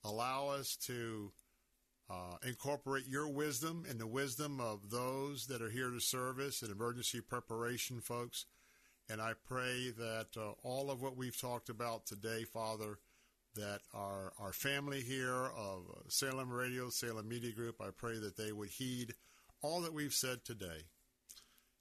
Allow 0.05 0.49
us 0.49 0.75
to 0.87 1.31
uh, 2.09 2.37
incorporate 2.45 3.07
your 3.07 3.27
wisdom 3.27 3.85
and 3.89 3.99
the 3.99 4.07
wisdom 4.07 4.59
of 4.59 4.89
those 4.89 5.47
that 5.47 5.61
are 5.61 5.69
here 5.69 5.89
to 5.89 5.99
service 5.99 6.61
and 6.61 6.71
emergency 6.71 7.21
preparation 7.21 8.01
folks. 8.01 8.45
And 9.09 9.21
I 9.21 9.33
pray 9.47 9.91
that 9.97 10.27
uh, 10.37 10.51
all 10.63 10.89
of 10.89 11.01
what 11.01 11.17
we've 11.17 11.39
talked 11.39 11.69
about 11.69 12.05
today, 12.05 12.45
Father, 12.45 12.99
that 13.55 13.81
our, 13.93 14.33
our 14.39 14.53
family 14.53 15.01
here 15.01 15.49
of 15.55 15.83
Salem 16.07 16.51
Radio, 16.51 16.89
Salem 16.89 17.27
Media 17.27 17.51
Group, 17.51 17.81
I 17.81 17.89
pray 17.95 18.17
that 18.19 18.37
they 18.37 18.51
would 18.51 18.69
heed 18.69 19.13
all 19.61 19.81
that 19.81 19.93
we've 19.93 20.13
said 20.13 20.43
today. 20.43 20.83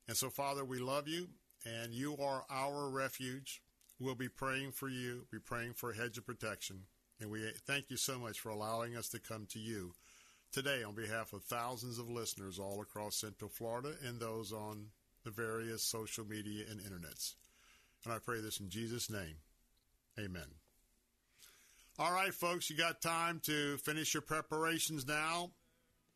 And 0.08 0.16
so, 0.16 0.30
Father, 0.30 0.64
we 0.64 0.78
love 0.78 1.08
you 1.08 1.28
and 1.64 1.92
you 1.92 2.16
are 2.18 2.44
our 2.50 2.88
refuge. 2.88 3.62
We'll 3.98 4.14
be 4.14 4.28
praying 4.28 4.72
for 4.72 4.88
you, 4.88 5.26
be 5.30 5.38
praying 5.38 5.74
for 5.74 5.90
a 5.90 5.96
hedge 5.96 6.18
of 6.18 6.26
protection. 6.26 6.82
And 7.20 7.30
we 7.30 7.40
thank 7.66 7.88
you 7.88 7.96
so 7.96 8.18
much 8.18 8.40
for 8.40 8.48
allowing 8.48 8.96
us 8.96 9.08
to 9.10 9.20
come 9.20 9.46
to 9.50 9.58
you 9.58 9.92
today 10.52 10.82
on 10.82 10.94
behalf 10.94 11.32
of 11.32 11.42
thousands 11.44 11.98
of 11.98 12.10
listeners 12.10 12.58
all 12.58 12.82
across 12.82 13.16
Central 13.16 13.48
Florida 13.48 13.94
and 14.06 14.20
those 14.20 14.52
on 14.52 14.86
the 15.24 15.30
various 15.30 15.82
social 15.82 16.26
media 16.26 16.64
and 16.68 16.80
internets. 16.80 17.34
And 18.04 18.12
I 18.12 18.18
pray 18.18 18.40
this 18.40 18.60
in 18.60 18.68
Jesus' 18.68 19.08
name. 19.08 19.36
Amen. 20.18 20.61
All 21.98 22.10
right, 22.10 22.32
folks, 22.32 22.70
you 22.70 22.76
got 22.76 23.02
time 23.02 23.38
to 23.44 23.76
finish 23.76 24.14
your 24.14 24.22
preparations 24.22 25.06
now. 25.06 25.50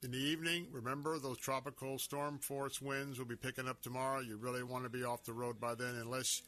In 0.02 0.10
the 0.10 0.18
evening, 0.18 0.68
remember 0.72 1.18
those 1.18 1.36
tropical 1.36 1.98
storm 1.98 2.38
force 2.38 2.80
winds 2.80 3.18
will 3.18 3.26
be 3.26 3.36
picking 3.36 3.68
up 3.68 3.82
tomorrow. 3.82 4.20
You 4.20 4.38
really 4.38 4.62
want 4.62 4.84
to 4.84 4.90
be 4.90 5.04
off 5.04 5.24
the 5.24 5.34
road 5.34 5.60
by 5.60 5.74
then 5.74 5.96
unless 6.00 6.40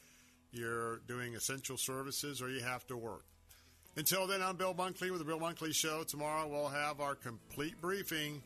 you're 0.51 1.01
doing 1.07 1.35
essential 1.35 1.77
services 1.77 2.41
or 2.41 2.49
you 2.49 2.63
have 2.63 2.87
to 2.87 2.97
work. 2.97 3.25
Until 3.97 4.27
then, 4.27 4.43
I'm 4.43 4.57
Bill 4.57 4.75
Bunkley 4.75 5.11
with 5.11 5.19
the 5.19 5.27
Bill 5.27 5.41
Bunkley 5.41 5.75
Show. 5.75 6.05
Tomorrow 6.05 6.49
we'll 6.49 6.69
have 6.69 7.01
our 7.01 7.15
complete 7.15 7.79
briefing 7.83 8.43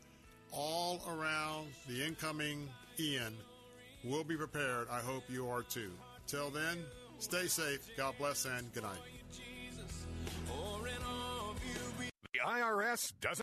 all 0.51 1.01
around 1.09 1.69
the 1.89 2.05
incoming 2.05 2.69
Ian. 2.99 3.37
We'll 4.03 4.25
be 4.25 4.37
prepared. 4.37 4.89
I 4.91 4.99
hope 4.99 5.23
you 5.29 5.49
are 5.49 5.63
too. 5.63 5.93
Till 6.27 6.51
then, 6.51 6.79
stay 7.19 7.47
safe. 7.47 7.89
God 7.97 8.15
bless 8.19 8.47
and 8.47 8.73
good 8.73 8.83
night. 8.83 9.22
The 12.33 12.41
IRS 12.41 13.13
doesn't 13.21 13.41